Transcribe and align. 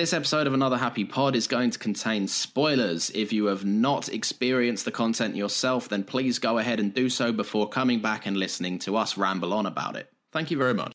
This 0.00 0.14
episode 0.14 0.46
of 0.46 0.54
Another 0.54 0.78
Happy 0.78 1.04
Pod 1.04 1.36
is 1.36 1.46
going 1.46 1.70
to 1.72 1.78
contain 1.78 2.26
spoilers. 2.26 3.10
If 3.10 3.34
you 3.34 3.44
have 3.48 3.66
not 3.66 4.08
experienced 4.08 4.86
the 4.86 4.90
content 4.90 5.36
yourself, 5.36 5.90
then 5.90 6.04
please 6.04 6.38
go 6.38 6.56
ahead 6.56 6.80
and 6.80 6.94
do 6.94 7.10
so 7.10 7.32
before 7.32 7.68
coming 7.68 8.00
back 8.00 8.24
and 8.24 8.34
listening 8.34 8.78
to 8.78 8.96
us 8.96 9.18
ramble 9.18 9.52
on 9.52 9.66
about 9.66 9.96
it. 9.96 10.10
Thank 10.32 10.50
you 10.50 10.56
very 10.56 10.72
much. 10.72 10.94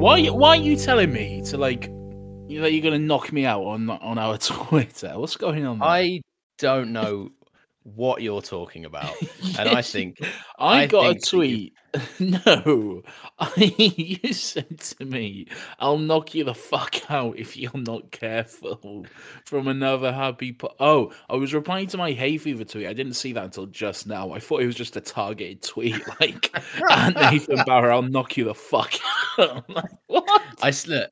Why? 0.00 0.26
Why 0.28 0.48
are 0.48 0.56
you 0.56 0.74
telling 0.76 1.12
me 1.12 1.42
to 1.48 1.58
like 1.58 1.90
you 2.46 2.62
that 2.62 2.72
you're 2.72 2.80
going 2.80 2.98
to 2.98 3.06
knock 3.06 3.30
me 3.30 3.44
out 3.44 3.60
on 3.64 3.90
on 3.90 4.16
our 4.16 4.38
Twitter? 4.38 5.18
What's 5.18 5.36
going 5.36 5.66
on? 5.66 5.80
There? 5.80 5.86
I 5.86 6.22
don't 6.58 6.92
know 6.92 7.30
what 7.84 8.20
you're 8.20 8.42
talking 8.42 8.84
about, 8.84 9.14
and 9.58 9.68
I 9.70 9.80
think 9.82 10.18
I, 10.58 10.82
I 10.82 10.86
got 10.86 11.02
think 11.02 11.12
a 11.12 11.14
you- 11.14 11.20
tweet. 11.20 11.72
No, 12.20 13.02
I, 13.38 13.74
you 13.78 14.32
said 14.34 14.78
to 14.78 15.06
me, 15.06 15.46
"I'll 15.78 15.96
knock 15.96 16.34
you 16.34 16.44
the 16.44 16.52
fuck 16.54 17.10
out 17.10 17.38
if 17.38 17.56
you're 17.56 17.70
not 17.74 18.10
careful." 18.10 19.06
From 19.46 19.68
another 19.68 20.12
happy. 20.12 20.52
Po- 20.52 20.74
oh, 20.80 21.12
I 21.30 21.36
was 21.36 21.54
replying 21.54 21.86
to 21.88 21.96
my 21.96 22.12
hay 22.12 22.36
fever 22.36 22.64
tweet. 22.64 22.86
I 22.88 22.92
didn't 22.92 23.14
see 23.14 23.32
that 23.32 23.44
until 23.44 23.64
just 23.66 24.06
now. 24.06 24.32
I 24.32 24.38
thought 24.38 24.60
it 24.60 24.66
was 24.66 24.74
just 24.74 24.96
a 24.96 25.00
targeted 25.00 25.62
tweet, 25.62 25.96
like 26.20 26.54
"At 26.90 27.14
Nathan 27.32 27.64
Barrow, 27.64 27.94
I'll 27.96 28.02
knock 28.02 28.36
you 28.36 28.44
the 28.44 28.54
fuck 28.54 28.92
out." 29.38 29.68
Like, 29.70 29.90
what? 30.08 30.42
I 30.60 30.68
s- 30.68 30.86
look. 30.86 31.10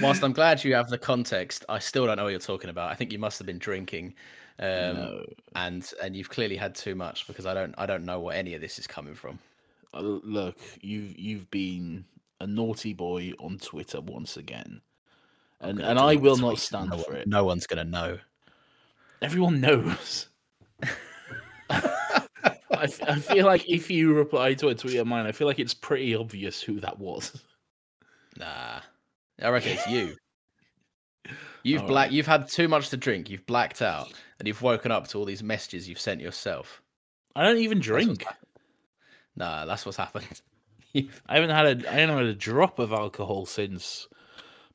Whilst 0.00 0.24
I'm 0.24 0.32
glad 0.32 0.64
you 0.64 0.74
have 0.74 0.88
the 0.88 0.98
context, 0.98 1.66
I 1.68 1.78
still 1.78 2.06
don't 2.06 2.16
know 2.16 2.24
what 2.24 2.30
you're 2.30 2.38
talking 2.40 2.70
about. 2.70 2.90
I 2.90 2.94
think 2.94 3.12
you 3.12 3.18
must 3.18 3.38
have 3.38 3.46
been 3.46 3.58
drinking, 3.58 4.14
um, 4.58 4.66
No. 4.68 5.24
and 5.56 5.92
and 6.02 6.14
you've 6.16 6.30
clearly 6.30 6.56
had 6.56 6.74
too 6.74 6.94
much 6.94 7.26
because 7.26 7.46
I 7.46 7.54
don't 7.54 7.74
I 7.78 7.86
don't 7.86 8.04
know 8.04 8.20
what 8.20 8.36
any 8.36 8.54
of 8.54 8.60
this 8.60 8.78
is 8.78 8.86
coming 8.86 9.14
from. 9.14 9.38
Uh, 9.92 10.00
look, 10.00 10.58
you've 10.80 11.18
you've 11.18 11.50
been 11.50 12.04
a 12.40 12.46
naughty 12.46 12.92
boy 12.92 13.32
on 13.38 13.58
Twitter 13.58 14.00
once 14.00 14.36
again, 14.36 14.80
and 15.60 15.80
and 15.80 15.98
I 15.98 16.16
will 16.16 16.36
not 16.36 16.58
stand 16.58 16.90
no 16.90 16.98
for 16.98 17.12
one, 17.12 17.20
it. 17.20 17.28
No 17.28 17.44
one's 17.44 17.66
gonna 17.66 17.84
know. 17.84 18.18
Everyone 19.22 19.60
knows. 19.60 20.28
I, 21.70 22.86
f- 22.86 23.02
I 23.08 23.18
feel 23.18 23.46
like 23.46 23.68
if 23.68 23.90
you 23.90 24.12
reply 24.14 24.54
to 24.54 24.68
a 24.68 24.74
tweet 24.74 24.96
of 24.96 25.06
mine, 25.06 25.26
I 25.26 25.32
feel 25.32 25.46
like 25.46 25.58
it's 25.58 25.72
pretty 25.74 26.14
obvious 26.14 26.60
who 26.60 26.80
that 26.80 26.98
was. 26.98 27.40
Nah, 28.36 28.80
I 29.40 29.48
reckon 29.48 29.72
it's 29.72 29.86
you. 29.86 30.16
You've 31.64 31.82
All 31.82 31.88
black. 31.88 32.04
right. 32.06 32.12
You've 32.12 32.26
had 32.26 32.46
too 32.48 32.68
much 32.68 32.90
to 32.90 32.96
drink. 32.96 33.28
You've 33.30 33.46
blacked 33.46 33.82
out, 33.82 34.12
and 34.38 34.46
you've 34.46 34.62
woken 34.62 34.92
up 34.92 35.08
to 35.08 35.18
all 35.18 35.24
these 35.24 35.42
messages 35.42 35.88
you've 35.88 35.98
sent 36.00 36.20
yourself. 36.20 36.80
I 37.34 37.42
don't 37.44 37.58
even 37.58 37.80
drink. 37.80 38.24
Nah, 39.34 39.64
that's 39.64 39.84
what's 39.84 39.96
happened. 39.98 40.40
I 40.94 41.08
haven't 41.28 41.50
had 41.50 41.66
a 41.84 41.90
I 41.90 41.94
haven't 41.94 42.16
had 42.18 42.26
a 42.26 42.34
drop 42.34 42.78
of 42.78 42.92
alcohol 42.92 43.46
since 43.46 44.06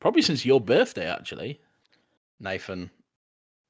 probably 0.02 0.22
since 0.22 0.46
your 0.46 0.60
birthday, 0.60 1.06
actually. 1.10 1.62
Nathan, 2.42 2.90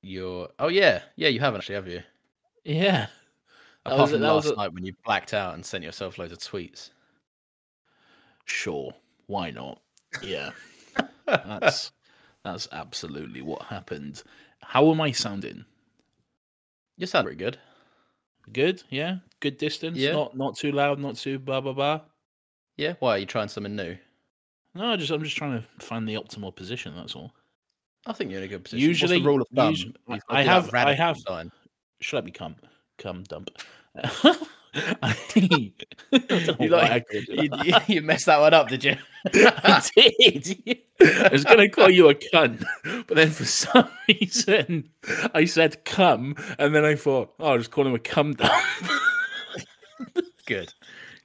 you're. 0.01 0.49
Oh 0.57 0.69
yeah, 0.69 1.01
yeah. 1.15 1.27
You 1.27 1.39
haven't 1.41 1.59
actually, 1.59 1.75
have 1.75 1.87
you? 1.87 2.01
Yeah. 2.63 3.07
That 3.85 3.93
Apart 3.93 3.99
was- 4.01 4.11
from 4.11 4.21
that 4.21 4.31
was 4.33 4.45
last 4.45 4.53
a- 4.53 4.57
night 4.57 4.73
when 4.73 4.85
you 4.85 4.93
blacked 5.05 5.33
out 5.33 5.53
and 5.55 5.65
sent 5.65 5.83
yourself 5.83 6.17
loads 6.17 6.31
of 6.31 6.39
tweets. 6.39 6.89
Sure, 8.45 8.93
why 9.27 9.51
not? 9.51 9.79
Yeah, 10.23 10.51
that's 11.27 11.91
that's 12.43 12.67
absolutely 12.71 13.41
what 13.41 13.61
happened. 13.63 14.23
How 14.61 14.91
am 14.91 15.01
I 15.01 15.11
sounding? 15.11 15.65
You 16.97 17.05
sound 17.07 17.25
pretty 17.25 17.37
good. 17.39 17.57
Good, 18.51 18.83
yeah. 18.89 19.17
Good 19.39 19.57
distance. 19.57 19.97
Yeah. 19.97 20.13
Not 20.13 20.35
not 20.35 20.57
too 20.57 20.71
loud. 20.71 20.99
Not 20.99 21.15
too 21.15 21.39
blah 21.39 21.61
blah 21.61 21.73
blah. 21.73 22.01
Yeah. 22.77 22.93
Why 22.99 23.11
are 23.11 23.17
you 23.19 23.25
trying 23.25 23.47
something 23.47 23.75
new? 23.75 23.95
No, 24.75 24.91
I 24.93 24.95
just 24.97 25.11
I'm 25.11 25.23
just 25.23 25.37
trying 25.37 25.61
to 25.61 25.85
find 25.85 26.07
the 26.07 26.15
optimal 26.15 26.55
position. 26.55 26.95
That's 26.95 27.15
all. 27.15 27.31
I 28.05 28.13
think 28.13 28.31
you're 28.31 28.39
in 28.39 28.45
a 28.45 28.49
good 28.49 28.63
position. 28.63 28.87
Usually, 28.87 29.17
What's 29.17 29.23
the 29.23 29.29
rule 29.29 29.41
of 29.41 29.47
thumb? 29.55 29.71
usu- 29.71 29.93
You've 30.07 30.21
I 30.29 30.43
got 30.43 30.57
to 30.61 30.63
do 30.65 30.71
that 30.71 30.75
have 30.75 30.87
I 30.87 30.93
have. 30.93 31.17
sign. 31.17 31.51
Should 32.01 32.17
I 32.17 32.21
become 32.21 32.55
come 32.97 33.23
dump? 33.23 33.49
I, 34.75 34.95
I 35.01 35.15
don't 35.33 36.59
You, 36.59 36.69
like, 36.69 37.07
you, 37.11 37.49
you, 37.63 37.73
you 37.87 38.01
messed 38.01 38.27
that 38.27 38.39
one 38.39 38.53
up, 38.53 38.69
did 38.69 38.83
you? 38.83 38.97
I 39.33 39.83
did. 39.95 40.79
I 41.01 41.29
was 41.31 41.43
going 41.43 41.59
to 41.59 41.69
call 41.69 41.89
you 41.89 42.09
a 42.09 42.15
cunt, 42.15 42.63
but 42.83 43.15
then 43.15 43.31
for 43.31 43.45
some 43.45 43.89
reason 44.07 44.89
I 45.33 45.45
said 45.45 45.83
come, 45.85 46.35
and 46.57 46.75
then 46.75 46.85
I 46.85 46.95
thought, 46.95 47.33
oh, 47.39 47.51
I'll 47.51 47.57
just 47.57 47.71
call 47.71 47.87
him 47.87 47.95
a 47.95 47.99
cum 47.99 48.33
dump. 48.33 48.51
good. 50.45 50.73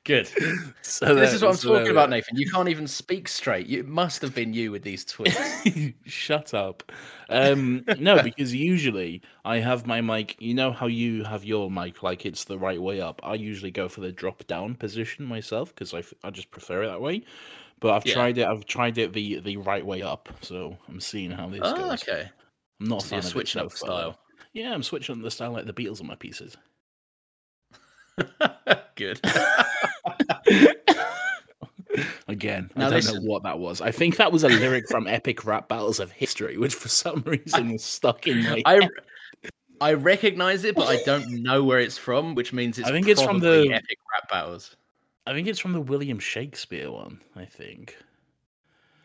Good. 0.04 0.28
so 0.82 1.14
this 1.14 1.32
is 1.32 1.42
what 1.42 1.52
I'm 1.52 1.56
talking 1.56 1.90
about, 1.90 2.10
Nathan. 2.10 2.36
You 2.36 2.50
can't 2.50 2.68
even 2.68 2.86
speak 2.86 3.26
straight. 3.26 3.66
You, 3.66 3.80
it 3.80 3.88
must 3.88 4.20
have 4.20 4.34
been 4.34 4.52
you 4.52 4.70
with 4.70 4.82
these 4.82 5.02
tweets. 5.04 5.94
Shut 6.04 6.52
up. 6.52 6.92
Um, 7.30 7.84
no, 7.98 8.22
because 8.22 8.54
usually 8.54 9.22
I 9.46 9.58
have 9.58 9.86
my 9.86 10.02
mic. 10.02 10.36
You 10.40 10.52
know 10.52 10.72
how 10.72 10.86
you 10.88 11.24
have 11.24 11.42
your 11.44 11.70
mic 11.70 12.02
like 12.02 12.26
it's 12.26 12.44
the 12.44 12.58
right 12.58 12.80
way 12.80 13.00
up. 13.00 13.18
I 13.22 13.34
usually 13.34 13.70
go 13.70 13.88
for 13.88 14.02
the 14.02 14.12
drop 14.12 14.46
down 14.46 14.74
position 14.74 15.24
myself 15.24 15.74
because 15.74 15.94
I, 15.94 16.00
f- 16.00 16.14
I 16.22 16.28
just 16.28 16.50
prefer 16.50 16.82
it 16.82 16.88
that 16.88 17.00
way. 17.00 17.24
But 17.80 17.94
I've 17.94 18.06
Yeah. 18.06 18.14
tried 18.14 18.38
it. 18.38 18.46
I've 18.46 18.66
tried 18.66 18.98
it 18.98 19.14
the 19.14 19.40
the 19.40 19.56
right 19.56 19.84
way 19.84 20.02
up. 20.02 20.28
So 20.42 20.76
I'm 20.86 21.00
seeing 21.00 21.30
how 21.30 21.48
this 21.48 21.60
oh, 21.62 21.76
goes. 21.76 22.02
okay. 22.02 22.28
I'm 22.80 22.88
not 22.88 23.02
a 23.02 23.06
So 23.06 23.08
fan 23.08 23.16
you're 23.16 23.20
of 23.20 23.24
it 23.26 23.30
switching 23.30 23.62
up 23.62 23.72
style. 23.72 24.18
Yeah, 24.52 24.74
I'm 24.74 24.82
switching 24.82 25.16
up 25.16 25.22
the 25.22 25.30
style 25.30 25.52
like 25.52 25.64
the 25.64 25.72
Beatles 25.72 26.02
on 26.02 26.06
my 26.06 26.14
pieces. 26.14 26.58
Good. 28.96 29.20
Again, 32.26 32.70
Now 32.74 32.86
I 32.86 32.90
don't 32.90 32.96
listen. 32.96 33.24
know 33.24 33.30
what 33.30 33.44
that 33.44 33.58
was. 33.58 33.80
I 33.80 33.92
think 33.92 34.16
that 34.16 34.32
was 34.32 34.42
a 34.42 34.48
lyric 34.48 34.88
from 34.88 35.06
Epic 35.06 35.44
Rap 35.44 35.68
Battles 35.68 36.00
of 36.00 36.10
History, 36.10 36.58
which 36.58 36.74
for 36.74 36.88
some 36.88 37.22
reason 37.26 37.72
was 37.72 37.84
stuck 37.84 38.26
in 38.26 38.42
my. 38.42 38.62
I 38.66 38.88
I 39.80 39.92
recognize 39.92 40.64
it, 40.64 40.74
but 40.74 40.88
I 40.88 41.00
don't 41.04 41.42
know 41.42 41.62
where 41.62 41.78
it's 41.78 41.96
from, 41.98 42.34
which 42.34 42.52
means 42.52 42.78
it's 42.78 42.88
I 42.88 42.92
think 42.92 43.06
it's 43.06 43.22
from 43.22 43.38
the- 43.38 43.70
epic 43.72 43.98
rap 44.12 44.28
battles. 44.30 44.76
I 45.26 45.32
think 45.32 45.46
it's 45.48 45.60
from 45.60 45.72
the 45.72 45.80
William 45.80 46.18
Shakespeare 46.18 46.90
one. 46.90 47.20
I 47.36 47.44
think. 47.44 47.96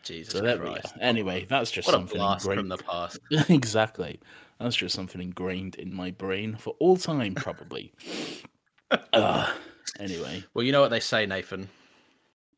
Jesus 0.02 0.32
So 0.32 0.58
Christ! 0.58 0.94
Anyway, 1.00 1.46
that's 1.48 1.70
just 1.70 1.86
What 1.86 1.92
something 1.92 2.18
blast 2.18 2.44
from 2.46 2.68
the 2.68 2.78
past. 2.78 3.20
exactly. 3.48 4.18
That's 4.58 4.74
just 4.76 4.94
something 4.94 5.20
ingrained 5.20 5.76
in 5.76 5.94
my 5.94 6.10
brain 6.10 6.56
for 6.56 6.74
all 6.80 6.96
time, 6.96 7.34
probably. 7.34 7.92
Uh, 9.12 9.52
anyway, 9.98 10.44
Well, 10.54 10.64
you 10.64 10.72
know 10.72 10.80
what 10.80 10.90
they 10.90 11.00
say, 11.00 11.26
Nathan. 11.26 11.68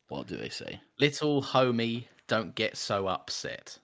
what 0.09 0.27
do 0.27 0.37
they 0.37 0.49
say? 0.49 0.81
Little 0.99 1.43
homie, 1.43 2.05
don't 2.29 2.55
get 2.55 2.77
so 2.77 3.07
upset. 3.09 3.79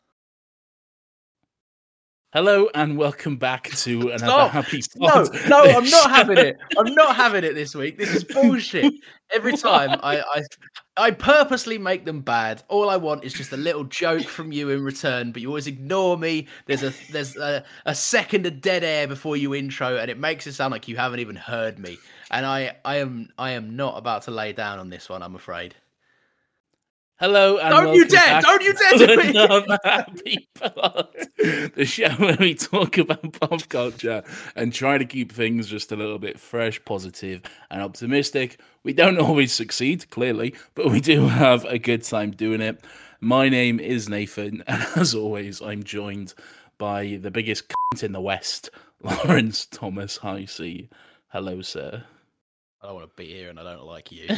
Hello 2.35 2.69
and 2.75 2.99
welcome 2.99 3.39
back 3.39 3.71
to 3.71 4.01
another 4.01 4.19
Stop! 4.19 4.51
happy 4.51 4.83
No, 4.97 5.25
no, 5.49 5.63
I'm 5.63 5.89
not 5.89 6.11
having 6.11 6.37
it. 6.37 6.59
I'm 6.77 6.95
not 6.95 7.17
having 7.17 7.43
it 7.43 7.55
this 7.55 7.75
week. 7.75 7.97
This 7.97 8.15
is 8.15 8.23
bullshit. 8.35 8.93
Every 9.35 9.57
time 9.57 9.99
I, 10.03 10.21
I, 10.21 10.43
I 10.99 11.11
purposely 11.13 11.79
make 11.79 12.05
them 12.05 12.21
bad. 12.21 12.63
All 12.69 12.91
I 12.91 12.99
want 12.99 13.25
is 13.25 13.33
just 13.33 13.53
a 13.53 13.57
little 13.57 13.85
joke 13.85 14.25
from 14.25 14.53
you 14.53 14.69
in 14.69 14.85
return, 14.85 15.33
but 15.33 15.41
you 15.41 15.49
always 15.49 15.67
ignore 15.67 16.19
me. 16.19 16.49
There's 16.67 16.83
a 16.83 16.93
there's 17.11 17.35
a, 17.39 17.65
a 17.87 17.95
second 17.95 18.45
of 18.45 18.61
dead 18.61 18.85
air 18.85 19.09
before 19.09 19.39
you 19.39 19.55
intro, 19.55 19.97
and 19.97 20.11
it 20.11 20.19
makes 20.19 20.47
it 20.47 20.53
sound 20.53 20.73
like 20.73 20.87
you 20.87 20.97
haven't 20.97 21.21
even 21.21 21.37
heard 21.37 21.79
me. 21.79 21.97
And 22.31 22.45
I, 22.45 22.77
I 22.85 22.97
am 22.97 23.31
I 23.39 23.53
am 23.53 23.75
not 23.75 23.97
about 23.97 24.25
to 24.25 24.33
lay 24.33 24.53
down 24.53 24.79
on 24.79 24.91
this 24.91 25.09
one. 25.09 25.23
I'm 25.23 25.35
afraid. 25.35 25.77
Hello 27.21 27.59
and 27.59 27.71
Don't 27.71 27.95
you 27.97 28.03
welcome 28.03 28.09
dare! 28.11 28.27
back 28.27 28.45
Don't 28.45 28.63
you 28.63 28.73
dare 28.75 28.93
to 28.93 29.07
do 29.33 29.67
it! 29.73 29.81
happy 29.85 30.49
pod, 30.55 31.09
the 31.75 31.85
show 31.85 32.11
where 32.11 32.37
we 32.39 32.55
talk 32.55 32.97
about 32.97 33.33
pop 33.41 33.69
culture 33.69 34.23
and 34.55 34.73
try 34.73 34.99
to 34.99 35.05
keep 35.05 35.33
things 35.33 35.67
just 35.67 35.91
a 35.91 35.97
little 35.97 36.21
bit 36.21 36.39
fresh, 36.39 36.81
positive, 36.85 37.43
and 37.73 37.83
optimistic. 37.83 38.61
We 38.85 38.93
don't 38.93 39.19
always 39.19 39.53
succeed, 39.53 40.09
clearly, 40.11 40.55
but 40.77 40.93
we 40.93 41.01
do 41.01 41.27
have 41.27 41.65
a 41.65 41.81
good 41.81 42.05
time 42.05 42.31
doing 42.31 42.61
it. 42.61 42.85
My 43.21 43.49
name 43.49 43.81
is 43.81 44.09
Nathan, 44.09 44.63
and 44.69 44.87
as 44.95 45.13
always, 45.13 45.61
I'm 45.61 45.83
joined 45.83 46.35
by 46.79 47.19
the 47.21 47.33
biggest 47.33 47.65
cunt 47.69 48.05
in 48.05 48.13
the 48.13 48.21
West, 48.21 48.71
Lawrence 49.03 49.67
Thomas 49.67 50.19
Hisey. 50.19 50.89
Hello, 51.33 51.63
sir. 51.63 52.05
I 52.81 52.87
don't 52.87 52.95
want 52.95 53.11
to 53.11 53.17
be 53.21 53.27
here, 53.27 53.51
and 53.51 53.59
I 53.59 53.65
don't 53.65 53.87
like 53.87 54.13
you. 54.13 54.29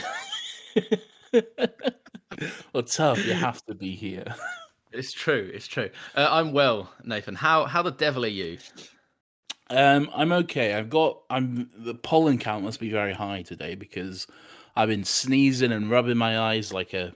well, 2.72 2.82
tough. 2.82 3.24
You 3.24 3.34
have 3.34 3.64
to 3.66 3.74
be 3.74 3.94
here. 3.94 4.34
It's 4.92 5.12
true. 5.12 5.48
It's 5.54 5.68
true. 5.68 5.88
Uh, 6.16 6.26
I'm 6.28 6.50
well, 6.50 6.92
Nathan. 7.04 7.36
How 7.36 7.64
how 7.64 7.80
the 7.80 7.92
devil 7.92 8.24
are 8.24 8.26
you? 8.26 8.58
Um, 9.70 10.10
I'm 10.12 10.32
okay. 10.32 10.74
I've 10.74 10.90
got. 10.90 11.20
I'm 11.30 11.70
the 11.78 11.94
pollen 11.94 12.38
count 12.38 12.64
must 12.64 12.80
be 12.80 12.90
very 12.90 13.12
high 13.12 13.42
today 13.42 13.76
because 13.76 14.26
I've 14.74 14.88
been 14.88 15.04
sneezing 15.04 15.70
and 15.70 15.88
rubbing 15.88 16.16
my 16.16 16.40
eyes 16.40 16.72
like 16.72 16.92
a 16.92 17.14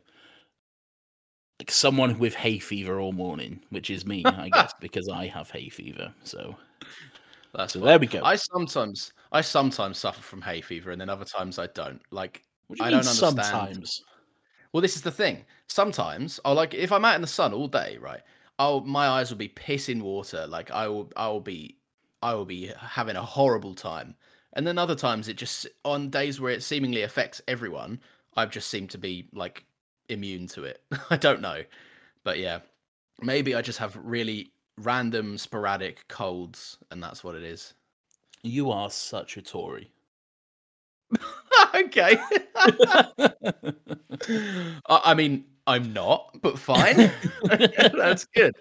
like 1.58 1.70
someone 1.70 2.18
with 2.18 2.34
hay 2.34 2.60
fever 2.60 3.00
all 3.00 3.12
morning, 3.12 3.60
which 3.70 3.90
is 3.90 4.06
me, 4.06 4.24
I 4.24 4.50
guess, 4.50 4.72
because 4.80 5.08
I 5.08 5.26
have 5.26 5.50
hay 5.50 5.68
fever. 5.68 6.14
So 6.22 6.54
That's 7.54 7.72
So 7.72 7.80
there 7.80 7.98
we 7.98 8.06
go. 8.06 8.22
I 8.22 8.36
sometimes 8.36 9.12
I 9.32 9.40
sometimes 9.40 9.98
suffer 9.98 10.22
from 10.22 10.42
hay 10.42 10.60
fever, 10.60 10.92
and 10.92 11.00
then 11.00 11.08
other 11.08 11.24
times 11.24 11.58
I 11.58 11.66
don't. 11.68 12.00
Like 12.12 12.42
do 12.72 12.84
I 12.84 12.90
don't 12.90 13.00
understand. 13.00 13.34
sometimes? 13.34 14.04
Well, 14.74 14.80
this 14.80 14.96
is 14.96 15.02
the 15.02 15.12
thing. 15.12 15.44
Sometimes 15.68 16.40
I'll 16.44 16.54
like 16.54 16.74
if 16.74 16.90
I'm 16.90 17.04
out 17.04 17.14
in 17.14 17.20
the 17.20 17.28
sun 17.28 17.54
all 17.54 17.68
day, 17.68 17.96
right? 18.00 18.22
I'll 18.58 18.80
my 18.80 19.06
eyes 19.06 19.30
will 19.30 19.38
be 19.38 19.48
pissing 19.48 20.02
water. 20.02 20.48
Like 20.48 20.72
I 20.72 20.88
will 20.88 21.12
I 21.16 21.28
will 21.28 21.40
be 21.40 21.78
I 22.20 22.34
will 22.34 22.44
be 22.44 22.72
having 22.80 23.14
a 23.14 23.22
horrible 23.22 23.74
time. 23.74 24.16
And 24.54 24.66
then 24.66 24.76
other 24.76 24.96
times 24.96 25.28
it 25.28 25.36
just 25.36 25.68
on 25.84 26.10
days 26.10 26.40
where 26.40 26.52
it 26.52 26.64
seemingly 26.64 27.02
affects 27.02 27.40
everyone, 27.46 28.00
I've 28.36 28.50
just 28.50 28.68
seemed 28.68 28.90
to 28.90 28.98
be 28.98 29.28
like 29.32 29.64
immune 30.08 30.48
to 30.48 30.64
it. 30.64 30.82
I 31.10 31.18
don't 31.18 31.40
know. 31.40 31.62
But 32.24 32.38
yeah. 32.40 32.60
Maybe 33.22 33.54
I 33.54 33.62
just 33.62 33.78
have 33.78 33.96
really 34.02 34.50
random 34.76 35.38
sporadic 35.38 36.08
colds 36.08 36.78
and 36.90 37.00
that's 37.00 37.22
what 37.22 37.36
it 37.36 37.44
is. 37.44 37.74
You 38.42 38.72
are 38.72 38.90
such 38.90 39.36
a 39.36 39.42
Tory. 39.42 39.92
okay. 41.74 42.18
I 44.88 45.00
I 45.04 45.14
mean, 45.14 45.44
I'm 45.66 45.92
not, 45.92 46.36
but 46.42 46.58
fine. 46.58 47.10
That's 47.44 48.24
good. 48.26 48.54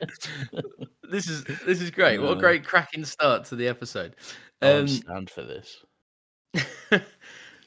This 1.10 1.28
is 1.28 1.44
this 1.66 1.82
is 1.82 1.92
great. 1.92 2.22
What 2.22 2.38
a 2.38 2.40
great 2.40 2.66
cracking 2.66 3.06
start 3.06 3.46
to 3.46 3.56
the 3.56 3.68
episode. 3.68 4.16
Um, 4.62 4.88
stand 4.88 5.30
for 5.30 5.44
this. 5.44 5.84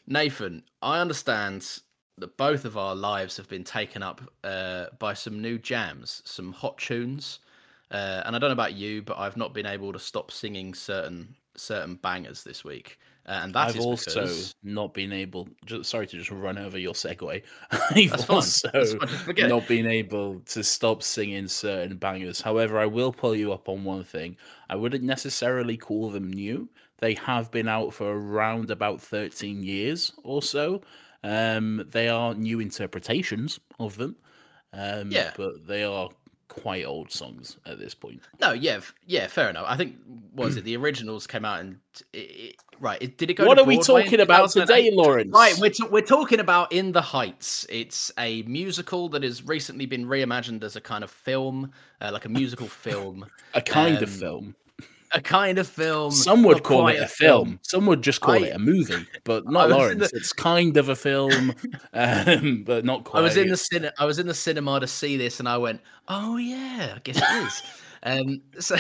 Nathan, 0.06 0.62
I 0.82 1.00
understand 1.00 1.80
that 2.18 2.36
both 2.38 2.64
of 2.64 2.78
our 2.78 2.94
lives 2.94 3.36
have 3.36 3.48
been 3.48 3.64
taken 3.64 4.02
up 4.02 4.22
uh, 4.42 4.86
by 4.98 5.12
some 5.12 5.42
new 5.42 5.58
jams, 5.58 6.22
some 6.24 6.52
hot 6.52 6.78
tunes. 6.78 7.40
Uh, 7.90 8.22
and 8.24 8.34
I 8.34 8.38
don't 8.38 8.48
know 8.48 8.54
about 8.54 8.74
you, 8.74 9.02
but 9.02 9.18
I've 9.18 9.36
not 9.36 9.52
been 9.52 9.66
able 9.66 9.92
to 9.92 9.98
stop 9.98 10.30
singing 10.30 10.74
certain 10.74 11.34
certain 11.56 11.96
bangers 11.96 12.42
this 12.42 12.64
week. 12.64 12.98
Uh, 13.28 13.40
and 13.42 13.52
that 13.54 13.68
I've 13.70 13.76
is 13.76 13.84
also 13.84 14.20
because- 14.22 14.54
not 14.62 14.94
been 14.94 15.12
able. 15.12 15.48
Just, 15.64 15.90
sorry 15.90 16.06
to 16.06 16.16
just 16.16 16.30
run 16.30 16.58
over 16.58 16.78
your 16.78 16.94
segue. 16.94 17.42
I've 17.72 18.10
That's 18.10 18.30
also 18.30 18.70
That's 18.72 18.94
fine. 18.94 19.08
Forget 19.08 19.48
not 19.48 19.66
been 19.66 19.86
able 19.88 20.40
to 20.46 20.62
stop 20.62 21.02
singing 21.02 21.48
certain 21.48 21.96
bangers. 21.96 22.40
However, 22.40 22.78
I 22.78 22.86
will 22.86 23.12
pull 23.12 23.34
you 23.34 23.52
up 23.52 23.68
on 23.68 23.82
one 23.82 24.04
thing. 24.04 24.36
I 24.70 24.76
wouldn't 24.76 25.02
necessarily 25.02 25.76
call 25.76 26.10
them 26.10 26.32
new. 26.32 26.68
They 26.98 27.14
have 27.14 27.50
been 27.50 27.68
out 27.68 27.92
for 27.92 28.12
around 28.16 28.70
about 28.70 29.00
thirteen 29.02 29.62
years 29.62 30.12
or 30.22 30.40
so. 30.40 30.82
Um, 31.24 31.84
they 31.90 32.08
are 32.08 32.32
new 32.34 32.60
interpretations 32.60 33.58
of 33.80 33.96
them. 33.96 34.14
Um, 34.72 35.10
Yeah. 35.10 35.32
but 35.36 35.66
they 35.66 35.82
are 35.82 36.08
quite 36.48 36.84
old 36.84 37.10
songs 37.10 37.56
at 37.66 37.78
this 37.78 37.94
point. 37.94 38.22
No, 38.40 38.52
yeah, 38.52 38.80
yeah, 39.06 39.26
fair 39.26 39.50
enough. 39.50 39.66
I 39.68 39.76
think 39.76 39.96
what 40.32 40.46
was 40.46 40.56
it 40.56 40.64
the 40.64 40.76
originals 40.76 41.26
came 41.26 41.44
out 41.44 41.60
and 41.60 41.78
it, 42.12 42.18
it, 42.18 42.56
right. 42.80 43.00
It, 43.00 43.18
did 43.18 43.30
it 43.30 43.34
go? 43.34 43.46
What 43.46 43.58
are 43.58 43.64
we 43.64 43.78
talking 43.78 44.20
about 44.20 44.50
today, 44.50 44.90
Lawrence? 44.92 45.32
Right, 45.32 45.56
we're, 45.58 45.70
t- 45.70 45.86
we're 45.90 46.02
talking 46.02 46.40
about 46.40 46.72
In 46.72 46.92
the 46.92 47.02
Heights. 47.02 47.66
It's 47.68 48.12
a 48.18 48.42
musical 48.42 49.08
that 49.10 49.22
has 49.22 49.44
recently 49.44 49.86
been 49.86 50.06
reimagined 50.06 50.62
as 50.62 50.76
a 50.76 50.80
kind 50.80 51.02
of 51.04 51.10
film, 51.10 51.72
uh, 52.00 52.10
like 52.12 52.24
a 52.24 52.30
musical 52.30 52.66
film, 52.68 53.26
a 53.54 53.62
kind 53.62 54.02
of 54.02 54.12
um, 54.14 54.20
film. 54.20 54.56
A 55.12 55.20
kind 55.20 55.58
of 55.58 55.66
film. 55.66 56.10
Some 56.12 56.42
would 56.44 56.62
call 56.62 56.88
it 56.88 56.98
a 57.00 57.06
film. 57.06 57.58
Some 57.62 57.86
would 57.86 58.02
just 58.02 58.20
call 58.20 58.34
I- 58.34 58.48
it 58.48 58.54
a 58.56 58.58
movie, 58.58 59.06
but 59.24 59.44
not 59.50 59.70
Lawrence. 59.70 60.10
the- 60.10 60.16
It's 60.16 60.32
kind 60.32 60.76
of 60.76 60.88
a 60.88 60.96
film, 60.96 61.54
um, 61.92 62.64
but 62.64 62.84
not 62.84 63.04
quite. 63.04 63.20
I 63.20 63.22
was 63.22 63.36
in 63.36 63.48
the 63.48 63.56
cinema. 63.56 63.92
I 63.98 64.04
was 64.04 64.18
in 64.18 64.26
the 64.26 64.34
cinema 64.34 64.80
to 64.80 64.86
see 64.86 65.16
this, 65.16 65.38
and 65.40 65.48
I 65.48 65.58
went, 65.58 65.80
"Oh 66.08 66.36
yeah, 66.36 66.94
I 66.96 66.98
guess 67.04 67.16
it 67.18 67.46
is." 67.46 67.62
um, 68.02 68.40
so, 68.60 68.76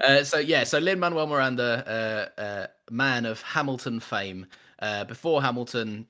uh, 0.00 0.24
so 0.24 0.38
yeah, 0.38 0.64
so 0.64 0.78
Lin 0.78 0.98
Manuel 0.98 1.26
Miranda, 1.26 2.30
uh, 2.38 2.40
uh, 2.40 2.66
man 2.90 3.26
of 3.26 3.40
Hamilton 3.42 4.00
fame, 4.00 4.46
uh, 4.80 5.04
before 5.04 5.42
Hamilton, 5.42 6.06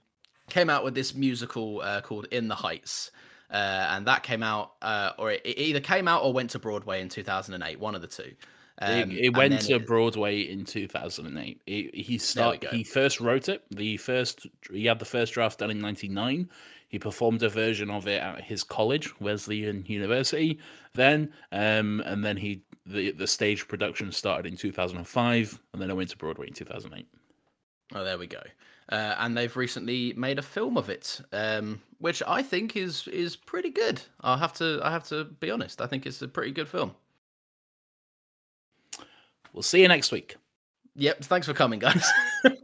came 0.49 0.69
out 0.71 0.85
with 0.85 0.95
this 0.95 1.15
musical 1.15 1.81
uh, 1.83 2.01
called 2.01 2.27
In 2.31 2.49
the 2.49 2.55
Heights. 2.55 3.11
Uh, 3.53 3.87
and 3.91 4.07
that 4.07 4.23
came 4.23 4.43
out, 4.43 4.73
uh, 4.81 5.13
or 5.19 5.31
it, 5.33 5.43
it 5.45 5.59
either 5.59 5.81
came 5.81 6.09
out 6.09 6.23
or 6.23 6.33
went 6.33 6.51
to 6.51 6.59
Broadway 6.59 7.03
in 7.03 7.09
2008, 7.09 7.79
one 7.79 7.95
of 7.95 8.01
the 8.01 8.07
two. 8.07 8.23
It, 8.23 8.37
Um, 8.79 9.11
it 9.11 9.27
and 9.27 9.37
went 9.37 9.61
to 9.61 9.75
it- 9.75 9.87
Broadway 9.87 10.41
in 10.41 10.65
2008. 10.65 11.61
He 11.67 11.91
he 11.93 12.17
start, 12.19 12.65
he 12.73 12.83
first 12.83 13.21
wrote 13.21 13.49
it. 13.51 13.63
The 13.71 13.99
first 13.99 14.47
he 14.73 14.87
had 14.87 14.99
the 14.99 15.05
first 15.05 15.35
draft 15.35 15.59
done 15.59 15.71
in 15.71 15.79
99. 15.79 16.49
He 16.89 16.99
performed 16.99 17.43
a 17.43 17.49
version 17.49 17.91
of 17.91 18.07
it 18.07 18.23
at 18.23 18.43
his 18.43 18.65
college, 18.65 19.19
Wesleyan 19.21 19.85
University. 19.87 20.59
Then, 20.95 21.33
um, 21.53 22.01
and 22.07 22.25
then 22.25 22.39
he 22.39 22.63
the 22.87 23.13
the 23.13 23.27
stage 23.27 23.69
production 23.69 24.11
started 24.13 24.47
in 24.51 24.57
2005, 24.57 25.61
and 25.73 25.81
then 25.83 25.91
it 25.91 25.95
went 25.95 26.09
to 26.11 26.17
Broadway 26.17 26.49
in 26.49 26.55
2008. 26.55 27.07
Oh, 27.95 28.05
there 28.05 28.19
we 28.19 28.27
go. 28.27 28.43
Uh, 28.91 29.15
and 29.19 29.37
they've 29.37 29.57
recently 29.57 30.13
made 30.15 30.39
a 30.39 30.43
film 30.43 30.77
of 30.77 30.91
it, 30.91 31.21
um, 31.33 31.81
which 31.99 32.23
I 32.27 32.43
think 32.43 32.77
is 32.77 33.09
is 33.09 33.37
pretty 33.37 33.71
good. 33.71 34.03
I'll 34.21 34.37
have 34.37 34.53
to 34.55 34.81
I 34.83 34.91
have 34.91 35.05
to 35.09 35.25
be 35.25 35.51
honest. 35.51 35.81
I 35.81 35.87
think 35.87 36.05
it's 36.05 36.21
a 36.21 36.29
pretty 36.29 36.51
good 36.53 36.69
film. 36.69 36.93
We'll 39.53 39.63
see 39.63 39.83
you 39.83 39.89
next 39.89 40.13
week. 40.13 40.37
Yep. 40.97 41.25
Thanks 41.25 41.47
for 41.47 41.55
coming, 41.55 41.79
guys. 41.79 42.05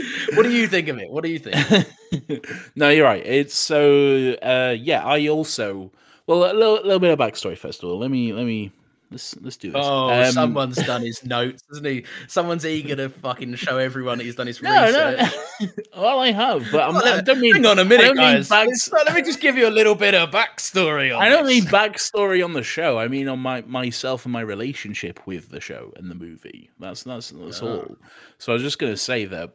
what 0.34 0.42
do 0.42 0.50
you 0.50 0.66
think 0.66 0.88
of 0.88 0.98
it? 0.98 1.10
What 1.10 1.24
do 1.24 1.30
you 1.30 1.38
think? 1.38 2.46
no, 2.76 2.88
you're 2.88 3.04
right. 3.04 3.24
It's 3.24 3.54
so 3.54 4.34
uh 4.42 4.74
yeah, 4.78 5.04
I 5.04 5.28
also 5.28 5.92
well 6.26 6.50
a 6.50 6.54
little, 6.54 6.74
little 6.74 6.98
bit 6.98 7.12
of 7.12 7.18
backstory 7.18 7.56
first 7.58 7.82
of 7.82 7.90
all. 7.90 7.98
Let 7.98 8.10
me 8.10 8.32
let 8.32 8.46
me 8.46 8.72
let's 9.10 9.36
let's 9.40 9.56
do 9.56 9.70
this. 9.70 9.80
Oh, 9.84 10.10
Um, 10.10 10.32
someone's 10.32 10.76
done 10.76 11.02
his 11.02 11.24
notes, 11.24 11.62
isn't 11.72 11.84
he? 11.86 12.04
Someone's 12.28 12.64
eager 12.66 12.96
to 12.96 13.08
fucking 13.08 13.54
show 13.56 13.78
everyone 13.78 14.18
that 14.18 14.24
he's 14.24 14.36
done 14.36 14.46
his 14.46 14.60
No, 14.62 14.84
research. 14.86 15.32
no. 15.60 15.68
well, 16.00 16.18
I 16.20 16.32
have, 16.32 16.66
but 16.72 16.80
I'm, 16.88 16.94
Well, 17.00 17.18
I 17.18 17.20
don't 17.20 17.40
mean. 17.40 17.54
Hang 17.54 17.66
on 17.66 17.78
a 17.78 17.84
minute, 17.84 18.16
guys. 18.16 18.48
back- 18.48 18.68
let 18.92 19.14
me 19.14 19.22
just 19.22 19.40
give 19.40 19.56
you 19.56 19.66
a 19.66 19.70
little 19.70 19.94
bit 19.94 20.14
of 20.14 20.30
backstory 20.30 21.14
on 21.16 21.22
I 21.22 21.28
don't 21.28 21.44
this. 21.46 21.62
mean 21.62 21.70
backstory 21.72 22.44
on 22.44 22.52
the 22.52 22.62
show. 22.62 22.98
I 22.98 23.08
mean 23.08 23.28
on 23.28 23.38
my 23.40 23.62
myself 23.62 24.24
and 24.24 24.32
my 24.32 24.40
relationship 24.40 25.20
with 25.26 25.50
the 25.50 25.60
show 25.60 25.92
and 25.96 26.10
the 26.10 26.14
movie. 26.14 26.70
That's 26.78 27.02
that's 27.02 27.30
that's 27.30 27.62
all. 27.62 27.96
So 28.38 28.52
I 28.52 28.54
was 28.54 28.62
just 28.62 28.78
going 28.78 28.92
to 28.92 28.96
say 28.96 29.24
that 29.26 29.50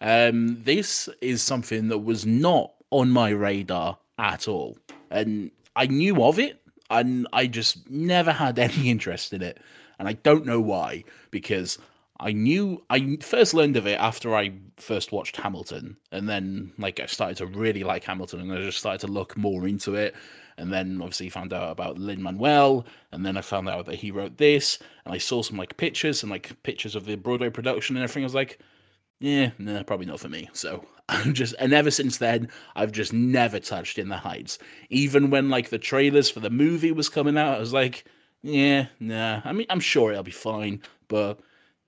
um, 0.00 0.62
this 0.62 1.08
is 1.20 1.42
something 1.42 1.88
that 1.88 1.98
was 1.98 2.24
not 2.24 2.72
on 2.90 3.10
my 3.10 3.30
radar 3.30 3.98
at 4.18 4.46
all. 4.48 4.76
And 5.10 5.50
I 5.74 5.86
knew 5.86 6.22
of 6.22 6.38
it, 6.38 6.60
and 6.90 7.26
I 7.32 7.46
just 7.46 7.88
never 7.90 8.32
had 8.32 8.58
any 8.58 8.90
interest 8.90 9.32
in 9.32 9.42
it. 9.42 9.58
And 9.98 10.08
I 10.08 10.12
don't 10.12 10.46
know 10.46 10.60
why, 10.60 11.04
because 11.30 11.78
I 12.20 12.32
knew 12.32 12.82
I 12.90 13.18
first 13.20 13.54
learned 13.54 13.76
of 13.76 13.86
it 13.86 13.98
after 14.00 14.34
I 14.34 14.52
first 14.76 15.12
watched 15.12 15.36
Hamilton, 15.36 15.96
and 16.10 16.28
then 16.28 16.72
like 16.78 17.00
I 17.00 17.06
started 17.06 17.36
to 17.38 17.46
really 17.46 17.84
like 17.84 18.04
Hamilton, 18.04 18.40
and 18.40 18.52
I 18.52 18.62
just 18.62 18.78
started 18.78 19.00
to 19.06 19.12
look 19.12 19.36
more 19.36 19.66
into 19.68 19.94
it. 19.94 20.14
And 20.56 20.72
then 20.72 20.98
obviously 21.00 21.28
found 21.28 21.52
out 21.52 21.70
about 21.70 21.98
Lin 21.98 22.20
Manuel, 22.20 22.84
and 23.12 23.24
then 23.24 23.36
I 23.36 23.42
found 23.42 23.68
out 23.68 23.86
that 23.86 23.94
he 23.94 24.10
wrote 24.10 24.38
this, 24.38 24.80
and 25.04 25.14
I 25.14 25.18
saw 25.18 25.42
some 25.42 25.56
like 25.56 25.76
pictures 25.76 26.24
and 26.24 26.30
like 26.30 26.60
pictures 26.64 26.96
of 26.96 27.04
the 27.04 27.14
Broadway 27.14 27.50
production 27.50 27.96
and 27.96 28.02
everything. 28.02 28.24
I 28.24 28.26
was 28.26 28.34
like, 28.34 28.58
yeah, 29.20 29.50
nah, 29.58 29.82
probably 29.82 30.06
not 30.06 30.20
for 30.20 30.28
me. 30.28 30.48
So 30.52 30.84
I'm 31.08 31.34
just, 31.34 31.54
and 31.58 31.72
ever 31.72 31.90
since 31.90 32.18
then, 32.18 32.48
I've 32.76 32.92
just 32.92 33.12
never 33.12 33.58
touched 33.58 33.98
In 33.98 34.08
the 34.08 34.16
Heights. 34.16 34.58
Even 34.90 35.30
when 35.30 35.50
like 35.50 35.70
the 35.70 35.78
trailers 35.78 36.30
for 36.30 36.40
the 36.40 36.50
movie 36.50 36.92
was 36.92 37.08
coming 37.08 37.36
out, 37.36 37.56
I 37.56 37.60
was 37.60 37.72
like, 37.72 38.04
yeah, 38.42 38.86
nah. 39.00 39.40
I 39.44 39.52
mean, 39.52 39.66
I'm 39.70 39.80
sure 39.80 40.12
it'll 40.12 40.22
be 40.22 40.30
fine, 40.30 40.82
but 41.08 41.40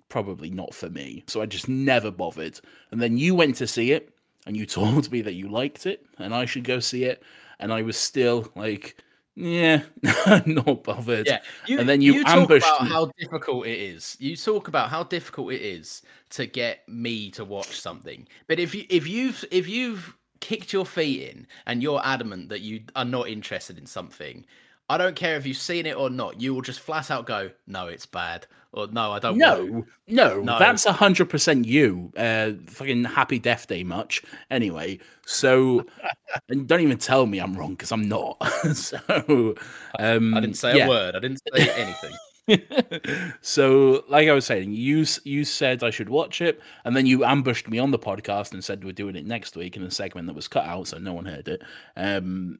probably 0.08 0.50
not 0.50 0.74
for 0.74 0.90
me. 0.90 1.24
So 1.28 1.40
I 1.40 1.46
just 1.46 1.68
never 1.68 2.10
bothered. 2.10 2.60
And 2.90 3.00
then 3.00 3.16
you 3.16 3.34
went 3.34 3.56
to 3.56 3.66
see 3.66 3.92
it, 3.92 4.12
and 4.46 4.56
you 4.56 4.66
told 4.66 5.10
me 5.12 5.22
that 5.22 5.34
you 5.34 5.48
liked 5.48 5.86
it, 5.86 6.04
and 6.18 6.34
I 6.34 6.44
should 6.44 6.64
go 6.64 6.80
see 6.80 7.04
it, 7.04 7.22
and 7.58 7.72
I 7.72 7.82
was 7.82 7.96
still 7.96 8.50
like, 8.56 8.96
yeah, 9.40 9.82
not 10.46 10.84
bothered. 10.84 11.26
Yeah, 11.26 11.40
you, 11.66 11.78
and 11.78 11.88
then 11.88 12.00
you, 12.00 12.14
you 12.14 12.24
ambushed 12.26 12.66
talk 12.66 12.80
about 12.80 12.84
me. 12.84 12.90
how 12.90 13.12
difficult 13.18 13.66
it 13.66 13.78
is. 13.78 14.16
You 14.20 14.36
talk 14.36 14.68
about 14.68 14.90
how 14.90 15.02
difficult 15.02 15.52
it 15.52 15.62
is 15.62 16.02
to 16.30 16.46
get 16.46 16.86
me 16.88 17.30
to 17.32 17.44
watch 17.44 17.80
something. 17.80 18.28
But 18.46 18.60
if 18.60 18.74
you 18.74 18.84
if 18.90 19.08
you've 19.08 19.44
if 19.50 19.68
you've 19.68 20.16
kicked 20.40 20.72
your 20.72 20.84
feet 20.84 21.30
in 21.30 21.46
and 21.66 21.82
you're 21.82 22.00
adamant 22.04 22.48
that 22.50 22.60
you 22.60 22.82
are 22.94 23.04
not 23.04 23.28
interested 23.28 23.78
in 23.78 23.86
something, 23.86 24.44
I 24.90 24.98
don't 24.98 25.14
care 25.14 25.36
if 25.36 25.46
you've 25.46 25.56
seen 25.56 25.86
it 25.86 25.96
or 25.96 26.10
not. 26.10 26.40
You 26.40 26.52
will 26.52 26.62
just 26.62 26.80
flat 26.80 27.12
out 27.12 27.24
go, 27.24 27.50
"No, 27.68 27.86
it's 27.86 28.06
bad," 28.06 28.48
or 28.72 28.88
"No, 28.88 29.12
I 29.12 29.20
don't." 29.20 29.38
want 29.38 29.38
No, 29.38 29.66
to." 29.82 29.86
no, 30.08 30.40
No. 30.42 30.58
that's 30.58 30.84
a 30.84 30.92
hundred 30.92 31.30
percent 31.30 31.64
you. 31.64 32.12
Uh, 32.16 32.52
fucking 32.66 33.04
happy 33.04 33.38
Death 33.38 33.68
Day 33.68 33.84
much. 33.84 34.20
Anyway, 34.50 34.98
so 35.24 35.86
and 36.48 36.66
don't 36.66 36.80
even 36.80 36.98
tell 36.98 37.26
me 37.26 37.38
I'm 37.38 37.54
wrong 37.54 37.70
because 37.70 37.92
I'm 37.92 38.08
not. 38.08 38.36
so 38.74 39.54
um, 40.00 40.34
I 40.34 40.40
didn't 40.40 40.56
say 40.56 40.76
yeah. 40.76 40.86
a 40.86 40.88
word. 40.88 41.14
I 41.14 41.20
didn't 41.20 41.40
say 41.54 41.70
anything. 41.70 42.12
so, 43.42 44.04
like 44.08 44.28
I 44.28 44.32
was 44.32 44.44
saying, 44.44 44.72
you 44.72 45.06
you 45.22 45.44
said 45.44 45.84
I 45.84 45.90
should 45.90 46.08
watch 46.08 46.40
it, 46.40 46.60
and 46.84 46.96
then 46.96 47.06
you 47.06 47.24
ambushed 47.24 47.68
me 47.68 47.78
on 47.78 47.92
the 47.92 47.98
podcast 47.98 48.52
and 48.52 48.64
said 48.64 48.82
we're 48.84 48.92
doing 48.92 49.14
it 49.14 49.24
next 49.24 49.56
week 49.56 49.76
in 49.76 49.84
a 49.84 49.90
segment 49.92 50.26
that 50.26 50.34
was 50.34 50.48
cut 50.48 50.64
out, 50.64 50.88
so 50.88 50.98
no 50.98 51.12
one 51.12 51.26
heard 51.26 51.46
it. 51.46 51.62
Um, 51.96 52.58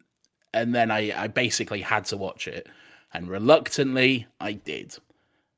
and 0.55 0.75
then 0.75 0.91
I, 0.91 1.13
I 1.25 1.27
basically 1.29 1.81
had 1.81 2.05
to 2.07 2.17
watch 2.17 2.49
it, 2.49 2.69
and 3.15 3.29
reluctantly 3.29 4.27
I 4.41 4.53
did. 4.53 4.97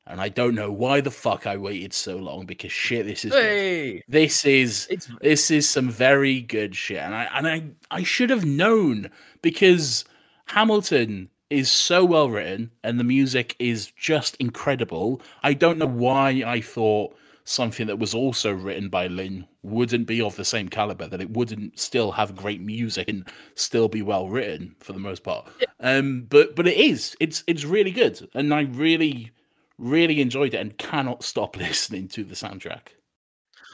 And 0.05 0.21
I 0.21 0.29
don't 0.31 0.57
know 0.57 0.73
why 0.73 1.01
the 1.01 1.13
fuck 1.13 1.47
I 1.47 1.57
waited 1.57 1.93
so 1.93 2.17
long 2.17 2.45
because 2.45 2.73
shit, 2.73 3.07
this 3.07 3.25
is. 3.25 3.33
Hey, 3.33 4.03
This 4.09 4.45
is 4.45 4.89
It's- 4.91 5.09
this 5.21 5.51
is 5.51 5.69
some 5.69 5.89
very 5.91 6.41
good 6.41 6.75
shit, 6.75 6.99
and 6.99 7.15
I 7.15 7.29
and 7.35 7.47
I 7.47 7.63
I 7.91 8.03
should 8.03 8.31
have 8.31 8.45
known 8.45 9.11
because 9.43 10.05
Hamilton 10.47 11.29
is 11.51 11.71
so 11.71 12.05
well 12.05 12.31
written 12.31 12.71
and 12.83 12.99
the 12.99 13.05
music 13.05 13.55
is 13.59 13.93
just 13.93 14.37
incredible. 14.37 15.21
I 15.43 15.53
don't 15.55 15.79
know 15.79 15.87
why 15.87 16.43
I 16.47 16.61
thought 16.61 17.15
something 17.45 17.87
that 17.87 17.99
was 17.99 18.15
also 18.15 18.53
written 18.53 18.89
by 18.89 19.07
Lin 19.07 19.47
wouldn't 19.63 20.07
be 20.07 20.21
of 20.21 20.37
the 20.37 20.45
same 20.45 20.69
caliber, 20.69 21.07
that 21.09 21.21
it 21.21 21.31
wouldn't 21.31 21.79
still 21.79 22.13
have 22.13 22.37
great 22.37 22.61
music 22.61 23.09
and 23.09 23.29
still 23.55 23.89
be 23.89 24.03
well 24.03 24.29
written 24.29 24.75
for 24.81 24.93
the 24.93 24.99
most 24.99 25.23
part. 25.23 25.49
Um, 25.81 26.27
but 26.29 26.55
but 26.57 26.67
it 26.67 26.77
is. 26.77 27.17
It's 27.21 27.43
it's 27.47 27.65
really 27.65 27.91
good, 27.91 28.29
and 28.35 28.53
I 28.55 28.63
really 28.63 29.31
really 29.79 30.21
enjoyed 30.21 30.55
it 30.55 30.59
and 30.61 30.77
cannot 30.79 31.25
stop 31.25 31.57
listening 31.67 32.09
to 32.09 32.25
the 32.25 32.35
soundtrack. 32.35 32.89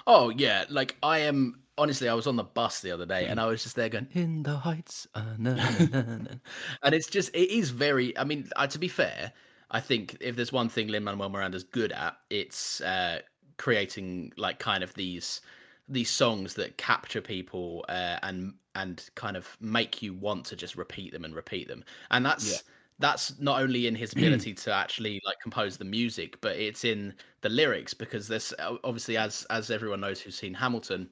Oh 0.07 0.31
yeah, 0.31 0.65
like 0.69 0.97
I 1.03 1.19
am. 1.21 1.61
Honestly, 1.77 2.09
I 2.09 2.15
was 2.15 2.27
on 2.27 2.35
the 2.35 2.43
bus 2.43 2.81
the 2.81 2.91
other 2.91 3.07
day, 3.07 3.25
Mm. 3.27 3.31
and 3.33 3.41
I 3.41 3.47
was 3.47 3.63
just 3.63 3.77
there 3.77 3.89
going 3.89 4.09
"In 4.13 4.43
the 4.43 4.57
Heights," 4.57 5.07
uh, 5.15 5.23
na, 5.39 5.55
na, 5.55 6.03
na." 6.03 6.19
and 6.83 6.95
it's 6.95 7.07
just 7.07 7.31
it 7.35 7.51
is 7.51 7.71
very. 7.71 8.17
I 8.19 8.25
mean, 8.25 8.49
uh, 8.57 8.67
to 8.67 8.79
be 8.81 8.89
fair, 8.89 9.33
I 9.71 9.79
think 9.81 10.17
if 10.21 10.35
there's 10.35 10.51
one 10.53 10.69
thing 10.69 10.89
Lin 10.89 11.05
Manuel 11.05 11.29
Miranda's 11.29 11.63
good 11.63 11.93
at, 11.93 12.17
it's 12.31 12.81
uh, 12.81 13.21
creating 13.59 14.33
like 14.37 14.59
kind 14.59 14.83
of 14.83 14.95
these 14.95 15.41
these 15.88 16.11
songs 16.11 16.55
that 16.55 16.77
capture 16.79 17.21
people 17.21 17.85
uh, 17.88 18.19
and 18.23 18.55
and 18.75 19.09
kind 19.15 19.37
of 19.37 19.57
make 19.61 20.03
you 20.03 20.15
want 20.15 20.45
to 20.47 20.57
just 20.57 20.77
repeat 20.77 21.12
them 21.12 21.25
and 21.25 21.35
repeat 21.35 21.69
them, 21.69 21.85
and 22.11 22.25
that's. 22.25 22.50
Yeah. 22.50 22.59
That's 23.00 23.38
not 23.38 23.62
only 23.62 23.87
in 23.87 23.95
his 23.95 24.12
ability 24.17 24.55
to 24.55 24.73
actually 24.73 25.21
like 25.25 25.37
compose 25.41 25.77
the 25.77 25.85
music, 25.85 26.41
but 26.41 26.57
it's 26.57 26.85
in 26.85 27.15
the 27.43 27.49
lyrics 27.49 27.95
because 27.95 28.27
there's 28.27 28.53
obviously 28.59 29.17
as 29.17 29.47
as 29.50 29.71
everyone 29.71 30.00
knows 30.00 30.21
who's 30.21 30.37
seen 30.37 30.53
Hamilton, 30.53 31.09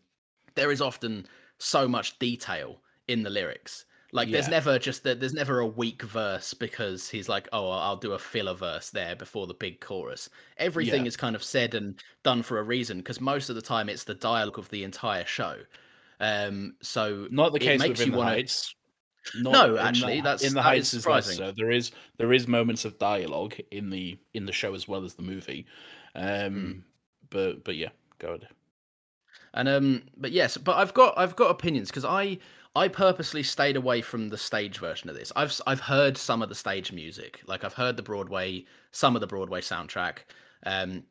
there 0.56 0.72
is 0.72 0.80
often 0.80 1.28
so 1.58 1.86
much 1.86 2.18
detail 2.18 2.80
in 3.06 3.22
the 3.22 3.30
lyrics. 3.30 3.84
Like 4.16 4.30
there's 4.30 4.48
never 4.48 4.78
just 4.78 5.04
that 5.04 5.20
there's 5.20 5.34
never 5.34 5.60
a 5.60 5.66
weak 5.66 6.02
verse 6.02 6.54
because 6.54 7.08
he's 7.08 7.28
like, 7.28 7.48
oh, 7.52 7.70
I'll 7.70 7.96
do 7.96 8.12
a 8.12 8.18
filler 8.18 8.54
verse 8.54 8.90
there 8.90 9.14
before 9.14 9.46
the 9.46 9.54
big 9.54 9.80
chorus. 9.80 10.28
Everything 10.56 11.02
Yeah. 11.02 11.08
is 11.08 11.16
kind 11.16 11.36
of 11.36 11.42
said 11.44 11.74
and 11.74 12.02
done 12.22 12.42
for 12.42 12.58
a 12.58 12.62
reason 12.62 12.98
because 12.98 13.20
most 13.20 13.48
of 13.50 13.54
the 13.56 13.62
time 13.62 13.88
it's 13.88 14.04
the 14.04 14.14
dialogue 14.14 14.58
of 14.58 14.68
the 14.70 14.82
entire 14.84 15.24
show. 15.26 15.56
Um, 16.18 16.76
so 16.80 17.28
Not 17.30 17.52
the 17.52 17.58
case 17.58 17.78
makes 17.78 17.90
within 17.98 18.06
you 18.06 18.12
the 18.12 18.18
wanna- 18.18 18.30
Heights. 18.30 18.74
Not 19.34 19.52
No, 19.52 19.64
in 19.66 19.74
the- 19.74 19.82
actually, 19.82 20.20
that's- 20.22 20.42
in 20.44 20.50
the 20.50 20.54
that 20.54 20.62
Heights 20.62 20.94
is 20.94 21.00
is 21.00 21.06
less 21.06 21.36
so. 21.36 21.52
There 21.52 21.70
is 21.70 21.90
there 22.16 22.32
is 22.32 22.46
moments 22.48 22.84
of 22.84 22.98
dialogue 22.98 23.54
in 23.70 23.90
the 23.90 24.16
in 24.34 24.46
the 24.46 24.52
show 24.52 24.72
as 24.74 24.88
well 24.88 25.04
as 25.04 25.14
the 25.14 25.22
movie. 25.22 25.66
Um, 26.14 26.54
Hmm. 26.54 26.72
but 27.30 27.64
but 27.64 27.76
yeah, 27.76 27.90
go 28.18 28.28
ahead. 28.28 28.48
And 29.52 29.68
um, 29.68 30.02
but 30.16 30.32
yes, 30.32 30.56
but 30.56 30.76
I've 30.76 30.94
got 30.94 31.18
I've 31.18 31.36
got 31.36 31.50
opinions 31.50 31.88
because 31.90 32.04
I 32.04 32.38
I 32.76 32.88
purposely 32.88 33.42
stayed 33.42 33.74
away 33.74 34.02
from 34.02 34.28
the 34.28 34.36
stage 34.36 34.78
version 34.78 35.08
of 35.08 35.16
this. 35.16 35.32
I've 35.34 35.58
I've 35.66 35.80
heard 35.80 36.18
some 36.18 36.42
of 36.42 36.50
the 36.50 36.54
stage 36.54 36.92
music, 36.92 37.40
like 37.46 37.64
I've 37.64 37.72
heard 37.72 37.96
the 37.96 38.02
Broadway, 38.02 38.66
some 38.92 39.16
of 39.16 39.22
the 39.22 39.26
Broadway 39.26 39.62
soundtrack, 39.62 40.18
um, 40.64 41.04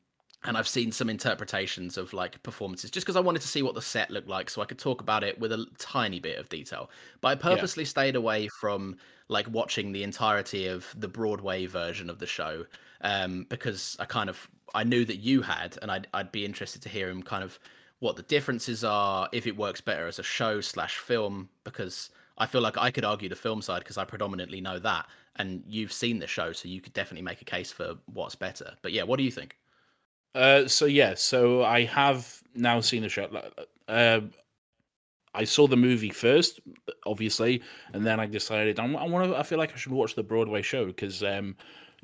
and 0.43 0.57
I've 0.57 0.67
seen 0.67 0.91
some 0.91 1.09
interpretations 1.09 1.97
of 1.97 2.13
like 2.13 2.41
performances 2.43 2.91
just 2.91 3.03
because 3.03 3.15
I 3.15 3.21
wanted 3.21 3.41
to 3.41 3.47
see 3.47 3.63
what 3.63 3.73
the 3.73 3.81
set 3.81 4.11
looked 4.11 4.27
like, 4.27 4.51
so 4.51 4.61
I 4.61 4.65
could 4.65 4.77
talk 4.77 5.01
about 5.01 5.23
it 5.23 5.39
with 5.39 5.51
a 5.51 5.65
tiny 5.79 6.19
bit 6.19 6.37
of 6.37 6.49
detail. 6.49 6.91
But 7.19 7.29
I 7.29 7.35
purposely 7.35 7.83
stayed 7.85 8.15
away 8.15 8.47
from 8.47 8.97
like 9.27 9.49
watching 9.49 9.91
the 9.91 10.03
entirety 10.03 10.67
of 10.67 10.93
the 10.95 11.07
Broadway 11.07 11.65
version 11.65 12.11
of 12.11 12.19
the 12.19 12.27
show 12.27 12.67
um, 13.01 13.47
because 13.49 13.97
I 13.99 14.05
kind 14.05 14.29
of 14.29 14.51
I 14.75 14.83
knew 14.83 15.03
that 15.05 15.17
you 15.17 15.41
had, 15.41 15.79
and 15.81 15.89
I'd 15.89 16.07
I'd 16.13 16.31
be 16.31 16.45
interested 16.45 16.83
to 16.83 16.89
hear 16.89 17.09
him 17.09 17.23
kind 17.23 17.43
of 17.43 17.57
what 17.99 18.15
the 18.15 18.23
differences 18.23 18.83
are, 18.83 19.29
if 19.31 19.47
it 19.47 19.55
works 19.55 19.81
better 19.81 20.07
as 20.07 20.19
a 20.19 20.23
show 20.23 20.61
slash 20.61 20.97
film, 20.97 21.49
because 21.63 22.09
I 22.37 22.45
feel 22.45 22.61
like 22.61 22.77
I 22.77 22.91
could 22.91 23.05
argue 23.05 23.29
the 23.29 23.35
film 23.35 23.61
side 23.61 23.79
because 23.79 23.97
I 23.97 24.03
predominantly 24.03 24.61
know 24.61 24.79
that, 24.79 25.07
and 25.37 25.63
you've 25.67 25.93
seen 25.93 26.19
the 26.19 26.27
show, 26.27 26.51
so 26.51 26.67
you 26.67 26.81
could 26.81 26.93
definitely 26.93 27.23
make 27.23 27.41
a 27.41 27.45
case 27.45 27.71
for 27.71 27.95
what's 28.13 28.35
better. 28.35 28.73
But 28.81 28.91
yeah, 28.91 29.03
what 29.03 29.17
do 29.17 29.23
you 29.23 29.31
think? 29.31 29.57
Uh, 30.33 30.67
so 30.67 30.85
yeah, 30.85 31.13
so 31.15 31.63
I 31.63 31.85
have 31.85 32.43
now 32.53 32.81
seen 32.81 33.03
the 33.03 33.09
show. 33.09 33.29
Uh, 33.87 34.21
I 35.33 35.43
saw 35.43 35.67
the 35.67 35.77
movie 35.77 36.09
first, 36.09 36.59
obviously, 37.05 37.61
and 37.93 38.05
then 38.05 38.19
I 38.19 38.25
decided 38.25 38.79
I, 38.79 38.85
want 38.85 39.29
to. 39.29 39.37
I 39.37 39.43
feel 39.43 39.57
like 39.57 39.73
I 39.73 39.77
should 39.77 39.91
watch 39.91 40.15
the 40.15 40.23
Broadway 40.23 40.61
show 40.61 40.85
because, 40.85 41.23
um, 41.23 41.55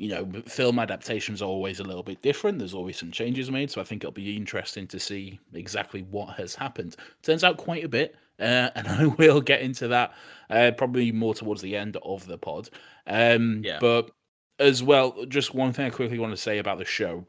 you 0.01 0.09
know, 0.09 0.27
film 0.47 0.79
adaptations 0.79 1.43
are 1.43 1.45
always 1.45 1.79
a 1.79 1.83
little 1.83 2.01
bit 2.01 2.23
different. 2.23 2.57
There's 2.57 2.73
always 2.73 2.97
some 2.97 3.11
changes 3.11 3.51
made, 3.51 3.69
so 3.69 3.79
I 3.79 3.83
think 3.83 4.03
it'll 4.03 4.11
be 4.11 4.35
interesting 4.35 4.87
to 4.87 4.99
see 4.99 5.39
exactly 5.53 6.01
what 6.09 6.37
has 6.37 6.55
happened. 6.55 6.95
Turns 7.21 7.43
out 7.43 7.57
quite 7.57 7.83
a 7.83 7.87
bit, 7.87 8.15
uh, 8.39 8.71
and 8.75 8.87
I 8.87 9.05
will 9.05 9.41
get 9.41 9.61
into 9.61 9.89
that 9.89 10.13
uh, 10.49 10.71
probably 10.75 11.11
more 11.11 11.35
towards 11.35 11.61
the 11.61 11.77
end 11.77 11.97
of 12.01 12.25
the 12.25 12.39
pod. 12.39 12.71
Um, 13.05 13.61
Yeah. 13.63 13.77
But 13.79 14.09
as 14.57 14.81
well, 14.81 15.23
just 15.27 15.53
one 15.53 15.71
thing 15.71 15.85
I 15.85 15.91
quickly 15.91 16.17
want 16.17 16.33
to 16.33 16.41
say 16.41 16.57
about 16.57 16.79
the 16.79 16.85
show 16.85 17.27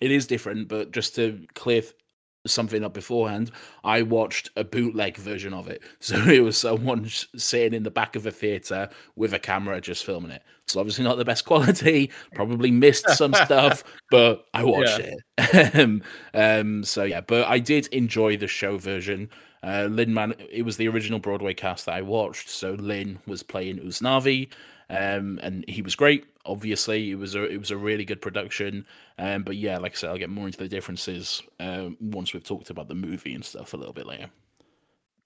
it 0.00 0.10
is 0.10 0.26
different, 0.26 0.66
but 0.66 0.90
just 0.90 1.14
to 1.14 1.46
clear 1.54 1.82
something 2.46 2.84
up 2.84 2.94
beforehand, 2.94 3.50
I 3.82 4.02
watched 4.02 4.50
a 4.56 4.64
bootleg 4.64 5.16
version 5.16 5.54
of 5.54 5.68
it. 5.68 5.82
So 6.00 6.16
it 6.16 6.40
was 6.40 6.58
someone 6.58 7.08
sitting 7.36 7.72
in 7.72 7.82
the 7.82 7.90
back 7.90 8.14
of 8.14 8.26
a 8.26 8.30
theatre 8.30 8.90
with 9.16 9.32
a 9.32 9.38
camera 9.38 9.80
just 9.80 10.04
filming 10.04 10.32
it. 10.32 10.42
So 10.66 10.80
obviously 10.80 11.04
not 11.04 11.16
the 11.16 11.24
best 11.24 11.44
quality, 11.46 12.10
probably 12.34 12.70
missed 12.70 13.08
some 13.10 13.32
stuff, 13.44 13.84
but 14.10 14.44
I 14.52 14.64
watched 14.64 15.00
it. 15.00 15.74
um, 15.74 16.02
um, 16.34 16.84
so 16.84 17.04
yeah, 17.04 17.22
but 17.22 17.48
I 17.48 17.58
did 17.58 17.86
enjoy 17.88 18.36
the 18.36 18.46
show 18.48 18.76
version. 18.76 19.30
Uh, 19.62 19.88
Lin 19.90 20.12
Man, 20.12 20.34
it 20.50 20.62
was 20.62 20.76
the 20.76 20.88
original 20.88 21.18
Broadway 21.18 21.54
cast 21.54 21.86
that 21.86 21.94
I 21.94 22.02
watched. 22.02 22.50
So 22.50 22.72
Lin 22.72 23.18
was 23.26 23.42
playing 23.42 23.78
Usnavi, 23.78 24.50
um, 24.90 25.40
and 25.42 25.64
he 25.68 25.80
was 25.80 25.94
great. 25.94 26.26
Obviously, 26.46 27.10
it 27.10 27.14
was 27.16 27.34
a 27.34 27.44
it 27.44 27.58
was 27.58 27.70
a 27.70 27.76
really 27.76 28.04
good 28.04 28.20
production. 28.20 28.86
Um, 29.18 29.42
but 29.42 29.56
yeah, 29.56 29.78
like 29.78 29.92
I 29.92 29.94
said, 29.94 30.10
I'll 30.10 30.18
get 30.18 30.30
more 30.30 30.46
into 30.46 30.58
the 30.58 30.68
differences 30.68 31.42
uh, 31.60 31.90
once 32.00 32.34
we've 32.34 32.44
talked 32.44 32.70
about 32.70 32.88
the 32.88 32.94
movie 32.94 33.34
and 33.34 33.44
stuff 33.44 33.72
a 33.72 33.76
little 33.76 33.94
bit 33.94 34.06
later. 34.06 34.30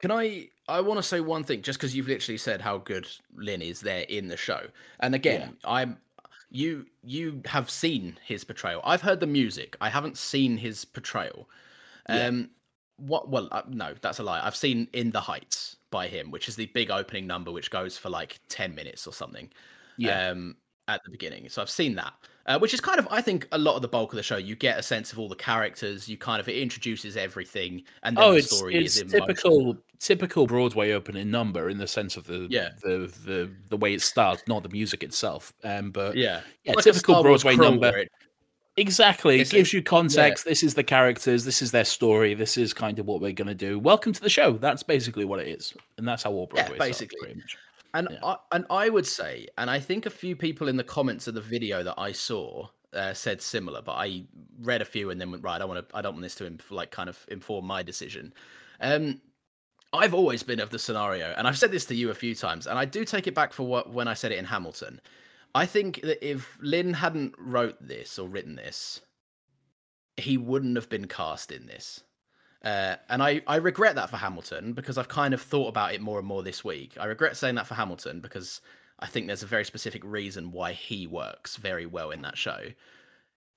Can 0.01 0.13
I? 0.13 0.49
I 0.69 0.81
want 0.81 0.99
to 0.99 1.03
say 1.03 1.21
one 1.21 1.45
thing, 1.45 1.63
just 1.63 1.79
because 1.79 1.97
you've 1.97 2.09
literally 2.09 2.39
said 2.39 2.61
how 2.61 2.79
good 2.79 3.09
Lin 3.35 3.63
is 3.63 3.81
there 3.81 4.03
in 4.03 4.29
the 4.29 4.37
show, 4.37 4.61
and 5.01 5.15
again, 5.15 5.57
I'm 5.65 5.99
you 6.51 6.87
you 7.03 7.43
have 7.47 7.71
seen 7.71 8.19
his 8.25 8.45
portrayal. 8.45 8.81
I've 8.85 9.03
heard 9.03 9.21
the 9.21 9.27
music. 9.27 9.77
I 9.81 9.89
haven't 9.89 10.17
seen 10.17 10.57
his 10.57 10.85
portrayal. 10.85 11.49
Um, 12.09 12.51
what? 12.97 13.29
Well, 13.29 13.49
uh, 13.53 13.63
no, 13.69 13.95
that's 14.01 14.19
a 14.19 14.23
lie. 14.23 14.41
I've 14.45 14.57
seen 14.57 14.89
In 14.93 15.11
the 15.11 15.21
Heights 15.21 15.77
by 15.91 16.09
him, 16.09 16.31
which 16.31 16.49
is 16.49 16.57
the 16.57 16.67
big 16.67 16.91
opening 16.91 17.27
number, 17.27 17.51
which 17.51 17.71
goes 17.71 17.99
for 17.99 18.09
like 18.09 18.41
ten 18.49 18.75
minutes 18.75 19.07
or 19.07 19.13
something. 19.13 19.51
Yeah. 19.97 20.31
Um, 20.31 20.57
at 20.89 21.05
the 21.05 21.11
beginning, 21.11 21.49
so 21.49 21.63
I've 21.63 21.71
seen 21.71 21.95
that, 21.97 22.13
uh, 22.47 22.59
which 22.59 22.73
is 22.75 22.81
kind 22.81 22.99
of, 22.99 23.07
I 23.11 23.21
think, 23.21 23.47
a 23.53 23.59
lot 23.59 23.77
of 23.77 23.83
the 23.83 23.89
bulk 23.89 24.13
of 24.13 24.17
the 24.17 24.23
show. 24.23 24.39
You 24.39 24.57
get 24.57 24.79
a 24.79 24.83
sense 24.83 25.13
of 25.13 25.19
all 25.19 25.29
the 25.29 25.37
characters. 25.37 26.09
You 26.09 26.17
kind 26.17 26.41
of 26.41 26.49
it 26.49 26.57
introduces 26.57 27.17
everything, 27.17 27.83
and 28.03 28.17
then 28.17 28.25
oh, 28.25 28.35
the 28.35 28.43
story 28.43 28.77
it's 28.77 28.97
is 28.97 29.03
in 29.03 29.09
typical 29.09 29.65
motion. 29.67 29.83
typical 30.01 30.47
Broadway 30.47 30.93
opening 30.93 31.31
number 31.31 31.69
in 31.69 31.79
the 31.79 31.87
sense 31.87 32.17
of 32.17 32.27
the 32.27 32.47
Yeah. 32.51 32.71
the 32.83 33.13
the 33.25 33.51
the 33.69 33.77
way 33.77 33.93
it 33.95 34.03
starts, 34.03 34.43
not 34.49 34.63
the 34.63 34.71
music 34.71 35.03
itself. 35.05 35.53
Um, 35.63 35.91
but 35.91 36.17
Yeah, 36.17 36.41
yeah, 36.65 36.73
Like 36.73 36.85
typical 36.85 37.23
Broadway 37.23 37.55
number. 37.57 37.97
it- 37.99 38.11
Exactly. 38.77 39.41
It 39.41 39.51
gives 39.51 39.73
you 39.73 39.83
context. 39.83 40.45
This 40.45 40.63
is 40.63 40.75
the 40.75 40.85
characters. 40.85 41.45
This 41.45 41.63
is 41.63 41.73
their 41.73 41.85
story. 41.85 42.35
This 42.35 42.57
is 42.57 42.73
kind 42.73 43.01
of 43.01 43.07
what 43.07 43.21
we're 43.21 43.33
going 43.33 43.49
to 43.49 43.55
do. 43.55 43.77
Welcome 43.77 44.13
to 44.13 44.21
the 44.21 44.29
show. 44.29 44.53
That's 44.53 44.85
basically 44.85 45.25
what 45.25 45.41
it 45.41 45.49
is, 45.49 45.75
and 45.97 46.07
that's 46.07 46.23
how 46.23 46.31
all 46.31 46.47
Broadway 46.47 46.77
starts, 46.77 46.87
basically. 46.87 47.19
pretty 47.35 47.43
And 47.95 48.19
I, 48.23 48.37
and 48.53 48.67
I 48.71 48.89
would 48.89 49.07
say, 49.07 49.49
and 49.57 49.71
I 49.71 49.81
think 49.81 50.07
a 50.07 50.11
few 50.11 50.37
people 50.37 50.69
in 50.69 50.77
the 50.77 50.85
comments 50.85 51.27
of 51.27 51.35
the 51.35 51.41
video 51.41 51.83
that 51.83 51.95
I 51.97 52.13
saw 52.13 52.69
uh, 52.93 53.15
said 53.15 53.41
similar, 53.41 53.83
but 53.83 53.93
I 53.93 54.25
read 54.61 54.83
a 54.83 54.85
few 54.85 55.11
and 55.11 55.21
then 55.21 55.31
went 55.31 55.43
right. 55.43 55.57
I 55.57 55.59
don't 55.59 55.69
want 55.69 55.89
to. 55.89 55.97
I 55.97 56.03
don't 56.03 56.15
want 56.15 56.23
this 56.23 56.35
to 56.37 56.47
inf- 56.47 56.71
like 56.71 56.91
kind 56.91 57.09
of 57.09 57.25
inform 57.29 57.67
my 57.67 57.83
decision. 57.83 58.33
Um, 58.81 59.21
I've 59.93 60.15
always 60.15 60.43
been 60.43 60.61
of 60.61 60.71
the 60.71 60.79
scenario, 60.79 61.35
and 61.37 61.49
I've 61.49 61.59
said 61.59 61.71
this 61.71 61.87
to 61.87 61.95
you 61.95 62.11
a 62.11 62.15
few 62.15 62.35
times, 62.35 62.67
and 62.67 62.79
I 62.79 62.85
do 62.85 63.05
take 63.05 63.27
it 63.27 63.35
back 63.35 63.53
for 63.53 63.67
what 63.67 63.93
when 63.93 64.09
I 64.09 64.15
said 64.15 64.33
it 64.33 64.39
in 64.39 64.45
Hamilton. 64.45 65.01
I 65.55 65.65
think 65.65 66.03
that 66.03 66.27
if 66.27 66.59
Lin 66.61 66.95
hadn't 66.95 67.35
wrote 67.39 67.77
this 67.81 68.19
or 68.19 68.29
written 68.29 68.57
this, 68.57 69.01
he 70.17 70.37
wouldn't 70.37 70.77
have 70.77 70.89
been 70.89 71.07
cast 71.07 71.51
in 71.51 71.67
this. 71.67 72.03
Uh, 72.65 72.97
and 73.09 73.23
I, 73.23 73.41
I 73.47 73.57
regret 73.57 73.95
that 73.95 74.11
for 74.11 74.17
Hamilton 74.17 74.73
because 74.73 74.99
I've 74.99 75.09
kind 75.09 75.33
of 75.33 75.41
thought 75.41 75.69
about 75.69 75.95
it 75.95 76.01
more 76.01 76.19
and 76.19 76.27
more 76.27 76.43
this 76.43 76.65
week. 76.65 76.97
I 76.99 77.05
regret 77.07 77.37
saying 77.37 77.55
that 77.55 77.67
for 77.69 77.75
Hamilton 77.75 78.21
because 78.21 78.61
I 78.99 79.07
think 79.07 79.29
there's 79.29 79.45
a 79.45 79.47
very 79.47 79.65
specific 79.65 80.03
reason 80.05 80.51
why 80.51 80.73
he 80.73 81.07
works 81.07 81.57
very 81.57 81.87
well 81.87 82.11
in 82.11 82.23
that 82.23 82.37
show. 82.37 82.67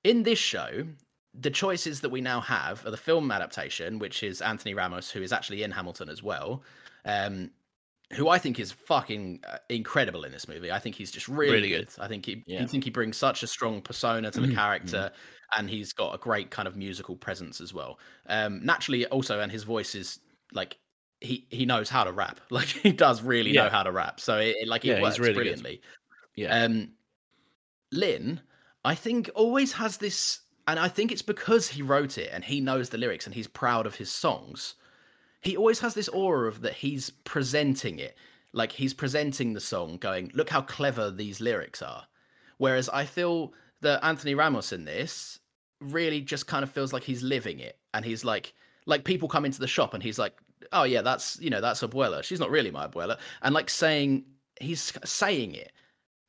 In 0.03 0.24
this 0.24 0.39
show, 0.39 0.88
the 1.34 1.51
choices 1.51 2.01
that 2.01 2.10
we 2.10 2.22
now 2.22 2.41
have 2.41 2.86
are 2.86 2.91
the 2.91 2.98
film 2.98 3.31
adaptation, 3.31 4.00
which 4.00 4.24
is 4.24 4.41
Anthony 4.41 4.74
Ramos, 4.74 5.10
who 5.12 5.22
is 5.22 5.31
actually 5.31 5.63
in 5.63 5.72
Hamilton 5.72 6.10
as 6.10 6.22
well, 6.22 6.63
um, 7.05 7.51
who 8.13 8.27
I 8.29 8.38
think 8.39 8.60
is 8.60 8.72
fucking 8.72 9.41
uh, 9.48 9.58
incredible 9.70 10.25
in 10.25 10.31
this 10.34 10.48
movie. 10.48 10.72
I 10.72 10.79
think 10.79 10.96
he's 10.96 11.12
just 11.12 11.27
really, 11.29 11.53
Really 11.53 11.70
good. 11.70 11.88
good. 11.88 12.03
I 12.03 12.08
think 12.08 12.25
he, 12.25 12.43
Yeah. 12.46 12.63
I 12.63 12.65
think 12.67 12.84
he 12.84 12.89
brings 12.89 13.15
such 13.17 13.41
a 13.43 13.48
strong 13.48 13.81
persona 13.81 14.31
to 14.31 14.41
the 14.41 14.48
Mhm, 14.48 14.55
character, 14.55 15.12
and 15.58 15.70
he's 15.70 15.93
got 15.93 16.13
a 16.15 16.17
great 16.17 16.50
kind 16.51 16.67
of 16.67 16.75
musical 16.75 17.15
presence 17.15 17.60
as 17.62 17.74
well. 17.74 18.00
Um, 18.27 18.63
naturally, 18.65 19.05
also, 19.08 19.39
and 19.39 19.51
his 19.51 19.63
voice 19.63 19.96
is 19.96 20.20
like 20.53 20.77
he 21.20 21.46
he 21.50 21.65
knows 21.65 21.89
how 21.89 22.03
to 22.03 22.12
rap. 22.12 22.39
Like 22.50 22.67
he 22.67 22.91
does 22.91 23.22
really 23.22 23.51
know 23.53 23.70
how 23.70 23.84
to 23.84 23.91
rap. 23.91 24.20
So 24.20 24.38
it, 24.38 24.55
it- 24.62 24.67
like 24.67 24.86
it 24.86 24.89
Yeah, 24.89 25.01
works 25.01 25.20
really 25.20 25.34
good. 25.34 25.36
brilliantly. 25.36 25.81
Yeah. 26.36 26.63
Um, 26.63 26.91
Lin, 27.91 28.41
I 28.86 28.96
think, 28.96 29.29
always 29.36 29.74
has 29.74 29.98
this, 29.98 30.41
and 30.67 30.79
I 30.79 30.88
think 30.88 31.12
it's 31.12 31.22
because 31.22 31.67
he 31.67 31.81
wrote 31.81 32.17
it 32.17 32.29
and 32.31 32.43
he 32.43 32.62
knows 32.62 32.89
the 32.89 32.98
lyrics 32.98 33.25
and 33.25 33.36
he's 33.36 33.48
proud 33.48 33.86
of 33.86 33.96
his 33.96 34.10
songs. 34.12 34.75
He 35.41 35.58
always 35.58 35.79
has 35.79 35.93
this 35.93 36.08
aura 36.08 36.48
of 36.48 36.62
that 36.62 36.74
he's 36.74 37.10
presenting 37.10 38.00
it, 38.00 38.15
like 38.53 38.72
he's 38.72 38.93
presenting 38.93 39.53
the 39.53 39.60
song, 39.60 39.98
going, 39.98 40.31
"Look 40.34 40.50
how 40.50 40.62
clever 40.62 41.12
these 41.12 41.41
lyrics 41.41 41.81
are." 41.81 42.05
Whereas 42.58 42.88
I 42.89 43.05
feel 43.05 43.53
that 43.81 44.05
Anthony 44.05 44.36
Ramos 44.36 44.72
in 44.72 44.86
this 44.86 45.39
really 45.81 46.21
just 46.21 46.47
kind 46.47 46.63
of 46.63 46.71
feels 46.71 46.93
like 46.93 47.03
he's 47.03 47.23
living 47.23 47.60
it, 47.60 47.77
and 47.93 48.06
he's 48.06 48.23
like, 48.23 48.53
like 48.86 49.03
people 49.03 49.27
come 49.27 49.45
into 49.45 49.60
the 49.60 49.67
shop 49.67 49.93
and 49.93 50.01
he's 50.01 50.19
like, 50.19 50.34
"Oh 50.71 50.84
yeah, 50.84 51.01
that's 51.01 51.39
you 51.39 51.49
know 51.49 51.62
that's 51.62 51.82
Abuela. 51.82 52.23
She's 52.23 52.39
not 52.39 52.49
really 52.49 52.71
my 52.71 52.88
Abuela," 52.88 53.17
and 53.41 53.53
like 53.53 53.69
saying 53.69 54.25
he's 54.60 54.93
saying 55.03 55.56
it 55.56 55.71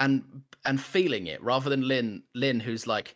and 0.00 0.42
and 0.64 0.81
feeling 0.81 1.27
it 1.27 1.42
rather 1.42 1.70
than 1.70 1.87
Lin 1.87 2.22
Lin 2.35 2.61
who's 2.61 2.87
like 2.87 3.14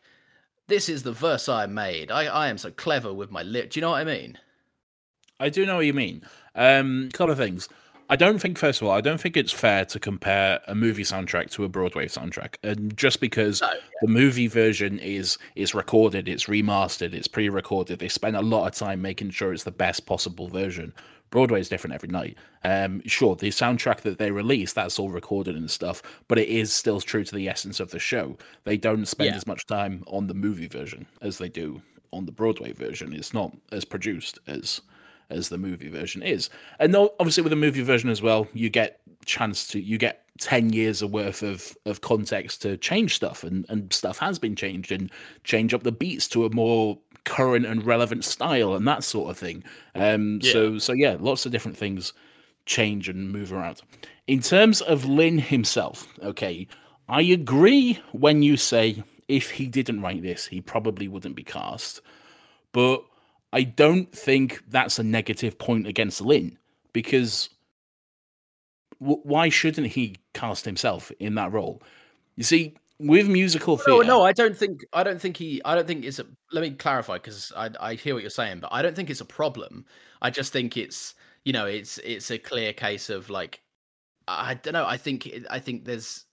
this 0.68 0.88
is 0.88 1.02
the 1.02 1.12
verse 1.12 1.48
I 1.48 1.66
made. 1.66 2.10
I, 2.10 2.24
I 2.24 2.48
am 2.48 2.58
so 2.58 2.70
clever 2.70 3.12
with 3.12 3.30
my 3.30 3.42
lip. 3.42 3.70
Do 3.70 3.78
you 3.78 3.82
know 3.82 3.90
what 3.90 4.00
I 4.00 4.04
mean? 4.04 4.38
I 5.38 5.48
do 5.48 5.66
know 5.66 5.76
what 5.76 5.86
you 5.86 5.94
mean. 5.94 6.22
Um, 6.54 7.08
couple 7.12 7.32
of 7.32 7.38
things. 7.38 7.68
I 8.08 8.14
don't 8.14 8.38
think, 8.38 8.56
first 8.56 8.80
of 8.80 8.86
all, 8.86 8.94
I 8.94 9.00
don't 9.00 9.20
think 9.20 9.36
it's 9.36 9.52
fair 9.52 9.84
to 9.86 9.98
compare 9.98 10.60
a 10.68 10.74
movie 10.76 11.02
soundtrack 11.02 11.50
to 11.52 11.64
a 11.64 11.68
Broadway 11.68 12.06
soundtrack, 12.06 12.54
and 12.62 12.96
just 12.96 13.20
because 13.20 13.60
the 14.00 14.08
movie 14.08 14.46
version 14.46 14.98
is 15.00 15.38
is 15.56 15.74
recorded, 15.74 16.28
it's 16.28 16.44
remastered, 16.44 17.14
it's 17.14 17.26
pre-recorded, 17.26 17.98
they 17.98 18.08
spend 18.08 18.36
a 18.36 18.42
lot 18.42 18.66
of 18.68 18.74
time 18.74 19.02
making 19.02 19.30
sure 19.30 19.52
it's 19.52 19.64
the 19.64 19.72
best 19.72 20.06
possible 20.06 20.46
version. 20.48 20.92
Broadway 21.30 21.58
is 21.60 21.68
different 21.68 21.94
every 21.94 22.08
night. 22.08 22.38
Um, 22.62 23.02
sure, 23.06 23.34
the 23.34 23.48
soundtrack 23.48 24.02
that 24.02 24.18
they 24.18 24.30
release, 24.30 24.72
that's 24.72 25.00
all 25.00 25.10
recorded 25.10 25.56
and 25.56 25.68
stuff, 25.68 26.00
but 26.28 26.38
it 26.38 26.48
is 26.48 26.72
still 26.72 27.00
true 27.00 27.24
to 27.24 27.34
the 27.34 27.48
essence 27.48 27.80
of 27.80 27.90
the 27.90 27.98
show. 27.98 28.36
They 28.62 28.76
don't 28.76 29.06
spend 29.06 29.30
Yeah. 29.30 29.36
as 29.36 29.46
much 29.48 29.66
time 29.66 30.04
on 30.06 30.28
the 30.28 30.34
movie 30.34 30.68
version 30.68 31.06
as 31.20 31.38
they 31.38 31.48
do 31.48 31.82
on 32.12 32.24
the 32.26 32.32
Broadway 32.32 32.70
version. 32.72 33.12
It's 33.12 33.34
not 33.34 33.52
as 33.72 33.84
produced 33.84 34.38
as 34.46 34.80
as 35.30 35.48
the 35.48 35.58
movie 35.58 35.88
version 35.88 36.22
is. 36.22 36.50
And 36.78 36.94
obviously 36.96 37.42
with 37.42 37.50
the 37.50 37.56
movie 37.56 37.82
version 37.82 38.10
as 38.10 38.22
well, 38.22 38.46
you 38.52 38.70
get 38.70 39.00
chance 39.24 39.66
to 39.66 39.80
you 39.80 39.98
get 39.98 40.22
10 40.38 40.72
years 40.72 41.02
of 41.02 41.10
worth 41.10 41.42
of 41.42 41.76
of 41.84 42.00
context 42.00 42.62
to 42.62 42.76
change 42.76 43.16
stuff 43.16 43.42
and 43.42 43.66
and 43.68 43.92
stuff 43.92 44.18
has 44.18 44.38
been 44.38 44.54
changed 44.54 44.92
and 44.92 45.10
change 45.42 45.74
up 45.74 45.82
the 45.82 45.90
beats 45.90 46.28
to 46.28 46.44
a 46.44 46.50
more 46.50 46.96
current 47.24 47.66
and 47.66 47.84
relevant 47.84 48.24
style 48.24 48.74
and 48.74 48.86
that 48.86 49.02
sort 49.02 49.30
of 49.30 49.38
thing. 49.38 49.64
Um 49.94 50.40
so 50.42 50.78
so 50.78 50.92
yeah, 50.92 51.16
lots 51.18 51.44
of 51.46 51.52
different 51.52 51.76
things 51.76 52.12
change 52.66 53.08
and 53.08 53.32
move 53.32 53.52
around. 53.52 53.82
In 54.26 54.40
terms 54.40 54.80
of 54.82 55.04
Lin 55.04 55.38
himself, 55.38 56.12
okay, 56.22 56.66
I 57.08 57.22
agree 57.22 58.00
when 58.12 58.42
you 58.42 58.56
say 58.56 59.02
if 59.28 59.50
he 59.50 59.66
didn't 59.66 60.02
write 60.02 60.22
this, 60.22 60.46
he 60.46 60.60
probably 60.60 61.08
wouldn't 61.08 61.36
be 61.36 61.42
cast. 61.42 62.00
But 62.72 63.04
I 63.52 63.62
don't 63.64 64.12
think 64.12 64.62
that's 64.68 64.98
a 64.98 65.04
negative 65.04 65.58
point 65.58 65.86
against 65.86 66.20
Lin 66.20 66.58
because 66.92 67.50
w- 69.00 69.20
why 69.24 69.48
shouldn't 69.48 69.88
he 69.88 70.16
cast 70.34 70.64
himself 70.64 71.12
in 71.20 71.36
that 71.36 71.52
role? 71.52 71.82
You 72.36 72.44
see, 72.44 72.74
with 72.98 73.28
musical 73.28 73.76
No, 73.86 74.00
theatre, 74.00 74.02
no, 74.02 74.22
I 74.22 74.32
don't 74.32 74.56
think. 74.56 74.84
I 74.92 75.02
don't 75.04 75.20
think 75.20 75.36
he. 75.36 75.62
I 75.64 75.74
don't 75.74 75.86
think 75.86 76.04
it's 76.04 76.18
a. 76.18 76.26
Let 76.52 76.62
me 76.62 76.70
clarify 76.72 77.14
because 77.14 77.52
I, 77.56 77.70
I 77.80 77.94
hear 77.94 78.14
what 78.14 78.22
you're 78.22 78.30
saying, 78.30 78.60
but 78.60 78.70
I 78.72 78.82
don't 78.82 78.96
think 78.96 79.10
it's 79.10 79.20
a 79.20 79.26
problem. 79.26 79.86
I 80.22 80.30
just 80.30 80.52
think 80.52 80.76
it's 80.76 81.14
you 81.44 81.52
know 81.52 81.66
it's 81.66 81.98
it's 81.98 82.30
a 82.30 82.38
clear 82.38 82.72
case 82.72 83.10
of 83.10 83.30
like 83.30 83.62
I 84.28 84.54
don't 84.54 84.74
know. 84.74 84.86
I 84.86 84.96
think 84.96 85.30
I 85.50 85.58
think 85.60 85.84
there's 85.84 86.24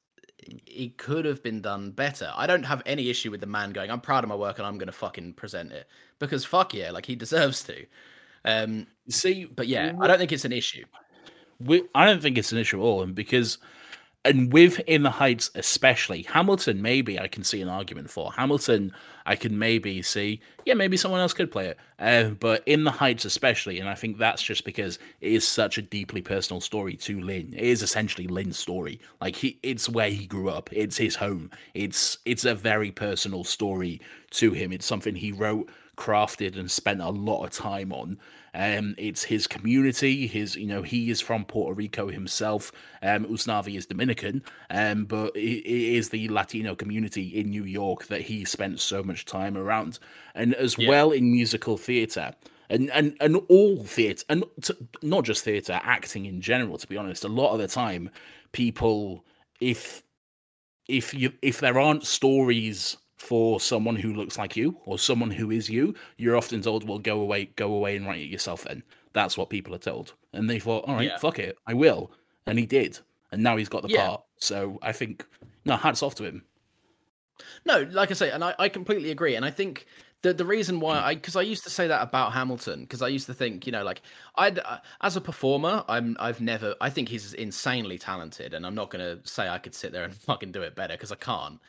it 0.68 0.98
could 0.98 1.26
have 1.26 1.44
been 1.44 1.62
done 1.62 1.92
better. 1.92 2.32
I 2.36 2.48
don't 2.48 2.64
have 2.64 2.84
any 2.86 3.10
issue 3.10 3.32
with 3.32 3.42
the 3.42 3.48
man 3.48 3.72
going. 3.72 3.92
I'm 3.92 4.02
proud 4.02 4.24
of 4.24 4.30
my 4.30 4.36
work 4.36 4.58
and 4.60 4.68
I'm 4.68 4.78
going 4.78 4.88
to 4.88 4.94
fucking 4.94 5.34
present 5.34 5.72
it 5.72 5.88
because 6.28 6.46
fuck 6.46 6.74
yeah, 6.74 6.92
like 6.92 7.06
he 7.06 7.16
deserves 7.16 7.64
to. 7.64 7.86
Um, 8.46 8.88
see, 9.10 9.46
but 9.46 9.68
yeah, 9.68 9.94
I 10.00 10.08
don't 10.08 10.18
think 10.18 10.32
it's 10.32 10.46
an 10.46 10.52
issue. 10.52 10.86
we, 11.60 11.84
I 11.96 12.06
don't 12.06 12.22
think 12.22 12.38
it's 12.38 12.52
an 12.52 12.58
issue 12.58 12.82
at 12.82 12.84
all, 12.84 13.02
and 13.02 13.16
because 13.16 13.58
and 14.26 14.54
with 14.54 14.80
In 14.82 15.04
the 15.04 15.10
Heights 15.10 15.52
especially, 15.56 16.24
Hamilton 16.24 16.82
maybe 16.82 17.20
I 17.20 17.28
can 17.28 17.44
see 17.44 17.62
an 17.62 17.68
argument 17.68 18.10
for 18.10 18.32
Hamilton. 18.32 18.94
I 19.26 19.36
can 19.36 19.58
maybe 19.58 20.02
see, 20.02 20.42
yeah, 20.66 20.74
maybe 20.74 20.98
someone 20.98 21.22
else 21.22 21.34
could 21.34 21.52
play 21.52 21.68
it, 21.68 21.78
uh, 22.00 22.34
but 22.36 22.64
In 22.66 22.84
the 22.84 22.92
Heights 22.92 23.26
especially, 23.26 23.80
and 23.80 23.88
I 23.88 23.96
think 23.96 24.18
that's 24.18 24.42
just 24.44 24.66
because 24.66 25.00
it 25.22 25.32
is 25.32 25.48
such 25.48 25.78
a 25.78 25.82
deeply 25.82 26.22
personal 26.22 26.62
story 26.62 26.96
to 26.98 27.22
Lin. 27.22 27.54
It 27.54 27.64
is 27.64 27.82
essentially 27.82 28.28
Lin's 28.28 28.58
story. 28.58 29.00
Like 29.22 29.36
he, 29.36 29.60
it's 29.64 29.90
where 29.90 30.10
he 30.10 30.26
grew 30.26 30.50
up. 30.50 30.70
It's 30.72 30.98
his 30.98 31.16
home. 31.16 31.52
It's 31.74 32.18
it's 32.26 32.46
a 32.46 32.56
very 32.56 32.92
personal 32.92 33.44
story 33.44 34.02
to 34.32 34.52
him. 34.52 34.72
It's 34.72 34.86
something 34.86 35.16
he 35.16 35.32
wrote 35.32 35.70
crafted 35.98 36.58
and 36.58 36.70
spent 36.70 37.02
a 37.02 37.10
lot 37.10 37.44
of 37.44 37.52
time 37.52 37.92
on. 37.92 38.18
Um, 38.56 38.94
it's 38.98 39.24
his 39.24 39.48
community. 39.48 40.28
His, 40.28 40.56
you 40.56 40.68
know, 40.68 40.84
he 40.84 41.10
is 41.10 41.22
from 41.22 41.46
Puerto 41.46 41.74
Rico 41.74 42.10
himself. 42.10 42.72
Um, 43.02 43.26
Usnavi 43.26 43.78
is 43.78 43.86
Dominican, 43.86 44.44
um, 44.70 45.06
but 45.06 45.36
it, 45.36 45.66
it 45.66 45.96
is 45.96 46.10
the 46.10 46.30
Latino 46.30 46.76
community 46.76 47.28
in 47.40 47.50
New 47.50 47.64
York 47.64 48.08
that 48.08 48.22
he 48.22 48.46
spent 48.46 48.80
so 48.80 49.04
much 49.04 49.26
time 49.26 49.58
around, 49.58 50.00
and 50.36 50.54
as 50.56 50.78
well 50.78 51.12
in 51.12 51.32
musical 51.32 51.78
theatre. 51.78 52.34
And, 52.70 52.90
and 52.92 53.16
and 53.20 53.36
all 53.50 53.84
theatre, 53.84 54.24
and 54.30 54.46
t- 54.62 54.74
not 55.04 55.26
just 55.26 55.44
theatre, 55.44 55.80
acting 55.84 56.26
in 56.26 56.42
general. 56.42 56.78
To 56.78 56.88
be 56.88 56.98
honest, 56.98 57.24
a 57.24 57.28
lot 57.28 57.54
of 57.54 57.60
the 57.60 57.68
time, 57.68 58.10
people, 58.52 59.26
if 59.60 60.02
if 60.88 61.14
you 61.14 61.34
if 61.42 61.60
there 61.60 61.78
aren't 61.78 62.06
stories 62.06 62.98
for 63.18 63.60
someone 63.60 63.96
who 63.96 64.14
looks 64.14 64.38
like 64.38 64.56
you 64.58 64.80
or 64.86 64.98
someone 65.00 65.32
who 65.32 65.52
is 65.52 65.70
you, 65.70 65.96
you're 66.18 66.36
often 66.38 66.62
told, 66.62 66.88
"Well, 66.88 67.00
go 67.00 67.22
away, 67.22 67.46
go 67.46 67.74
away 67.74 67.96
and 67.96 68.06
write 68.06 68.22
it 68.22 68.30
yourself." 68.30 68.64
Then, 68.64 68.84
That's 69.14 69.38
what 69.38 69.50
people 69.50 69.76
are 69.76 69.80
told, 69.80 70.14
and 70.34 70.50
they 70.50 70.60
thought, 70.60 70.86
all 70.88 70.96
right, 70.96 71.06
Yeah. 71.10 71.18
fuck 71.18 71.38
it, 71.40 71.56
I 71.68 71.74
will, 71.76 72.12
and 72.48 72.58
he 72.60 72.66
did, 72.66 73.00
and 73.32 73.44
now 73.44 73.58
he's 73.58 73.70
got 73.70 73.84
the 73.84 73.88
Yeah. 73.88 74.06
part. 74.06 74.24
So 74.38 74.80
I 74.82 74.92
think, 74.92 75.26
no, 75.66 75.76
hats 75.78 76.02
off 76.04 76.16
to 76.16 76.24
him. 76.26 76.46
No, 77.66 77.82
like 77.84 78.12
I 78.12 78.14
say, 78.14 78.32
and 78.32 78.44
I, 78.44 78.56
I 78.60 78.70
completely 78.70 79.12
agree. 79.12 79.36
And 79.36 79.46
I 79.46 79.52
think 79.52 79.86
the 80.22 80.34
the 80.34 80.46
reason 80.46 80.80
why 80.80 81.00
I 81.02 81.16
because 81.16 81.36
I 81.36 81.42
used 81.42 81.64
to 81.64 81.70
say 81.70 81.88
that 81.88 82.02
about 82.02 82.34
Hamilton 82.34 82.82
because 82.82 83.02
I 83.02 83.08
used 83.10 83.26
to 83.28 83.34
think 83.34 83.66
you 83.66 83.72
know 83.72 83.84
like 83.84 84.02
I'd 84.36 84.60
uh, 84.60 84.80
as 85.02 85.16
a 85.18 85.22
performer 85.22 85.84
I'm 85.88 86.16
I've 86.20 86.40
never 86.42 86.76
I 86.80 86.90
think 86.90 87.10
he's 87.10 87.34
insanely 87.34 87.98
talented 87.98 88.54
and 88.54 88.66
I'm 88.66 88.76
not 88.76 88.90
gonna 88.90 89.20
say 89.26 89.50
I 89.50 89.58
could 89.58 89.76
sit 89.76 89.92
there 89.92 90.04
and 90.06 90.16
fucking 90.30 90.52
do 90.52 90.62
it 90.62 90.76
better 90.76 90.94
because 90.94 91.12
I 91.12 91.16
can't. 91.16 91.60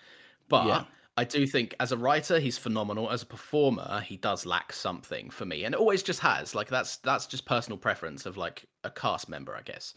But 0.48 0.64
Yeah. 0.66 0.84
I 1.16 1.24
do 1.24 1.46
think 1.46 1.74
as 1.78 1.92
a 1.92 1.96
writer 1.96 2.40
he's 2.40 2.58
phenomenal. 2.58 3.10
As 3.10 3.22
a 3.22 3.26
performer 3.26 4.02
he 4.06 4.16
does 4.16 4.44
lack 4.46 4.72
something 4.72 5.30
for 5.30 5.44
me 5.44 5.64
and 5.64 5.74
it 5.74 5.78
always 5.80 6.02
just 6.02 6.20
has 6.20 6.54
like 6.54 6.68
that's 6.68 6.96
that's 6.98 7.26
just 7.26 7.46
personal 7.46 7.78
preference 7.78 8.26
of 8.26 8.36
like 8.36 8.66
a 8.82 8.90
cast 8.90 9.28
member 9.28 9.54
I 9.54 9.62
guess. 9.62 9.94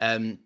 Um, 0.00 0.38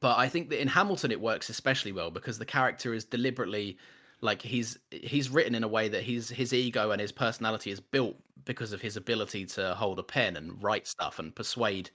but 0.00 0.18
I 0.18 0.28
think 0.28 0.50
that 0.50 0.60
in 0.60 0.68
Hamilton 0.68 1.10
it 1.10 1.20
works 1.20 1.48
especially 1.48 1.92
well 1.92 2.10
because 2.10 2.38
the 2.38 2.44
character 2.44 2.94
is 2.94 3.04
deliberately 3.04 3.78
like 4.20 4.42
he's 4.42 4.78
he's 4.90 5.30
written 5.30 5.54
in 5.54 5.64
a 5.64 5.68
way 5.68 5.88
that 5.88 6.02
his 6.02 6.28
his 6.28 6.52
ego 6.52 6.90
and 6.90 7.00
his 7.00 7.12
personality 7.12 7.70
is 7.70 7.80
built 7.80 8.16
because 8.44 8.72
of 8.72 8.80
his 8.80 8.96
ability 8.96 9.46
to 9.46 9.74
hold 9.74 9.98
a 9.98 10.02
pen 10.02 10.36
and 10.36 10.62
write 10.62 10.86
stuff 10.86 11.18
and 11.18 11.34
persuade 11.34 11.90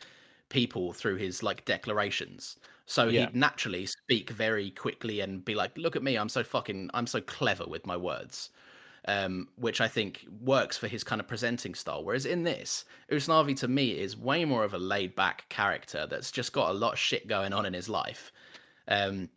people 0.49 0.93
through 0.93 1.17
his 1.17 1.43
like 1.43 1.65
declarations. 1.65 2.57
So 2.85 3.09
Yeah. 3.09 3.11
he'd 3.11 3.35
naturally 3.35 3.85
speak 3.87 4.29
very 4.29 4.71
quickly 4.71 5.19
and 5.19 5.43
be 5.43 5.55
like, 5.55 5.77
"Look 5.77 5.95
at 5.95 6.03
me, 6.03 6.17
I'm 6.17 6.29
so 6.29 6.43
fucking 6.43 6.91
I'm 6.93 7.07
so 7.07 7.21
clever 7.21 7.65
with 7.65 7.85
my 7.85 7.97
words." 7.97 8.49
Um, 9.07 9.49
which 9.55 9.81
I 9.81 9.87
think 9.87 10.25
works 10.41 10.77
for 10.79 10.87
his 10.87 11.03
kind 11.03 11.21
of 11.21 11.27
presenting 11.27 11.75
style. 11.75 12.03
Whereas 12.03 12.25
in 12.25 12.41
this, 12.43 12.85
Usnavi 13.11 13.55
to 13.59 13.67
me 13.67 13.99
is 13.99 14.17
way 14.17 14.45
more 14.45 14.63
of 14.63 14.73
a 14.73 14.79
laid 14.79 15.15
back 15.15 15.47
character 15.49 16.07
that's 16.07 16.31
just 16.31 16.53
got 16.53 16.71
a 16.71 16.73
lot 16.73 16.93
of 16.93 16.99
shit 16.99 17.27
going 17.27 17.53
on 17.53 17.67
in 17.67 17.73
his 17.73 17.87
life. 17.87 18.31
Um, 18.87 19.29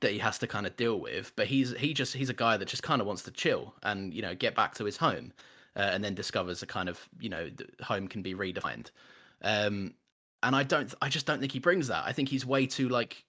that 0.00 0.12
he 0.12 0.18
has 0.18 0.38
to 0.38 0.46
kind 0.46 0.66
of 0.66 0.76
deal 0.76 1.00
with. 1.00 1.32
But 1.36 1.46
he's 1.46 1.76
he 1.76 1.94
just 1.94 2.14
he's 2.14 2.28
a 2.30 2.34
guy 2.34 2.56
that 2.56 2.66
just 2.68 2.82
kind 2.82 3.00
of 3.00 3.06
wants 3.06 3.22
to 3.24 3.30
chill 3.30 3.74
and 3.82 4.12
you 4.14 4.22
know 4.22 4.34
get 4.34 4.54
back 4.54 4.74
to 4.76 4.84
his 4.84 4.96
home, 4.96 5.32
uh, 5.76 5.80
and 5.92 6.04
then 6.04 6.14
discovers 6.14 6.62
a 6.62 6.66
kind 6.66 6.88
of 6.88 7.08
you 7.18 7.28
know 7.28 7.50
home 7.82 8.08
can 8.08 8.22
be 8.22 8.34
redefined. 8.34 8.90
Um, 9.42 9.94
and 10.46 10.54
I 10.54 10.62
don't 10.62 10.94
I 11.02 11.08
just 11.08 11.26
don't 11.26 11.40
think 11.40 11.52
he 11.52 11.58
brings 11.58 11.88
that. 11.88 12.04
I 12.06 12.12
think 12.12 12.28
he's 12.28 12.46
way 12.46 12.66
too 12.66 12.88
like 12.88 13.24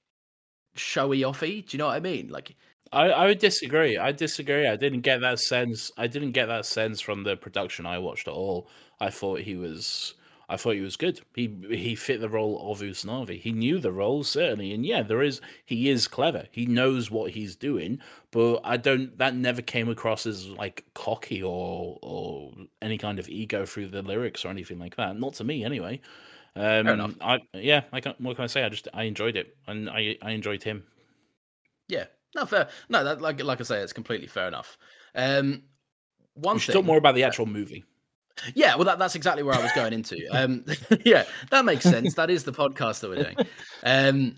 showy 0.76 1.22
offy. 1.22 1.68
Do 1.68 1.76
you 1.76 1.80
know 1.80 1.88
what 1.88 1.96
I 1.96 2.00
mean? 2.00 2.30
Like 2.30 2.56
I, 2.94 3.10
I 3.10 3.26
would 3.26 3.40
disagree. 3.40 3.98
I 3.98 4.12
disagree. 4.12 4.68
I 4.68 4.76
didn't 4.76 5.02
get 5.02 5.20
that 5.22 5.40
sense. 5.40 5.92
I 5.98 6.08
didn't 6.08 6.32
get 6.32 6.46
that 6.46 6.66
sense 6.66 7.02
from 7.02 7.24
the 7.24 7.36
production 7.36 7.86
I 7.86 7.98
watched 7.98 8.28
at 8.28 8.36
all. 8.36 8.70
I 9.02 9.10
thought 9.10 9.42
he 9.42 9.56
was. 9.56 10.14
I 10.50 10.56
thought 10.56 10.76
he 10.76 10.82
was 10.82 10.96
good. 10.96 11.20
He 11.36 11.54
he 11.70 11.96
fit 11.96 12.22
the 12.22 12.30
role 12.30 12.72
of 12.72 12.80
Usnavi. 12.80 13.42
He 13.42 13.52
knew 13.52 13.80
the 13.80 13.92
role 13.92 14.24
certainly, 14.24 14.72
and 14.72 14.86
yeah, 14.86 15.02
there 15.02 15.24
is. 15.24 15.42
He 15.66 15.90
is 15.90 16.08
clever. 16.08 16.46
He 16.52 16.68
knows 16.68 17.10
what 17.12 17.32
he's 17.32 17.56
doing. 17.56 18.00
But 18.32 18.62
I 18.64 18.78
don't. 18.78 19.18
That 19.18 19.36
never 19.36 19.64
came 19.64 19.90
across 19.90 20.28
as 20.28 20.48
like 20.50 20.86
cocky 20.94 21.42
or 21.42 21.98
or 22.04 22.52
any 22.82 23.00
kind 23.00 23.18
of 23.18 23.28
ego 23.28 23.66
through 23.66 23.88
the 23.88 24.04
lyrics 24.04 24.46
or 24.46 24.50
anything 24.50 24.78
like 24.78 24.96
that. 24.98 25.20
Not 25.20 25.34
to 25.36 25.44
me, 25.44 25.66
anyway. 25.66 26.00
Um. 26.58 27.16
I 27.22 27.40
yeah. 27.54 27.84
I 27.92 28.02
can't. 28.02 28.20
what 28.20 28.36
can 28.36 28.44
I 28.44 28.48
say? 28.48 28.64
I 28.64 28.70
just 28.70 28.88
I 28.94 29.04
enjoyed 29.04 29.36
it, 29.36 29.56
and 29.68 29.90
I 29.90 30.18
I 30.22 30.32
enjoyed 30.32 30.64
him. 30.64 30.84
yeah, 31.88 32.06
no 32.36 32.46
fair. 32.46 32.70
No, 32.90 33.04
that 33.04 33.22
like 33.22 33.42
like 33.44 33.60
I 33.60 33.64
say, 33.64 33.80
it's 33.82 33.94
completely 33.94 34.28
fair 34.28 34.48
enough. 34.48 34.78
Um, 35.16 35.64
one 36.34 36.56
We 36.56 36.60
should 36.60 36.74
thing, 36.74 36.82
talk 36.82 36.86
more 36.86 36.98
about 36.98 37.16
the 37.16 37.24
actual 37.24 37.46
movie. 37.46 37.84
Yeah, 38.54 38.76
well, 38.76 38.86
that, 38.86 39.00
that's 39.00 39.16
exactly 39.16 39.42
where 39.42 39.56
I 39.56 39.62
was 39.64 39.72
going 39.72 39.94
into. 39.94 40.18
Um, 40.32 40.64
yeah, 41.06 41.24
that 41.50 41.66
makes 41.66 41.84
sense. 41.84 42.14
That 42.14 42.30
is 42.30 42.44
the 42.44 42.54
podcast 42.54 43.00
that 43.00 43.10
we're 43.10 43.24
doing. 43.24 43.38
Um, 43.84 44.36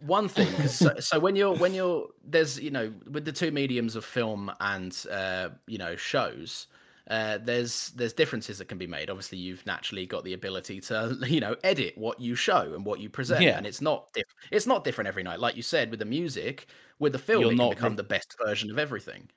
one 0.00 0.28
thing, 0.28 0.68
so, 0.68 0.94
so 1.00 1.18
when 1.18 1.34
you're 1.34 1.54
when 1.54 1.72
you're 1.72 2.08
there's 2.22 2.60
you 2.60 2.70
know 2.70 2.92
with 3.10 3.24
the 3.24 3.32
two 3.32 3.50
mediums 3.50 3.96
of 3.96 4.04
film 4.04 4.52
and 4.60 4.94
uh, 5.10 5.48
you 5.66 5.78
know 5.78 5.96
shows, 5.96 6.66
uh, 7.10 7.38
there's 7.42 7.90
there's 7.96 8.12
differences 8.12 8.58
that 8.58 8.66
can 8.68 8.78
be 8.78 8.86
made. 8.86 9.10
Obviously, 9.10 9.38
you've 9.38 9.64
naturally 9.66 10.06
got 10.06 10.24
the 10.24 10.34
ability 10.34 10.80
to 10.82 11.16
you 11.26 11.40
know 11.40 11.56
edit 11.64 11.96
what 11.96 12.20
you 12.20 12.34
show 12.34 12.74
and 12.74 12.84
what 12.86 13.00
you 13.00 13.08
present, 13.10 13.42
Yeah. 13.42 13.56
and 13.58 13.66
it's 13.66 13.80
not 13.80 14.12
diff- 14.12 14.34
it's 14.50 14.66
not 14.66 14.84
different 14.84 15.08
every 15.08 15.22
night. 15.22 15.40
Like 15.40 15.56
you 15.56 15.62
said, 15.62 15.90
with 15.90 15.98
the 15.98 16.04
music, 16.06 16.66
with 16.98 17.12
the 17.12 17.18
film, 17.18 17.42
You're 17.42 17.54
not 17.54 17.70
become 17.70 17.92
re- 17.92 17.96
the 17.96 18.04
best 18.04 18.36
version 18.44 18.70
of 18.70 18.78
everything. 18.78 19.28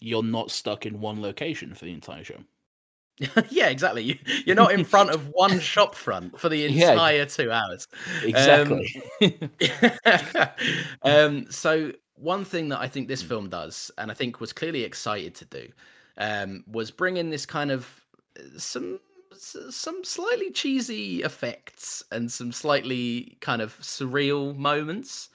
You're 0.00 0.22
not 0.22 0.50
stuck 0.50 0.86
in 0.86 1.00
one 1.00 1.22
location 1.22 1.74
for 1.74 1.84
the 1.84 1.92
entire 1.92 2.24
show. 2.24 2.40
yeah, 3.48 3.68
exactly. 3.68 4.02
You, 4.02 4.18
you're 4.44 4.56
not 4.56 4.72
in 4.72 4.84
front 4.84 5.10
of 5.10 5.28
one 5.32 5.60
shop 5.60 5.94
front 5.94 6.38
for 6.38 6.48
the 6.48 6.56
Yeah. 6.58 6.90
entire 6.92 7.24
two 7.26 7.50
hours. 7.52 7.86
Exactly. 8.24 9.02
um, 11.02 11.46
so 11.50 11.92
one 12.16 12.44
thing 12.44 12.68
that 12.70 12.80
I 12.80 12.88
think 12.88 13.08
this 13.08 13.22
film 13.22 13.48
does, 13.48 13.90
and 13.98 14.10
I 14.10 14.14
think 14.14 14.40
was 14.40 14.52
clearly 14.52 14.82
excited 14.82 15.34
to 15.36 15.44
do, 15.44 15.68
um, 16.18 16.64
was 16.66 16.90
bringing 16.90 17.30
this 17.30 17.46
kind 17.46 17.70
of 17.70 18.04
uh, 18.38 18.58
some 18.58 19.00
some 19.36 20.04
slightly 20.04 20.50
cheesy 20.52 21.22
effects 21.22 22.04
and 22.12 22.30
some 22.30 22.52
slightly 22.52 23.36
kind 23.40 23.60
of 23.60 23.76
surreal 23.80 24.56
moments, 24.56 25.28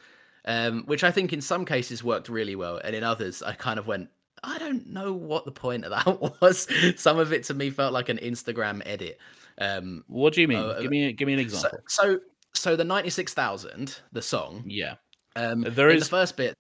um, 0.46 0.84
which 0.86 1.04
I 1.04 1.12
think 1.12 1.34
in 1.34 1.42
some 1.42 1.66
cases 1.66 2.04
worked 2.04 2.30
really 2.30 2.56
well, 2.56 2.78
and 2.84 2.96
in 2.96 3.04
others 3.04 3.42
I 3.44 3.54
kind 3.54 3.80
of 3.80 3.88
went. 3.88 4.10
I 4.42 4.58
don't 4.58 4.88
know 4.88 5.12
what 5.12 5.44
the 5.44 5.52
point 5.52 5.84
of 5.84 5.92
that 5.92 6.42
was. 6.42 6.66
Some 6.96 7.20
of 7.20 7.34
it 7.34 7.44
to 7.46 7.54
me 7.54 7.70
felt 7.72 7.92
like 7.92 8.08
an 8.08 8.20
Instagram 8.20 8.82
edit. 8.86 9.20
Um, 9.60 10.06
what 10.08 10.34
do 10.34 10.40
you 10.40 10.48
mean? 10.48 10.60
uh, 10.60 10.80
give 10.80 10.90
me 10.90 11.12
give 11.12 11.26
me 11.26 11.34
an 11.34 11.40
example. 11.40 11.80
so, 11.90 12.20
so 12.54 12.78
the 12.78 12.86
ninety 12.86 13.10
six 13.10 13.34
thousand, 13.34 14.00
the 14.14 14.22
song. 14.22 14.64
yeah. 14.66 14.96
Um, 15.36 15.62
There 15.68 15.90
in 15.90 16.00
the 16.00 16.06
first 16.06 16.38
bit. 16.38 16.56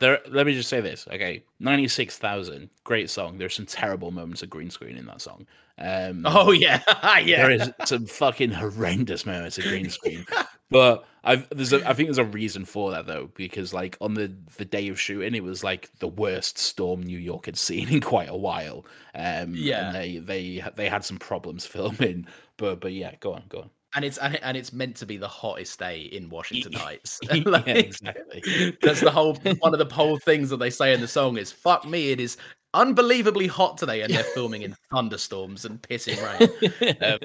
There 0.00 0.18
let 0.28 0.46
me 0.46 0.54
just 0.54 0.68
say 0.68 0.80
this, 0.80 1.06
okay. 1.08 1.44
Ninety 1.60 1.86
six 1.88 2.18
thousand, 2.18 2.70
great 2.84 3.08
song. 3.10 3.38
There's 3.38 3.54
some 3.54 3.66
terrible 3.66 4.10
moments 4.10 4.42
of 4.42 4.50
green 4.50 4.70
screen 4.70 4.96
in 4.96 5.06
that 5.06 5.20
song. 5.20 5.46
Um 5.78 6.22
Oh 6.26 6.50
yeah, 6.52 6.82
yeah. 7.24 7.46
there 7.46 7.50
is 7.52 7.70
some 7.84 8.06
fucking 8.06 8.50
horrendous 8.50 9.24
moments 9.26 9.58
of 9.58 9.64
green 9.64 9.88
screen. 9.90 10.26
but 10.70 11.04
I've 11.22 11.46
there's 11.50 11.72
a, 11.74 11.86
I 11.88 11.92
think 11.92 12.06
there's 12.08 12.18
a 12.18 12.24
reason 12.24 12.64
for 12.64 12.90
that 12.92 13.06
though, 13.06 13.30
because 13.34 13.74
like 13.74 13.96
on 14.00 14.14
the 14.14 14.34
the 14.56 14.64
day 14.64 14.88
of 14.88 14.98
shooting, 14.98 15.34
it 15.34 15.44
was 15.44 15.62
like 15.62 15.90
the 15.98 16.08
worst 16.08 16.56
storm 16.58 17.02
New 17.02 17.18
York 17.18 17.44
had 17.46 17.58
seen 17.58 17.88
in 17.90 18.00
quite 18.00 18.28
a 18.30 18.36
while. 18.36 18.86
Um, 19.14 19.52
Yeah. 19.54 19.86
and 19.88 19.94
they 19.94 20.16
they 20.18 20.64
they 20.76 20.88
had 20.88 21.04
some 21.04 21.18
problems 21.18 21.66
filming. 21.66 22.26
But 22.56 22.80
but 22.80 22.92
yeah, 22.92 23.14
go 23.20 23.34
on, 23.34 23.42
go 23.50 23.58
on. 23.60 23.70
And 23.94 24.04
it's 24.04 24.18
and, 24.18 24.34
it- 24.34 24.40
and 24.42 24.56
it's 24.56 24.72
meant 24.72 24.96
to 24.96 25.06
be 25.06 25.16
the 25.16 25.28
hottest 25.28 25.78
day 25.78 26.00
in 26.02 26.28
Washington 26.28 26.72
Heights. 26.74 27.18
Yeah, 27.22 27.62
exactly. 27.66 28.76
That's 28.82 29.00
the 29.00 29.10
whole 29.10 29.34
one 29.60 29.72
of 29.74 29.78
the 29.86 29.92
whole 29.94 30.18
things 30.18 30.50
that 30.50 30.58
they 30.58 30.70
say 30.70 30.92
in 30.94 31.00
the 31.00 31.08
song 31.08 31.36
is 31.36 31.50
"fuck 31.52 31.84
me." 31.86 32.10
It 32.10 32.20
is 32.20 32.36
unbelievably 32.74 33.48
hot 33.48 33.76
today, 33.78 34.02
and 34.02 34.14
they're 34.14 34.22
filming 34.22 34.62
in 34.62 34.76
thunderstorms 34.92 35.64
and 35.64 35.82
pissing 35.82 36.22
rain, 36.22 36.96
um, 37.02 37.18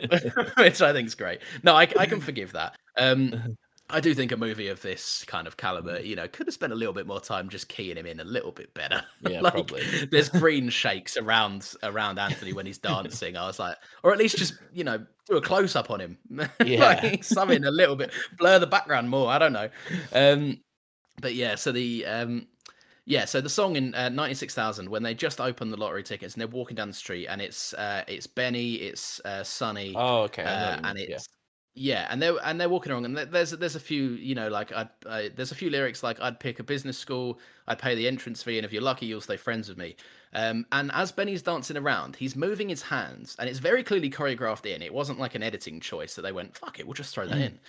which 0.58 0.82
I 0.82 0.92
think 0.92 1.08
is 1.08 1.14
great. 1.16 1.42
No, 1.64 1.76
I, 1.76 1.88
I 2.00 2.06
can 2.08 2.20
forgive 2.20 2.52
that. 2.54 2.76
Um, 2.98 3.56
I 3.88 4.00
do 4.00 4.16
think 4.16 4.32
a 4.32 4.38
movie 4.38 4.68
of 4.70 4.82
this 4.82 5.24
kind 5.26 5.46
of 5.46 5.58
caliber, 5.58 6.00
you 6.00 6.16
know, 6.16 6.28
could 6.28 6.48
have 6.48 6.54
spent 6.56 6.74
a 6.74 6.76
little 6.76 6.94
bit 6.94 7.06
more 7.06 7.20
time 7.20 7.50
just 7.50 7.70
keying 7.70 7.98
him 7.98 8.08
in 8.08 8.20
a 8.20 8.24
little 8.24 8.52
bit 8.52 8.74
better. 8.74 9.04
Yeah, 9.22 9.42
like, 9.42 9.54
probably. 9.54 9.84
There's 10.12 10.30
green 10.42 10.70
shakes 10.70 11.18
around 11.18 11.72
around 11.84 12.18
Anthony 12.20 12.54
when 12.54 12.66
he's 12.66 12.78
dancing. 12.78 13.38
I 13.38 13.46
was 13.48 13.60
like, 13.60 13.78
or 14.04 14.12
at 14.12 14.18
least 14.20 14.38
just 14.38 14.56
you 14.74 14.84
know 14.84 15.06
do 15.28 15.38
a 15.38 15.42
close 15.42 15.76
up 15.76 15.90
on 15.92 16.00
him, 16.00 16.18
Yeah. 16.64 17.00
like 17.02 17.24
something 17.24 17.64
a 17.64 17.72
little 17.72 17.96
bit 17.96 18.12
blur 18.38 18.60
the 18.60 18.68
background 18.68 19.10
more. 19.10 19.30
I 19.30 19.38
don't 19.40 19.54
know. 19.54 19.70
Um, 20.14 20.60
but 21.22 21.34
yeah, 21.36 21.56
so 21.56 21.72
the 21.72 22.06
um, 22.06 22.48
yeah, 23.06 23.26
so 23.26 23.40
the 23.42 23.50
song 23.50 23.76
in 23.76 23.94
uh, 23.96 24.10
ninety 24.10 24.36
six 24.36 24.54
thousand 24.54 24.90
when 24.90 25.04
they 25.04 25.14
just 25.14 25.40
open 25.42 25.70
the 25.72 25.78
lottery 25.78 26.04
tickets 26.04 26.34
and 26.34 26.42
they're 26.42 26.48
walking 26.48 26.76
down 26.76 26.88
the 26.88 26.94
street 26.94 27.28
and 27.28 27.42
it's 27.42 27.74
uh, 27.76 28.04
it's 28.08 28.28
Benny, 28.28 28.76
it's 28.76 29.20
uh, 29.26 29.44
Sonny, 29.44 29.94
Oh, 29.96 30.22
okay. 30.24 30.44
Uh, 30.44 30.80
and 30.84 30.98
it's 31.00 31.28
yeah, 31.76 32.08
and 32.10 32.22
they're 32.22 32.38
and 32.44 32.60
they're 32.60 32.70
walking 32.70 32.92
along, 32.94 33.06
and 33.06 33.18
there- 33.18 33.26
there's 33.26 33.52
there's 33.52 33.76
a 33.76 33.80
few, 33.80 34.12
you 34.12 34.34
know, 34.34 34.48
like 34.48 34.72
I'd 34.72 34.90
uh, 35.06 35.24
there's 35.36 35.52
a 35.52 35.56
few 35.56 35.70
lyrics 35.70 36.02
like 36.04 36.20
I'd 36.22 36.40
pick 36.40 36.60
a 36.60 36.64
business 36.64 36.98
school, 36.98 37.40
I'd 37.68 37.80
pay 37.80 37.96
the 37.96 38.08
entrance 38.08 38.42
fee, 38.42 38.58
and 38.58 38.66
if 38.66 38.72
you're 38.74 38.82
lucky, 38.82 39.06
you'll 39.06 39.22
stay 39.22 39.38
friends 39.38 39.68
with 39.70 39.78
me. 39.78 39.96
Um, 40.34 40.66
and 40.74 40.92
as 40.94 41.12
Benny's 41.14 41.42
dancing 41.42 41.78
around, 41.78 42.16
he's 42.18 42.36
moving 42.36 42.68
his 42.70 42.82
hands, 42.82 43.36
and 43.40 43.48
it's 43.50 43.60
very 43.60 43.84
clearly 43.84 44.10
choreographed 44.10 44.66
in. 44.66 44.82
It 44.82 44.94
wasn't 44.94 45.20
like 45.20 45.36
an 45.36 45.44
editing 45.44 45.80
choice 45.80 46.16
that 46.16 46.22
they 46.24 46.32
went, 46.32 46.58
"Fuck 46.58 46.80
it, 46.80 46.88
we'll 46.88 46.94
just 46.94 47.14
throw 47.14 47.28
that 47.28 47.38
in." 47.38 47.60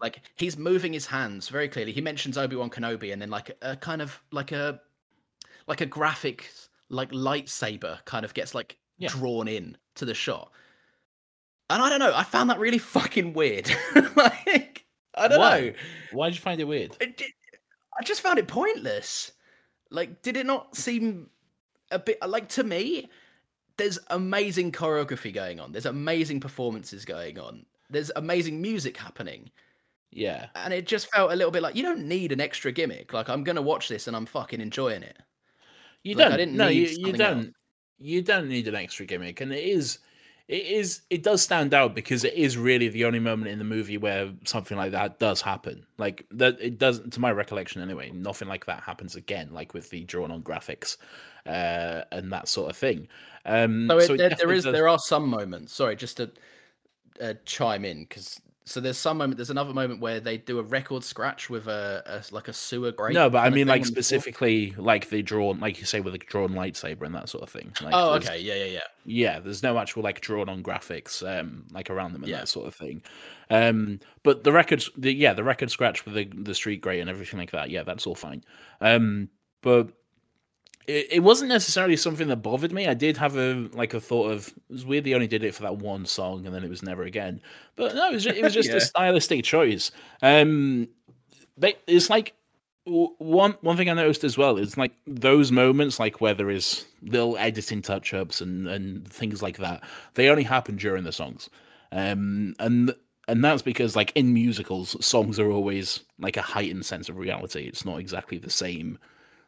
Like 0.00 0.20
he's 0.36 0.56
moving 0.56 0.92
his 0.92 1.06
hands 1.06 1.48
very 1.48 1.68
clearly. 1.68 1.92
He 1.92 2.00
mentions 2.00 2.36
Obi 2.38 2.56
Wan 2.56 2.70
Kenobi, 2.70 3.12
and 3.12 3.20
then 3.20 3.30
like 3.30 3.56
a 3.62 3.76
kind 3.76 4.00
of 4.02 4.22
like 4.30 4.52
a 4.52 4.80
like 5.66 5.80
a 5.80 5.86
graphic 5.86 6.50
like 6.90 7.10
lightsaber 7.12 8.04
kind 8.04 8.24
of 8.26 8.34
gets 8.34 8.54
like 8.54 8.76
Yeah. 8.98 9.08
drawn 9.08 9.48
in 9.48 9.76
to 9.96 10.04
the 10.04 10.14
shot. 10.14 10.52
And 11.70 11.82
I 11.82 11.88
don't 11.88 11.98
know, 11.98 12.12
I 12.14 12.22
found 12.24 12.50
that 12.50 12.58
really 12.58 12.78
fucking 12.96 13.32
weird. 13.32 13.70
like 14.16 14.84
I 15.14 15.28
don't 15.28 15.38
Why? 15.38 15.60
know. 15.60 15.72
Why 16.12 16.28
did 16.28 16.36
you 16.36 16.42
find 16.42 16.60
it 16.60 16.64
weird? 16.64 16.96
It, 17.00 17.20
it- 17.20 17.32
I 17.98 18.02
just 18.02 18.22
found 18.22 18.38
it 18.40 18.48
pointless. 18.48 19.30
Like 19.90 20.22
did 20.22 20.36
it 20.36 20.46
not 20.46 20.76
seem 20.76 21.28
a 21.92 21.98
bit 21.98 22.18
like 22.26 22.48
to 22.50 22.64
me 22.64 23.08
there's 23.76 23.98
amazing 24.10 24.72
choreography 24.72 25.32
going 25.32 25.60
on. 25.60 25.70
There's 25.72 25.86
amazing 25.86 26.40
performances 26.40 27.04
going 27.04 27.38
on. 27.38 27.66
there's 27.90 28.10
amazing 28.16 28.60
music 28.60 28.96
happening. 28.96 29.50
Yeah. 30.10 30.46
And 30.56 30.72
it 30.74 30.86
just 30.86 31.10
felt 31.12 31.32
a 31.32 31.36
little 31.36 31.50
bit 31.52 31.62
like 31.62 31.74
you 31.76 31.82
don't 31.82 32.06
need 32.08 32.32
an 32.32 32.40
extra 32.40 32.72
gimmick. 32.72 33.12
Like 33.12 33.28
I'm 33.28 33.44
gonna 33.44 33.62
watch 33.62 33.88
this 33.88 34.06
and 34.08 34.16
I'm 34.16 34.26
fucking 34.26 34.60
enjoying 34.60 35.02
it. 35.04 35.16
You 36.02 36.14
Like, 36.16 36.28
don't. 36.30 36.38
didn't 36.38 36.56
no, 36.56 36.68
need 36.68 36.90
you, 36.90 37.06
you 37.06 37.12
don't. 37.12 37.38
else. 37.38 37.54
You 37.98 38.22
don't 38.22 38.48
need 38.48 38.66
an 38.68 38.74
extra 38.74 39.06
gimmick, 39.06 39.40
and 39.40 39.52
it 39.52 39.64
is, 39.64 39.98
it 40.48 40.66
is, 40.66 41.00
it 41.08 41.22
does 41.22 41.40
stand 41.42 41.72
out 41.72 41.94
because 41.94 42.24
it 42.24 42.34
is 42.34 42.56
really 42.58 42.88
the 42.88 43.04
only 43.06 43.18
moment 43.18 43.50
in 43.50 43.58
the 43.58 43.64
movie 43.64 43.96
where 43.96 44.30
something 44.44 44.76
like 44.76 44.92
that 44.92 45.18
does 45.18 45.40
happen. 45.40 45.86
Like 45.96 46.26
that, 46.32 46.58
it 46.60 46.78
doesn't, 46.78 47.12
to 47.14 47.20
my 47.20 47.32
recollection 47.32 47.80
anyway. 47.80 48.10
Nothing 48.10 48.48
like 48.48 48.66
that 48.66 48.82
happens 48.82 49.16
again, 49.16 49.48
like 49.52 49.72
with 49.72 49.88
the 49.90 50.04
drawn 50.04 50.30
on 50.30 50.42
graphics, 50.42 50.98
uh, 51.46 52.02
and 52.12 52.30
that 52.32 52.48
sort 52.48 52.70
of 52.70 52.76
thing. 52.76 53.08
Um, 53.46 53.88
So, 53.88 53.98
it, 53.98 54.10
it 54.10 54.18
there, 54.18 54.30
there 54.30 54.52
is 54.52 54.64
does- 54.64 54.72
there 54.72 54.88
are 54.88 54.98
some 54.98 55.28
moments. 55.28 55.72
Sorry, 55.72 55.96
just 55.96 56.18
to 56.18 56.30
uh, 57.20 57.34
chime 57.46 57.84
in 57.84 58.02
because 58.02 58.40
so 58.66 58.80
there's 58.80 58.96
some 58.96 59.18
moment. 59.18 59.36
There's 59.36 59.50
another 59.50 59.74
moment 59.74 60.00
where 60.00 60.20
they 60.20 60.38
do 60.38 60.58
a 60.58 60.62
record 60.62 61.04
scratch 61.04 61.50
with 61.50 61.66
a, 61.68 62.02
a 62.06 62.34
like 62.34 62.48
a 62.48 62.52
sewer 62.54 62.92
grate. 62.92 63.14
No, 63.14 63.28
but 63.28 63.38
I 63.38 63.50
mean, 63.50 63.66
like 63.66 63.82
on 63.82 63.82
the 63.82 63.86
specifically, 63.88 64.74
like 64.78 65.10
the 65.10 65.22
drawn, 65.22 65.60
like 65.60 65.78
you 65.78 65.84
say, 65.84 66.00
with 66.00 66.14
a 66.14 66.18
drawn 66.18 66.50
lightsaber 66.52 67.02
and 67.02 67.14
that 67.14 67.28
sort 67.28 67.42
of 67.42 67.50
thing. 67.50 67.72
Like, 67.82 67.92
Oh, 67.94 68.14
okay, 68.14 68.38
yeah, 68.40 68.54
yeah, 68.54 68.64
yeah. 68.64 68.80
Yeah, 69.04 69.40
there's 69.40 69.62
no 69.62 69.78
actual 69.78 70.02
like 70.02 70.22
drawn 70.22 70.48
on 70.48 70.62
graphics 70.62 71.22
um 71.26 71.66
like 71.72 71.90
around 71.90 72.14
them 72.14 72.22
and 72.22 72.30
Yeah. 72.30 72.38
that 72.38 72.48
sort 72.48 72.66
of 72.66 72.74
thing. 72.74 73.02
Um 73.50 74.00
but 74.22 74.44
the 74.44 74.52
records 74.52 74.88
the 74.96 75.12
yeah, 75.12 75.34
the 75.34 75.44
record 75.44 75.70
scratch 75.70 76.06
with 76.06 76.14
the 76.14 76.24
the 76.24 76.54
street 76.54 76.80
grey 76.80 77.00
and 77.00 77.10
everything 77.10 77.38
like 77.38 77.50
that, 77.50 77.68
yeah, 77.68 77.82
that's 77.82 78.06
all 78.06 78.14
fine. 78.14 78.42
Um 78.80 79.28
but 79.60 79.90
it, 80.86 81.06
it 81.12 81.20
wasn't 81.20 81.48
necessarily 81.48 81.96
something 81.96 82.28
that 82.28 82.36
bothered 82.36 82.72
me. 82.72 82.86
I 82.88 82.94
did 82.94 83.16
have 83.16 83.36
a 83.36 83.68
like 83.72 83.94
a 83.94 84.00
thought 84.00 84.30
of 84.30 84.48
it 84.48 84.72
was 84.72 84.84
weird 84.86 85.04
they 85.04 85.14
only 85.14 85.26
did 85.26 85.42
it 85.44 85.54
for 85.54 85.62
that 85.62 85.76
one 85.78 86.06
song 86.06 86.46
and 86.46 86.54
then 86.54 86.64
it 86.64 86.70
was 86.70 86.82
never 86.82 87.02
again. 87.04 87.40
But 87.76 87.94
no, 87.94 88.08
it 88.08 88.12
was 88.14 88.24
just, 88.24 88.36
it 88.36 88.42
was 88.42 88.54
just 88.60 88.68
Yeah. 88.70 88.76
a 88.76 88.80
stylistic 88.80 89.44
choice. 89.44 89.90
Um 90.22 90.88
they, 91.56 91.74
it's 91.86 92.10
like 92.10 92.34
one 92.86 93.52
one 93.62 93.76
thing 93.76 93.88
I 93.88 93.94
noticed 93.94 94.24
as 94.24 94.36
well 94.36 94.58
is 94.58 94.76
like 94.76 94.92
those 95.06 95.50
moments, 95.50 95.98
like 95.98 96.20
where 96.20 96.34
there 96.34 96.50
is 96.50 96.84
little 97.02 97.36
editing 97.38 97.80
touch 97.80 98.12
ups 98.12 98.40
and 98.40 98.66
and 98.68 99.08
things 99.08 99.42
like 99.42 99.58
that. 99.58 99.82
They 100.14 100.28
only 100.28 100.42
happen 100.42 100.76
during 100.76 101.04
the 101.04 101.12
songs, 101.12 101.48
um, 101.92 102.54
and 102.58 102.94
and 103.26 103.42
that's 103.42 103.62
because 103.62 103.96
like 103.96 104.12
in 104.14 104.34
musicals, 104.34 105.02
songs 105.04 105.38
are 105.38 105.50
always 105.50 106.00
like 106.18 106.36
a 106.36 106.42
heightened 106.42 106.84
sense 106.84 107.08
of 107.08 107.16
reality. 107.16 107.62
It's 107.66 107.86
not 107.86 108.00
exactly 108.00 108.36
the 108.36 108.50
same. 108.50 108.98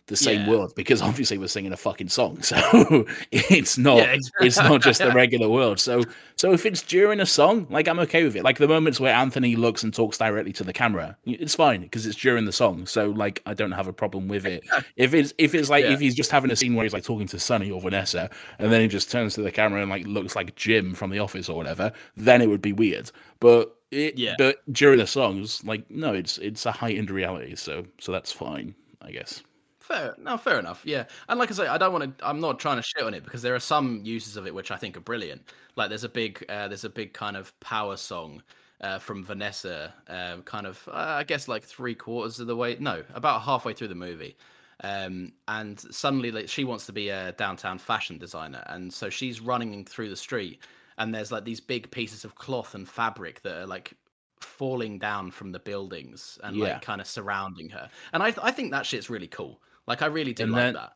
The 0.08 0.16
same 0.16 0.42
Yeah. 0.42 0.50
world 0.50 0.72
because 0.76 1.02
obviously 1.10 1.36
we're 1.36 1.48
singing 1.48 1.72
a 1.72 1.76
fucking 1.76 2.08
song, 2.10 2.40
so 2.40 2.56
it's 3.32 3.76
not 3.76 3.98
Yeah, 3.98 4.16
it's 4.40 4.56
not 4.56 4.80
just 4.80 5.00
the 5.00 5.10
regular 5.22 5.48
world. 5.48 5.80
So 5.80 6.02
so 6.36 6.52
if 6.52 6.64
it's 6.64 6.80
during 6.82 7.18
a 7.18 7.26
song, 7.26 7.66
like 7.70 7.88
I'm 7.88 7.98
okay 8.00 8.22
with 8.22 8.36
it. 8.36 8.44
Like 8.44 8.58
the 8.58 8.68
moments 8.68 9.00
where 9.00 9.12
Anthony 9.12 9.56
looks 9.56 9.82
and 9.82 9.92
talks 9.92 10.16
directly 10.18 10.52
to 10.54 10.64
the 10.64 10.72
camera, 10.72 11.16
it's 11.24 11.56
fine 11.56 11.80
because 11.80 12.06
it's 12.06 12.16
during 12.16 12.44
the 12.44 12.52
song. 12.52 12.86
So 12.86 13.10
like 13.10 13.42
I 13.46 13.54
don't 13.54 13.72
have 13.72 13.88
a 13.88 13.92
problem 13.92 14.28
with 14.28 14.46
it. 14.46 14.62
If 14.94 15.12
it's 15.12 15.34
if 15.38 15.54
it's 15.56 15.68
like 15.70 15.84
Yeah. 15.84 15.92
if 15.94 15.98
he's 16.00 16.14
just 16.14 16.30
having 16.30 16.52
a 16.52 16.56
scene 16.56 16.76
where 16.76 16.84
he's 16.84 16.92
like 16.92 17.02
talking 17.04 17.26
to 17.28 17.38
Sonny 17.40 17.70
or 17.72 17.80
Vanessa, 17.80 18.30
and 18.60 18.70
then 18.72 18.80
he 18.80 18.86
just 18.88 19.10
turns 19.10 19.34
to 19.34 19.42
the 19.42 19.50
camera 19.50 19.80
and 19.80 19.90
like 19.90 20.06
looks 20.06 20.36
like 20.36 20.54
Jim 20.54 20.94
from 20.94 21.10
The 21.10 21.18
Office 21.18 21.48
or 21.48 21.56
whatever, 21.56 21.90
then 22.16 22.40
it 22.42 22.48
would 22.48 22.62
be 22.62 22.72
weird. 22.72 23.10
But 23.40 23.76
it, 23.90 24.16
Yeah. 24.16 24.34
but 24.38 24.58
during 24.72 24.98
the 25.00 25.06
songs, 25.08 25.64
like 25.64 25.90
no, 25.90 26.14
it's 26.14 26.38
it's 26.38 26.64
a 26.64 26.70
heightened 26.70 27.10
reality. 27.10 27.56
So 27.56 27.86
so 27.98 28.12
that's 28.12 28.30
fine, 28.30 28.76
I 29.02 29.10
guess. 29.10 29.42
Fair, 29.86 30.14
no, 30.18 30.36
fair 30.36 30.58
enough. 30.58 30.84
Yeah, 30.84 31.06
and 31.28 31.38
like 31.38 31.50
I 31.50 31.54
say, 31.54 31.66
I 31.68 31.78
don't 31.78 31.92
want 31.92 32.18
to. 32.18 32.26
I'm 32.26 32.40
not 32.40 32.58
trying 32.58 32.76
to 32.76 32.82
shit 32.82 33.04
on 33.04 33.14
it 33.14 33.22
because 33.22 33.42
there 33.42 33.54
are 33.54 33.60
some 33.60 34.00
uses 34.04 34.36
of 34.36 34.44
it 34.46 34.52
which 34.54 34.70
I 34.72 34.76
think 34.76 34.96
are 34.96 35.00
brilliant. 35.00 35.42
Like 35.76 35.90
there's 35.90 36.02
a 36.02 36.08
big, 36.08 36.44
uh, 36.48 36.66
there's 36.66 36.84
a 36.84 36.90
big 36.90 37.12
kind 37.12 37.36
of 37.36 37.58
power 37.60 37.96
song 37.96 38.42
uh, 38.80 38.98
from 38.98 39.22
Vanessa, 39.24 39.94
um, 40.08 40.42
kind 40.42 40.66
of, 40.66 40.88
uh, 40.88 40.92
I 41.20 41.24
guess 41.24 41.46
like 41.46 41.62
three 41.62 41.94
quarters 41.94 42.40
of 42.40 42.48
the 42.48 42.56
way, 42.56 42.76
no, 42.80 43.04
about 43.14 43.42
halfway 43.42 43.74
through 43.74 43.88
the 43.88 43.94
movie. 43.94 44.36
Um, 44.82 45.32
and 45.48 45.78
suddenly, 45.80 46.30
like, 46.32 46.48
she 46.48 46.64
wants 46.64 46.84
to 46.86 46.92
be 46.92 47.08
a 47.08 47.32
downtown 47.32 47.78
fashion 47.78 48.18
designer, 48.18 48.64
and 48.66 48.92
so 48.92 49.08
she's 49.08 49.40
running 49.40 49.84
through 49.84 50.08
the 50.10 50.16
street, 50.16 50.62
and 50.98 51.14
there's 51.14 51.30
like 51.30 51.44
these 51.44 51.60
big 51.60 51.90
pieces 51.92 52.24
of 52.24 52.34
cloth 52.34 52.74
and 52.74 52.88
fabric 52.88 53.42
that 53.42 53.56
are 53.56 53.66
like 53.66 53.94
falling 54.40 54.98
down 54.98 55.30
from 55.30 55.52
the 55.52 55.58
buildings 55.58 56.38
and 56.42 56.56
Yeah. 56.56 56.60
like 56.60 56.82
kind 56.82 57.00
of 57.00 57.06
surrounding 57.06 57.70
her. 57.70 57.88
And 58.12 58.22
I, 58.22 58.34
I 58.42 58.50
think 58.52 58.70
that 58.72 58.84
shit's 58.84 59.08
really 59.08 59.28
cool. 59.28 59.62
Like 59.86 60.02
I 60.02 60.06
really 60.06 60.32
do 60.32 60.44
And 60.44 60.52
like 60.52 60.60
then- 60.62 60.74
that. 60.74 60.92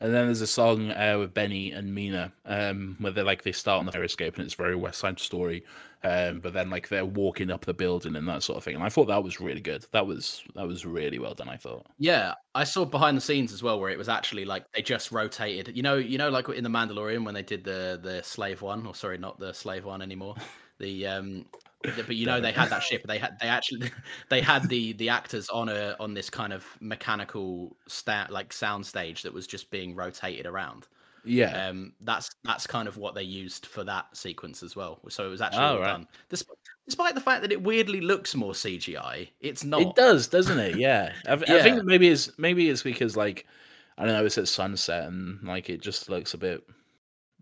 And 0.00 0.12
then 0.12 0.26
there's 0.26 0.40
a 0.42 0.46
song 0.46 0.90
uh, 0.90 1.16
with 1.20 1.32
Benny 1.32 1.70
and 1.70 1.94
Nina, 1.94 2.32
um, 2.44 2.96
where 2.98 3.12
they 3.12 3.22
like 3.22 3.42
they 3.42 3.52
start 3.52 3.78
on 3.78 3.86
the 3.86 3.92
fire 3.92 4.02
escape 4.02 4.36
and 4.36 4.44
it's 4.44 4.52
very 4.52 4.74
West 4.74 4.98
Side 4.98 5.20
Story, 5.20 5.64
um, 6.02 6.40
but 6.40 6.52
then 6.52 6.68
like 6.68 6.88
they're 6.88 7.06
walking 7.06 7.50
up 7.50 7.64
the 7.64 7.72
building 7.72 8.16
and 8.16 8.28
that 8.28 8.42
sort 8.42 8.58
of 8.58 8.64
thing. 8.64 8.74
And 8.74 8.82
I 8.82 8.88
thought 8.88 9.06
that 9.06 9.22
was 9.22 9.40
really 9.40 9.60
good. 9.60 9.86
That 9.92 10.06
was 10.06 10.42
that 10.56 10.66
was 10.66 10.84
really 10.84 11.20
well 11.20 11.32
done. 11.32 11.48
I 11.48 11.56
thought. 11.56 11.86
Yeah, 11.96 12.34
I 12.56 12.64
saw 12.64 12.84
behind 12.84 13.16
the 13.16 13.20
scenes 13.22 13.52
as 13.52 13.62
well 13.62 13.78
where 13.80 13.88
it 13.88 13.96
was 13.96 14.08
actually 14.08 14.44
like 14.44 14.70
they 14.72 14.82
just 14.82 15.12
rotated. 15.12 15.74
You 15.74 15.84
know, 15.84 15.94
you 15.94 16.18
know, 16.18 16.28
like 16.28 16.48
in 16.48 16.64
the 16.64 16.70
Mandalorian 16.70 17.24
when 17.24 17.32
they 17.34 17.42
did 17.42 17.62
the 17.64 17.98
the 18.02 18.20
slave 18.24 18.62
one, 18.62 18.84
or 18.86 18.94
sorry, 18.96 19.16
not 19.16 19.38
the 19.38 19.54
slave 19.54 19.84
one 19.84 20.02
anymore. 20.02 20.34
The 20.80 21.06
um, 21.06 21.46
the- 21.96 22.02
but 22.04 22.16
you 22.16 22.26
know 22.26 22.40
they 22.40 22.52
had 22.52 22.70
that 22.70 22.82
ship. 22.82 23.02
They 23.06 23.18
had 23.18 23.38
they 23.40 23.48
actually 23.48 23.90
they 24.28 24.40
had 24.40 24.68
the 24.68 24.92
the 24.94 25.08
actors 25.10 25.48
on 25.48 25.68
a 25.68 25.96
on 26.00 26.14
this 26.14 26.30
kind 26.30 26.52
of 26.52 26.64
mechanical 26.80 27.76
stat 27.88 28.30
like 28.30 28.52
sound 28.52 28.86
stage 28.86 29.22
that 29.22 29.32
was 29.32 29.46
just 29.46 29.70
being 29.70 29.94
rotated 29.94 30.46
around. 30.46 30.86
Yeah, 31.26 31.68
Um, 31.68 31.94
that's 32.02 32.28
that's 32.44 32.66
kind 32.66 32.86
of 32.86 32.98
what 32.98 33.14
they 33.14 33.22
used 33.22 33.64
for 33.64 33.82
that 33.84 34.14
sequence 34.14 34.62
as 34.62 34.76
well. 34.76 35.00
So 35.08 35.24
it 35.26 35.30
was 35.30 35.40
actually 35.40 35.64
Oh, 35.64 35.78
right. 35.80 35.86
done. 35.86 36.06
Despite, 36.28 36.58
despite 36.86 37.14
the 37.14 37.20
fact 37.22 37.40
that 37.40 37.50
it 37.50 37.62
weirdly 37.62 38.02
looks 38.02 38.34
more 38.34 38.52
CGI, 38.52 39.30
it's 39.40 39.64
not. 39.64 39.80
it 39.80 39.94
does, 39.94 40.28
doesn't 40.28 40.58
it? 40.58 40.76
Yeah, 40.76 41.12
I, 41.26 41.32
I 41.32 41.62
think 41.62 41.82
maybe 41.84 42.08
it's 42.08 42.30
maybe 42.38 42.68
it's 42.68 42.82
because 42.82 43.16
like 43.16 43.46
I 43.96 44.04
don't 44.04 44.12
know, 44.14 44.26
it's 44.26 44.36
at 44.36 44.48
sunset 44.48 45.04
and 45.08 45.42
like 45.42 45.70
it 45.70 45.80
just 45.80 46.10
looks 46.10 46.34
a 46.34 46.38
bit. 46.38 46.62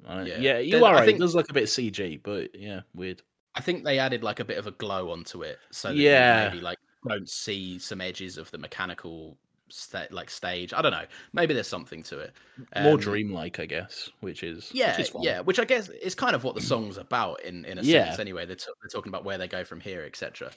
Yeah. 0.09 0.25
yeah. 0.39 0.59
you 0.59 0.73
Then 0.73 0.85
are 0.85 0.95
I 0.95 0.99
right. 0.99 1.05
think- 1.07 1.17
It 1.19 1.21
does 1.23 1.35
look 1.35 1.51
a 1.51 1.55
bit 1.55 1.65
CG, 1.65 2.21
but 2.23 2.51
yeah, 2.55 2.81
weird. 2.95 3.23
I 3.55 3.61
think 3.61 3.85
they 3.85 3.99
added 3.99 4.23
like 4.23 4.41
a 4.41 4.45
bit 4.45 4.59
of 4.59 4.67
a 4.67 4.71
glow 4.73 5.11
onto 5.11 5.43
it, 5.43 5.59
so 5.71 5.89
that 5.89 5.97
Yeah. 5.97 6.45
you 6.45 6.51
maybe 6.51 6.63
like 6.63 6.79
don't 7.07 7.29
see 7.29 7.79
some 7.79 8.01
edges 8.01 8.39
of 8.39 8.51
the 8.51 8.59
mechanical 8.59 9.37
sta- 9.69 10.07
like 10.11 10.31
stage. 10.31 10.73
I 10.73 10.81
don't 10.83 10.93
know. 10.93 11.05
Maybe 11.33 11.53
there's 11.55 11.67
something 11.69 12.03
to 12.05 12.19
it. 12.21 12.33
More 12.81 12.95
Um, 12.95 13.01
dreamlike, 13.01 13.59
I 13.61 13.67
guess, 13.67 14.09
which 14.21 14.43
is 14.43 14.71
Yeah, 14.73 14.93
which 14.93 15.01
is 15.07 15.09
fine. 15.11 15.23
yeah. 15.23 15.41
Which 15.41 15.59
I 15.59 15.65
guess 15.65 15.89
is 15.89 16.15
kind 16.15 16.35
of 16.35 16.45
what 16.45 16.55
the 16.55 16.61
song's 16.63 16.97
about 16.97 17.43
in 17.43 17.65
in 17.65 17.79
a 17.79 17.83
Yeah. 17.83 18.07
sense. 18.07 18.21
Anyway, 18.21 18.47
they're, 18.47 18.57
t- 18.57 18.67
they're 18.83 18.89
talking 18.89 19.11
about 19.11 19.25
where 19.25 19.37
they 19.39 19.49
go 19.49 19.65
from 19.65 19.81
here, 19.81 20.03
etc. 20.05 20.51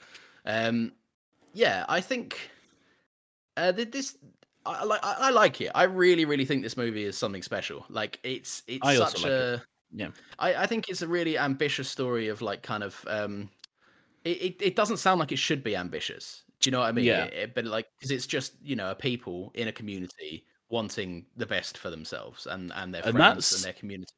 Um, 0.45 0.93
yeah, 1.53 1.85
I 1.89 1.99
think 2.01 2.49
uh, 3.57 3.71
this. 3.71 4.17
I 4.65 4.79
I 4.79 4.83
like. 4.83 4.99
I 5.03 5.29
like 5.29 5.61
it. 5.61 5.71
I 5.75 5.83
really, 5.83 6.25
really 6.25 6.45
think 6.45 6.63
this 6.63 6.75
movie 6.77 7.03
is 7.05 7.17
something 7.17 7.43
special. 7.43 7.85
Like 7.89 8.19
it's 8.23 8.63
it's 8.67 8.85
I 8.85 8.95
such 8.95 9.23
like 9.23 9.31
a. 9.31 9.53
it. 9.55 9.61
Yeah. 9.91 10.11
I, 10.39 10.55
I 10.63 10.67
think 10.67 10.89
it's 10.89 11.01
a 11.01 11.07
really 11.07 11.37
ambitious 11.37 11.89
story 11.89 12.27
of 12.27 12.41
like 12.41 12.63
kind 12.63 12.83
of 12.83 13.03
um 13.07 13.49
it, 14.25 14.37
it, 14.41 14.61
it 14.61 14.75
doesn't 14.75 14.97
sound 14.97 15.19
like 15.19 15.31
it 15.31 15.39
should 15.39 15.63
be 15.63 15.75
ambitious 15.75 16.43
do 16.61 16.69
you 16.69 16.71
know 16.71 16.79
what 16.79 16.87
i 16.87 16.91
mean 16.91 17.05
Yeah. 17.05 17.25
It- 17.25 17.33
it- 17.33 17.55
but 17.55 17.65
like 17.65 17.87
because 17.99 18.11
it's 18.11 18.27
just 18.27 18.55
you 18.63 18.75
know 18.75 18.91
a 18.91 18.95
people 18.95 19.51
in 19.55 19.67
a 19.67 19.73
community 19.73 20.45
wanting 20.69 21.27
the 21.37 21.45
best 21.47 21.77
for 21.77 21.89
themselves 21.89 22.47
and 22.47 22.71
and 22.73 22.93
their 22.93 23.03
And 23.03 23.11
friends 23.11 23.51
and 23.51 23.63
their 23.63 23.73
community 23.73 24.13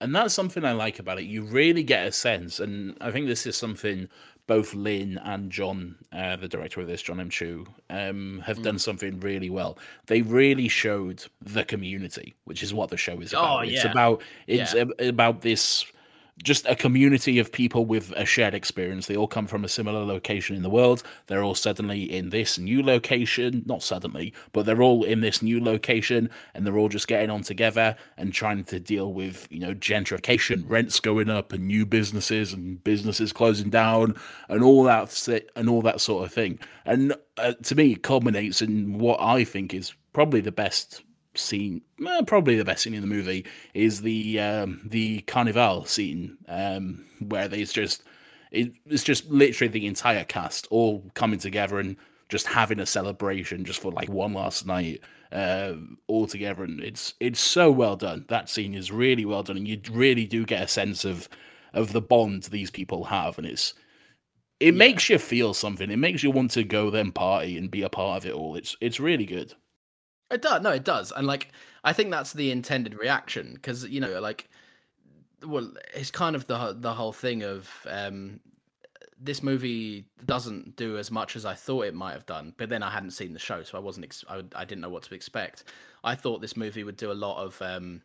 And 0.00 0.14
that's 0.14 0.34
something 0.34 0.64
I 0.64 0.72
like 0.72 0.98
about 0.98 1.18
it. 1.18 1.24
You 1.24 1.44
really 1.44 1.82
get 1.82 2.06
a 2.06 2.12
sense, 2.12 2.60
and 2.60 2.96
I 3.00 3.10
think 3.10 3.26
this 3.26 3.46
is 3.46 3.56
something 3.56 4.08
both 4.46 4.74
Lin 4.74 5.18
and 5.24 5.50
John, 5.50 5.96
uh, 6.12 6.36
the 6.36 6.48
director 6.48 6.80
of 6.80 6.86
this, 6.86 7.02
John 7.02 7.18
M. 7.20 7.30
Chu, 7.30 7.66
um, 7.90 8.42
have 8.46 8.58
Mm. 8.58 8.62
done 8.62 8.78
something 8.78 9.18
really 9.20 9.50
well. 9.50 9.78
They 10.06 10.22
really 10.22 10.68
showed 10.68 11.24
the 11.42 11.64
community, 11.64 12.34
which 12.44 12.62
is 12.62 12.72
what 12.72 12.90
the 12.90 12.96
show 12.96 13.20
is 13.20 13.32
about. 13.32 13.58
Oh, 13.58 13.68
It's 13.68 13.84
about 13.84 14.22
it's 14.46 14.74
Yeah. 14.74 14.82
ab- 14.82 15.00
about 15.00 15.42
this 15.42 15.84
just 16.42 16.66
a 16.66 16.76
community 16.76 17.38
of 17.38 17.50
people 17.50 17.86
with 17.86 18.12
a 18.12 18.26
shared 18.26 18.54
experience. 18.54 19.06
They 19.06 19.16
all 19.16 19.26
come 19.26 19.46
from 19.46 19.64
a 19.64 19.68
similar 19.68 20.04
location 20.04 20.54
in 20.54 20.62
the 20.62 20.70
world. 20.70 21.02
They're 21.26 21.42
all 21.42 21.54
suddenly 21.54 22.02
in 22.02 22.28
this 22.28 22.58
new 22.58 22.82
location, 22.82 23.62
not 23.66 23.82
suddenly, 23.82 24.34
but 24.52 24.66
they're 24.66 24.82
all 24.82 25.02
in 25.02 25.22
this 25.22 25.40
new 25.40 25.62
location 25.62 26.28
and 26.54 26.66
they're 26.66 26.76
all 26.76 26.90
just 26.90 27.08
getting 27.08 27.30
on 27.30 27.42
together 27.42 27.96
and 28.18 28.34
trying 28.34 28.64
to 28.64 28.78
deal 28.78 29.12
with, 29.12 29.48
you 29.50 29.60
know, 29.60 29.74
gentrification, 29.74 30.64
rents 30.68 31.00
going 31.00 31.30
up 31.30 31.52
and 31.52 31.66
new 31.66 31.86
businesses 31.86 32.52
and 32.52 32.84
businesses 32.84 33.32
closing 33.32 33.70
down 33.70 34.14
and 34.48 34.62
all 34.62 34.84
that 34.84 35.28
and 35.56 35.70
all 35.70 35.82
that 35.82 36.00
sort 36.02 36.26
of 36.26 36.32
thing. 36.32 36.58
And 36.84 37.14
uh, 37.38 37.54
to 37.64 37.74
me 37.74 37.92
it 37.92 38.02
culminates 38.02 38.60
in 38.60 38.98
what 38.98 39.20
I 39.20 39.44
think 39.44 39.72
is 39.72 39.94
probably 40.12 40.40
the 40.40 40.52
best 40.52 41.02
scene, 41.38 41.82
probably 42.26 42.56
the 42.56 42.64
best 42.64 42.82
scene 42.82 42.94
in 42.94 43.00
the 43.00 43.06
movie 43.06 43.44
is 43.74 44.02
the 44.02 44.40
um, 44.40 44.80
the 44.84 45.20
carnival 45.22 45.84
scene 45.84 46.36
um, 46.48 47.04
where 47.20 47.48
there's 47.48 47.72
just 47.72 48.02
it, 48.50 48.72
it's 48.86 49.04
just 49.04 49.28
literally 49.30 49.70
the 49.70 49.86
entire 49.86 50.24
cast 50.24 50.66
all 50.70 51.04
coming 51.14 51.38
together 51.38 51.78
and 51.78 51.96
just 52.28 52.46
having 52.46 52.80
a 52.80 52.86
celebration 52.86 53.64
just 53.64 53.80
for 53.80 53.92
like 53.92 54.08
one 54.08 54.32
last 54.32 54.66
night 54.66 55.00
uh, 55.32 55.74
all 56.06 56.26
together, 56.26 56.64
and 56.64 56.80
it's 56.82 57.14
it's 57.20 57.40
so 57.40 57.70
well 57.70 57.96
done. 57.96 58.24
That 58.28 58.48
scene 58.48 58.74
is 58.74 58.90
really 58.92 59.24
well 59.24 59.42
done, 59.42 59.56
and 59.56 59.68
you 59.68 59.80
really 59.90 60.26
do 60.26 60.44
get 60.44 60.62
a 60.62 60.68
sense 60.68 61.04
of 61.04 61.28
of 61.72 61.92
the 61.92 62.00
bond 62.00 62.44
these 62.44 62.70
people 62.70 63.04
have, 63.04 63.38
and 63.38 63.46
it's 63.46 63.74
it 64.60 64.74
makes 64.74 65.10
you 65.10 65.18
feel 65.18 65.54
something. 65.54 65.90
It 65.90 65.98
makes 65.98 66.22
you 66.22 66.30
want 66.30 66.52
to 66.52 66.64
go 66.64 66.90
then 66.90 67.12
party 67.12 67.58
and 67.58 67.70
be 67.70 67.82
a 67.82 67.88
part 67.88 68.22
of 68.22 68.26
it 68.26 68.34
all. 68.34 68.56
It's 68.56 68.76
it's 68.80 69.00
really 69.00 69.26
good. 69.26 69.54
It 70.30 70.42
does. 70.42 70.62
No, 70.62 70.70
it 70.70 70.84
does. 70.84 71.12
And 71.12 71.26
like, 71.26 71.52
I 71.84 71.92
think 71.92 72.10
that's 72.10 72.32
the 72.32 72.50
intended 72.50 72.94
reaction 72.98 73.54
because 73.54 73.84
you 73.84 74.00
know, 74.00 74.20
like, 74.20 74.48
well, 75.44 75.72
it's 75.94 76.10
kind 76.10 76.34
of 76.34 76.46
the 76.46 76.76
the 76.78 76.94
whole 76.94 77.12
thing 77.12 77.42
of 77.42 77.68
um, 77.88 78.40
this 79.20 79.42
movie 79.42 80.04
doesn't 80.24 80.76
do 80.76 80.98
as 80.98 81.10
much 81.10 81.36
as 81.36 81.44
I 81.44 81.54
thought 81.54 81.86
it 81.86 81.94
might 81.94 82.12
have 82.12 82.26
done. 82.26 82.54
But 82.56 82.68
then 82.68 82.82
I 82.82 82.90
hadn't 82.90 83.12
seen 83.12 83.32
the 83.32 83.38
show, 83.38 83.62
so 83.62 83.78
I 83.78 83.80
wasn't. 83.80 84.06
Ex- 84.06 84.24
I, 84.28 84.42
I 84.54 84.64
didn't 84.64 84.80
know 84.80 84.90
what 84.90 85.04
to 85.04 85.14
expect. 85.14 85.64
I 86.02 86.14
thought 86.14 86.40
this 86.40 86.56
movie 86.56 86.84
would 86.84 86.96
do 86.96 87.12
a 87.12 87.14
lot 87.14 87.42
of 87.42 87.60
um, 87.62 88.02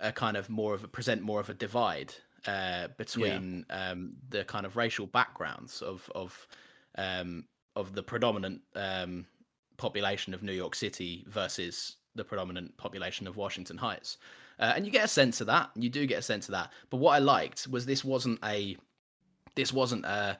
a 0.00 0.12
kind 0.12 0.36
of 0.36 0.48
more 0.48 0.74
of 0.74 0.84
a 0.84 0.88
present 0.88 1.22
more 1.22 1.40
of 1.40 1.50
a 1.50 1.54
divide 1.54 2.14
uh, 2.46 2.88
between 2.96 3.66
um, 3.70 4.12
the 4.30 4.44
kind 4.44 4.64
of 4.64 4.76
racial 4.76 5.06
backgrounds 5.06 5.82
of 5.82 6.10
of 6.14 6.46
um, 6.96 7.44
of 7.76 7.94
the 7.94 8.02
predominant 8.02 8.62
um, 8.74 9.26
population 9.78 10.34
of 10.34 10.42
New 10.42 10.52
York 10.52 10.74
City 10.74 11.24
versus 11.26 11.96
the 12.14 12.24
predominant 12.24 12.76
population 12.76 13.26
of 13.26 13.36
Washington 13.36 13.78
Heights. 13.78 14.18
Uh, 14.58 14.72
and 14.76 14.84
you 14.84 14.92
get 14.92 15.04
a 15.04 15.08
sense 15.08 15.40
of 15.40 15.46
that. 15.46 15.70
You 15.74 15.88
do 15.88 16.04
get 16.06 16.18
a 16.18 16.22
sense 16.22 16.48
of 16.48 16.52
that. 16.52 16.72
But 16.90 16.98
what 16.98 17.12
I 17.12 17.18
liked 17.20 17.66
was 17.68 17.86
this 17.86 18.04
wasn't 18.04 18.40
a 18.44 18.76
this 19.54 19.72
wasn't 19.72 20.04
a 20.04 20.38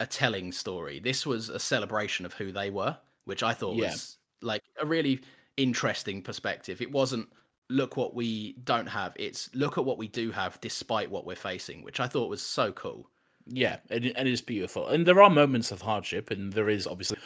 a 0.00 0.06
telling 0.06 0.52
story. 0.52 1.00
This 1.00 1.26
was 1.26 1.48
a 1.48 1.58
celebration 1.58 2.24
of 2.26 2.32
who 2.32 2.50
they 2.50 2.70
were, 2.70 2.96
which 3.24 3.42
I 3.42 3.52
thought 3.52 3.76
Yeah. 3.76 3.90
was 3.90 4.16
like 4.40 4.62
a 4.80 4.86
really 4.86 5.20
interesting 5.56 6.22
perspective. 6.22 6.80
It 6.80 6.90
wasn't 6.90 7.28
look 7.68 7.96
what 7.96 8.14
we 8.14 8.52
don't 8.64 8.86
have. 8.86 9.12
It's 9.16 9.54
look 9.54 9.76
at 9.76 9.84
what 9.84 9.98
we 9.98 10.08
do 10.08 10.30
have 10.30 10.60
despite 10.60 11.10
what 11.10 11.26
we're 11.26 11.36
facing, 11.36 11.82
which 11.82 12.00
I 12.00 12.06
thought 12.06 12.30
was 12.30 12.42
so 12.42 12.72
cool. 12.72 13.10
Yeah, 13.50 13.78
and 13.90 14.04
it, 14.04 14.26
is 14.26 14.42
beautiful. 14.42 14.86
And 14.88 15.06
there 15.06 15.22
are 15.22 15.30
moments 15.30 15.72
of 15.72 15.80
hardship, 15.80 16.30
and 16.30 16.52
there 16.52 16.68
is 16.68 16.86
obviously, 16.86 17.18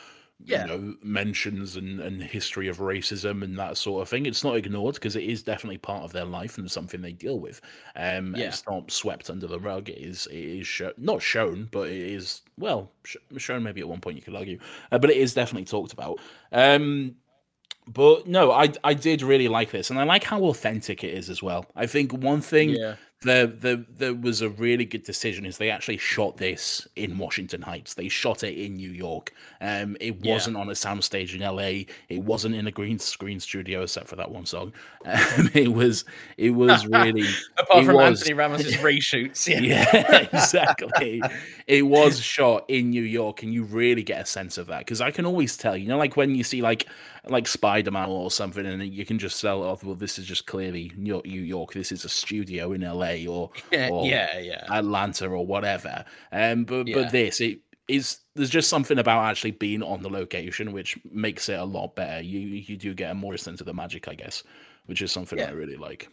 Yeah. 0.44 0.66
you 0.66 0.68
know, 0.68 0.94
mentions 1.02 1.76
and, 1.76 2.00
and 2.00 2.22
history 2.22 2.68
of 2.68 2.78
racism 2.78 3.42
and 3.42 3.58
that 3.58 3.76
sort 3.76 4.02
of 4.02 4.08
thing. 4.08 4.26
It's 4.26 4.42
not 4.44 4.56
ignored 4.56 4.94
because 4.94 5.16
it 5.16 5.24
is 5.24 5.42
definitely 5.42 5.78
part 5.78 6.02
of 6.04 6.12
their 6.12 6.24
life 6.24 6.58
and 6.58 6.70
something 6.70 7.00
they 7.00 7.12
deal 7.12 7.38
with. 7.38 7.60
Um, 7.96 8.34
Yeah. 8.36 8.46
It's 8.46 8.64
not 8.68 8.90
swept 8.90 9.30
under 9.30 9.46
the 9.46 9.58
rug. 9.60 9.88
It 9.88 9.98
is, 9.98 10.26
it 10.30 10.36
is 10.38 10.82
not 10.98 11.22
shown, 11.22 11.68
but 11.70 11.88
it 11.88 11.96
is, 12.12 12.42
well, 12.58 12.90
sh- 13.04 13.16
shown 13.38 13.62
maybe 13.62 13.80
at 13.80 13.88
one 13.88 14.00
point 14.00 14.16
you 14.16 14.22
could 14.22 14.34
argue, 14.36 14.58
uh, 14.90 14.98
but 14.98 15.10
it 15.10 15.16
is 15.16 15.34
definitely 15.34 15.64
talked 15.66 15.92
about. 15.92 16.18
Um, 16.50 17.16
but 17.86 18.26
no, 18.28 18.52
I 18.52 18.72
I 18.84 18.94
did 18.94 19.22
really 19.22 19.48
like 19.48 19.72
this, 19.72 19.90
and 19.90 19.98
I 19.98 20.04
like 20.04 20.22
how 20.22 20.42
authentic 20.44 21.02
it 21.02 21.14
is 21.14 21.28
as 21.28 21.42
well. 21.42 21.66
I 21.74 21.86
think 21.86 22.12
one 22.12 22.40
thing 22.40 22.70
Yeah. 22.70 22.94
There 23.22 23.46
there 23.46 23.84
there 23.96 24.14
was 24.14 24.42
a 24.42 24.50
really 24.50 24.84
good 24.84 25.02
decision 25.04 25.46
is 25.46 25.58
they 25.58 25.70
actually 25.70 25.96
shot 25.96 26.36
this 26.36 26.86
in 26.96 27.18
Washington 27.18 27.62
Heights. 27.62 27.94
They 27.94 28.08
shot 28.08 28.42
it 28.42 28.58
in 28.58 28.76
New 28.76 28.90
York. 28.90 29.32
Um, 29.60 29.96
it 30.00 30.20
wasn't 30.24 30.56
on 30.56 30.68
a 30.68 30.72
soundstage 30.72 31.34
in 31.34 31.40
LA. 31.40 31.84
It 32.08 32.22
wasn't 32.22 32.54
in 32.54 32.66
a 32.66 32.70
green 32.70 32.98
screen 32.98 33.40
studio, 33.40 33.82
except 33.82 34.08
for 34.08 34.16
that 34.16 34.30
one 34.30 34.46
song. 34.46 34.72
Um, 35.04 35.50
it 35.54 35.72
was 35.72 36.04
it 36.36 36.50
was 36.50 36.86
really 36.88 37.26
Apart 37.58 37.84
from 37.86 37.96
was- 37.96 38.20
Anthony 38.20 38.34
Ramos's 38.34 38.74
reshoots, 38.78 39.48
yeah. 39.48 39.60
yeah, 39.92 40.28
exactly. 40.32 41.22
it 41.66 41.82
was 41.82 42.20
shot 42.20 42.64
in 42.68 42.90
New 42.90 43.02
York, 43.02 43.42
and 43.42 43.52
you 43.52 43.64
really 43.64 44.02
get 44.02 44.20
a 44.22 44.26
sense 44.26 44.58
of 44.58 44.66
that 44.66 44.80
because 44.80 45.00
I 45.00 45.10
can 45.10 45.26
always 45.26 45.56
tell. 45.56 45.76
You 45.76 45.88
know, 45.88 45.98
like 45.98 46.16
when 46.16 46.34
you 46.34 46.44
see 46.44 46.62
like 46.62 46.86
like 47.28 47.46
Spider 47.46 47.90
Man 47.90 48.08
or 48.08 48.30
something, 48.30 48.66
and 48.66 48.82
you 48.82 49.04
can 49.06 49.18
just 49.18 49.40
tell, 49.40 49.62
oh, 49.62 49.78
well, 49.82 49.94
this 49.94 50.18
is 50.18 50.26
just 50.26 50.46
clearly 50.46 50.90
New 50.96 51.10
York. 51.10 51.26
New 51.26 51.40
York. 51.42 51.72
This 51.72 51.92
is 51.92 52.04
a 52.04 52.08
studio 52.08 52.72
in 52.72 52.80
LA 52.82 53.26
or 53.28 53.50
Yeah, 53.72 53.88
or 53.90 54.06
yeah, 54.06 54.38
yeah. 54.38 54.64
Atlanta 54.70 55.28
or 55.28 55.46
whatever. 55.46 56.04
Um, 56.32 56.64
but 56.64 56.86
Yeah. 56.86 57.02
but 57.04 57.12
this 57.12 57.40
it 57.40 57.60
is. 57.88 58.18
There's 58.34 58.50
just 58.50 58.68
something 58.70 58.98
about 58.98 59.24
actually 59.24 59.50
being 59.52 59.82
on 59.82 60.02
the 60.02 60.08
location 60.10 60.72
which 60.72 60.98
makes 61.10 61.48
it 61.48 61.58
a 61.58 61.64
lot 61.64 61.94
better. 61.94 62.22
You 62.22 62.40
you 62.40 62.76
do 62.76 62.94
get 62.94 63.10
a 63.10 63.14
more 63.14 63.36
sense 63.36 63.60
of 63.60 63.66
the 63.66 63.74
magic, 63.74 64.08
I 64.08 64.14
guess, 64.14 64.42
which 64.86 65.02
is 65.02 65.12
something 65.12 65.38
Yeah. 65.38 65.48
I 65.48 65.50
really 65.50 65.76
like. 65.76 66.08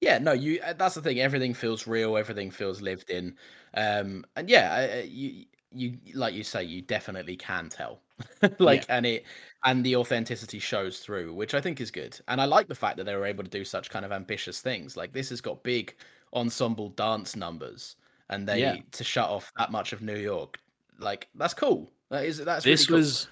Yeah, 0.00 0.18
no, 0.18 0.32
you. 0.32 0.60
uh, 0.64 0.74
That's 0.74 0.94
the 0.94 1.02
thing. 1.02 1.18
Everything 1.20 1.54
feels 1.54 1.86
real. 1.86 2.16
Everything 2.16 2.50
feels 2.50 2.80
lived 2.80 3.10
in. 3.10 3.36
Um, 3.74 4.24
and 4.36 4.48
yeah, 4.48 5.00
you, 5.02 5.46
you, 5.72 5.98
like 6.14 6.34
you 6.34 6.44
say, 6.44 6.62
you 6.62 6.82
definitely 6.82 7.36
can 7.36 7.68
tell. 7.68 8.00
like, 8.58 8.84
and 8.88 9.04
it, 9.06 9.24
and 9.64 9.84
the 9.84 9.96
authenticity 9.96 10.58
shows 10.58 11.00
through, 11.00 11.34
which 11.34 11.54
I 11.54 11.60
think 11.60 11.80
is 11.80 11.90
good. 11.90 12.18
And 12.28 12.40
I 12.40 12.44
like 12.44 12.68
the 12.68 12.74
fact 12.74 12.96
that 12.98 13.04
they 13.04 13.14
were 13.16 13.26
able 13.26 13.44
to 13.44 13.50
do 13.50 13.64
such 13.64 13.90
kind 13.90 14.04
of 14.04 14.12
ambitious 14.12 14.60
things. 14.60 14.96
Like 14.96 15.12
this 15.12 15.30
has 15.30 15.40
got 15.40 15.62
big 15.62 15.94
ensemble 16.32 16.90
dance 16.90 17.34
numbers, 17.36 17.96
and 18.30 18.46
they 18.46 18.60
Yeah. 18.60 18.76
to 18.92 19.04
shut 19.04 19.28
off 19.28 19.52
that 19.58 19.72
much 19.72 19.92
of 19.92 20.02
New 20.02 20.16
York. 20.16 20.60
Like 20.98 21.28
that's 21.34 21.54
cool. 21.54 21.90
That 22.10 22.24
is 22.24 22.38
that's 22.38 22.64
this 22.64 22.88
really 22.88 23.00
cool. 23.00 23.06
was 23.06 23.28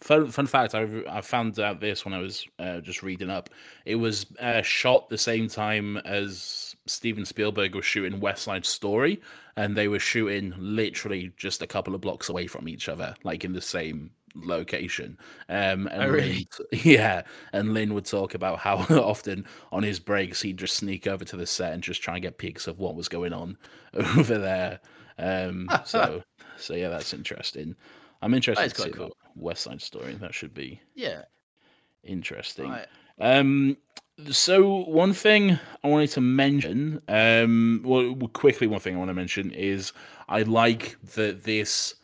fun. 0.00 0.30
Fun 0.30 0.46
fact: 0.46 0.74
I 0.74 0.86
I 1.08 1.20
found 1.20 1.58
out 1.60 1.80
this 1.80 2.04
when 2.04 2.14
I 2.14 2.18
was 2.18 2.46
uh, 2.58 2.80
just 2.80 3.02
reading 3.02 3.30
up. 3.30 3.50
It 3.84 3.96
was 3.96 4.26
uh, 4.40 4.62
shot 4.62 5.08
the 5.08 5.18
same 5.18 5.48
time 5.48 5.96
as 5.98 6.74
Steven 6.86 7.24
Spielberg 7.24 7.74
was 7.74 7.84
shooting 7.84 8.20
West 8.20 8.42
Side 8.42 8.66
Story, 8.66 9.20
and 9.56 9.76
they 9.76 9.88
were 9.88 9.98
shooting 9.98 10.54
literally 10.58 11.32
just 11.36 11.62
a 11.62 11.66
couple 11.66 11.94
of 11.94 12.00
blocks 12.00 12.28
away 12.28 12.46
from 12.46 12.68
each 12.68 12.88
other, 12.88 13.14
like 13.24 13.44
in 13.44 13.52
the 13.52 13.60
same 13.60 14.10
location. 14.44 15.18
Um, 15.48 15.86
and 15.88 16.02
Oh, 16.02 16.08
really? 16.08 16.48
Lin- 16.58 16.68
yeah, 16.84 17.22
and 17.52 17.74
Lin 17.74 17.94
would 17.94 18.04
talk 18.04 18.34
about 18.34 18.58
how 18.58 18.76
often 19.02 19.46
on 19.72 19.82
his 19.82 19.98
breaks 19.98 20.42
he'd 20.42 20.56
just 20.58 20.76
sneak 20.76 21.06
over 21.06 21.24
to 21.24 21.36
the 21.36 21.46
set 21.46 21.72
and 21.72 21.82
just 21.82 22.02
try 22.02 22.14
and 22.14 22.22
get 22.22 22.38
peeks 22.38 22.66
of 22.66 22.78
what 22.78 22.94
was 22.94 23.08
going 23.08 23.32
on 23.32 23.56
over 23.94 24.38
there. 24.38 24.80
Um, 25.18 25.68
so, 25.84 26.22
so 26.56 26.74
yeah, 26.74 26.88
that's 26.88 27.12
interesting. 27.12 27.74
I'm 28.22 28.34
interested 28.34 28.68
to 28.74 28.82
see 28.82 28.90
cool. 28.90 29.16
West 29.36 29.62
Side 29.62 29.80
Story. 29.82 30.14
That 30.14 30.34
should 30.34 30.54
be 30.54 30.80
Yeah. 30.94 31.22
interesting. 32.04 32.70
Right. 32.70 32.86
Um, 33.20 33.76
so 34.30 34.82
one 34.84 35.12
thing 35.12 35.58
I 35.84 35.88
wanted 35.88 36.10
to 36.10 36.20
mention, 36.20 37.00
um, 37.08 37.82
well, 37.84 38.14
quickly, 38.32 38.66
one 38.66 38.80
thing 38.80 38.94
I 38.96 38.98
want 38.98 39.10
to 39.10 39.14
mention 39.14 39.50
is 39.52 39.92
I 40.28 40.42
like 40.42 40.96
that 41.14 41.44
this 41.44 41.94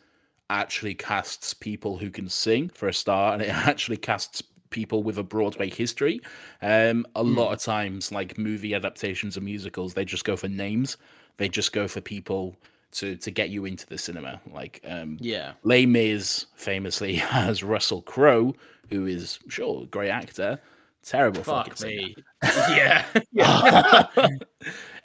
actually 0.49 0.93
casts 0.93 1.53
people 1.53 1.97
who 1.97 2.09
can 2.09 2.29
sing 2.29 2.69
for 2.69 2.87
a 2.87 2.93
star, 2.93 3.33
and 3.33 3.41
it 3.41 3.49
actually 3.49 3.97
casts 3.97 4.41
people 4.69 5.03
with 5.03 5.17
a 5.17 5.23
Broadway 5.23 5.69
history. 5.69 6.19
Um, 6.61 7.05
a 7.15 7.23
lot 7.23 7.53
of 7.53 7.59
times, 7.59 8.11
like 8.11 8.37
movie 8.37 8.73
adaptations 8.73 9.37
of 9.37 9.43
musicals, 9.43 9.93
they 9.93 10.05
just 10.05 10.25
go 10.25 10.35
for 10.35 10.49
names. 10.49 10.97
They 11.37 11.49
just 11.49 11.73
go 11.73 11.87
for 11.87 12.01
people 12.01 12.55
to 12.93 13.15
to 13.17 13.31
get 13.31 13.49
you 13.49 13.65
into 13.65 13.85
the 13.87 13.97
cinema. 13.97 14.41
Like, 14.51 14.81
um, 14.87 15.17
Yeah. 15.19 15.53
Les 15.63 15.85
Mis 15.85 16.45
famously 16.55 17.15
has 17.35 17.63
Russell 17.63 18.01
Crowe, 18.01 18.53
who 18.89 19.05
is 19.05 19.39
sure 19.49 19.83
a 19.83 19.85
great 19.85 20.09
actor, 20.09 20.59
terrible 21.03 21.43
fucking 21.43 21.73
Fuck 21.73 21.87
me. 21.87 22.15
yeah. 22.43 23.05
yeah. 23.31 24.07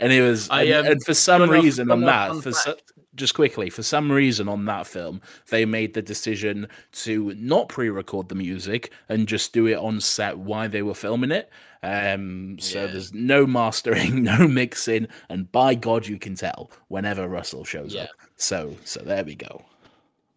and 0.00 0.12
it 0.12 0.22
was, 0.22 0.48
I, 0.50 0.64
and, 0.64 0.86
um, 0.86 0.92
and 0.92 1.04
for 1.04 1.14
some 1.14 1.48
reason 1.50 1.90
on 1.90 2.00
fun 2.00 2.02
enough 2.02 2.36
that, 2.36 2.42
for 2.42 2.52
fact. 2.52 2.92
Just 3.20 3.34
quickly, 3.34 3.70
for 3.70 3.84
some 3.84 4.10
reason 4.10 4.48
on 4.48 4.64
that 4.64 4.86
film, 4.86 5.20
they 5.50 5.64
made 5.64 5.94
the 5.94 6.02
decision 6.02 6.66
to 6.92 7.32
not 7.36 7.68
pre-record 7.68 8.28
the 8.28 8.34
music 8.34 8.90
and 9.08 9.28
just 9.28 9.52
do 9.52 9.66
it 9.68 9.76
on 9.76 10.00
set 10.00 10.38
while 10.38 10.68
they 10.68 10.82
were 10.82 10.94
filming 10.94 11.30
it. 11.30 11.48
Um, 11.84 12.58
so 12.58 12.80
Yeah. 12.80 12.86
there's 12.92 13.14
no 13.14 13.46
mastering, 13.46 14.22
no 14.32 14.48
mixing, 14.48 15.06
and 15.28 15.50
by 15.52 15.74
God, 15.76 16.06
you 16.06 16.18
can 16.18 16.34
tell 16.34 16.70
whenever 16.88 17.28
Russell 17.28 17.64
shows 17.64 17.94
Yeah. 17.94 18.02
up. 18.04 18.10
So, 18.36 18.76
so 18.84 19.00
there 19.00 19.22
we 19.24 19.36
go. 19.36 19.62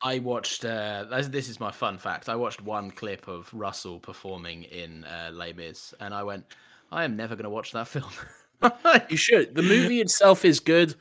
I 0.01 0.19
watched. 0.19 0.65
Uh, 0.65 1.05
this- 1.29 1.47
is 1.49 1.59
my 1.59 1.71
fun 1.71 1.97
fact. 1.97 2.27
I 2.29 2.35
watched 2.35 2.61
one 2.61 2.91
clip 2.91 3.27
of 3.29 3.49
Russell 3.53 3.99
performing 3.99 4.63
in 4.63 5.05
uh, 5.05 5.31
Les 5.33 5.53
Mis, 5.53 5.93
and 6.01 6.13
I 6.13 6.23
went, 6.23 6.43
"I 6.91 7.05
am 7.05 7.15
never 7.15 7.35
going 7.35 7.45
to 7.45 7.49
watch 7.49 7.71
that 7.71 7.87
film." 7.87 8.11
You 9.09 9.17
should. 9.17 9.55
The 9.55 9.61
movie 9.61 9.99
itself 9.99 10.45
is 10.45 10.61
good. 10.61 10.95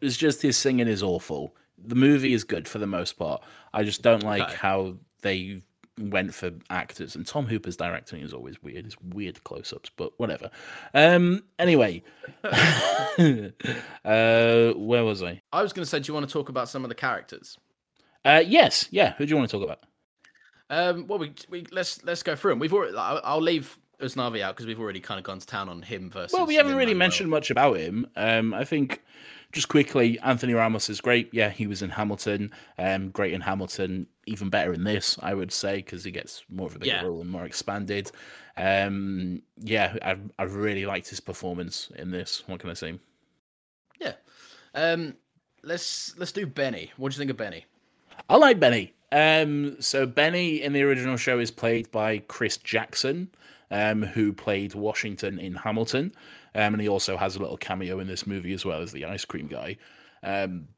It's 0.00 0.16
just 0.16 0.42
his 0.42 0.56
singing 0.56 0.88
is 0.88 1.02
awful. 1.02 1.54
The 1.82 1.94
movie 1.94 2.32
is 2.32 2.44
good 2.44 2.68
for 2.68 2.78
the 2.78 2.86
most 2.86 3.14
part. 3.14 3.42
I 3.72 3.84
just 3.84 4.02
don't 4.02 4.22
like 4.22 4.42
Okay. 4.42 4.56
how 4.56 4.94
they 5.22 5.62
went 6.00 6.32
for 6.32 6.52
actors. 6.70 7.16
And 7.16 7.26
Tom 7.26 7.46
Hooper's 7.46 7.76
directing 7.76 8.20
is 8.22 8.32
always 8.32 8.62
weird. 8.62 8.86
It's 8.86 8.96
weird 9.00 9.42
close-ups, 9.44 9.90
but 9.96 10.12
whatever. 10.18 10.50
Um. 10.94 11.44
Anyway, 11.58 12.02
uh, 12.44 13.50
where 14.74 15.04
was 15.04 15.22
I? 15.22 15.40
I 15.52 15.62
was 15.62 15.72
going 15.72 15.84
to 15.84 15.88
say, 15.88 16.00
do 16.00 16.08
you 16.08 16.14
want 16.14 16.26
to 16.28 16.32
talk 16.32 16.48
about 16.48 16.68
some 16.68 16.84
of 16.84 16.88
the 16.88 16.94
characters? 16.94 17.58
Uh, 18.24 18.42
yes. 18.44 18.88
Yeah. 18.90 19.14
Who 19.14 19.26
do 19.26 19.30
you 19.30 19.36
want 19.36 19.50
to 19.50 19.56
talk 19.56 19.64
about? 19.64 19.80
Um, 20.70 21.06
well, 21.06 21.18
we, 21.18 21.32
we 21.48 21.64
let's 21.72 22.04
let's 22.04 22.22
go 22.22 22.36
through 22.36 22.52
them. 22.52 22.58
We've 22.58 22.72
already. 22.74 22.96
I'll, 22.96 23.20
I'll 23.24 23.40
leave 23.40 23.78
Usnavi 24.02 24.42
out 24.42 24.54
because 24.54 24.66
we've 24.66 24.80
already 24.80 25.00
kind 25.00 25.18
of 25.18 25.24
gone 25.24 25.38
to 25.38 25.46
town 25.46 25.68
on 25.68 25.82
him 25.82 26.10
versus. 26.10 26.34
Well, 26.36 26.46
we 26.46 26.56
haven't 26.56 26.72
really 26.72 26.86
Lin-Manuel. 26.88 26.98
mentioned 26.98 27.30
much 27.30 27.50
about 27.50 27.78
him. 27.78 28.06
Um, 28.16 28.52
I 28.52 28.64
think 28.64 29.02
just 29.52 29.68
quickly, 29.68 30.18
Anthony 30.20 30.52
Ramos 30.54 30.90
is 30.90 31.00
great. 31.00 31.30
Yeah, 31.32 31.48
he 31.50 31.66
was 31.66 31.82
in 31.82 31.90
Hamilton. 31.90 32.50
Um, 32.78 33.10
great 33.10 33.32
in 33.32 33.40
Hamilton. 33.40 34.06
Even 34.26 34.50
better 34.50 34.72
in 34.74 34.84
this, 34.84 35.18
I 35.22 35.32
would 35.34 35.50
say, 35.52 35.76
because 35.76 36.04
he 36.04 36.10
gets 36.10 36.44
more 36.50 36.66
of 36.66 36.76
a 36.76 36.78
bigger 36.78 36.96
Yeah. 36.96 37.02
role 37.02 37.20
and 37.22 37.30
more 37.30 37.46
expanded. 37.46 38.10
Um, 38.56 39.42
yeah, 39.56 39.96
I 40.02 40.16
I 40.38 40.42
really 40.44 40.84
liked 40.84 41.08
his 41.08 41.20
performance 41.20 41.90
in 41.96 42.10
this. 42.10 42.42
What 42.46 42.60
can 42.60 42.70
I 42.70 42.74
say? 42.74 42.98
Yeah. 44.00 44.14
Um, 44.74 45.14
let's 45.62 46.16
let's 46.18 46.32
do 46.32 46.46
Benny. 46.46 46.92
What 46.96 47.10
do 47.10 47.14
you 47.14 47.18
think 47.18 47.30
of 47.30 47.36
Benny? 47.36 47.64
I 48.28 48.36
like 48.36 48.60
Benny. 48.60 48.92
Um, 49.10 49.80
so 49.80 50.04
Benny 50.06 50.60
in 50.60 50.72
the 50.74 50.82
original 50.82 51.16
show 51.16 51.38
is 51.38 51.50
played 51.50 51.90
by 51.90 52.18
Chris 52.18 52.58
Jackson, 52.58 53.30
um, 53.70 54.02
who 54.02 54.34
played 54.34 54.74
Washington 54.74 55.38
in 55.38 55.54
Hamilton, 55.54 56.12
um, 56.54 56.74
and 56.74 56.80
he 56.80 56.88
also 56.88 57.16
has 57.16 57.36
a 57.36 57.40
little 57.40 57.56
cameo 57.56 57.98
in 58.00 58.06
this 58.06 58.26
movie 58.26 58.52
as 58.52 58.64
well 58.64 58.80
as 58.80 58.92
the 58.92 59.04
ice 59.04 59.24
cream 59.24 59.46
guy. 59.46 59.76
Um, 60.22 60.68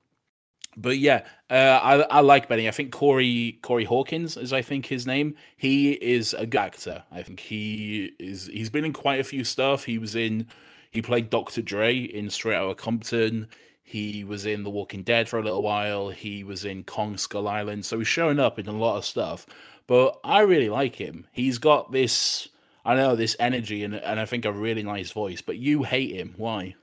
but 0.76 0.98
yeah, 0.98 1.24
uh, 1.50 1.80
I, 1.82 2.00
I 2.02 2.20
like 2.20 2.48
Benny. 2.48 2.68
I 2.68 2.70
think 2.70 2.92
Corey 2.92 3.58
Corey 3.62 3.84
Hawkins 3.84 4.36
is 4.36 4.52
I 4.52 4.62
think 4.62 4.86
his 4.86 5.06
name. 5.06 5.34
He 5.56 5.92
is 5.92 6.32
a 6.34 6.46
good 6.46 6.60
actor. 6.60 7.02
I 7.10 7.22
think 7.22 7.40
he 7.40 8.12
is. 8.18 8.46
He's 8.46 8.70
been 8.70 8.84
in 8.84 8.92
quite 8.92 9.20
a 9.20 9.24
few 9.24 9.44
stuff. 9.44 9.84
He 9.84 9.98
was 9.98 10.14
in. 10.14 10.46
He 10.90 11.02
played 11.02 11.30
Dr. 11.30 11.62
Dre 11.62 11.96
in 11.96 12.30
Straight 12.30 12.56
Outta 12.56 12.74
Compton. 12.74 13.48
He 13.82 14.22
was 14.22 14.46
in 14.46 14.62
The 14.62 14.70
Walking 14.70 15.02
Dead 15.02 15.28
for 15.28 15.38
a 15.38 15.42
little 15.42 15.62
while. 15.62 16.10
He 16.10 16.44
was 16.44 16.64
in 16.64 16.84
Kong 16.84 17.16
Skull 17.16 17.48
Island. 17.48 17.84
So 17.84 17.98
he's 17.98 18.06
showing 18.06 18.38
up 18.38 18.56
in 18.58 18.68
a 18.68 18.72
lot 18.72 18.96
of 18.96 19.04
stuff. 19.04 19.46
But 19.88 20.20
I 20.22 20.42
really 20.42 20.68
like 20.68 20.96
him. 20.96 21.26
He's 21.32 21.58
got 21.58 21.90
this, 21.90 22.48
I 22.84 22.94
know, 22.94 23.16
this 23.16 23.36
energy 23.38 23.84
and, 23.84 23.94
and 23.94 24.18
I 24.18 24.24
think 24.24 24.44
a 24.44 24.52
really 24.52 24.82
nice 24.82 25.10
voice. 25.10 25.42
But 25.42 25.58
you 25.58 25.82
hate 25.82 26.14
him. 26.14 26.34
Why? 26.36 26.74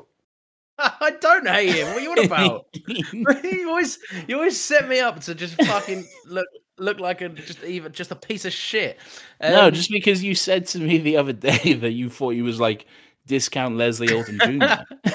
I 0.78 1.10
don't 1.20 1.46
hate 1.46 1.74
him. 1.74 1.88
What 1.88 1.96
are 1.98 2.00
you 2.00 2.12
on 2.12 2.24
about? 2.24 2.66
you 3.44 3.68
always 3.68 3.98
you 4.26 4.36
always 4.36 4.60
set 4.60 4.88
me 4.88 5.00
up 5.00 5.20
to 5.20 5.34
just 5.34 5.60
fucking 5.62 6.06
look 6.26 6.46
look 6.78 6.98
like 6.98 7.20
a 7.20 7.28
just 7.28 7.62
even 7.64 7.92
just 7.92 8.10
a 8.10 8.16
piece 8.16 8.44
of 8.44 8.52
shit. 8.52 8.98
Um, 9.40 9.52
no, 9.52 9.70
just 9.70 9.90
because 9.90 10.24
you 10.24 10.34
said 10.34 10.66
to 10.68 10.78
me 10.78 10.98
the 10.98 11.16
other 11.16 11.32
day 11.32 11.74
that 11.74 11.92
you 11.92 12.08
thought 12.08 12.30
he 12.30 12.42
was 12.42 12.58
like 12.58 12.86
discount 13.26 13.76
Leslie 13.76 14.08
Odom 14.08 14.40
Jr. 14.40 15.10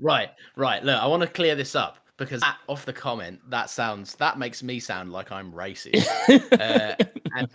right, 0.00 0.28
right. 0.56 0.84
Look, 0.84 1.00
I 1.00 1.06
want 1.06 1.22
to 1.22 1.28
clear 1.28 1.54
this 1.54 1.74
up 1.74 1.98
because 2.16 2.40
that, 2.40 2.58
off 2.66 2.84
the 2.84 2.92
comment, 2.92 3.40
that 3.48 3.70
sounds 3.70 4.14
that 4.16 4.38
makes 4.38 4.62
me 4.62 4.80
sound 4.80 5.12
like 5.12 5.32
I'm 5.32 5.52
racist, 5.52 6.06
uh, 6.52 6.94
and 7.36 7.48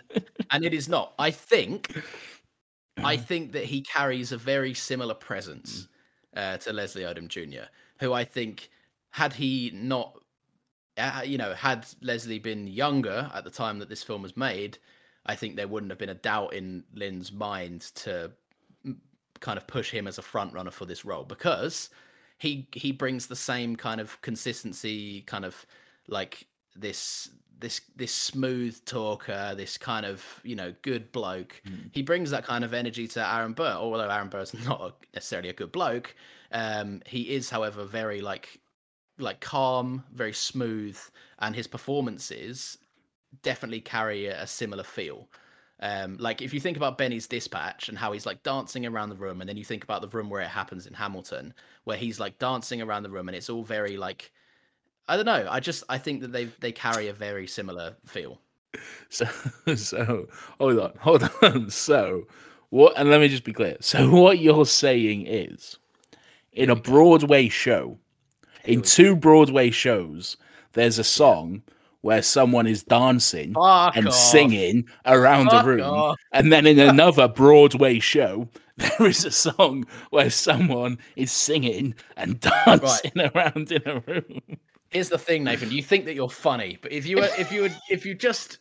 and 0.50 0.64
it 0.64 0.74
is 0.74 0.88
not. 0.88 1.14
I 1.18 1.30
think, 1.30 2.02
I 2.98 3.16
think 3.16 3.52
that 3.52 3.64
he 3.64 3.82
carries 3.82 4.32
a 4.32 4.36
very 4.36 4.74
similar 4.74 5.14
presence 5.14 5.88
uh, 6.36 6.58
to 6.58 6.72
Leslie 6.72 7.02
Odom 7.02 7.28
Jr., 7.28 7.66
who 7.98 8.12
I 8.12 8.24
think 8.24 8.70
had 9.10 9.32
he 9.32 9.70
not, 9.74 10.18
uh, 10.96 11.22
you 11.24 11.38
know, 11.38 11.54
had 11.54 11.86
Leslie 12.00 12.38
been 12.38 12.66
younger 12.66 13.30
at 13.34 13.44
the 13.44 13.50
time 13.50 13.78
that 13.78 13.88
this 13.88 14.02
film 14.02 14.22
was 14.22 14.36
made, 14.36 14.78
I 15.26 15.36
think 15.36 15.56
there 15.56 15.68
wouldn't 15.68 15.92
have 15.92 15.98
been 15.98 16.08
a 16.08 16.14
doubt 16.14 16.54
in 16.54 16.84
Lin's 16.94 17.32
mind 17.32 17.82
to 17.96 18.32
kind 19.40 19.58
of 19.58 19.66
push 19.66 19.90
him 19.90 20.06
as 20.06 20.18
a 20.18 20.22
front 20.22 20.52
runner 20.54 20.70
for 20.70 20.86
this 20.86 21.04
role 21.04 21.24
because 21.24 21.90
he 22.38 22.68
he 22.72 22.92
brings 22.92 23.26
the 23.26 23.36
same 23.36 23.76
kind 23.76 24.00
of 24.00 24.20
consistency, 24.22 25.22
kind 25.22 25.44
of 25.44 25.66
like 26.08 26.46
this 26.74 27.28
this 27.62 27.80
this 27.96 28.12
smooth 28.12 28.84
talker, 28.84 29.54
this 29.56 29.78
kind 29.78 30.04
of 30.04 30.22
you 30.42 30.54
know 30.54 30.74
good 30.82 31.10
bloke. 31.12 31.62
Mm. 31.66 31.88
He 31.92 32.02
brings 32.02 32.30
that 32.30 32.44
kind 32.44 32.64
of 32.64 32.74
energy 32.74 33.08
to 33.08 33.34
Aaron 33.34 33.54
Burr. 33.54 33.76
Although 33.78 34.10
Aaron 34.10 34.28
Burr's 34.28 34.52
not 34.66 35.06
necessarily 35.14 35.48
a 35.48 35.54
good 35.54 35.72
bloke, 35.72 36.14
um, 36.50 37.00
he 37.06 37.34
is, 37.34 37.48
however, 37.48 37.84
very 37.84 38.20
like 38.20 38.60
like 39.18 39.40
calm, 39.40 40.04
very 40.12 40.32
smooth, 40.34 40.98
and 41.38 41.56
his 41.56 41.66
performances 41.66 42.76
definitely 43.42 43.80
carry 43.80 44.26
a, 44.26 44.42
a 44.42 44.46
similar 44.46 44.84
feel. 44.84 45.28
Um, 45.80 46.16
like 46.18 46.42
if 46.42 46.54
you 46.54 46.60
think 46.60 46.76
about 46.76 46.96
Benny's 46.96 47.26
dispatch 47.26 47.88
and 47.88 47.98
how 47.98 48.12
he's 48.12 48.26
like 48.26 48.42
dancing 48.42 48.86
around 48.86 49.08
the 49.08 49.16
room, 49.16 49.40
and 49.40 49.48
then 49.48 49.56
you 49.56 49.64
think 49.64 49.82
about 49.82 50.00
the 50.02 50.08
room 50.08 50.28
where 50.28 50.42
it 50.42 50.48
happens 50.48 50.86
in 50.86 50.94
Hamilton, 50.94 51.54
where 51.84 51.96
he's 51.96 52.20
like 52.20 52.38
dancing 52.38 52.82
around 52.82 53.02
the 53.02 53.10
room, 53.10 53.28
and 53.28 53.36
it's 53.36 53.50
all 53.50 53.64
very 53.64 53.96
like 53.96 54.32
I 55.08 55.16
don't 55.16 55.26
know. 55.26 55.46
I 55.50 55.60
just 55.60 55.84
I 55.88 55.98
think 55.98 56.20
that 56.22 56.32
they 56.32 56.44
they 56.60 56.72
carry 56.72 57.08
a 57.08 57.12
very 57.12 57.46
similar 57.46 57.96
feel. 58.06 58.40
So 59.10 59.26
so 59.76 60.28
hold 60.58 60.78
on, 60.78 60.92
hold 60.98 61.28
on. 61.42 61.68
So 61.70 62.26
what? 62.70 62.94
And 62.96 63.10
let 63.10 63.20
me 63.20 63.28
just 63.28 63.44
be 63.44 63.52
clear. 63.52 63.76
So 63.80 64.10
what 64.22 64.38
you're 64.38 64.64
saying 64.64 65.26
is, 65.26 65.76
in 66.52 66.70
a 66.70 66.76
Broadway 66.76 67.48
show, 67.50 67.98
in 68.64 68.80
two 68.80 69.14
Broadway 69.14 69.70
shows, 69.70 70.38
there's 70.72 70.98
a 70.98 71.04
song 71.04 71.62
where 72.00 72.22
someone 72.22 72.66
is 72.66 72.82
dancing 72.82 73.52
Fuck 73.54 73.94
and 73.96 74.08
off. 74.08 74.14
singing 74.14 74.86
around 75.04 75.50
Fuck 75.50 75.64
a 75.64 75.68
room. 75.68 75.80
off. 75.82 76.16
And 76.32 76.50
then 76.50 76.66
in 76.66 76.78
another 76.78 77.28
Broadway 77.28 77.98
show, 77.98 78.48
there 78.78 79.06
is 79.06 79.24
a 79.26 79.30
song 79.30 79.84
where 80.10 80.30
someone 80.30 80.98
is 81.14 81.30
singing 81.30 81.94
and 82.16 82.40
dancing 82.40 83.12
around 83.20 83.70
in 83.70 83.82
a 83.86 84.00
room. 84.00 84.40
Here's 84.92 85.08
the 85.08 85.18
thing, 85.18 85.44
Nathan. 85.44 85.70
You 85.70 85.82
think 85.82 86.04
that 86.04 86.14
you're 86.14 86.28
funny, 86.28 86.78
but 86.82 86.92
if 86.92 87.06
you 87.06 87.16
were, 87.16 87.28
if 87.38 87.50
you 87.50 87.62
would, 87.62 87.76
if 87.88 88.04
you 88.04 88.14
just, 88.14 88.58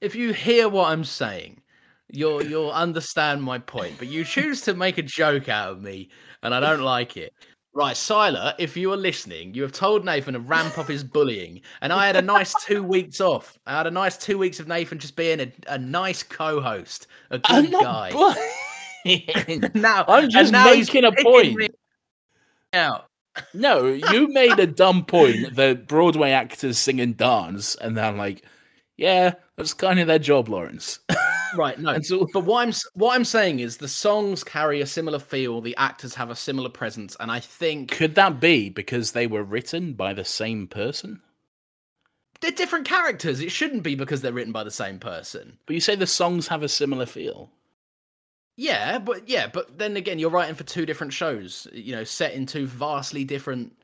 if 0.00 0.14
you 0.14 0.32
hear 0.32 0.68
what 0.68 0.90
I'm 0.90 1.04
saying, 1.04 1.60
you'll 2.08 2.44
you'll 2.44 2.70
understand 2.70 3.42
my 3.42 3.58
point. 3.58 3.96
But 3.98 4.08
you 4.08 4.24
choose 4.24 4.60
to 4.62 4.74
make 4.74 4.98
a 4.98 5.02
joke 5.02 5.48
out 5.48 5.70
of 5.70 5.82
me, 5.82 6.08
and 6.44 6.54
I 6.54 6.60
don't 6.60 6.82
like 6.82 7.16
it. 7.16 7.34
Right, 7.74 7.96
Siler, 7.96 8.54
if 8.58 8.76
you 8.76 8.92
are 8.92 8.96
listening, 8.98 9.54
you 9.54 9.62
have 9.62 9.72
told 9.72 10.04
Nathan 10.04 10.34
to 10.34 10.40
ramp 10.40 10.76
up 10.78 10.86
his 10.86 11.02
bullying, 11.02 11.62
and 11.80 11.92
I 11.92 12.06
had 12.06 12.16
a 12.16 12.22
nice 12.22 12.54
two 12.64 12.82
weeks 12.82 13.20
off. 13.20 13.58
I 13.66 13.76
had 13.78 13.86
a 13.86 13.90
nice 13.90 14.18
two 14.18 14.36
weeks 14.36 14.60
of 14.60 14.68
Nathan 14.68 14.98
just 14.98 15.16
being 15.16 15.40
a, 15.40 15.52
a 15.68 15.78
nice 15.78 16.22
co-host, 16.22 17.06
a 17.30 17.38
good 17.38 17.50
I'm 17.50 17.70
not 17.70 17.82
guy. 17.82 18.10
now 19.74 20.04
I'm 20.06 20.28
just 20.28 20.52
now 20.52 20.66
making 20.66 21.04
a 21.04 21.12
point. 21.12 21.74
Out. 22.74 23.06
No, 23.54 23.86
you 23.86 24.28
made 24.28 24.58
a 24.58 24.66
dumb 24.66 25.04
point 25.04 25.56
that 25.56 25.88
Broadway 25.88 26.32
actors 26.32 26.78
sing 26.78 27.00
and 27.00 27.16
dance, 27.16 27.74
and 27.76 27.96
then 27.96 28.16
like, 28.18 28.44
yeah, 28.96 29.34
that's 29.56 29.72
kind 29.74 29.98
of 30.00 30.06
their 30.06 30.18
job, 30.18 30.48
Lawrence. 30.48 31.00
Right, 31.54 31.78
no. 31.78 31.90
And 31.90 32.06
so- 32.06 32.26
but 32.32 32.44
what 32.44 32.66
I'm 32.66 32.72
what 32.94 33.14
I'm 33.14 33.26
saying 33.26 33.60
is 33.60 33.76
the 33.76 33.86
songs 33.86 34.42
carry 34.42 34.80
a 34.80 34.86
similar 34.86 35.18
feel, 35.18 35.60
the 35.60 35.76
actors 35.76 36.14
have 36.14 36.30
a 36.30 36.34
similar 36.34 36.70
presence, 36.70 37.14
and 37.20 37.30
I 37.30 37.40
think 37.40 37.90
Could 37.90 38.14
that 38.14 38.40
be 38.40 38.70
because 38.70 39.12
they 39.12 39.26
were 39.26 39.44
written 39.44 39.92
by 39.92 40.14
the 40.14 40.24
same 40.24 40.66
person? 40.66 41.20
they're 42.40 42.52
different 42.52 42.86
characters. 42.86 43.40
It 43.40 43.52
shouldn't 43.52 43.82
be 43.82 43.94
because 43.94 44.22
they're 44.22 44.32
written 44.32 44.52
by 44.54 44.64
the 44.64 44.70
same 44.70 44.98
person. 44.98 45.58
But 45.66 45.74
you 45.74 45.80
say 45.80 45.94
the 45.94 46.06
songs 46.06 46.48
have 46.48 46.62
a 46.62 46.68
similar 46.70 47.04
feel. 47.04 47.50
Yeah, 48.62 49.00
but 49.00 49.28
yeah, 49.28 49.48
but 49.48 49.76
then 49.76 49.96
again, 49.96 50.20
you're 50.20 50.30
writing 50.30 50.54
for 50.54 50.62
two 50.62 50.86
different 50.86 51.12
shows, 51.12 51.66
you 51.72 51.92
know, 51.96 52.04
set 52.04 52.32
in 52.34 52.46
two 52.46 52.68
vastly 52.68 53.24
different 53.24 53.76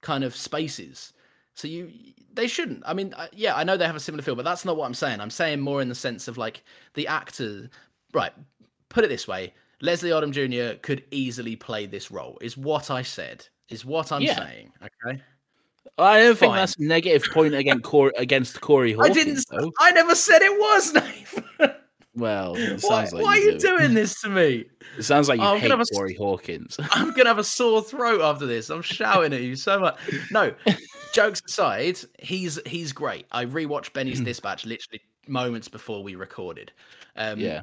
kind 0.00 0.24
of 0.24 0.34
spaces. 0.34 1.12
So 1.54 1.68
you, 1.68 1.92
they 2.34 2.48
shouldn't. 2.48 2.82
I 2.84 2.92
mean, 2.92 3.14
yeah, 3.32 3.54
I 3.54 3.62
know 3.62 3.76
they 3.76 3.86
have 3.86 3.94
a 3.94 4.00
similar 4.00 4.22
feel, 4.22 4.34
but 4.34 4.44
that's 4.44 4.64
not 4.64 4.76
what 4.76 4.84
I'm 4.86 4.94
saying. 4.94 5.20
I'm 5.20 5.30
saying 5.30 5.60
more 5.60 5.80
in 5.80 5.88
the 5.88 5.94
sense 5.94 6.26
of 6.26 6.36
like 6.36 6.64
the 6.94 7.06
actor. 7.06 7.70
Right, 8.12 8.32
put 8.88 9.04
it 9.04 9.08
this 9.08 9.28
way: 9.28 9.54
Leslie 9.80 10.10
Odom 10.10 10.32
Jr. 10.32 10.76
could 10.80 11.04
easily 11.12 11.54
play 11.54 11.86
this 11.86 12.10
role. 12.10 12.36
Is 12.40 12.56
what 12.56 12.90
I 12.90 13.02
said. 13.02 13.46
Is 13.68 13.84
what 13.84 14.10
I'm 14.10 14.22
Yeah. 14.22 14.44
saying. 14.44 14.72
Okay. 14.82 15.22
I 15.98 16.18
don't 16.18 16.36
think 16.36 16.52
that's 16.54 16.76
a 16.76 16.82
negative 16.82 17.22
point 17.32 17.54
against 17.54 17.84
Cor- 17.84 18.12
against 18.18 18.60
Corey 18.60 18.96
I 19.00 19.08
didn't. 19.08 19.46
though. 19.50 19.70
I 19.78 19.92
never 19.92 20.16
said 20.16 20.42
it 20.42 20.52
was, 20.58 20.92
Nathan. 21.60 21.75
Well, 22.16 22.56
it 22.56 22.80
why 22.82 23.04
like 23.04 23.12
why 23.22 23.36
are 23.36 23.38
you 23.38 23.52
you 23.52 23.58
do. 23.58 23.76
doing 23.78 23.94
this 23.94 24.20
to 24.22 24.28
me? 24.28 24.64
It 24.98 25.02
sounds 25.02 25.28
like 25.28 25.38
you 25.38 25.44
I'm 25.46 25.58
hate 25.58 25.68
gonna 25.68 25.78
have 25.78 25.86
a- 25.92 25.94
Corey 25.94 26.14
Hawkins. 26.14 26.76
I'm 26.92 27.12
gonna 27.12 27.28
have 27.28 27.38
a 27.38 27.44
sore 27.44 27.82
throat 27.82 28.20
after 28.22 28.46
this. 28.46 28.70
I'm 28.70 28.82
shouting 28.82 29.32
at 29.32 29.42
you 29.42 29.54
so 29.56 29.78
much. 29.78 29.98
No, 30.30 30.54
jokes 31.12 31.42
aside, 31.46 31.98
he's 32.18 32.58
he's 32.66 32.92
great. 32.92 33.26
I 33.32 33.44
rewatched 33.44 33.92
Benny's 33.92 34.20
Dispatch 34.22 34.64
literally 34.64 35.00
moments 35.28 35.68
before 35.68 36.02
we 36.02 36.14
recorded. 36.14 36.72
Um, 37.16 37.38
yeah. 37.38 37.62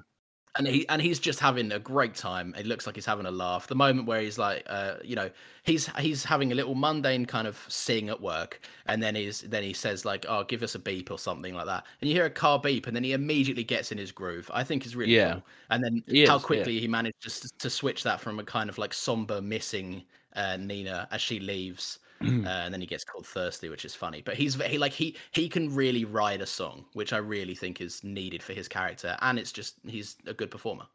And 0.58 0.68
he 0.68 0.88
and 0.88 1.02
he's 1.02 1.20
just 1.20 1.40
having 1.40 1.72
a 1.72 1.80
great 1.80 2.14
time. 2.16 2.54
It 2.56 2.66
looks 2.68 2.86
like 2.86 2.96
he's 2.96 3.06
having 3.08 3.26
a 3.26 3.32
laugh. 3.32 3.68
The 3.68 3.76
moment 3.76 4.08
where 4.08 4.22
he's 4.22 4.38
like, 4.38 4.64
uh, 4.68 4.98
you 5.04 5.16
know, 5.16 5.32
he's 5.64 5.88
he's 5.98 6.24
having 6.24 6.52
a 6.52 6.56
little 6.56 6.76
mundane 6.76 7.26
kind 7.26 7.48
of 7.48 7.58
sing 7.70 8.10
at 8.10 8.22
work, 8.22 8.60
and 8.86 9.02
then 9.02 9.16
he's 9.16 9.42
then 9.42 9.64
he 9.64 9.74
says 9.74 10.06
like, 10.06 10.26
"Oh, 10.30 10.44
give 10.44 10.62
us 10.62 10.76
a 10.76 10.80
beep" 10.80 11.10
or 11.10 11.18
something 11.18 11.56
like 11.56 11.66
that, 11.66 11.86
and 12.02 12.10
you 12.10 12.16
hear 12.16 12.26
a 12.26 12.30
car 12.30 12.60
beep, 12.60 12.86
and 12.86 12.96
then 12.96 13.04
he 13.04 13.14
immediately 13.14 13.64
gets 13.64 13.92
in 13.92 13.98
his 13.98 14.12
groove. 14.12 14.50
I 14.54 14.64
think 14.64 14.86
is 14.86 14.96
really 14.96 15.16
Yeah. 15.16 15.32
cool. 15.32 15.44
And 15.72 15.84
then 15.84 16.04
He 16.06 16.22
how 16.24 16.38
is, 16.38 16.48
yeah. 16.50 16.68
quickly 16.68 16.80
he 16.80 16.88
managed 16.88 17.22
to 17.24 17.50
to 17.58 17.70
switch 17.70 18.04
that 18.04 18.22
from 18.22 18.40
a 18.40 18.44
kind 18.44 18.70
of 18.70 18.78
like 18.78 18.94
somber 18.94 19.42
missing 19.42 20.06
uh, 20.36 20.58
Nina 20.58 21.08
as 21.12 21.22
she 21.22 21.40
leaves. 21.40 22.00
Mm. 22.24 22.46
Uh, 22.46 22.50
and 22.50 22.74
then 22.74 22.82
he 22.82 22.88
gets 22.88 23.04
called 23.04 23.26
thirsty, 23.26 23.70
which 23.70 23.86
is 23.86 23.94
funny. 23.96 24.22
But 24.22 24.36
he's 24.36 24.56
he 24.64 24.78
like 24.78 24.94
he 24.94 25.16
he 25.32 25.50
can 25.50 25.74
really 25.74 26.06
ride 26.06 26.42
a 26.42 26.46
song, 26.46 26.86
which 26.94 27.14
I 27.14 27.18
really 27.18 27.56
think 27.56 27.82
is 27.82 28.04
needed 28.04 28.42
for 28.42 28.54
his 28.54 28.68
character, 28.68 29.18
and 29.22 29.38
it's 29.38 29.52
just 29.52 29.76
he's 29.86 30.16
a 30.26 30.34
good 30.34 30.50
performer. 30.52 30.86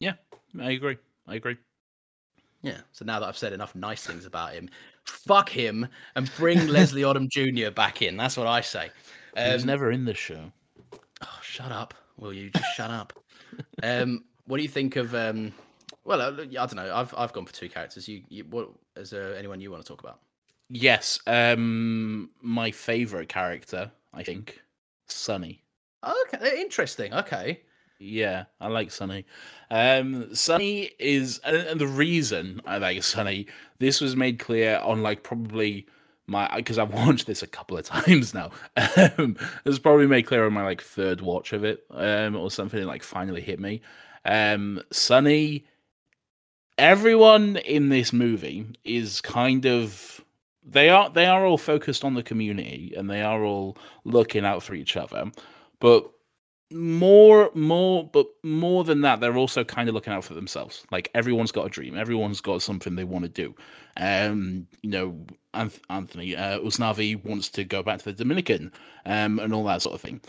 Yeah, 0.00 0.14
I 0.60 0.72
agree. 0.72 0.98
I 1.26 1.36
agree. 1.36 1.56
Yeah. 2.62 2.78
So 2.92 3.04
now 3.04 3.20
that 3.20 3.26
I've 3.28 3.36
said 3.36 3.52
enough 3.52 3.74
nice 3.74 4.06
things 4.06 4.24
about 4.24 4.54
him, 4.54 4.70
fuck 5.04 5.48
him 5.48 5.86
and 6.16 6.30
bring 6.36 6.66
Leslie 6.66 7.02
Odom 7.08 7.28
Jr. 7.28 7.70
back 7.70 8.00
in. 8.02 8.16
That's 8.16 8.36
what 8.36 8.46
I 8.46 8.60
say. 8.62 8.90
He 9.36 9.52
was 9.52 9.62
Um, 9.62 9.66
never 9.66 9.90
in 9.90 10.04
this 10.04 10.16
show. 10.18 10.50
Oh, 11.22 11.38
shut 11.42 11.72
up. 11.72 11.94
Will 12.18 12.32
you 12.32 12.50
just 12.50 12.74
shut 12.74 12.90
up? 12.90 13.12
Um, 13.82 14.24
what 14.46 14.56
do 14.56 14.62
you 14.62 14.68
think 14.68 14.96
of? 14.96 15.14
Um, 15.14 15.52
well, 16.04 16.20
uh, 16.20 16.32
I 16.42 16.44
don't 16.46 16.76
know. 16.76 16.94
I've 16.94 17.14
I've 17.16 17.32
gone 17.32 17.44
for 17.46 17.52
two 17.52 17.68
characters. 17.68 18.08
You, 18.08 18.22
you 18.28 18.44
what 18.44 18.70
is 18.96 19.10
there 19.10 19.36
anyone 19.36 19.60
you 19.60 19.70
want 19.70 19.82
to 19.82 19.88
talk 19.88 20.00
about? 20.02 20.20
Yes, 20.68 21.18
um, 21.26 22.30
my 22.40 22.70
favorite 22.70 23.28
character, 23.28 23.92
I 24.12 24.22
think, 24.22 24.62
Sonny. 25.06 25.62
Okay, 26.04 26.60
interesting. 26.60 27.12
Okay. 27.14 27.60
Yeah, 27.98 28.44
I 28.60 28.68
like 28.68 28.90
Sonny. 28.90 29.24
Um, 29.70 30.34
Sonny 30.34 30.90
is, 30.98 31.38
and 31.44 31.80
the 31.80 31.86
reason 31.86 32.60
I 32.66 32.78
like 32.78 33.02
Sonny, 33.02 33.46
this 33.78 34.00
was 34.00 34.16
made 34.16 34.38
clear 34.38 34.78
on 34.78 35.02
like 35.02 35.22
probably 35.22 35.86
my 36.26 36.50
because 36.56 36.78
I've 36.78 36.92
watched 37.06 37.26
this 37.26 37.42
a 37.42 37.46
couple 37.46 37.78
of 37.78 37.84
times 37.84 38.34
now. 38.34 38.50
Um, 38.76 39.36
it 39.64 39.68
was 39.68 39.78
probably 39.78 40.06
made 40.06 40.26
clear 40.26 40.44
on 40.46 40.52
my 40.52 40.64
like 40.64 40.82
third 40.82 41.20
watch 41.20 41.52
of 41.52 41.64
it, 41.64 41.84
um, 41.90 42.36
or 42.36 42.50
something 42.50 42.80
that 42.80 42.86
like 42.86 43.02
finally 43.02 43.40
hit 43.42 43.60
me. 43.60 43.80
Um, 44.24 44.82
Sunny, 44.90 45.64
everyone 46.78 47.56
in 47.56 47.88
this 47.88 48.12
movie 48.12 48.66
is 48.84 49.20
kind 49.20 49.66
of 49.66 50.23
they 50.64 50.88
are 50.88 51.10
they 51.10 51.26
are 51.26 51.44
all 51.44 51.58
focused 51.58 52.04
on 52.04 52.14
the 52.14 52.22
community 52.22 52.92
and 52.96 53.08
they 53.10 53.22
are 53.22 53.44
all 53.44 53.76
looking 54.04 54.44
out 54.44 54.62
for 54.62 54.74
each 54.74 54.96
other, 54.96 55.30
but 55.80 56.10
more 56.72 57.50
more 57.54 58.08
but 58.12 58.26
more 58.42 58.82
than 58.84 59.02
that 59.02 59.20
they're 59.20 59.36
also 59.36 59.62
kind 59.62 59.88
of 59.88 59.94
looking 59.94 60.12
out 60.12 60.24
for 60.24 60.34
themselves. 60.34 60.84
Like 60.90 61.10
everyone's 61.14 61.52
got 61.52 61.66
a 61.66 61.70
dream. 61.70 61.96
Everyone's 61.96 62.40
got 62.40 62.62
something 62.62 62.96
they 62.96 63.04
want 63.04 63.24
to 63.24 63.28
do. 63.28 63.54
Um 63.96 64.66
you 64.82 64.90
know 64.90 65.26
anthony 65.88 66.34
uh, 66.34 66.58
usnavi 66.60 67.22
wants 67.24 67.48
to 67.50 67.64
go 67.64 67.82
back 67.82 67.98
to 67.98 68.06
the 68.06 68.12
dominican 68.12 68.72
um 69.06 69.38
and 69.38 69.52
all 69.52 69.64
that 69.64 69.82
sort 69.82 69.94
of 69.94 70.00
thing. 70.00 70.20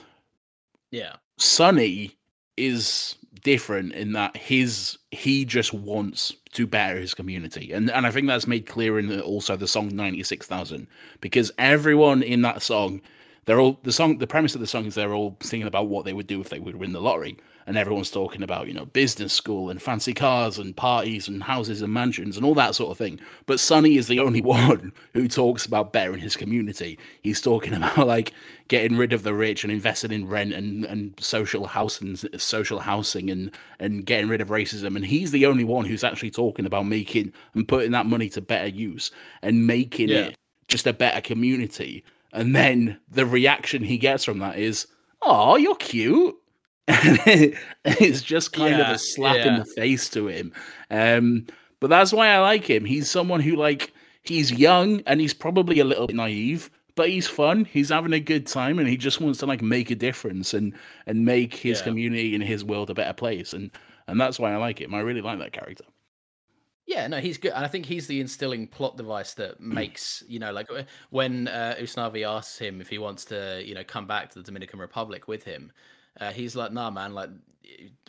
Yeah. 0.91 1.15
Sonny 1.37 2.15
is 2.57 3.15
different 3.43 3.93
in 3.93 4.13
that 4.13 4.35
his 4.35 4.97
he 5.11 5.45
just 5.45 5.73
wants 5.73 6.33
to 6.53 6.65
better 6.65 6.99
his 6.99 7.13
community. 7.13 7.71
And 7.71 7.91
and 7.91 8.07
i 8.07 8.11
think 8.11 8.27
that's 8.27 8.47
made 8.47 8.65
clear 8.65 8.97
in 8.97 9.07
the, 9.07 9.21
also 9.21 9.55
the 9.55 9.67
song 9.67 9.95
96000 9.95 10.87
because 11.21 11.51
everyone 11.57 12.23
in 12.23 12.41
that 12.41 12.61
song 12.61 13.01
they're 13.45 13.59
all 13.59 13.79
the 13.83 13.91
song 13.91 14.17
the 14.17 14.27
premise 14.27 14.55
of 14.55 14.61
the 14.61 14.67
song 14.67 14.85
is 14.85 14.95
they're 14.95 15.13
all 15.13 15.37
singing 15.41 15.67
about 15.67 15.87
what 15.87 16.05
they 16.05 16.13
would 16.13 16.27
do 16.27 16.41
if 16.41 16.49
they 16.49 16.59
would 16.59 16.75
win 16.75 16.93
the 16.93 17.01
lottery 17.01 17.37
and 17.67 17.77
everyone's 17.77 18.11
talking 18.11 18.43
about 18.43 18.67
you 18.67 18.73
know 18.73 18.85
business 18.85 19.33
school 19.33 19.69
and 19.69 19.81
fancy 19.81 20.13
cars 20.13 20.57
and 20.57 20.75
parties 20.75 21.27
and 21.27 21.43
houses 21.43 21.81
and 21.81 21.93
mansions 21.93 22.37
and 22.37 22.45
all 22.45 22.53
that 22.53 22.75
sort 22.75 22.91
of 22.91 22.97
thing 22.97 23.19
but 23.45 23.59
Sonny 23.59 23.97
is 23.97 24.07
the 24.07 24.19
only 24.19 24.41
one 24.69 24.91
who 25.13 25.27
talks 25.27 25.65
about 25.65 25.93
bettering 25.93 26.19
his 26.19 26.35
community 26.35 26.97
he's 27.21 27.41
talking 27.41 27.73
about 27.75 28.07
like 28.07 28.33
getting 28.67 28.97
rid 28.97 29.13
of 29.13 29.23
the 29.23 29.33
rich 29.33 29.63
and 29.63 29.71
investing 29.71 30.11
in 30.11 30.27
rent 30.27 30.53
and, 30.53 30.85
and 30.85 31.13
social 31.19 31.65
housing 31.65 32.15
social 32.37 32.79
housing 32.79 33.29
and 33.29 33.51
and 33.79 34.05
getting 34.05 34.29
rid 34.29 34.41
of 34.41 34.49
racism 34.49 34.95
and 34.95 35.05
he's 35.05 35.31
the 35.31 35.45
only 35.45 35.63
one 35.63 35.85
who's 35.85 36.03
actually 36.03 36.31
talking 36.31 36.65
about 36.65 36.85
making 36.85 37.31
and 37.53 37.67
putting 37.67 37.91
that 37.91 38.05
money 38.05 38.29
to 38.29 38.41
better 38.41 38.67
use 38.67 39.11
and 39.41 39.67
making 39.67 40.09
yeah. 40.09 40.17
it 40.17 40.37
just 40.67 40.87
a 40.87 40.93
better 40.93 41.21
community 41.21 42.03
and 42.35 42.53
then 42.53 42.99
the 43.09 43.25
reaction 43.25 43.81
he 43.81 43.97
gets 43.97 44.25
from 44.25 44.39
that 44.39 44.57
is, 44.57 44.87
"Oh, 45.21 45.55
you're 45.55 45.75
cute." 45.75 46.35
it's 46.87 48.21
just 48.21 48.53
kind 48.53 48.77
yeah, 48.77 48.89
of 48.89 48.95
a 48.95 48.99
slap 48.99 49.37
yeah. 49.37 49.47
in 49.47 49.59
the 49.59 49.65
face 49.65 50.09
to 50.09 50.27
him. 50.27 50.53
Um, 50.91 51.47
but 51.79 51.89
that's 51.89 52.13
why 52.13 52.27
I 52.27 52.39
like 52.39 52.69
him. 52.69 52.85
He's 52.85 53.09
someone 53.09 53.39
who 53.39 53.55
like 53.55 53.93
he's 54.21 54.51
young 54.51 55.01
and 55.07 55.19
he's 55.19 55.33
probably 55.33 55.79
a 55.79 55.85
little 55.85 56.07
bit 56.07 56.15
naive, 56.15 56.69
but 56.95 57.09
he's 57.09 57.27
fun. 57.27 57.65
He's 57.65 57.89
having 57.89 58.13
a 58.13 58.19
good 58.19 58.45
time 58.47 58.79
and 58.79 58.87
he 58.87 58.97
just 58.97 59.19
wants 59.19 59.39
to 59.39 59.45
like 59.45 59.61
make 59.61 59.89
a 59.89 59.95
difference 59.95 60.53
and 60.53 60.73
and 61.07 61.25
make 61.25 61.55
his 61.55 61.79
yeah. 61.79 61.85
community 61.85 62.35
and 62.35 62.43
his 62.43 62.63
world 62.63 62.89
a 62.89 62.93
better 62.93 63.13
place. 63.13 63.53
And 63.53 63.71
and 64.07 64.21
that's 64.21 64.39
why 64.39 64.53
I 64.53 64.57
like 64.57 64.79
him. 64.79 64.93
I 64.93 64.99
really 64.99 65.21
like 65.21 65.39
that 65.39 65.53
character. 65.53 65.85
Yeah, 66.87 67.07
no, 67.07 67.19
he's 67.19 67.39
good, 67.39 67.53
and 67.53 67.65
I 67.65 67.67
think 67.67 67.87
he's 67.87 68.05
the 68.05 68.21
instilling 68.21 68.67
plot 68.67 68.95
device 68.95 69.33
that 69.35 69.59
makes 69.59 70.23
you 70.27 70.37
know, 70.37 70.51
like 70.51 70.69
when 71.09 71.47
uh, 71.47 71.75
Usnavi 71.79 72.27
asks 72.27 72.59
him 72.59 72.79
if 72.79 72.89
he 72.89 72.99
wants 72.99 73.25
to, 73.25 73.63
you 73.65 73.73
know, 73.73 73.83
come 73.83 74.05
back 74.05 74.29
to 74.31 74.39
the 74.39 74.43
Dominican 74.43 74.79
Republic 74.79 75.27
with 75.27 75.43
him, 75.43 75.71
uh, 76.19 76.31
he's 76.31 76.55
like, 76.55 76.71
"Nah, 76.71 76.91
man, 76.91 77.13
like 77.13 77.29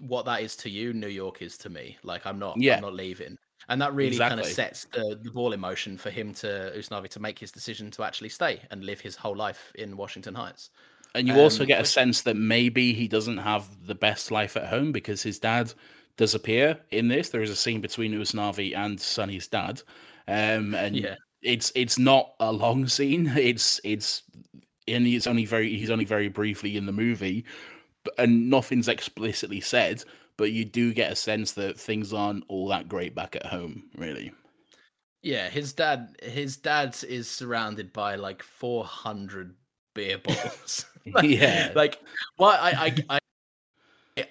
what 0.00 0.24
that 0.26 0.42
is 0.42 0.56
to 0.56 0.70
you, 0.70 0.92
New 0.92 1.08
York 1.08 1.42
is 1.42 1.58
to 1.58 1.70
me. 1.70 1.96
Like 2.02 2.26
I'm 2.26 2.38
not, 2.38 2.60
yeah. 2.60 2.76
I'm 2.76 2.82
not 2.82 2.94
leaving." 2.94 3.38
And 3.68 3.82
that 3.82 3.94
really 3.94 4.08
exactly. 4.08 4.42
kind 4.42 4.46
of 4.46 4.52
sets 4.52 4.84
the, 4.92 5.18
the 5.20 5.30
ball 5.30 5.52
in 5.52 5.60
motion 5.60 5.98
for 5.98 6.10
him 6.10 6.32
to 6.34 6.72
Usnavi 6.76 7.08
to 7.08 7.20
make 7.20 7.38
his 7.38 7.50
decision 7.50 7.90
to 7.92 8.04
actually 8.04 8.28
stay 8.28 8.60
and 8.70 8.84
live 8.84 9.00
his 9.00 9.16
whole 9.16 9.34
life 9.34 9.72
in 9.74 9.96
Washington 9.96 10.34
Heights. 10.34 10.70
And 11.14 11.26
you 11.26 11.34
um, 11.34 11.40
also 11.40 11.64
get 11.64 11.80
a 11.80 11.84
sense 11.84 12.22
that 12.22 12.36
maybe 12.36 12.92
he 12.92 13.08
doesn't 13.08 13.38
have 13.38 13.68
the 13.86 13.94
best 13.94 14.30
life 14.30 14.56
at 14.56 14.66
home 14.66 14.92
because 14.92 15.22
his 15.22 15.38
dad 15.38 15.72
does 16.16 16.34
appear 16.34 16.78
in 16.90 17.08
this. 17.08 17.30
There 17.30 17.42
is 17.42 17.50
a 17.50 17.56
scene 17.56 17.80
between 17.80 18.12
Usnavi 18.12 18.76
and 18.76 19.00
Sonny's 19.00 19.48
dad, 19.48 19.82
um, 20.28 20.74
and 20.76 20.96
yeah. 20.96 21.14
it's 21.42 21.72
it's 21.74 21.98
not 21.98 22.34
a 22.38 22.52
long 22.52 22.86
scene. 22.86 23.32
It's 23.36 23.80
it's 23.82 24.22
and 24.86 25.06
it's 25.06 25.26
only 25.26 25.44
very 25.44 25.76
he's 25.76 25.90
only 25.90 26.04
very 26.04 26.28
briefly 26.28 26.76
in 26.76 26.86
the 26.86 26.92
movie, 26.92 27.44
and 28.18 28.50
nothing's 28.50 28.88
explicitly 28.88 29.60
said. 29.60 30.04
But 30.36 30.52
you 30.52 30.64
do 30.64 30.92
get 30.92 31.12
a 31.12 31.16
sense 31.16 31.52
that 31.52 31.80
things 31.80 32.12
aren't 32.12 32.44
all 32.48 32.68
that 32.68 32.88
great 32.88 33.14
back 33.14 33.36
at 33.36 33.46
home, 33.46 33.84
really. 33.96 34.32
Yeah, 35.22 35.48
his 35.48 35.72
dad 35.72 36.16
his 36.22 36.56
dad 36.56 36.96
is 37.08 37.28
surrounded 37.28 37.92
by 37.92 38.16
like 38.16 38.42
four 38.42 38.84
hundred 38.84 39.54
beer 39.94 40.18
bottles. 40.18 40.84
like, 41.14 41.24
yeah, 41.24 41.72
like 41.74 42.00
why 42.36 42.56
I 42.56 42.94
I. 43.08 43.18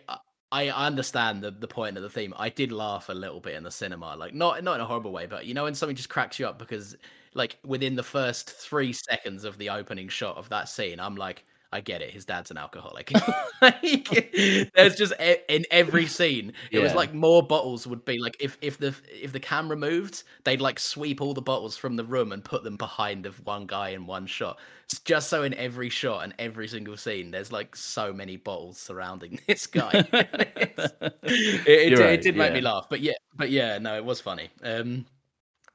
I 0.09 0.17
I 0.51 0.69
understand 0.69 1.43
the, 1.43 1.51
the 1.51 1.67
point 1.67 1.97
of 1.97 2.03
the 2.03 2.09
theme. 2.09 2.33
I 2.37 2.47
did 2.47 2.71
laugh 2.71 3.09
a 3.09 3.13
little 3.13 3.41
bit 3.41 3.55
in 3.55 3.63
the 3.63 3.71
cinema, 3.71 4.15
like 4.15 4.33
not 4.33 4.63
not 4.63 4.75
in 4.75 4.81
a 4.81 4.85
horrible 4.85 5.11
way, 5.11 5.25
but 5.25 5.45
you 5.45 5.53
know 5.53 5.63
when 5.63 5.75
something 5.75 5.97
just 5.97 6.07
cracks 6.07 6.39
you 6.39 6.47
up 6.47 6.57
because 6.59 6.95
like 7.33 7.57
within 7.65 7.95
the 7.95 8.03
first 8.03 8.51
three 8.51 8.93
seconds 8.93 9.43
of 9.43 9.57
the 9.57 9.69
opening 9.69 10.07
shot 10.07 10.37
of 10.37 10.47
that 10.49 10.69
scene, 10.69 10.99
I'm 10.99 11.17
like, 11.17 11.43
I 11.71 11.81
get 11.81 12.01
it. 12.01 12.11
His 12.11 12.25
dad's 12.25 12.51
an 12.51 12.57
alcoholic. 12.57 13.11
there's 13.61 14.95
just 14.95 15.13
in 15.49 15.65
every 15.71 16.05
scene, 16.05 16.53
it 16.71 16.77
yeah. 16.77 16.83
was 16.83 16.93
like 16.93 17.13
more 17.13 17.43
bottles 17.43 17.85
would 17.87 18.05
be 18.05 18.17
like 18.19 18.37
if 18.39 18.57
if 18.61 18.77
the 18.77 18.95
if 19.11 19.31
the 19.31 19.39
camera 19.39 19.75
moved, 19.75 20.23
they'd 20.43 20.61
like 20.61 20.79
sweep 20.79 21.21
all 21.21 21.33
the 21.33 21.41
bottles 21.41 21.77
from 21.77 21.95
the 21.95 22.03
room 22.03 22.31
and 22.31 22.43
put 22.43 22.63
them 22.63 22.77
behind 22.77 23.25
of 23.25 23.43
one 23.45 23.65
guy 23.65 23.89
in 23.89 24.05
one 24.05 24.25
shot. 24.25 24.59
It's 24.85 24.99
just 24.99 25.29
so 25.29 25.43
in 25.43 25.53
every 25.55 25.89
shot 25.89 26.23
and 26.23 26.33
every 26.37 26.67
single 26.67 26.95
scene, 26.95 27.31
there's 27.31 27.51
like 27.51 27.75
so 27.75 28.13
many 28.13 28.37
bottles 28.37 28.77
surrounding 28.77 29.39
this 29.47 29.65
guy. 29.65 30.05
it, 30.13 31.13
it, 31.23 31.99
right, 31.99 32.13
it, 32.13 32.21
did 32.21 32.35
make 32.35 32.49
yeah. 32.49 32.53
me 32.53 32.61
laugh, 32.61 32.85
but 32.89 33.01
yeah, 33.01 33.13
but 33.35 33.49
yeah, 33.49 33.79
no, 33.79 33.95
it 33.95 34.05
was 34.05 34.21
funny. 34.21 34.49
Um, 34.63 35.05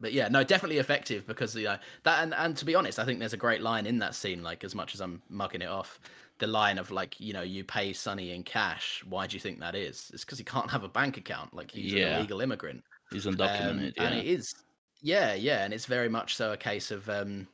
but 0.01 0.13
yeah, 0.13 0.29
no, 0.29 0.43
definitely 0.43 0.79
effective 0.79 1.27
because 1.27 1.55
you 1.55 1.65
know 1.65 1.77
that 2.05 2.23
and, 2.23 2.35
and 2.35 2.57
to 2.57 2.65
be 2.65 2.75
honest, 2.75 2.99
I 2.99 3.05
think 3.05 3.19
there's 3.19 3.35
a 3.35 3.39
great 3.39 3.61
line 3.61 3.87
in 3.87 3.99
that 3.99 4.15
scene. 4.15 4.43
Like 4.43 4.65
as 4.65 4.75
much 4.75 4.95
as 4.95 5.01
I'm 5.01 5.23
mugging 5.29 5.63
it 5.63 5.69
off, 5.69 6.01
the 6.39 6.47
line 6.47 6.79
of 6.79 6.91
like 6.91 7.21
you 7.21 7.33
know 7.33 7.43
you 7.43 7.63
pay 7.63 7.93
Sonny 7.93 8.33
in 8.33 8.43
cash. 8.43 9.05
Why 9.09 9.27
do 9.27 9.37
you 9.37 9.41
think 9.41 9.61
that 9.61 9.75
is? 9.75 10.11
It's 10.13 10.25
because 10.25 10.39
he 10.39 10.45
can't 10.45 10.71
have 10.71 10.85
a 10.85 10.89
bank 10.89 11.19
account. 11.19 11.55
Like 11.55 11.71
he's 11.71 11.93
yeah. 11.93 12.07
an 12.07 12.17
illegal 12.19 12.41
immigrant. 12.41 12.83
He's 13.13 13.27
undocumented, 13.27 13.71
um, 13.71 13.93
yeah. 13.97 14.03
and 14.05 14.19
it 14.19 14.27
is. 14.27 14.55
Yeah, 15.03 15.35
yeah, 15.35 15.65
and 15.65 15.73
it's 15.73 15.87
very 15.87 16.09
much 16.09 16.37
so 16.37 16.53
a 16.53 16.57
case 16.57 16.91
of 16.91 17.09
um, 17.09 17.47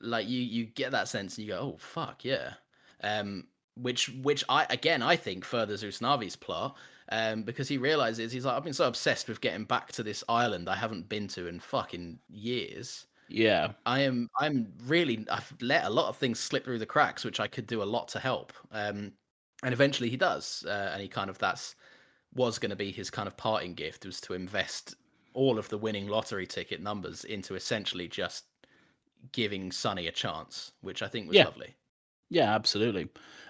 like 0.00 0.28
you 0.28 0.40
you 0.40 0.66
get 0.66 0.92
that 0.92 1.08
sense 1.08 1.38
and 1.38 1.46
you 1.46 1.52
go, 1.52 1.58
oh 1.58 1.76
fuck 1.78 2.24
yeah, 2.24 2.54
um, 3.02 3.44
which 3.76 4.10
which 4.22 4.44
I 4.48 4.66
again 4.70 5.02
I 5.02 5.16
think 5.16 5.44
furthers 5.44 5.82
Usnavi's 5.82 6.36
plot 6.36 6.76
um, 7.12 7.42
because 7.42 7.68
he 7.68 7.76
realizes 7.76 8.32
he's 8.32 8.46
like, 8.46 8.56
I've 8.56 8.64
been 8.64 8.72
so 8.72 8.88
obsessed 8.88 9.28
with 9.28 9.42
getting 9.42 9.64
back 9.64 9.92
to 9.92 10.02
this 10.02 10.24
island 10.30 10.68
I 10.68 10.76
haven't 10.76 11.10
been 11.10 11.28
to 11.28 11.46
in 11.46 11.60
fucking 11.60 12.18
years. 12.30 13.06
Yeah, 13.28 13.72
I 13.84 14.00
am. 14.00 14.30
I'm 14.40 14.72
really. 14.86 15.26
I've 15.30 15.54
let 15.60 15.84
a 15.84 15.90
lot 15.90 16.08
of 16.08 16.16
things 16.16 16.40
slip 16.40 16.64
through 16.64 16.78
the 16.78 16.86
cracks, 16.86 17.24
which 17.24 17.38
I 17.38 17.46
could 17.46 17.66
do 17.66 17.82
a 17.82 17.84
lot 17.84 18.08
to 18.08 18.18
help. 18.18 18.52
Um, 18.72 19.12
and 19.62 19.72
eventually 19.72 20.08
he 20.08 20.16
does, 20.16 20.64
uh, 20.66 20.90
and 20.92 21.02
he 21.02 21.08
kind 21.08 21.28
of 21.28 21.38
that's 21.38 21.74
was 22.34 22.58
going 22.58 22.70
to 22.70 22.76
be 22.76 22.90
his 22.90 23.10
kind 23.10 23.26
of 23.26 23.36
parting 23.36 23.74
gift 23.74 24.06
was 24.06 24.20
to 24.22 24.32
invest 24.32 24.94
all 25.34 25.58
of 25.58 25.68
the 25.68 25.78
winning 25.78 26.08
lottery 26.08 26.46
ticket 26.46 26.80
numbers 26.80 27.24
into 27.24 27.54
essentially 27.54 28.08
just 28.08 28.44
giving 29.32 29.70
Sonny 29.70 30.06
a 30.08 30.12
chance, 30.12 30.72
which 30.80 31.02
I 31.02 31.08
think 31.08 31.28
was 31.28 31.36
yeah. 31.36 31.44
lovely. 31.44 31.74
Yeah, 32.30 32.54
absolutely. 32.54 33.08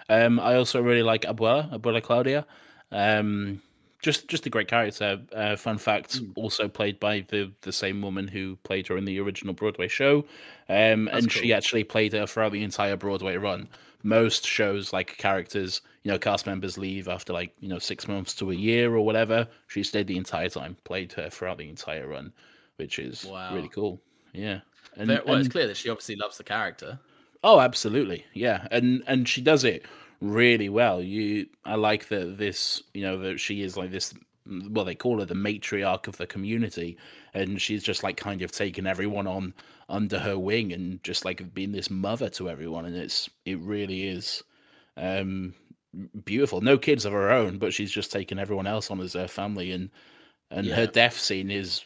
Um, 0.09 0.39
I 0.39 0.55
also 0.55 0.81
really 0.81 1.03
like 1.03 1.21
Abuela, 1.21 1.71
Abuela 1.71 2.03
Claudia. 2.03 2.45
Um, 2.93 3.61
just 4.03 4.27
just 4.27 4.45
a 4.45 4.49
great 4.49 4.67
character. 4.67 5.19
Uh, 5.33 5.55
fun 5.55 5.79
fact: 5.79 6.21
mm. 6.21 6.31
also 6.35 6.67
played 6.67 6.99
by 6.99 7.25
the 7.29 7.51
the 7.61 7.71
same 7.71 8.01
woman 8.01 8.27
who 8.27 8.57
played 8.57 8.85
her 8.87 8.97
in 8.97 9.05
the 9.05 9.19
original 9.19 9.53
Broadway 9.53 9.87
show, 9.87 10.25
um, 10.69 11.07
and 11.07 11.21
cool. 11.21 11.29
she 11.29 11.53
actually 11.53 11.85
played 11.85 12.13
her 12.13 12.27
throughout 12.27 12.51
the 12.51 12.63
entire 12.63 12.97
Broadway 12.97 13.37
run. 13.37 13.67
Most 14.03 14.45
shows, 14.45 14.91
like 14.91 15.17
characters, 15.17 15.81
you 16.03 16.11
know, 16.11 16.19
cast 16.19 16.45
members 16.45 16.77
leave 16.77 17.07
after 17.07 17.31
like 17.31 17.55
you 17.61 17.69
know 17.69 17.79
six 17.79 18.07
months 18.07 18.35
to 18.35 18.51
a 18.51 18.55
year 18.55 18.93
or 18.93 19.05
whatever. 19.05 19.47
She 19.67 19.81
stayed 19.83 20.07
the 20.07 20.17
entire 20.17 20.49
time, 20.49 20.75
played 20.83 21.13
her 21.13 21.29
throughout 21.29 21.57
the 21.57 21.69
entire 21.69 22.07
run, 22.07 22.33
which 22.75 22.99
is 22.99 23.25
wow. 23.25 23.55
really 23.55 23.69
cool. 23.69 24.01
Yeah, 24.33 24.59
and, 24.97 25.07
well, 25.07 25.21
and, 25.27 25.39
it's 25.45 25.49
clear 25.51 25.67
that 25.67 25.77
she 25.77 25.89
obviously 25.89 26.17
loves 26.17 26.37
the 26.37 26.43
character. 26.43 26.99
Oh, 27.41 27.61
absolutely, 27.61 28.25
yeah, 28.33 28.67
and 28.69 29.01
and 29.07 29.29
she 29.29 29.41
does 29.41 29.63
it 29.63 29.85
really 30.23 30.69
well. 30.69 31.01
You, 31.01 31.47
I 31.65 31.75
like 31.75 32.07
that 32.09 32.37
this, 32.37 32.81
you 32.93 33.03
know, 33.03 33.17
that 33.19 33.39
she 33.39 33.61
is 33.61 33.77
like 33.77 33.91
this 33.91 34.13
well, 34.69 34.85
they 34.85 34.95
call 34.95 35.19
her 35.19 35.25
the 35.25 35.35
matriarch 35.35 36.07
of 36.07 36.17
the 36.17 36.27
community, 36.27 36.97
and 37.33 37.61
she's 37.61 37.83
just 37.83 38.03
like 38.03 38.17
kind 38.17 38.41
of 38.41 38.51
taken 38.51 38.85
everyone 38.87 39.27
on 39.27 39.53
under 39.89 40.19
her 40.19 40.37
wing 40.37 40.73
and 40.73 41.03
just 41.03 41.23
like 41.25 41.53
being 41.53 41.71
this 41.71 41.89
mother 41.89 42.29
to 42.29 42.49
everyone, 42.49 42.85
and 42.85 42.95
it's 42.95 43.29
it 43.45 43.59
really 43.59 44.07
is 44.07 44.43
um 44.97 45.53
beautiful. 46.25 46.61
No 46.61 46.77
kids 46.77 47.05
of 47.05 47.13
her 47.13 47.31
own, 47.31 47.57
but 47.57 47.73
she's 47.73 47.91
just 47.91 48.11
taken 48.11 48.39
everyone 48.39 48.67
else 48.67 48.91
on 48.91 48.99
as 48.99 49.13
her 49.13 49.27
family, 49.27 49.71
and 49.71 49.89
and 50.51 50.67
Yeah. 50.67 50.75
her 50.75 50.87
death 50.87 51.19
scene 51.19 51.51
is 51.51 51.85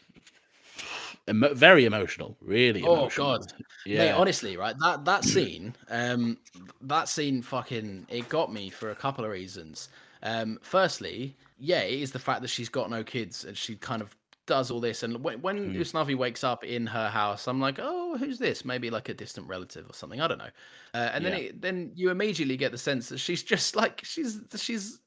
emo- 1.28 1.54
very 1.54 1.84
emotional, 1.84 2.36
really. 2.40 2.82
Oh 2.82 2.94
emotional. 3.00 3.38
god, 3.38 3.52
yeah. 3.84 3.98
Mate, 3.98 4.12
honestly, 4.12 4.56
right? 4.56 4.74
That 4.80 5.04
that 5.04 5.24
scene, 5.24 5.74
um, 5.88 6.38
that 6.82 7.08
scene, 7.08 7.42
fucking, 7.42 8.06
it 8.08 8.28
got 8.28 8.52
me 8.52 8.70
for 8.70 8.90
a 8.90 8.94
couple 8.94 9.24
of 9.24 9.30
reasons. 9.30 9.88
Um, 10.22 10.58
firstly, 10.62 11.36
yeah, 11.58 11.80
it 11.80 12.00
is 12.00 12.12
the 12.12 12.18
fact 12.18 12.42
that 12.42 12.48
she's 12.48 12.68
got 12.68 12.90
no 12.90 13.04
kids 13.04 13.44
and 13.44 13.56
she 13.56 13.76
kind 13.76 14.02
of 14.02 14.16
does 14.46 14.70
all 14.70 14.80
this. 14.80 15.02
And 15.02 15.22
when 15.22 15.40
when 15.42 15.70
Hmm. 15.72 15.80
Usnavi 15.80 16.16
wakes 16.16 16.42
up 16.42 16.64
in 16.64 16.86
her 16.86 17.08
house, 17.10 17.46
I'm 17.46 17.60
like, 17.60 17.78
oh, 17.80 18.16
who's 18.16 18.38
this? 18.38 18.64
Maybe 18.64 18.90
like 18.90 19.08
a 19.08 19.14
distant 19.14 19.46
relative 19.46 19.88
or 19.88 19.92
something. 19.92 20.20
I 20.20 20.26
don't 20.28 20.38
know. 20.38 20.50
Uh, 20.94 21.10
and 21.12 21.24
then 21.24 21.32
Yeah. 21.34 21.38
it, 21.38 21.60
then 21.60 21.92
you 21.94 22.10
immediately 22.10 22.56
get 22.56 22.72
the 22.72 22.78
sense 22.78 23.08
that 23.10 23.18
she's 23.18 23.42
just 23.42 23.76
like 23.76 24.00
she's 24.04 24.40
she's 24.56 25.00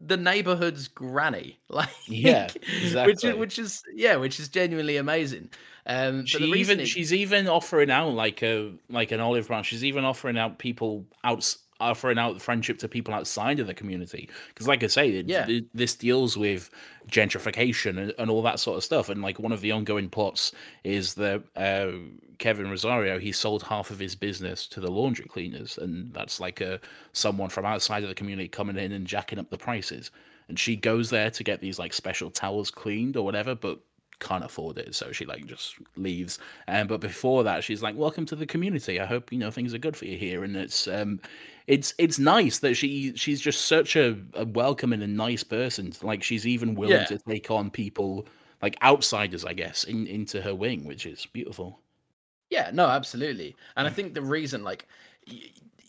the 0.00 0.16
neighborhood's 0.16 0.88
granny 0.88 1.58
like 1.68 1.88
Yeah, 2.06 2.46
which 2.52 2.66
exactly. 2.82 3.30
is 3.30 3.36
which 3.36 3.58
is 3.58 3.82
yeah 3.94 4.16
which 4.16 4.38
is 4.40 4.48
genuinely 4.48 4.96
amazing 4.96 5.50
um 5.86 6.20
but 6.20 6.28
she 6.28 6.44
even 6.52 6.80
it- 6.80 6.86
she's 6.86 7.12
even 7.12 7.48
offering 7.48 7.90
out 7.90 8.10
like 8.10 8.42
a 8.42 8.72
like 8.90 9.10
an 9.12 9.20
olive 9.20 9.48
branch. 9.48 9.66
She's 9.66 9.84
even 9.84 10.04
offering 10.04 10.36
out 10.38 10.58
people 10.58 11.06
out 11.24 11.54
offering 11.80 12.18
out 12.18 12.40
friendship 12.42 12.78
to 12.78 12.88
people 12.88 13.14
outside 13.14 13.60
of 13.60 13.66
the 13.66 13.74
community. 13.74 14.28
Because 14.48 14.66
like 14.66 14.82
I 14.82 14.88
say, 14.88 15.10
it, 15.10 15.28
Yeah. 15.28 15.46
th- 15.46 15.64
this 15.74 15.94
deals 15.94 16.36
with 16.36 16.70
gentrification 17.08 17.98
and, 17.98 18.14
and 18.18 18.30
all 18.30 18.42
that 18.42 18.60
sort 18.60 18.76
of 18.76 18.84
stuff. 18.84 19.08
And 19.08 19.22
like 19.22 19.38
one 19.38 19.52
of 19.52 19.60
the 19.60 19.72
ongoing 19.72 20.08
plots 20.08 20.52
is 20.84 21.14
that 21.14 21.42
uh, 21.56 21.92
Kevin 22.38 22.70
Rosario 22.70 23.18
he 23.18 23.32
sold 23.32 23.62
half 23.62 23.90
of 23.90 23.98
his 23.98 24.14
business 24.14 24.66
to 24.68 24.80
the 24.80 24.90
laundry 24.90 25.26
cleaners, 25.26 25.78
and 25.78 26.12
that's 26.12 26.40
like 26.40 26.60
a 26.60 26.80
someone 27.12 27.48
from 27.50 27.64
outside 27.64 28.02
of 28.02 28.08
the 28.08 28.14
community 28.14 28.48
coming 28.48 28.76
in 28.76 28.92
and 28.92 29.06
jacking 29.06 29.38
up 29.38 29.50
the 29.50 29.58
prices. 29.58 30.10
And 30.48 30.58
she 30.58 30.76
goes 30.76 31.10
there 31.10 31.30
to 31.30 31.44
get 31.44 31.60
these 31.60 31.78
like 31.78 31.92
special 31.92 32.30
towels 32.30 32.70
cleaned 32.70 33.16
or 33.16 33.24
whatever, 33.24 33.54
but 33.54 33.80
can't 34.20 34.44
afford 34.44 34.78
it, 34.78 34.94
so 34.96 35.12
she 35.12 35.24
like 35.24 35.46
just 35.46 35.76
leaves. 35.96 36.38
Um, 36.66 36.86
but 36.88 37.00
before 37.00 37.44
that, 37.44 37.62
she's 37.62 37.82
like, 37.82 37.96
"Welcome 37.96 38.26
to 38.26 38.36
the 38.36 38.46
community. 38.46 38.98
I 38.98 39.06
hope 39.06 39.30
you 39.32 39.38
know 39.38 39.50
things 39.50 39.74
are 39.74 39.78
good 39.78 39.96
for 39.96 40.06
you 40.06 40.16
here." 40.18 40.42
And 40.44 40.56
it's 40.56 40.88
um, 40.88 41.20
it's 41.68 41.94
it's 41.98 42.18
nice 42.18 42.58
that 42.60 42.74
she 42.74 43.14
she's 43.14 43.40
just 43.40 43.66
such 43.66 43.94
a, 43.94 44.18
a 44.34 44.44
welcoming 44.44 45.02
and 45.02 45.16
nice 45.16 45.44
person. 45.44 45.92
Like 46.02 46.22
she's 46.24 46.46
even 46.46 46.74
willing 46.74 47.02
Yeah. 47.02 47.04
to 47.04 47.18
take 47.18 47.50
on 47.50 47.70
people 47.70 48.26
like 48.62 48.76
outsiders, 48.82 49.44
I 49.44 49.52
guess, 49.52 49.84
in, 49.84 50.06
into 50.08 50.42
her 50.42 50.54
wing, 50.54 50.84
which 50.84 51.06
is 51.06 51.26
beautiful. 51.26 51.80
Yeah, 52.50 52.70
no, 52.72 52.86
absolutely. 52.86 53.54
And 53.76 53.86
I 53.86 53.90
think 53.90 54.14
the 54.14 54.22
reason, 54.22 54.64
like, 54.64 54.88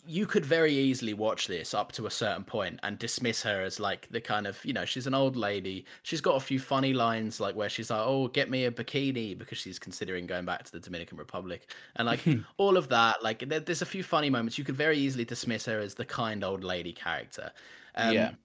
you 0.10 0.26
could 0.26 0.44
very 0.46 0.74
easily 0.74 1.14
watch 1.14 1.46
this 1.48 1.74
up 1.74 1.92
to 1.92 2.08
a 2.08 2.10
certain 2.12 2.44
point 2.44 2.80
and 2.82 2.98
dismiss 2.98 3.44
her 3.44 3.62
as 3.62 3.80
like 3.80 4.10
the 4.10 4.20
kind 4.20 4.48
of, 4.48 4.64
you 4.66 4.74
know, 4.74 4.84
she's 4.84 5.06
an 5.06 5.14
old 5.14 5.36
lady. 5.36 5.86
She's 6.02 6.20
got 6.22 6.36
a 6.36 6.40
few 6.40 6.60
funny 6.60 6.94
lines, 6.94 7.40
like 7.40 7.56
where 7.56 7.70
she's 7.70 7.92
like, 7.92 8.02
"Oh, 8.04 8.28
get 8.28 8.50
me 8.50 8.66
a 8.66 8.72
bikini," 8.72 9.38
because 9.38 9.60
she's 9.60 9.78
considering 9.78 10.26
going 10.26 10.46
back 10.46 10.64
to 10.64 10.72
the 10.72 10.80
Dominican 10.80 11.18
Republic, 11.18 11.72
and 11.96 12.08
like 12.08 12.28
all 12.58 12.76
of 12.76 12.90
that. 12.90 13.22
Like, 13.24 13.48
there, 13.48 13.60
there's 13.60 13.84
a 13.84 13.86
few 13.86 14.02
funny 14.04 14.30
moments. 14.32 14.58
You 14.58 14.64
could 14.64 14.76
very 14.76 14.98
easily 14.98 15.26
dismiss 15.26 15.66
her 15.66 15.80
as 15.80 15.94
the 15.96 16.06
kind 16.06 16.44
old 16.44 16.64
lady 16.64 16.94
character. 16.94 17.52
Um, 17.96 18.18
Yeah. 18.18 18.38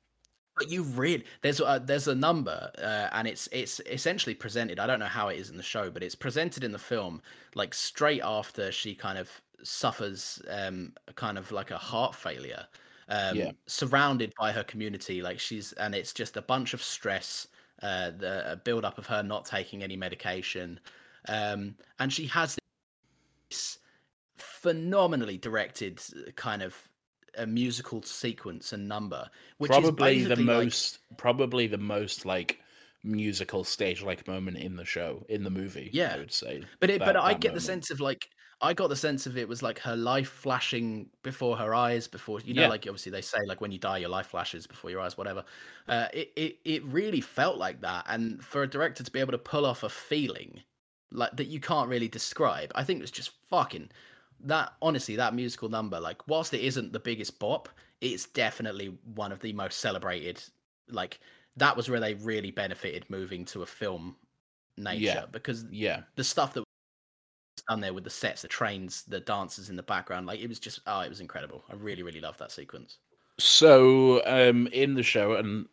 But 0.56 0.70
you 0.70 0.82
really 0.82 1.24
there's 1.42 1.60
a 1.60 1.82
there's 1.84 2.08
a 2.08 2.14
number 2.14 2.70
uh, 2.78 3.08
and 3.12 3.26
it's 3.26 3.48
it's 3.52 3.80
essentially 3.86 4.34
presented 4.34 4.78
i 4.78 4.86
don't 4.86 5.00
know 5.00 5.06
how 5.06 5.28
it 5.28 5.38
is 5.38 5.50
in 5.50 5.56
the 5.56 5.62
show 5.62 5.90
but 5.90 6.02
it's 6.02 6.14
presented 6.14 6.62
in 6.64 6.72
the 6.72 6.78
film 6.78 7.20
like 7.54 7.74
straight 7.74 8.22
after 8.22 8.70
she 8.70 8.94
kind 8.94 9.18
of 9.18 9.40
suffers 9.62 10.40
um 10.48 10.94
kind 11.16 11.38
of 11.38 11.50
like 11.50 11.70
a 11.70 11.78
heart 11.78 12.14
failure 12.14 12.66
um 13.08 13.38
Yeah. 13.38 13.52
surrounded 13.66 14.32
by 14.38 14.52
her 14.52 14.64
community 14.64 15.22
like 15.22 15.38
she's 15.40 15.72
and 15.74 15.94
it's 15.94 16.12
just 16.12 16.36
a 16.36 16.42
bunch 16.42 16.74
of 16.74 16.82
stress 16.82 17.48
uh 17.82 18.10
the 18.10 18.50
a 18.52 18.56
build 18.56 18.84
up 18.84 18.98
of 18.98 19.06
her 19.06 19.22
not 19.22 19.44
taking 19.44 19.82
any 19.82 19.96
medication 19.96 20.78
um 21.28 21.76
and 21.98 22.12
she 22.12 22.26
has 22.26 22.58
this 23.50 23.78
phenomenally 24.38 25.38
directed 25.38 26.00
uh, 26.16 26.30
kind 26.32 26.62
of 26.62 26.90
a 27.38 27.46
musical 27.46 28.02
sequence 28.02 28.72
and 28.72 28.86
number 28.88 29.28
which 29.58 29.70
probably 29.70 30.18
is 30.18 30.24
the 30.28 30.36
basically 30.36 30.44
like- 30.44 30.64
most, 30.64 30.98
probably 31.16 31.66
the 31.66 31.78
most 31.78 32.24
like 32.26 32.60
musical 33.02 33.64
stage 33.64 34.02
like 34.02 34.26
moment 34.26 34.56
in 34.56 34.76
the 34.76 34.84
show 34.84 35.24
in 35.28 35.44
the 35.44 35.50
movie. 35.50 35.90
Yeah. 35.92 36.14
I 36.14 36.18
would 36.18 36.32
say. 36.32 36.62
But 36.80 36.90
it, 36.90 36.98
but 37.00 37.16
I 37.16 37.32
that 37.32 37.40
get 37.40 37.54
the 37.54 37.60
sense 37.60 37.90
of 37.90 38.00
like 38.00 38.28
I 38.62 38.72
got 38.72 38.88
the 38.88 38.96
sense 38.96 39.26
of 39.26 39.36
it 39.36 39.46
was 39.46 39.62
like 39.62 39.78
her 39.80 39.94
life 39.96 40.28
flashing 40.28 41.10
before 41.22 41.56
her 41.58 41.74
eyes 41.74 42.08
before 42.08 42.40
you 42.40 42.54
know 42.54 42.62
Yeah. 42.62 42.68
like 42.68 42.86
obviously 42.88 43.12
they 43.12 43.20
say 43.20 43.38
like 43.46 43.60
when 43.60 43.72
you 43.72 43.78
die 43.78 43.98
your 43.98 44.08
life 44.08 44.28
flashes 44.28 44.66
before 44.66 44.90
your 44.90 45.00
eyes 45.00 45.18
whatever. 45.18 45.44
Uh, 45.86 46.06
it 46.14 46.32
it 46.36 46.58
it 46.64 46.84
really 46.84 47.20
felt 47.20 47.58
like 47.58 47.82
that 47.82 48.06
and 48.08 48.42
for 48.42 48.62
a 48.62 48.66
director 48.66 49.04
to 49.04 49.10
be 49.10 49.20
able 49.20 49.32
to 49.32 49.38
pull 49.38 49.66
off 49.66 49.82
a 49.82 49.88
feeling 49.90 50.62
like 51.12 51.36
that 51.36 51.46
you 51.48 51.60
can't 51.60 51.90
really 51.90 52.08
describe 52.08 52.72
I 52.74 52.84
think 52.84 53.00
it 53.00 53.02
was 53.02 53.10
just 53.10 53.32
fucking 53.50 53.90
that 54.44 54.74
honestly 54.82 55.16
that 55.16 55.34
musical 55.34 55.68
number 55.68 55.98
like 55.98 56.26
whilst 56.28 56.54
it 56.54 56.60
isn't 56.60 56.92
the 56.92 57.00
biggest 57.00 57.38
bop 57.38 57.68
it's 58.00 58.26
definitely 58.26 58.96
one 59.14 59.32
of 59.32 59.40
the 59.40 59.52
most 59.52 59.80
celebrated 59.80 60.40
like 60.88 61.18
that 61.56 61.76
was 61.76 61.88
where 61.88 62.00
they 62.00 62.14
really 62.14 62.50
benefited 62.50 63.04
moving 63.08 63.44
to 63.44 63.62
a 63.62 63.66
film 63.66 64.16
nature 64.76 65.00
Yeah. 65.04 65.24
because 65.30 65.64
Yeah. 65.70 66.02
the 66.16 66.24
stuff 66.24 66.52
that 66.54 66.60
was 66.60 67.64
done 67.68 67.80
there 67.80 67.94
with 67.94 68.04
the 68.04 68.10
sets, 68.10 68.42
the 68.42 68.48
trains, 68.48 69.04
the 69.04 69.20
dancers 69.20 69.70
in 69.70 69.76
the 69.76 69.82
background, 69.82 70.26
like 70.26 70.40
it 70.40 70.48
was 70.48 70.58
just 70.58 70.80
oh, 70.86 71.00
it 71.00 71.08
was 71.08 71.20
incredible. 71.20 71.62
I 71.70 71.74
really, 71.74 72.02
really 72.02 72.20
loved 72.20 72.38
that 72.40 72.50
sequence. 72.52 72.98
So, 73.38 74.22
um, 74.26 74.66
in 74.68 74.94
the 74.94 75.02
show, 75.02 75.34
and 75.34 75.66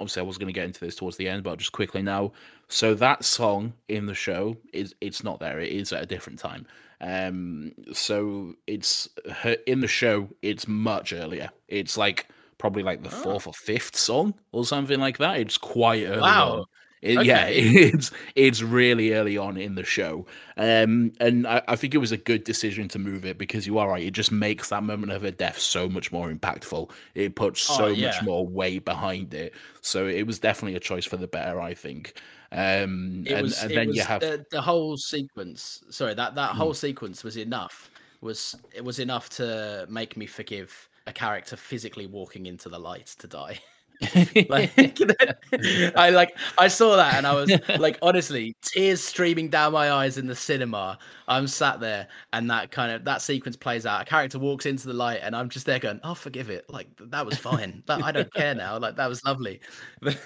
obviously 0.00 0.20
I 0.20 0.24
was 0.24 0.38
going 0.38 0.48
to 0.48 0.52
get 0.52 0.64
into 0.64 0.80
this 0.80 0.96
towards 0.96 1.16
the 1.16 1.28
end, 1.28 1.44
but 1.44 1.58
just 1.58 1.72
quickly 1.72 2.02
now. 2.02 2.32
So 2.68 2.94
that 2.94 3.24
song 3.24 3.72
in 3.88 4.06
the 4.06 4.14
show 4.14 4.56
is 4.72 4.94
it's 5.00 5.22
not 5.22 5.38
there. 5.38 5.60
It 5.60 5.72
is 5.72 5.92
at 5.92 6.02
a 6.02 6.06
different 6.06 6.38
time. 6.38 6.66
Um, 7.00 7.72
so 7.92 8.54
it's 8.66 9.08
her 9.30 9.56
in 9.66 9.80
the 9.80 9.88
show. 9.88 10.28
It's 10.42 10.66
much 10.66 11.12
earlier. 11.12 11.50
It's 11.68 11.96
like 11.96 12.26
probably 12.58 12.82
like 12.82 13.02
the 13.02 13.10
fourth 13.10 13.46
or 13.46 13.52
fifth 13.52 13.96
song 13.96 14.34
or 14.52 14.64
something 14.64 14.98
like 14.98 15.18
that. 15.18 15.38
It's 15.38 15.58
quite 15.58 16.04
early. 16.04 16.20
Wow. 16.20 16.52
on. 16.52 16.64
It- 17.02 17.22
Yeah, 17.22 17.46
it's 17.50 18.10
it's 18.34 18.62
really 18.62 19.12
early 19.12 19.36
on 19.38 19.56
in 19.56 19.74
the 19.74 19.84
show, 19.84 20.26
um, 20.56 21.12
and 21.20 21.46
I, 21.46 21.62
I 21.68 21.76
think 21.76 21.94
it 21.94 21.98
was 21.98 22.12
a 22.12 22.16
good 22.16 22.44
decision 22.44 22.88
to 22.88 22.98
move 22.98 23.24
it 23.24 23.38
because 23.38 23.66
you 23.66 23.78
are 23.78 23.88
right. 23.88 24.02
It 24.02 24.12
just 24.12 24.32
makes 24.32 24.70
that 24.70 24.82
moment 24.82 25.12
of 25.12 25.22
her 25.22 25.30
death 25.30 25.58
so 25.58 25.88
much 25.88 26.10
more 26.10 26.30
impactful. 26.32 26.90
It 27.14 27.34
puts 27.36 27.60
Oh, 27.68 27.74
so 27.76 27.86
yeah. 27.88 28.06
much 28.06 28.22
more 28.22 28.46
weight 28.46 28.84
behind 28.84 29.34
it. 29.34 29.54
So 29.82 30.06
it 30.06 30.26
was 30.26 30.38
definitely 30.38 30.76
a 30.76 30.80
choice 30.80 31.04
for 31.04 31.16
the 31.16 31.28
better, 31.28 31.60
I 31.60 31.74
think. 31.74 32.20
Um, 32.52 33.26
It 33.26 33.32
and, 33.34 33.42
was, 33.42 33.62
and 33.62 33.74
then 33.74 33.88
was 33.88 33.96
you 33.96 34.02
have 34.02 34.22
Hmm. 34.22 34.30
the, 34.30 34.46
the 34.50 34.62
whole 34.62 34.96
sequence. 34.96 35.82
Sorry, 35.90 36.14
that 36.14 36.34
that 36.36 36.54
whole 36.56 36.74
sequence 36.74 37.24
was 37.24 37.36
enough. 37.36 37.90
Was 38.20 38.54
it 38.72 38.84
was 38.84 38.98
enough 38.98 39.28
to 39.30 39.86
make 39.90 40.16
me 40.16 40.26
forgive 40.26 40.88
a 41.06 41.12
character 41.12 41.56
physically 41.56 42.06
walking 42.06 42.46
into 42.46 42.68
the 42.68 42.78
light 42.78 43.06
to 43.18 43.26
die. 43.28 43.60
like 44.48 44.72
I 45.96 46.10
like 46.10 46.36
I 46.58 46.68
saw 46.68 46.96
that 46.96 47.14
and 47.14 47.26
I 47.26 47.34
was 47.34 47.50
like 47.78 47.98
honestly 48.02 48.54
tears 48.60 49.02
streaming 49.02 49.48
down 49.48 49.72
my 49.72 49.90
eyes 49.90 50.18
in 50.18 50.26
the 50.26 50.34
cinema. 50.34 50.98
I'm 51.28 51.46
sat 51.46 51.80
there 51.80 52.06
and 52.32 52.50
that 52.50 52.70
kind 52.70 52.92
of 52.92 53.04
that 53.04 53.22
sequence 53.22 53.56
plays 53.56 53.86
out. 53.86 54.02
A 54.02 54.04
character 54.04 54.38
walks 54.38 54.66
into 54.66 54.86
the 54.86 54.92
light 54.92 55.20
and 55.22 55.34
I'm 55.34 55.48
just 55.48 55.66
there 55.66 55.78
going, 55.78 56.00
"Oh, 56.04 56.14
forgive 56.14 56.50
it. 56.50 56.68
Like 56.68 56.88
that 57.00 57.24
was 57.24 57.38
fine. 57.38 57.82
that 57.86 58.02
I 58.02 58.12
don't 58.12 58.32
care 58.32 58.54
now. 58.54 58.78
Like 58.78 58.96
that 58.96 59.08
was 59.08 59.24
lovely." 59.24 59.60
but 60.00 60.16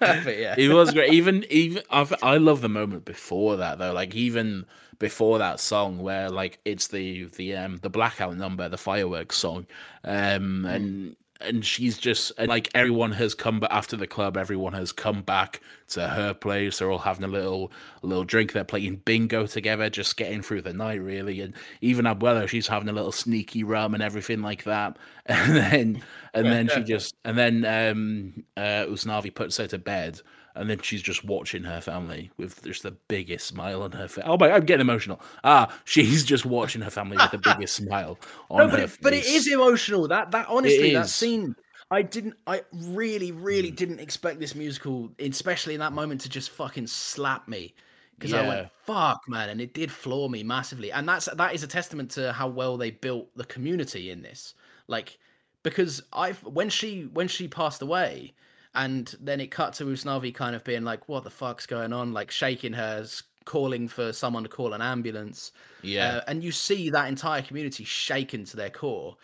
yeah. 0.00 0.54
it 0.56 0.72
was 0.72 0.92
great. 0.92 1.12
Even 1.12 1.44
even 1.50 1.82
I've, 1.90 2.14
I 2.22 2.38
love 2.38 2.60
the 2.60 2.68
moment 2.68 3.04
before 3.04 3.56
that 3.56 3.78
though. 3.78 3.92
Like 3.92 4.14
even 4.14 4.64
before 4.98 5.38
that 5.38 5.60
song 5.60 5.98
where 5.98 6.28
like 6.28 6.58
it's 6.64 6.88
the 6.88 7.24
the 7.36 7.54
um 7.56 7.78
the 7.78 7.90
blackout 7.90 8.36
number, 8.36 8.68
the 8.68 8.78
fireworks 8.78 9.36
song, 9.36 9.66
um 10.04 10.64
and 10.64 11.16
and 11.40 11.64
she's 11.64 11.98
just 11.98 12.32
and 12.36 12.48
like 12.48 12.68
everyone 12.74 13.12
has 13.12 13.34
come 13.34 13.60
but 13.60 13.72
after 13.72 13.96
the 13.96 14.06
club. 14.06 14.36
Everyone 14.36 14.72
has 14.72 14.92
come 14.92 15.22
back 15.22 15.60
to 15.88 16.08
her 16.08 16.34
place. 16.34 16.78
They're 16.78 16.90
all 16.90 16.98
having 16.98 17.24
a 17.24 17.28
little 17.28 17.72
a 18.02 18.06
little 18.06 18.24
drink. 18.24 18.52
They're 18.52 18.64
playing 18.64 19.02
bingo 19.04 19.46
together, 19.46 19.88
just 19.88 20.16
getting 20.16 20.42
through 20.42 20.62
the 20.62 20.72
night 20.72 21.00
really. 21.00 21.40
And 21.40 21.54
even 21.80 22.06
Abuela, 22.06 22.48
she's 22.48 22.66
having 22.66 22.88
a 22.88 22.92
little 22.92 23.12
sneaky 23.12 23.62
rum 23.62 23.94
and 23.94 24.02
everything 24.02 24.42
like 24.42 24.64
that. 24.64 24.96
And 25.30 25.56
then 25.56 26.02
and 26.32 26.46
then 26.46 26.68
she 26.68 26.82
just 26.82 27.14
and 27.24 27.36
then 27.36 27.64
um 27.64 28.44
uh 28.56 28.86
Usnavi 28.86 29.34
puts 29.34 29.58
her 29.58 29.66
to 29.66 29.78
bed 29.78 30.22
and 30.54 30.68
then 30.68 30.80
she's 30.80 31.02
just 31.02 31.24
watching 31.24 31.64
her 31.64 31.80
family 31.80 32.30
with 32.36 32.62
just 32.62 32.82
the 32.82 32.92
biggest 33.08 33.46
smile 33.46 33.82
on 33.82 33.92
her 33.92 34.08
face. 34.08 34.24
Oh 34.26 34.36
my, 34.36 34.50
I'm 34.50 34.64
getting 34.64 34.80
emotional. 34.80 35.20
Ah, 35.44 35.72
she's 35.84 36.24
just 36.24 36.46
watching 36.46 36.82
her 36.82 36.90
family 36.90 37.16
with 37.18 37.30
the 37.30 37.38
biggest 37.38 37.76
smile 37.76 38.18
on 38.50 38.58
No, 38.58 38.68
her 38.68 38.70
but 38.78 38.90
face. 38.90 38.98
but 39.02 39.12
it 39.12 39.24
is 39.26 39.46
emotional. 39.52 40.08
That 40.08 40.30
that 40.32 40.46
honestly, 40.48 40.92
that 40.92 41.08
scene. 41.08 41.54
I 41.90 42.02
didn't. 42.02 42.34
I 42.46 42.62
really, 42.72 43.32
really 43.32 43.70
didn't 43.70 44.00
expect 44.00 44.40
this 44.40 44.54
musical, 44.54 45.10
especially 45.18 45.74
in 45.74 45.80
that 45.80 45.92
moment, 45.92 46.20
to 46.22 46.28
just 46.28 46.50
fucking 46.50 46.86
slap 46.86 47.48
me. 47.48 47.74
Because 48.18 48.34
I 48.34 48.46
went, 48.46 48.68
"Fuck, 48.84 49.20
man," 49.28 49.48
and 49.48 49.60
it 49.60 49.72
did 49.74 49.90
floor 49.90 50.28
me 50.28 50.42
massively. 50.42 50.92
And 50.92 51.08
that's 51.08 51.26
that 51.26 51.54
is 51.54 51.62
a 51.62 51.66
testament 51.68 52.10
to 52.12 52.32
how 52.32 52.48
well 52.48 52.76
they 52.76 52.90
built 52.90 53.34
the 53.36 53.44
community 53.44 54.10
in 54.10 54.22
this. 54.22 54.54
Like, 54.86 55.18
because 55.62 56.02
I 56.12 56.32
when 56.32 56.68
she 56.68 57.04
when 57.12 57.28
she 57.28 57.48
passed 57.48 57.80
away, 57.80 58.34
and 58.74 59.14
then 59.20 59.40
it 59.40 59.48
cut 59.50 59.74
to 59.74 59.84
Usnavi 59.84 60.34
kind 60.34 60.54
of 60.56 60.64
being 60.64 60.84
like, 60.84 61.08
"What 61.08 61.24
the 61.24 61.30
fuck's 61.30 61.66
going 61.66 61.92
on?" 61.92 62.12
Like 62.12 62.30
shaking 62.30 62.72
her, 62.74 63.00
s- 63.02 63.22
calling 63.44 63.88
for 63.88 64.12
someone 64.12 64.42
to 64.44 64.48
call 64.48 64.72
an 64.74 64.82
ambulance. 64.82 65.52
Yeah. 65.82 66.16
Uh, 66.18 66.20
and 66.28 66.42
you 66.44 66.52
see 66.52 66.90
that 66.90 67.08
entire 67.08 67.42
community 67.42 67.84
shaken 67.84 68.44
to 68.46 68.56
their 68.56 68.70
core. 68.70 69.16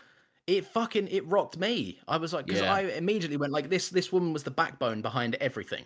It 0.47 0.65
fucking 0.65 1.07
it 1.09 1.25
rocked 1.27 1.57
me. 1.57 1.99
I 2.07 2.17
was 2.17 2.33
like, 2.33 2.45
because 2.47 2.61
Yeah. 2.61 2.73
I 2.73 2.81
immediately 2.81 3.37
went 3.37 3.53
like, 3.53 3.69
this 3.69 3.89
this 3.89 4.11
woman 4.11 4.33
was 4.33 4.43
the 4.43 4.51
backbone 4.51 5.01
behind 5.01 5.35
everything. 5.35 5.85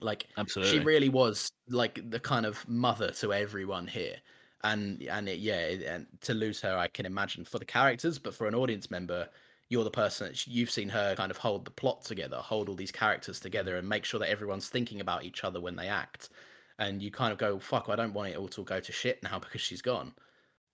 Like 0.00 0.26
Absolutely. 0.36 0.78
she 0.78 0.84
really 0.84 1.08
was 1.08 1.50
like 1.68 2.08
the 2.10 2.20
kind 2.20 2.46
of 2.46 2.66
mother 2.68 3.10
to 3.12 3.32
everyone 3.32 3.86
here. 3.88 4.16
And 4.64 5.02
and 5.04 5.28
it, 5.28 5.38
yeah, 5.40 5.60
it- 5.60 5.82
and 5.84 6.06
to 6.22 6.34
lose 6.34 6.60
her, 6.62 6.76
I 6.76 6.88
can 6.88 7.06
imagine 7.06 7.44
for 7.44 7.58
the 7.58 7.64
characters, 7.64 8.18
but 8.18 8.34
for 8.34 8.46
an 8.48 8.54
audience 8.54 8.90
member, 8.90 9.28
you're 9.68 9.84
the 9.84 9.90
person 9.90 10.28
that 10.28 10.46
you've 10.46 10.70
seen 10.70 10.88
her 10.88 11.14
kind 11.14 11.30
of 11.30 11.36
hold 11.36 11.64
the 11.64 11.70
plot 11.70 12.04
together, 12.04 12.36
hold 12.36 12.68
all 12.68 12.74
these 12.74 12.92
characters 12.92 13.40
together, 13.40 13.76
and 13.76 13.88
make 13.88 14.04
sure 14.04 14.20
that 14.20 14.30
everyone's 14.30 14.68
thinking 14.68 15.00
about 15.00 15.24
each 15.24 15.44
other 15.44 15.60
when 15.60 15.76
they 15.76 15.88
act. 15.88 16.30
And 16.78 17.02
you 17.02 17.10
kind 17.10 17.32
of 17.32 17.38
go, 17.38 17.58
"Fuck, 17.58 17.88
I 17.88 17.96
don't 17.96 18.14
want 18.14 18.30
it 18.30 18.36
all 18.36 18.48
to 18.48 18.62
go 18.64 18.80
to 18.80 18.92
shit 18.92 19.22
now 19.22 19.38
because 19.38 19.60
she's 19.60 19.82
gone." 19.82 20.12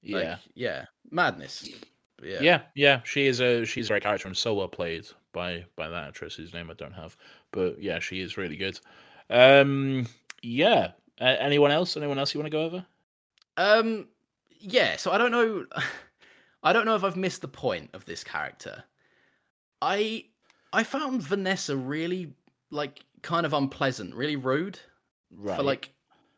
Like, 0.07 0.24
yeah. 0.24 0.36
yeah, 0.55 0.84
madness. 1.11 1.68
Yeah, 2.22 2.40
yeah, 2.40 2.62
yeah, 2.74 3.01
She 3.05 3.26
is 3.26 3.40
a 3.40 3.64
she's 3.64 3.86
a 3.86 3.95
great 3.95 4.03
character 4.03 4.28
and 4.28 4.36
so 4.36 4.55
well 4.55 4.68
played 4.68 5.07
by 5.32 5.64
by 5.76 5.88
that 5.88 6.09
actress 6.09 6.34
whose 6.36 6.55
name 6.55 6.70
I 6.70 6.74
don't 6.74 6.92
have, 6.92 7.16
but 7.51 7.82
yeah, 7.82 7.99
she 7.99 8.20
is 8.20 8.36
really 8.36 8.57
good. 8.57 8.78
Um, 9.30 10.07
yeah. 10.42 10.92
Uh, 11.20 11.36
anyone 11.38 11.70
else? 11.70 11.97
Anyone 11.97 12.18
else 12.18 12.34
you 12.34 12.40
want 12.40 12.51
to 12.51 12.57
go 12.57 12.64
over? 12.64 12.86
Um, 13.57 14.09
yeah. 14.59 14.97
So 14.97 15.11
I 15.11 15.18
don't 15.18 15.32
know. 15.32 15.66
I 16.64 16.72
don't 16.72 16.86
know 16.86 16.96
if 16.96 17.04
I've 17.04 17.16
missed 17.16 17.42
the 17.42 17.48
point 17.48 17.90
of 17.92 18.04
this 18.06 18.24
character. 18.24 18.84
I 19.82 20.24
I 20.72 20.82
found 20.82 21.22
Vanessa 21.22 21.76
really 21.76 22.32
like 22.70 23.00
kind 23.22 23.46
of 23.46 23.52
unpleasant, 23.52 24.14
really 24.14 24.36
rude 24.36 24.78
Right. 25.36 25.56
for 25.56 25.62
like 25.62 25.90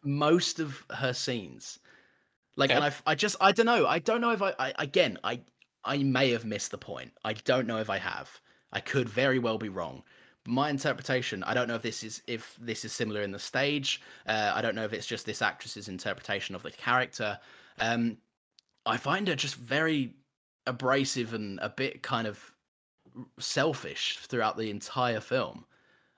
most 0.02 0.58
of 0.60 0.84
her 0.90 1.12
scenes. 1.12 1.78
Like, 2.56 2.70
and 2.70 2.82
I 2.84 2.92
I 3.06 3.14
just 3.14 3.36
I 3.40 3.52
don't 3.52 3.66
know. 3.66 3.86
I 3.86 3.98
don't 3.98 4.20
know 4.20 4.30
if 4.32 4.42
I, 4.42 4.54
I 4.58 4.72
again 4.78 5.18
I 5.22 5.40
I 5.84 5.98
may 5.98 6.30
have 6.30 6.44
missed 6.44 6.70
the 6.70 6.78
point. 6.78 7.12
I 7.24 7.34
don't 7.34 7.66
know 7.66 7.78
if 7.78 7.90
I 7.90 7.98
have. 7.98 8.40
I 8.72 8.80
could 8.80 9.08
very 9.08 9.38
well 9.38 9.58
be 9.58 9.68
wrong. 9.68 10.02
My 10.48 10.70
interpretation. 10.70 11.42
I 11.44 11.54
don't 11.54 11.68
know 11.68 11.74
if 11.74 11.82
this 11.82 12.02
is 12.02 12.22
if 12.26 12.56
this 12.60 12.84
is 12.84 12.92
similar 12.92 13.22
in 13.22 13.32
the 13.32 13.38
stage. 13.38 14.00
Uh, 14.26 14.52
I 14.54 14.62
don't 14.62 14.74
know 14.74 14.84
if 14.84 14.92
it's 14.92 15.06
just 15.06 15.26
this 15.26 15.42
actress's 15.42 15.88
interpretation 15.88 16.54
of 16.54 16.62
the 16.62 16.70
character. 16.70 17.38
Um, 17.78 18.16
I 18.86 18.96
find 18.96 19.28
her 19.28 19.34
just 19.34 19.56
very 19.56 20.14
abrasive 20.66 21.34
and 21.34 21.58
a 21.60 21.68
bit 21.68 22.02
kind 22.02 22.26
of 22.26 22.54
selfish 23.38 24.18
throughout 24.22 24.56
the 24.56 24.70
entire 24.70 25.20
film. 25.20 25.64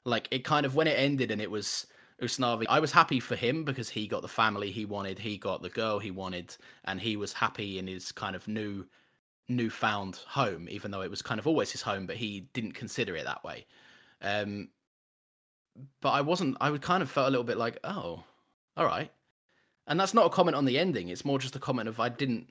Like 0.04 0.28
it 0.30 0.44
kind 0.44 0.66
of 0.66 0.74
when 0.74 0.86
it 0.86 0.98
ended 0.98 1.30
and 1.30 1.40
it 1.40 1.50
was 1.50 1.86
Usnavi, 2.22 2.64
I 2.68 2.80
was 2.80 2.90
happy 2.92 3.20
for 3.20 3.36
him 3.36 3.64
because 3.64 3.88
he 3.88 4.08
got 4.08 4.22
the 4.22 4.28
family 4.28 4.70
he 4.70 4.84
wanted, 4.84 5.18
he 5.18 5.38
got 5.38 5.62
the 5.62 5.68
girl 5.68 5.98
he 5.98 6.10
wanted, 6.10 6.56
and 6.84 7.00
he 7.00 7.16
was 7.16 7.32
happy 7.32 7.78
in 7.78 7.86
his 7.86 8.10
kind 8.10 8.34
of 8.34 8.48
new 8.48 8.86
newfound 9.48 10.16
home, 10.26 10.68
even 10.68 10.90
though 10.90 11.00
it 11.02 11.10
was 11.10 11.22
kind 11.22 11.38
of 11.38 11.46
always 11.46 11.70
his 11.70 11.82
home, 11.82 12.06
but 12.06 12.16
he 12.16 12.48
didn't 12.52 12.72
consider 12.72 13.16
it 13.16 13.24
that 13.24 13.44
way. 13.44 13.66
Um 14.22 14.68
but 16.00 16.10
I 16.10 16.20
wasn't 16.22 16.56
I 16.60 16.70
would 16.70 16.82
kind 16.82 17.02
of 17.02 17.10
felt 17.10 17.28
a 17.28 17.30
little 17.30 17.44
bit 17.44 17.56
like, 17.56 17.78
oh, 17.84 18.24
all 18.76 18.86
right. 18.86 19.10
And 19.86 19.98
that's 19.98 20.12
not 20.12 20.26
a 20.26 20.30
comment 20.30 20.56
on 20.56 20.64
the 20.64 20.78
ending, 20.78 21.08
it's 21.08 21.24
more 21.24 21.38
just 21.38 21.56
a 21.56 21.60
comment 21.60 21.88
of 21.88 22.00
I 22.00 22.08
didn't 22.08 22.48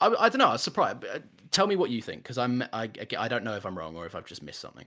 I, 0.00 0.06
I 0.08 0.28
don't 0.28 0.38
know. 0.38 0.48
I 0.48 0.52
was 0.52 0.62
surprised. 0.62 1.04
uh, 1.04 1.20
Tell 1.50 1.66
me 1.66 1.76
what 1.76 1.88
you 1.90 2.02
think, 2.02 2.22
because 2.22 2.36
I'm 2.36 2.62
I, 2.74 2.90
I 3.18 3.28
don't 3.28 3.42
know 3.42 3.54
if 3.56 3.64
I'm 3.64 3.76
wrong 3.76 3.96
or 3.96 4.04
if 4.04 4.14
I've 4.14 4.26
just 4.26 4.42
missed 4.42 4.60
something. 4.60 4.84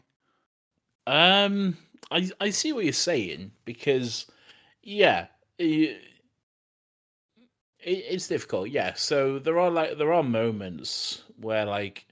Um, 1.07 1.77
I 2.11 2.29
I 2.39 2.51
see 2.51 2.71
what 2.71 2.83
you're 2.83 2.93
saying 2.93 3.51
because, 3.65 4.27
yeah, 4.83 5.27
it, 5.57 5.99
it's 7.79 8.27
difficult. 8.27 8.69
Yeah, 8.69 8.93
so 8.93 9.39
there 9.39 9.59
are 9.59 9.71
like 9.71 9.97
there 9.97 10.13
are 10.13 10.23
moments 10.23 11.23
where 11.37 11.65
like, 11.65 12.05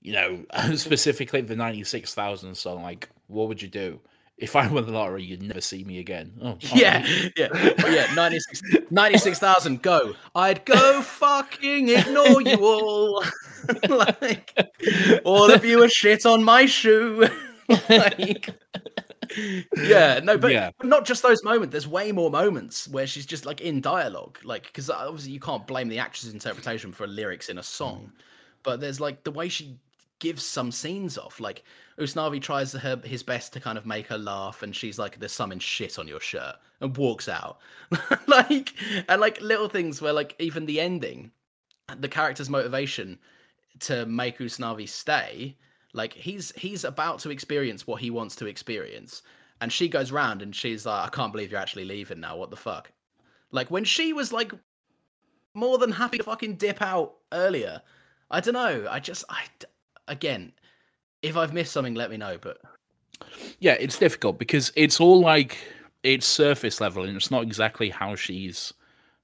you 0.00 0.12
know, 0.12 0.44
specifically 0.76 1.40
the 1.40 1.56
ninety 1.56 1.82
six 1.84 2.14
thousand 2.14 2.54
song. 2.56 2.82
Like, 2.82 3.08
what 3.26 3.48
would 3.48 3.60
you 3.60 3.68
do 3.68 4.00
if 4.40 4.56
I 4.56 4.66
won 4.66 4.86
the 4.86 4.92
lottery? 4.92 5.22
You'd 5.22 5.42
never 5.42 5.60
see 5.60 5.84
me 5.84 5.98
again. 5.98 6.32
Oh, 6.42 6.56
Yeah, 6.74 7.06
yeah, 7.36 7.48
yeah. 7.86 8.12
96 8.14 8.90
96,000, 8.90 9.82
go. 9.82 10.14
I'd 10.34 10.64
go 10.64 11.02
fucking 11.02 11.90
ignore 11.90 12.40
you 12.42 12.56
all. 12.64 13.22
like, 13.88 14.56
all 15.24 15.52
of 15.52 15.64
you 15.64 15.82
are 15.82 15.88
shit 15.88 16.24
on 16.24 16.42
my 16.42 16.66
shoe. 16.66 17.28
like, 17.88 18.48
yeah, 19.76 20.20
no, 20.24 20.38
but, 20.38 20.52
Yeah. 20.52 20.70
but 20.78 20.86
not 20.86 21.04
just 21.04 21.22
those 21.22 21.44
moments. 21.44 21.72
There's 21.72 21.86
way 21.86 22.10
more 22.10 22.30
moments 22.30 22.88
where 22.88 23.06
she's 23.06 23.26
just 23.26 23.44
like 23.44 23.60
in 23.60 23.80
dialogue, 23.80 24.38
like 24.42 24.64
because 24.64 24.88
obviously 24.90 25.32
you 25.32 25.40
can't 25.40 25.66
blame 25.66 25.88
the 25.88 25.98
actress's 25.98 26.32
interpretation 26.32 26.92
for 26.92 27.06
lyrics 27.06 27.48
in 27.48 27.58
a 27.58 27.62
song, 27.62 28.10
mm. 28.12 28.22
but 28.62 28.80
there's 28.80 29.00
like 29.00 29.22
the 29.22 29.30
way 29.30 29.48
she 29.48 29.76
gives 30.20 30.44
some 30.44 30.70
scenes 30.70 31.18
off. 31.18 31.40
Like 31.40 31.64
Usnavi 31.98 32.40
tries 32.40 32.72
her 32.72 33.00
his 33.04 33.22
best 33.22 33.52
to 33.54 33.60
kind 33.60 33.76
of 33.76 33.86
make 33.86 34.06
her 34.06 34.18
laugh, 34.18 34.62
and 34.62 34.74
she's 34.74 34.98
like, 34.98 35.18
"There's 35.18 35.32
some 35.32 35.52
in 35.52 35.58
shit 35.58 35.98
on 35.98 36.06
your 36.06 36.20
shirt," 36.20 36.56
and 36.80 36.96
walks 36.96 37.28
out. 37.28 37.58
like 38.26 38.74
and 39.08 39.20
like 39.20 39.40
little 39.40 39.68
things 39.68 40.00
where 40.00 40.12
like 40.12 40.36
even 40.38 40.66
the 40.66 40.80
ending, 40.80 41.32
the 41.98 42.08
character's 42.08 42.48
motivation 42.48 43.18
to 43.80 44.06
make 44.06 44.38
Usnavi 44.38 44.88
stay, 44.88 45.56
like 45.92 46.14
he's 46.14 46.52
he's 46.56 46.84
about 46.84 47.18
to 47.20 47.30
experience 47.30 47.86
what 47.86 48.00
he 48.00 48.10
wants 48.10 48.36
to 48.36 48.46
experience, 48.46 49.22
and 49.60 49.72
she 49.72 49.88
goes 49.88 50.12
round 50.12 50.42
and 50.42 50.54
she's 50.54 50.86
like, 50.86 51.06
"I 51.06 51.10
can't 51.10 51.32
believe 51.32 51.50
you're 51.50 51.60
actually 51.60 51.86
leaving 51.86 52.20
now. 52.20 52.36
What 52.36 52.50
the 52.50 52.56
fuck?" 52.56 52.92
Like 53.50 53.70
when 53.70 53.84
she 53.84 54.12
was 54.12 54.32
like 54.32 54.52
more 55.54 55.78
than 55.78 55.92
happy 55.92 56.18
to 56.18 56.24
fucking 56.24 56.56
dip 56.56 56.80
out 56.80 57.14
earlier. 57.32 57.82
I 58.30 58.40
don't 58.40 58.54
know. 58.54 58.86
I 58.88 59.00
just 59.00 59.24
I 59.28 59.44
again, 60.10 60.52
if 61.22 61.36
I've 61.36 61.54
missed 61.54 61.72
something, 61.72 61.94
let 61.94 62.10
me 62.10 62.18
know. 62.18 62.36
But 62.40 62.58
yeah, 63.58 63.76
it's 63.80 63.98
difficult 63.98 64.38
because 64.38 64.72
it's 64.76 65.00
all 65.00 65.20
like 65.20 65.56
it's 66.02 66.26
surface 66.26 66.80
level 66.80 67.04
and 67.04 67.16
it's 67.16 67.30
not 67.30 67.42
exactly 67.42 67.88
how 67.88 68.14
she's 68.14 68.74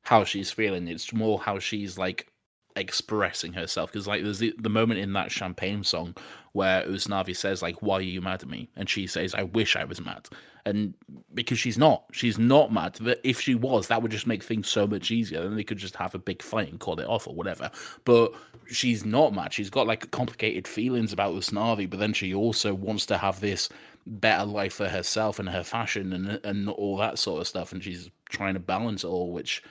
how 0.02 0.24
she's 0.24 0.50
feeling. 0.50 0.88
It's 0.88 1.12
more 1.12 1.38
how 1.38 1.58
she's 1.58 1.98
like 1.98 2.30
expressing 2.76 3.52
herself. 3.52 3.90
Because 3.92 4.06
like 4.06 4.22
there's 4.22 4.38
the, 4.38 4.54
the 4.58 4.68
moment 4.68 5.00
in 5.00 5.12
that 5.14 5.30
champagne 5.30 5.82
song 5.82 6.14
where 6.52 6.82
Usnavi 6.84 7.36
says 7.36 7.62
like, 7.62 7.82
"Why 7.82 7.96
are 7.96 8.02
you 8.02 8.20
mad 8.22 8.42
at 8.42 8.48
me?" 8.48 8.70
and 8.76 8.88
she 8.88 9.06
says, 9.06 9.34
"I 9.34 9.42
wish 9.42 9.76
I 9.76 9.84
was 9.84 10.00
mad." 10.00 10.28
And 10.64 10.94
because 11.34 11.60
she's 11.60 11.78
not, 11.78 12.04
she's 12.12 12.38
not 12.38 12.72
mad. 12.72 12.98
But 13.00 13.20
if 13.22 13.40
she 13.40 13.54
was, 13.54 13.86
that 13.88 14.02
would 14.02 14.10
just 14.10 14.26
make 14.26 14.42
things 14.42 14.68
so 14.68 14.86
much 14.86 15.10
easier. 15.10 15.42
Then 15.42 15.54
they 15.54 15.62
could 15.62 15.78
just 15.78 15.94
have 15.96 16.14
a 16.14 16.18
big 16.18 16.42
fight 16.42 16.70
and 16.70 16.80
call 16.80 16.98
it 16.98 17.06
off 17.06 17.28
or 17.28 17.34
whatever. 17.34 17.70
But 18.04 18.34
she's 18.68 19.04
not 19.04 19.34
mad. 19.34 19.52
She's 19.52 19.70
got 19.70 19.86
like 19.86 20.10
complicated 20.10 20.66
feelings 20.66 21.12
about 21.12 21.34
Usnavi, 21.34 21.88
but 21.88 21.98
then 21.98 22.12
she 22.12 22.34
also 22.34 22.74
wants 22.74 23.06
to 23.06 23.18
have 23.18 23.40
this 23.40 23.68
better 24.06 24.44
life 24.44 24.74
for 24.74 24.88
herself 24.88 25.38
and 25.38 25.48
her 25.48 25.64
fashion 25.64 26.12
and 26.12 26.40
and 26.44 26.68
all 26.68 26.96
that 26.98 27.18
sort 27.18 27.40
of 27.40 27.48
stuff. 27.48 27.72
And 27.72 27.82
she's 27.82 28.10
trying 28.28 28.54
to 28.54 28.60
balance 28.60 29.04
it 29.04 29.08
all, 29.08 29.32
which 29.32 29.62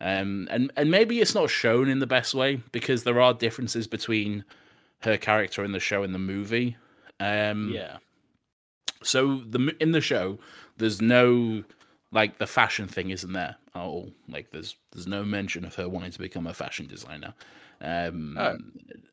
um 0.00 0.48
and 0.50 0.72
and 0.76 0.90
maybe 0.90 1.20
it's 1.20 1.34
not 1.34 1.50
shown 1.50 1.88
in 1.88 1.98
the 1.98 2.06
best 2.06 2.34
way 2.34 2.60
because 2.72 3.04
there 3.04 3.20
are 3.20 3.34
differences 3.34 3.86
between 3.86 4.44
her 5.00 5.16
character 5.16 5.64
in 5.64 5.72
the 5.72 5.80
show 5.80 6.02
and 6.02 6.14
the 6.14 6.18
movie. 6.18 6.76
Um 7.20 7.70
yeah, 7.74 7.98
so 9.02 9.42
the 9.48 9.74
in 9.80 9.92
the 9.92 10.00
show, 10.00 10.38
there's 10.78 11.00
no 11.00 11.64
like 12.12 12.38
the 12.38 12.46
fashion 12.46 12.86
thing 12.86 13.10
isn't 13.10 13.32
there 13.32 13.56
at 13.74 13.80
all. 13.80 14.12
Like 14.28 14.50
there's 14.50 14.76
there's 14.92 15.06
no 15.06 15.24
mention 15.24 15.64
of 15.64 15.74
her 15.76 15.88
wanting 15.88 16.12
to 16.12 16.18
become 16.18 16.46
a 16.46 16.54
fashion 16.54 16.86
designer. 16.86 17.34
Um, 17.82 18.36
Oh. 18.38 18.56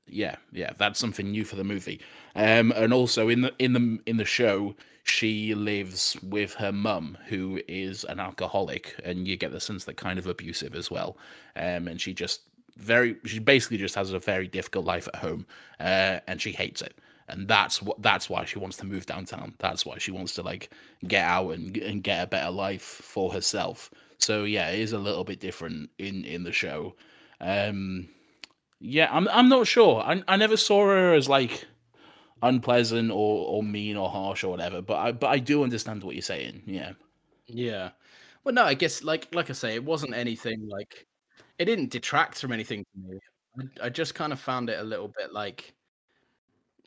yeah, 0.08 0.36
yeah, 0.52 0.72
that's 0.78 1.00
something 1.00 1.32
new 1.32 1.44
for 1.46 1.56
the 1.56 1.64
movie. 1.64 2.00
Um, 2.36 2.72
and 2.76 2.94
also 2.94 3.30
in 3.30 3.42
the 3.42 3.54
in 3.60 3.74
the 3.74 4.00
in 4.06 4.18
the 4.18 4.26
show, 4.26 4.76
she 5.04 5.54
lives 5.56 6.18
with 6.24 6.54
her 6.56 6.72
mum, 6.72 7.18
who 7.28 7.62
is 7.68 8.04
an 8.06 8.20
alcoholic, 8.20 8.96
and 9.04 9.28
you 9.28 9.36
get 9.38 9.52
the 9.52 9.60
sense 9.60 9.86
that 9.86 9.98
kind 9.98 10.20
of 10.20 10.28
abusive 10.28 10.76
as 10.76 10.90
well. 10.92 11.18
Um, 11.56 11.88
and 11.88 12.00
she 12.00 12.14
just 12.14 12.42
very 12.78 13.18
she 13.26 13.40
basically 13.40 13.78
just 13.78 13.96
has 13.96 14.14
a 14.14 14.20
very 14.20 14.48
difficult 14.48 14.86
life 14.86 15.08
at 15.08 15.18
home, 15.18 15.46
uh, 15.80 16.20
and 16.28 16.42
she 16.42 16.52
hates 16.52 16.82
it 16.82 16.96
and 17.28 17.48
that's 17.48 17.82
what 17.82 18.02
that's 18.02 18.30
why 18.30 18.44
she 18.44 18.58
wants 18.60 18.78
to 18.78 18.86
move 18.86 19.06
downtown. 19.06 19.54
That's 19.60 19.86
why 19.86 19.98
she 20.00 20.12
wants 20.12 20.34
to 20.36 20.42
like 20.42 20.72
get 21.08 21.24
out 21.24 21.52
and 21.52 21.78
and 21.78 22.04
get 22.04 22.24
a 22.24 22.28
better 22.28 22.50
life 22.52 22.82
for 22.82 23.32
herself. 23.32 23.92
So 24.18 24.44
yeah, 24.46 24.70
it 24.72 24.80
is 24.80 24.94
a 24.94 24.98
little 25.00 25.24
bit 25.24 25.40
different 25.40 25.90
in 26.00 26.26
in 26.26 26.44
the 26.44 26.52
show. 26.52 26.96
Um, 27.40 28.10
yeah, 28.80 29.10
I'm 29.12 29.28
I'm 29.30 29.50
not 29.50 29.68
sure. 29.68 30.02
I 30.02 30.24
I 30.28 30.38
never 30.38 30.58
saw 30.58 30.86
her 30.88 31.14
as 31.14 31.28
like 31.30 31.68
unpleasant 32.44 33.12
or 33.12 33.48
or 33.48 33.64
mean 33.64 33.98
or 33.98 34.10
harsh 34.10 34.44
or 34.44 34.50
whatever. 34.50 34.82
But 34.82 34.98
I 35.00 35.12
but 35.14 35.28
I 35.30 35.40
do 35.40 35.64
understand 35.64 36.04
what 36.04 36.16
you're 36.16 36.22
saying. 36.24 36.64
Yeah. 36.66 36.94
Yeah. 37.48 37.92
Well, 38.44 38.56
no, 38.56 38.64
I 38.66 38.76
guess 38.76 39.04
like 39.04 39.34
like 39.36 39.50
I 39.50 39.54
say, 39.54 39.76
it 39.76 39.86
wasn't 39.86 40.16
anything 40.16 40.68
like 40.70 41.08
it 41.60 41.66
didn't 41.66 41.92
detract 41.92 42.40
from 42.42 42.54
anything 42.54 42.86
to 42.86 43.00
me. 43.10 43.20
I, 43.82 43.88
I 43.88 43.90
just 43.90 44.16
kind 44.16 44.34
of 44.34 44.40
found 44.40 44.70
it 44.70 44.80
a 44.80 44.84
little 44.84 45.10
bit 45.18 45.34
like 45.34 45.76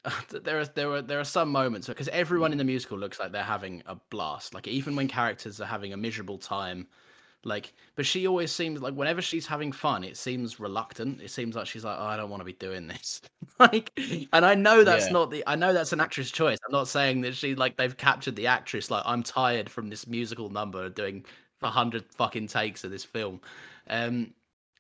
there 0.30 0.59
are 0.61 0.64
there 0.66 0.90
are 0.90 1.03
there 1.03 1.20
are 1.20 1.24
some 1.24 1.49
moments 1.51 1.86
because 1.86 2.09
everyone 2.09 2.53
in 2.53 2.59
the 2.59 2.64
musical 2.64 2.99
looks 2.99 3.20
like 3.20 3.32
they're 3.32 3.43
having 3.43 3.82
a 3.86 3.97
blast. 4.11 4.55
Like 4.55 4.66
even 4.66 4.97
when 4.97 5.09
characters 5.09 5.61
are 5.61 5.66
having 5.66 5.93
a 5.93 5.97
miserable 5.97 6.38
time, 6.38 6.88
like 7.45 7.72
but 7.97 8.07
she 8.07 8.26
always 8.26 8.53
seems 8.53 8.80
like 8.80 8.95
whenever 8.95 9.20
she's 9.22 9.47
having 9.47 9.72
fun, 9.72 10.05
it 10.05 10.16
seems 10.16 10.61
reluctant. 10.61 11.20
It 11.20 11.30
seems 11.30 11.57
like 11.57 11.66
she's 11.66 11.84
like, 11.84 11.97
oh, 11.99 12.05
I 12.05 12.16
don't 12.16 12.30
want 12.30 12.40
to 12.40 12.45
be 12.45 12.53
doing 12.53 12.86
this. 12.86 13.20
like, 13.59 13.90
and 14.32 14.45
I 14.47 14.55
know 14.55 14.84
that's 14.84 15.07
Yeah. 15.07 15.12
not 15.12 15.30
the 15.30 15.43
I 15.47 15.57
know 15.57 15.72
that's 15.72 15.93
an 15.93 16.01
actress 16.01 16.30
choice. 16.30 16.59
I'm 16.66 16.72
not 16.72 16.88
saying 16.88 17.22
that 17.22 17.34
she 17.34 17.55
like 17.55 17.76
they've 17.76 17.97
captured 17.97 18.36
the 18.36 18.47
actress. 18.47 18.90
Like 18.90 19.03
I'm 19.07 19.22
tired 19.22 19.68
from 19.70 19.90
this 19.90 20.07
musical 20.07 20.51
number 20.51 20.88
doing 20.88 21.24
a 21.62 21.70
hundred 21.70 22.05
fucking 22.14 22.49
takes 22.49 22.84
of 22.84 22.90
this 22.90 23.05
film. 23.05 23.40
Um, 23.88 24.34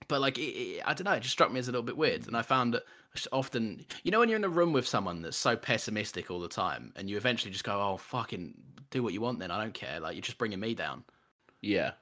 but 0.08 0.20
like 0.20 0.38
it, 0.38 0.42
it, 0.52 0.82
I 0.84 0.94
don't 0.94 1.04
know, 1.04 1.12
it 1.12 1.20
just 1.20 1.32
struck 1.32 1.52
me 1.52 1.58
as 1.58 1.68
a 1.68 1.72
little 1.72 1.84
bit 1.84 1.96
weird, 1.96 2.26
and 2.26 2.36
I 2.36 2.42
found 2.42 2.74
that 2.74 2.82
often, 3.30 3.84
you 4.04 4.10
know, 4.10 4.20
when 4.20 4.28
you're 4.28 4.38
in 4.38 4.44
a 4.44 4.48
room 4.48 4.72
with 4.72 4.86
someone 4.86 5.22
that's 5.22 5.36
so 5.36 5.56
pessimistic 5.56 6.30
all 6.30 6.40
the 6.40 6.48
time, 6.48 6.92
and 6.96 7.08
you 7.08 7.16
eventually 7.16 7.50
just 7.52 7.64
go, 7.64 7.80
"Oh, 7.80 7.96
fucking 7.96 8.54
do 8.90 9.02
what 9.02 9.12
you 9.12 9.20
want," 9.20 9.38
then 9.38 9.50
I 9.50 9.60
don't 9.62 9.74
care. 9.74 10.00
Like 10.00 10.14
you're 10.14 10.22
just 10.22 10.38
bringing 10.38 10.60
me 10.60 10.74
down. 10.74 11.04
Yeah. 11.60 11.92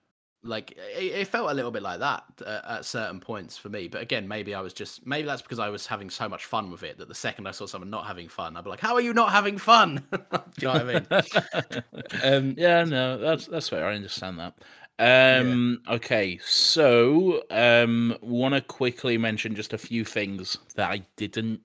Like 0.43 0.73
it, 0.73 1.13
it 1.13 1.29
felt 1.29 1.51
a 1.51 1.55
little 1.55 1.71
bit 1.71 1.83
like 1.83 1.99
that 1.99 2.25
uh, 2.45 2.61
at 2.69 2.85
certain 2.87 3.21
points 3.21 3.59
for 3.59 3.69
me. 3.69 3.89
But 3.89 4.01
again, 4.01 4.27
maybe 4.27 4.55
I 4.55 4.61
was 4.63 4.73
just 4.73 5.07
maybe 5.07 5.27
that's 5.27 5.43
because 5.43 5.59
I 5.59 5.69
was 5.69 5.87
having 5.87 6.09
so 6.09 6.29
much 6.29 6.47
fun 6.47 6.71
with 6.71 6.83
it 6.83 6.97
that 6.99 7.09
the 7.09 7.15
second 7.15 7.47
I 7.47 7.51
saw 7.51 7.67
someone 7.67 7.91
not 7.91 8.07
having 8.07 8.29
fun, 8.29 8.57
I'd 8.57 8.65
be 8.65 8.71
like, 8.71 8.81
"How 8.81 8.95
are 8.95 9.03
you 9.03 9.13
not 9.13 9.33
having 9.33 9.59
fun?" 9.59 10.03
do 10.11 10.19
you 10.61 10.69
know 10.69 10.73
what 10.73 11.13
I 11.13 11.75
mean? 11.75 11.85
um, 12.25 12.55
yeah, 12.57 12.85
no, 12.85 13.19
that's 13.19 13.47
that's 13.47 13.69
fair. 13.69 13.87
I 13.87 13.95
understand 13.95 14.39
that. 14.39 14.55
Um, 15.01 15.81
okay, 15.89 16.39
so 16.45 17.43
um, 17.51 18.17
want 18.21 18.55
to 18.55 18.61
quickly 18.61 19.17
mention 19.17 19.55
just 19.55 19.73
a 19.73 19.79
few 19.79 20.05
things 20.05 20.59
that 20.75 20.91
I 20.91 21.07
didn't, 21.17 21.61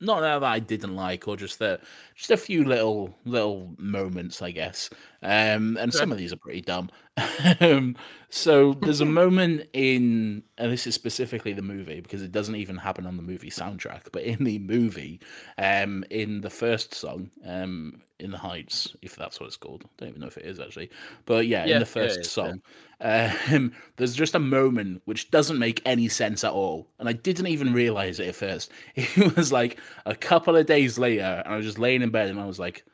not 0.00 0.20
that 0.20 0.42
I 0.42 0.58
didn't 0.58 0.96
like, 0.96 1.28
or 1.28 1.36
just 1.36 1.58
that, 1.58 1.82
just 2.14 2.30
a 2.30 2.36
few 2.38 2.64
little 2.64 3.14
little 3.26 3.74
moments, 3.76 4.40
I 4.40 4.52
guess. 4.52 4.88
Um, 5.22 5.76
and 5.78 5.92
some 5.92 6.12
of 6.12 6.18
these 6.18 6.32
are 6.32 6.36
pretty 6.36 6.60
dumb. 6.60 6.90
um, 7.60 7.96
so 8.30 8.74
there's 8.74 9.00
a 9.00 9.04
moment 9.06 9.68
in, 9.72 10.44
and 10.58 10.72
this 10.72 10.86
is 10.86 10.94
specifically 10.94 11.52
the 11.52 11.62
movie 11.62 12.00
because 12.00 12.22
it 12.22 12.30
doesn't 12.30 12.54
even 12.54 12.76
happen 12.76 13.04
on 13.06 13.16
the 13.16 13.22
movie 13.22 13.50
soundtrack, 13.50 14.12
but 14.12 14.22
in 14.22 14.44
the 14.44 14.58
movie, 14.60 15.20
um, 15.58 16.04
in 16.10 16.40
the 16.40 16.50
first 16.50 16.94
song, 16.94 17.30
um, 17.44 18.00
in 18.20 18.30
the 18.30 18.38
Heights, 18.38 18.94
if 19.02 19.16
that's 19.16 19.40
what 19.40 19.46
it's 19.46 19.56
called, 19.56 19.84
I 19.84 19.88
don't 19.98 20.08
even 20.10 20.20
know 20.20 20.28
if 20.28 20.36
it 20.38 20.44
is 20.44 20.60
actually, 20.60 20.90
but 21.24 21.46
yeah, 21.48 21.64
Yeah, 21.64 21.66
in 21.66 21.80
the 21.80 21.86
first 21.86 22.24
yeah. 22.40 22.50
song, 22.50 22.62
um, 23.00 23.72
there's 23.96 24.14
just 24.14 24.34
a 24.34 24.40
moment 24.40 25.02
which 25.04 25.30
doesn't 25.30 25.58
make 25.58 25.82
any 25.84 26.08
sense 26.08 26.44
at 26.44 26.52
all, 26.52 26.90
and 26.98 27.08
I 27.08 27.12
didn't 27.12 27.46
even 27.48 27.72
realize 27.72 28.20
it 28.20 28.28
at 28.28 28.36
first. 28.36 28.70
It 28.94 29.36
was 29.36 29.52
like 29.52 29.78
a 30.06 30.14
couple 30.14 30.56
of 30.56 30.66
days 30.66 30.98
later, 30.98 31.42
and 31.44 31.52
I 31.54 31.56
was 31.56 31.66
just 31.66 31.78
laying 31.78 32.02
in 32.02 32.10
bed, 32.10 32.28
and 32.28 32.40
I 32.40 32.46
was 32.46 32.58
like, 32.58 32.84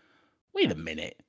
"Wait 0.55 0.73
a 0.73 0.77
minute, 0.77 1.23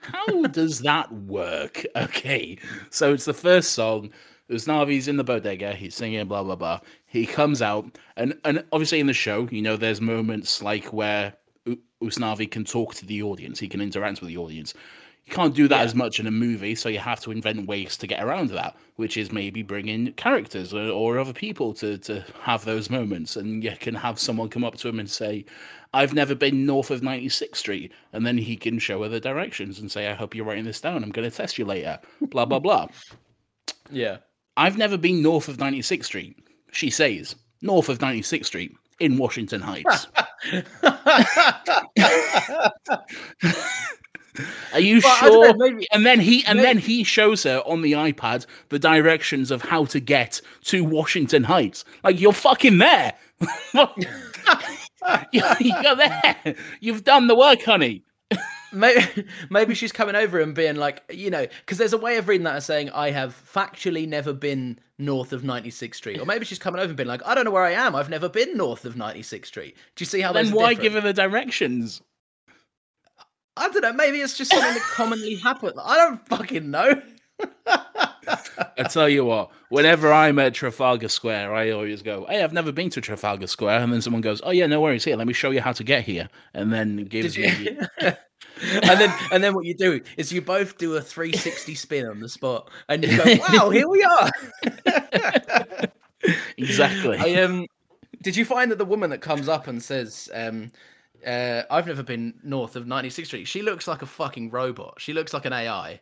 how 0.00 0.42
does 0.46 0.80
that 0.80 1.12
work?" 1.12 1.84
Okay, 1.96 2.58
so 2.90 3.12
it's 3.12 3.24
the 3.24 3.34
first 3.34 3.72
song. 3.72 4.10
Usnavi's 4.50 5.06
in 5.06 5.16
the 5.16 5.24
bodega. 5.24 5.74
He's 5.74 5.94
singing 5.94 6.26
blah 6.26 6.42
blah 6.42 6.56
blah. 6.56 6.80
He 7.06 7.26
comes 7.26 7.62
out, 7.62 7.98
and 8.16 8.38
and 8.44 8.64
obviously 8.72 9.00
in 9.00 9.06
the 9.06 9.12
show, 9.12 9.48
you 9.50 9.62
know, 9.62 9.76
there's 9.76 10.00
moments 10.00 10.62
like 10.62 10.92
where 10.92 11.34
Usnavi 12.02 12.50
can 12.50 12.64
talk 12.64 12.94
to 12.96 13.06
the 13.06 13.22
audience. 13.22 13.58
He 13.58 13.68
can 13.68 13.80
interact 13.80 14.20
with 14.20 14.28
the 14.28 14.36
audience. 14.38 14.74
You 15.30 15.36
can't 15.36 15.54
do 15.54 15.68
that 15.68 15.82
as 15.82 15.94
much 15.94 16.18
in 16.18 16.26
a 16.26 16.30
movie, 16.32 16.74
so 16.74 16.88
you 16.88 16.98
have 16.98 17.20
to 17.20 17.30
invent 17.30 17.68
ways 17.68 17.96
to 17.98 18.08
get 18.08 18.20
around 18.20 18.50
that, 18.50 18.74
which 18.96 19.16
is 19.16 19.30
maybe 19.30 19.62
bring 19.62 19.86
in 19.86 20.12
characters 20.14 20.74
or, 20.74 20.88
or 20.88 21.20
other 21.20 21.32
people 21.32 21.72
to 21.74 21.98
to 21.98 22.24
have 22.42 22.64
those 22.64 22.90
moments, 22.90 23.36
and 23.36 23.62
you 23.62 23.70
can 23.78 23.94
have 23.94 24.18
someone 24.18 24.48
come 24.48 24.64
up 24.64 24.74
to 24.78 24.88
him 24.88 24.98
and 24.98 25.08
say, 25.08 25.44
"I've 25.94 26.14
never 26.14 26.34
been 26.34 26.66
north 26.66 26.90
of 26.90 27.02
96th 27.02 27.54
Street," 27.54 27.92
and 28.12 28.26
then 28.26 28.38
he 28.38 28.56
can 28.56 28.80
show 28.80 29.04
her 29.04 29.08
the 29.08 29.20
directions 29.20 29.78
and 29.78 29.88
say, 29.88 30.08
"I 30.08 30.14
hope 30.14 30.34
you're 30.34 30.44
writing 30.44 30.64
this 30.64 30.80
down. 30.80 31.04
I'm 31.04 31.10
going 31.10 31.30
to 31.30 31.36
test 31.36 31.58
you 31.58 31.64
later." 31.64 32.00
Blah 32.20 32.46
blah 32.46 32.58
blah. 32.58 32.88
yeah. 33.88 34.16
I've 34.56 34.76
never 34.76 34.98
been 34.98 35.22
north 35.22 35.48
of 35.48 35.58
96th 35.58 36.06
Street. 36.06 36.36
She 36.72 36.90
says, 36.90 37.36
north 37.62 37.88
of 37.88 38.00
96th 38.00 38.46
Street 38.46 38.72
in 38.98 39.16
Washington 39.16 39.60
Heights. 39.60 40.08
Are 44.72 44.80
you 44.80 45.00
Well, 45.02 45.16
sure? 45.16 45.48
know, 45.48 45.54
maybe- 45.56 45.86
and 45.92 46.06
then 46.06 46.20
he 46.20 46.44
and 46.46 46.58
maybe- 46.58 46.66
then 46.66 46.78
he 46.78 47.04
shows 47.04 47.42
her 47.44 47.62
on 47.66 47.82
the 47.82 47.92
iPad 47.92 48.46
the 48.68 48.78
directions 48.78 49.50
of 49.50 49.62
how 49.62 49.84
to 49.86 50.00
get 50.00 50.40
to 50.64 50.84
Washington 50.84 51.44
Heights. 51.44 51.84
Like 52.04 52.20
you're 52.20 52.32
fucking 52.32 52.78
there. 52.78 53.14
you're, 55.32 55.96
there. 55.96 56.54
You've 56.80 57.04
done 57.04 57.26
the 57.26 57.34
work, 57.34 57.62
honey. 57.62 58.04
Maybe, 58.72 59.24
maybe 59.50 59.74
she's 59.74 59.90
coming 59.90 60.14
over 60.14 60.38
and 60.38 60.54
being 60.54 60.76
like, 60.76 61.02
you 61.10 61.28
know, 61.30 61.44
because 61.64 61.78
there's 61.78 61.92
a 61.92 61.98
way 61.98 62.18
of 62.18 62.28
reading 62.28 62.44
that 62.44 62.54
as 62.54 62.64
saying, 62.66 62.90
I 62.90 63.10
have 63.10 63.34
factually 63.52 64.06
never 64.06 64.32
been 64.32 64.78
north 64.96 65.32
of 65.32 65.42
96th 65.42 65.96
Street. 65.96 66.20
Or 66.20 66.24
maybe 66.26 66.44
she's 66.44 66.60
coming 66.60 66.78
over 66.80 66.90
and 66.90 66.96
being 66.96 67.08
like, 67.08 67.26
I 67.26 67.34
don't 67.34 67.44
know 67.44 67.50
where 67.50 67.64
I 67.64 67.72
am. 67.72 67.96
I've 67.96 68.10
never 68.10 68.28
been 68.28 68.56
north 68.56 68.84
of 68.84 68.94
96th 68.94 69.46
Street. 69.46 69.74
Do 69.96 70.02
you 70.02 70.06
see 70.06 70.20
how 70.20 70.32
Then 70.32 70.52
why 70.52 70.74
different? 70.74 70.82
give 70.82 70.92
her 70.92 71.00
the 71.00 71.12
directions? 71.12 72.00
I 73.60 73.68
don't 73.68 73.82
know. 73.82 73.92
Maybe 73.92 74.18
it's 74.18 74.36
just 74.36 74.50
something 74.50 74.74
that 74.74 74.82
commonly 74.82 75.36
happens. 75.36 75.74
I 75.82 75.96
don't 75.96 76.26
fucking 76.28 76.70
know. 76.70 77.00
I 77.66 78.84
tell 78.88 79.08
you 79.08 79.24
what, 79.24 79.50
whenever 79.68 80.12
I'm 80.12 80.38
at 80.38 80.54
Trafalgar 80.54 81.08
Square, 81.08 81.54
I 81.54 81.70
always 81.70 82.02
go, 82.02 82.26
"Hey, 82.28 82.42
I've 82.42 82.52
never 82.52 82.72
been 82.72 82.90
to 82.90 83.00
Trafalgar 83.00 83.46
Square," 83.46 83.80
and 83.80 83.92
then 83.92 84.00
someone 84.00 84.22
goes, 84.22 84.40
"Oh 84.44 84.50
yeah, 84.50 84.66
no 84.66 84.80
worries. 84.80 85.04
Here, 85.04 85.16
let 85.16 85.26
me 85.26 85.32
show 85.32 85.50
you 85.50 85.60
how 85.60 85.72
to 85.72 85.84
get 85.84 86.04
here," 86.04 86.28
and 86.54 86.72
then 86.72 87.04
gives 87.04 87.34
Did 87.34 87.60
me. 87.60 87.78
and 88.62 89.00
then 89.00 89.12
and 89.32 89.42
then 89.42 89.54
what 89.54 89.64
you 89.64 89.74
do 89.74 90.00
is 90.16 90.32
you 90.32 90.40
both 90.40 90.78
do 90.78 90.96
a 90.96 91.00
360 91.00 91.74
spin 91.74 92.06
on 92.06 92.20
the 92.20 92.28
spot 92.28 92.70
and 92.88 93.04
you 93.04 93.16
go, 93.16 93.24
Wow, 93.48 93.70
here 93.70 93.88
we 93.88 94.02
are. 94.02 94.30
exactly. 96.56 97.18
I 97.18 97.42
um 97.42 97.66
did 98.22 98.36
you 98.36 98.44
find 98.44 98.70
that 98.70 98.78
the 98.78 98.84
woman 98.84 99.10
that 99.10 99.22
comes 99.22 99.48
up 99.48 99.66
and 99.66 99.82
says, 99.82 100.28
um, 100.34 100.70
uh, 101.26 101.62
I've 101.70 101.86
never 101.86 102.02
been 102.02 102.34
north 102.42 102.76
of 102.76 102.84
96th 102.86 103.26
Street, 103.26 103.48
she 103.48 103.62
looks 103.62 103.86
like 103.88 104.02
a 104.02 104.06
fucking 104.06 104.50
robot. 104.50 104.94
She 104.98 105.12
looks 105.12 105.32
like 105.34 105.44
an 105.44 105.52
AI. 105.52 106.00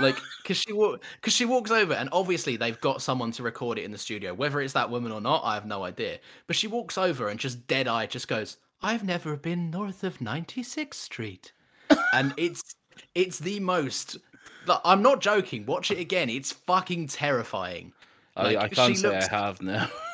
Like, 0.00 0.16
because 0.42 0.56
she 0.56 0.72
walk, 0.72 1.02
because 1.20 1.32
she 1.34 1.44
walks 1.44 1.70
over, 1.70 1.92
and 1.94 2.08
obviously 2.12 2.56
they've 2.56 2.80
got 2.80 3.00
someone 3.02 3.30
to 3.32 3.42
record 3.42 3.78
it 3.78 3.84
in 3.84 3.92
the 3.92 3.98
studio. 3.98 4.34
Whether 4.34 4.60
it's 4.60 4.72
that 4.74 4.90
woman 4.90 5.12
or 5.12 5.20
not, 5.20 5.42
I 5.44 5.54
have 5.54 5.66
no 5.66 5.84
idea. 5.84 6.18
But 6.46 6.56
she 6.56 6.66
walks 6.66 6.98
over 6.98 7.28
and 7.28 7.38
just 7.38 7.66
dead 7.66 7.86
eye 7.88 8.06
just 8.06 8.26
goes, 8.28 8.56
"I've 8.82 9.04
never 9.04 9.36
been 9.36 9.70
north 9.70 10.02
of 10.02 10.18
96th 10.18 10.94
Street," 10.94 11.52
and 12.12 12.34
it's 12.36 12.74
it's 13.14 13.38
the 13.38 13.60
most. 13.60 14.16
like, 14.66 14.80
I'm 14.84 15.02
not 15.02 15.20
joking. 15.20 15.64
Watch 15.66 15.90
it 15.92 15.98
again. 15.98 16.28
It's 16.28 16.50
fucking 16.52 17.06
terrifying. 17.06 17.92
I, 18.36 18.42
Like, 18.54 18.56
I 18.58 18.68
can't 18.68 18.96
say 18.96 19.08
looks- 19.08 19.28
I 19.28 19.36
have 19.36 19.62
now. 19.62 19.88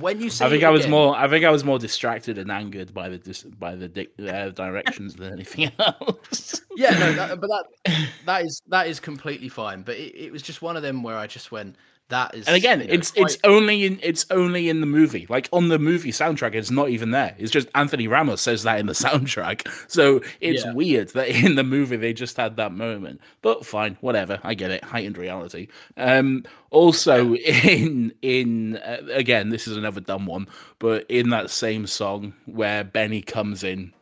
When 0.00 0.20
you 0.22 0.30
see, 0.30 0.44
I 0.44 0.48
think 0.48 0.64
I 0.64 0.70
was 0.70 0.82
again- 0.82 0.90
more. 0.90 1.14
I 1.16 1.28
think 1.28 1.44
I 1.44 1.50
was 1.50 1.64
more 1.64 1.78
distracted 1.78 2.38
and 2.38 2.50
angered 2.50 2.94
by 2.94 3.08
the 3.10 3.18
dis- 3.18 3.42
by 3.42 3.74
the 3.74 3.88
di- 3.88 4.08
uh, 4.26 4.48
directions 4.50 5.16
than 5.16 5.32
anything 5.32 5.70
else. 5.78 6.62
yeah, 6.76 6.98
no, 6.98 7.12
that, 7.12 7.40
but 7.40 7.48
that 7.84 7.98
that 8.24 8.44
is 8.44 8.62
that 8.68 8.86
is 8.86 8.98
completely 9.00 9.50
fine. 9.50 9.82
But 9.82 9.96
it, 9.96 10.14
it 10.16 10.32
was 10.32 10.40
just 10.42 10.62
one 10.62 10.76
of 10.76 10.82
them 10.82 11.02
where 11.02 11.16
I 11.16 11.26
just 11.26 11.52
went, 11.52 11.76
that 12.12 12.34
is. 12.34 12.46
And 12.46 12.56
again, 12.56 12.80
you 12.80 12.86
know, 12.86 12.94
it's 12.94 13.12
it's 13.16 13.36
only 13.44 13.84
in 13.84 13.98
it's 14.02 14.24
only 14.30 14.68
in 14.68 14.80
the 14.80 14.86
movie. 14.86 15.26
Like 15.28 15.48
on 15.52 15.68
the 15.68 15.78
movie 15.78 16.12
soundtrack, 16.12 16.54
it's 16.54 16.70
not 16.70 16.88
even 16.90 17.10
there. 17.10 17.34
It's 17.38 17.50
just 17.50 17.68
Anthony 17.74 18.06
Ramos 18.08 18.40
says 18.40 18.62
that 18.62 18.78
in 18.78 18.86
the 18.86 18.92
soundtrack. 19.06 19.68
So 19.90 20.22
it's 20.40 20.64
Yeah. 20.64 20.72
weird 20.72 21.08
that 21.10 21.28
in 21.28 21.56
the 21.56 21.64
movie 21.64 21.96
they 21.96 22.12
just 22.12 22.36
had 22.36 22.56
that 22.56 22.72
moment. 22.72 23.20
But 23.42 23.66
fine, 23.66 23.98
whatever. 24.00 24.38
I 24.42 24.54
get 24.54 24.70
it. 24.70 24.84
Heightened 24.84 25.18
reality. 25.18 25.68
Um, 25.96 26.44
also 26.70 27.34
in 27.34 28.12
in 28.22 28.76
uh, 28.76 28.98
again, 29.10 29.50
this 29.50 29.66
is 29.68 29.76
another 29.76 30.00
dumb 30.00 30.26
one, 30.26 30.46
but 30.78 31.04
in 31.10 31.30
that 31.30 31.50
same 31.50 31.86
song 31.86 32.34
where 32.46 32.84
Benny 32.84 33.22
comes 33.22 33.64
in 33.64 33.92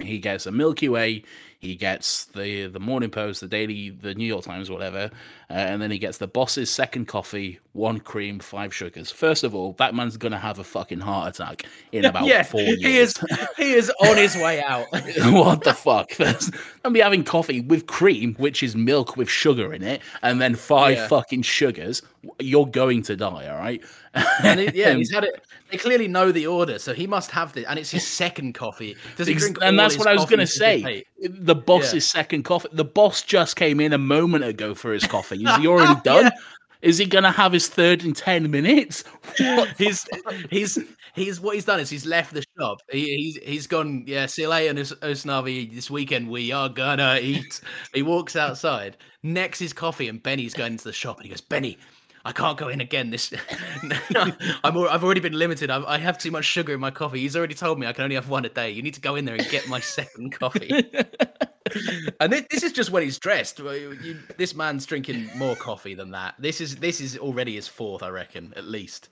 he 0.00 0.18
gets 0.18 0.44
a 0.46 0.50
Milky 0.50 0.88
Way, 0.88 1.22
he 1.60 1.76
gets 1.76 2.24
the 2.24 2.66
the 2.66 2.80
Morning 2.80 3.10
Post, 3.10 3.40
the 3.40 3.46
Daily, 3.46 3.90
the 3.90 4.12
New 4.14 4.26
York 4.26 4.44
Times, 4.44 4.68
whatever, 4.68 5.08
uh, 5.54 5.58
and 5.58 5.80
then 5.80 5.90
he 5.92 5.98
gets 5.98 6.18
the 6.18 6.26
boss's 6.26 6.68
second 6.68 7.06
coffee, 7.06 7.60
one 7.74 8.00
cream, 8.00 8.40
five 8.40 8.74
sugars. 8.74 9.10
First 9.12 9.44
of 9.44 9.54
all, 9.54 9.72
that 9.74 9.94
man's 9.94 10.16
gonna 10.16 10.38
have 10.38 10.58
a 10.58 10.64
fucking 10.64 10.98
heart 11.00 11.34
attack 11.36 11.64
in 11.92 12.04
about 12.10 12.24
yeah, 12.26 12.42
four 12.42 12.60
years. 12.60 12.82
he 12.82 12.98
is 12.98 13.14
he 13.56 13.72
is 13.72 13.90
on 14.00 14.16
his 14.16 14.34
way 14.36 14.60
out. 14.62 14.86
what 14.92 15.62
the 15.62 15.72
fuck? 15.72 16.10
There's, 16.16 16.50
I'm 16.84 16.92
be 16.92 17.00
having 17.00 17.22
coffee 17.22 17.60
with 17.60 17.86
cream, 17.86 18.34
which 18.34 18.62
is 18.64 18.74
milk 18.74 19.16
with 19.16 19.30
sugar 19.30 19.72
in 19.72 19.82
it, 19.84 20.02
and 20.22 20.40
then 20.40 20.56
five 20.56 20.96
Yeah. 20.96 21.08
fucking 21.08 21.42
sugars. 21.42 22.02
you're 22.40 22.66
going 22.66 23.02
to 23.02 23.14
die. 23.16 23.48
All 23.48 23.58
right. 23.58 23.82
And 24.42 24.58
he, 24.60 24.70
yeah, 24.74 24.94
he's 24.96 25.12
had 25.12 25.24
it. 25.24 25.44
They 25.70 25.76
clearly 25.78 26.08
know 26.08 26.32
the 26.32 26.46
order, 26.46 26.78
so 26.78 26.94
he 26.94 27.06
must 27.06 27.30
have 27.32 27.52
this. 27.52 27.64
And 27.68 27.78
it's 27.78 27.90
his 27.90 28.06
second 28.06 28.54
coffee. 28.54 28.96
Does 29.16 29.26
he 29.26 29.34
drink? 29.34 29.58
and 29.60 29.78
that's 29.78 29.98
what 29.98 30.06
I 30.06 30.14
was 30.14 30.24
going 30.24 30.38
to 30.38 30.46
to 30.46 30.50
say. 30.50 31.04
The 31.20 31.54
boss's 31.54 31.94
Yeah. 31.94 32.20
second 32.20 32.44
coffee. 32.44 32.68
The 32.72 32.84
boss 32.84 33.22
just 33.22 33.56
came 33.56 33.80
in 33.80 33.92
a 33.92 33.98
moment 33.98 34.44
ago 34.44 34.74
for 34.74 34.92
his 34.92 35.04
coffee. 35.06 35.43
Is 35.46 35.56
he 35.56 35.66
already 35.66 36.00
done? 36.04 36.30
Is 36.82 36.98
he 36.98 37.06
going 37.06 37.24
to 37.24 37.30
have 37.30 37.52
his 37.52 37.68
third 37.68 38.04
in 38.04 38.12
ten 38.12 38.50
minutes? 38.50 39.04
he's 39.78 40.06
he's 40.50 40.78
he's 41.14 41.40
what 41.40 41.54
he's 41.54 41.64
done 41.64 41.80
is 41.80 41.88
he's 41.88 42.04
left 42.04 42.34
the 42.34 42.44
shop. 42.58 42.82
He, 42.90 43.16
he's 43.16 43.36
he's 43.42 43.66
gone. 43.66 44.04
Yeah, 44.06 44.26
see 44.26 44.42
you 44.42 44.48
later, 44.48 44.78
Us- 44.78 44.92
Usnavi. 44.92 45.74
This 45.74 45.90
weekend 45.90 46.28
we 46.28 46.52
are 46.52 46.68
gonna 46.68 47.18
eat. 47.22 47.62
he 47.94 48.02
walks 48.02 48.36
outside, 48.36 48.98
Next 49.22 49.58
his 49.60 49.72
coffee, 49.72 50.08
and 50.08 50.22
Benny's 50.22 50.52
going 50.52 50.72
into 50.72 50.84
the 50.84 50.92
shop, 50.92 51.16
and 51.16 51.24
he 51.24 51.30
goes, 51.30 51.40
Benny. 51.40 51.78
I 52.24 52.32
can't 52.32 52.56
go 52.56 52.68
in 52.68 52.80
again. 52.80 53.10
This, 53.10 53.32
I'm. 54.14 54.32
I've 54.64 55.04
already 55.04 55.20
been 55.20 55.34
limited. 55.38 55.70
I, 55.70 55.82
I 55.84 55.98
have 55.98 56.16
too 56.18 56.30
much 56.30 56.44
sugar 56.44 56.72
in 56.72 56.80
my 56.80 56.90
coffee. 56.90 57.20
He's 57.20 57.36
already 57.36 57.54
told 57.54 57.78
me 57.78 57.86
I 57.86 57.92
can 57.92 58.04
only 58.04 58.14
have 58.16 58.28
one 58.28 58.44
a 58.44 58.48
day. 58.48 58.70
You 58.70 58.82
need 58.82 58.94
to 58.94 59.00
go 59.00 59.14
in 59.16 59.24
there 59.24 59.34
and 59.34 59.48
get 59.50 59.68
my 59.68 59.80
second 59.98 60.32
coffee. 60.32 60.70
and 62.20 62.32
this, 62.32 62.44
this 62.50 62.62
is 62.62 62.72
just 62.72 62.90
when 62.90 63.02
he's 63.02 63.18
dressed. 63.18 63.60
Well, 63.60 63.76
you- 63.76 63.98
you- 64.02 64.18
this 64.38 64.54
man's 64.54 64.86
drinking 64.86 65.28
more 65.36 65.56
coffee 65.56 65.94
than 65.94 66.10
that. 66.12 66.34
This 66.38 66.60
is 66.60 66.76
this 66.76 67.00
is 67.00 67.18
already 67.18 67.54
his 67.56 67.68
fourth, 67.68 68.02
I 68.02 68.08
reckon, 68.08 68.52
at 68.56 68.64
least. 68.64 69.08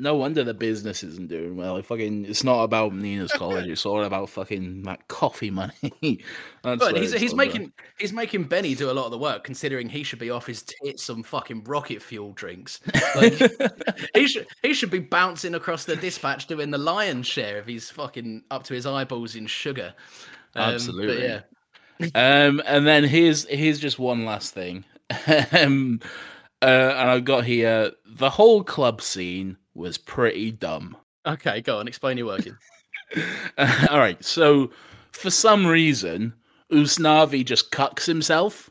No 0.00 0.16
wonder 0.16 0.42
the 0.42 0.54
business 0.54 1.04
isn't 1.04 1.28
doing 1.28 1.56
well. 1.56 1.76
It 1.76 1.84
fucking, 1.84 2.24
it's 2.24 2.42
not 2.42 2.62
about 2.62 2.94
Nina's 2.94 3.32
college. 3.32 3.66
It's 3.66 3.84
all 3.84 4.02
about 4.02 4.30
fucking 4.30 4.82
that 4.84 5.06
coffee 5.08 5.50
money. 5.50 5.72
But 6.62 6.98
he's 6.98 7.14
he's 7.14 7.32
making 7.34 7.72
he's 7.98 8.12
making 8.12 8.44
Benny 8.44 8.74
do 8.74 8.90
a 8.90 8.92
lot 8.92 9.06
of 9.06 9.12
the 9.12 9.16
work, 9.16 9.44
considering 9.44 9.88
he 9.88 10.02
should 10.02 10.18
be 10.18 10.28
off 10.28 10.46
his 10.46 10.62
tits 10.62 11.08
on 11.08 11.22
fucking 11.22 11.64
rocket 11.64 12.02
fuel 12.02 12.32
drinks. 12.32 12.80
Like, 13.16 13.40
he 14.14 14.26
should 14.26 14.46
he 14.62 14.74
should 14.74 14.90
be 14.90 14.98
bouncing 14.98 15.54
across 15.54 15.86
the 15.86 15.96
dispatch 15.96 16.48
doing 16.48 16.70
the 16.70 16.76
lion's 16.76 17.26
share 17.26 17.56
if 17.56 17.66
he's 17.66 17.88
fucking 17.88 18.42
up 18.50 18.64
to 18.64 18.74
his 18.74 18.84
eyeballs 18.84 19.36
in 19.36 19.46
sugar. 19.46 19.94
Um, 20.54 20.64
but 20.66 20.74
Absolutely. 20.74 21.22
yeah. 21.22 22.10
um, 22.14 22.60
and 22.66 22.86
then 22.86 23.04
here's 23.04 23.46
here's 23.48 23.78
just 23.78 23.98
one 23.98 24.26
last 24.26 24.52
thing. 24.52 24.84
um, 25.52 26.00
uh, 26.62 26.66
and 26.96 27.10
I've 27.10 27.24
got 27.24 27.44
here 27.44 27.92
the 28.04 28.30
whole 28.30 28.62
club 28.62 29.00
scene 29.00 29.56
was 29.80 29.98
pretty 29.98 30.52
dumb. 30.52 30.96
Okay, 31.26 31.60
go 31.62 31.78
on. 31.80 31.88
Explain 31.88 32.18
your 32.18 32.26
working. 32.26 32.56
All 33.90 33.98
right, 33.98 34.22
so 34.24 34.70
for 35.12 35.30
some 35.30 35.66
reason, 35.66 36.32
Usnavi 36.72 37.44
just 37.44 37.70
cucks 37.72 38.06
himself. 38.06 38.70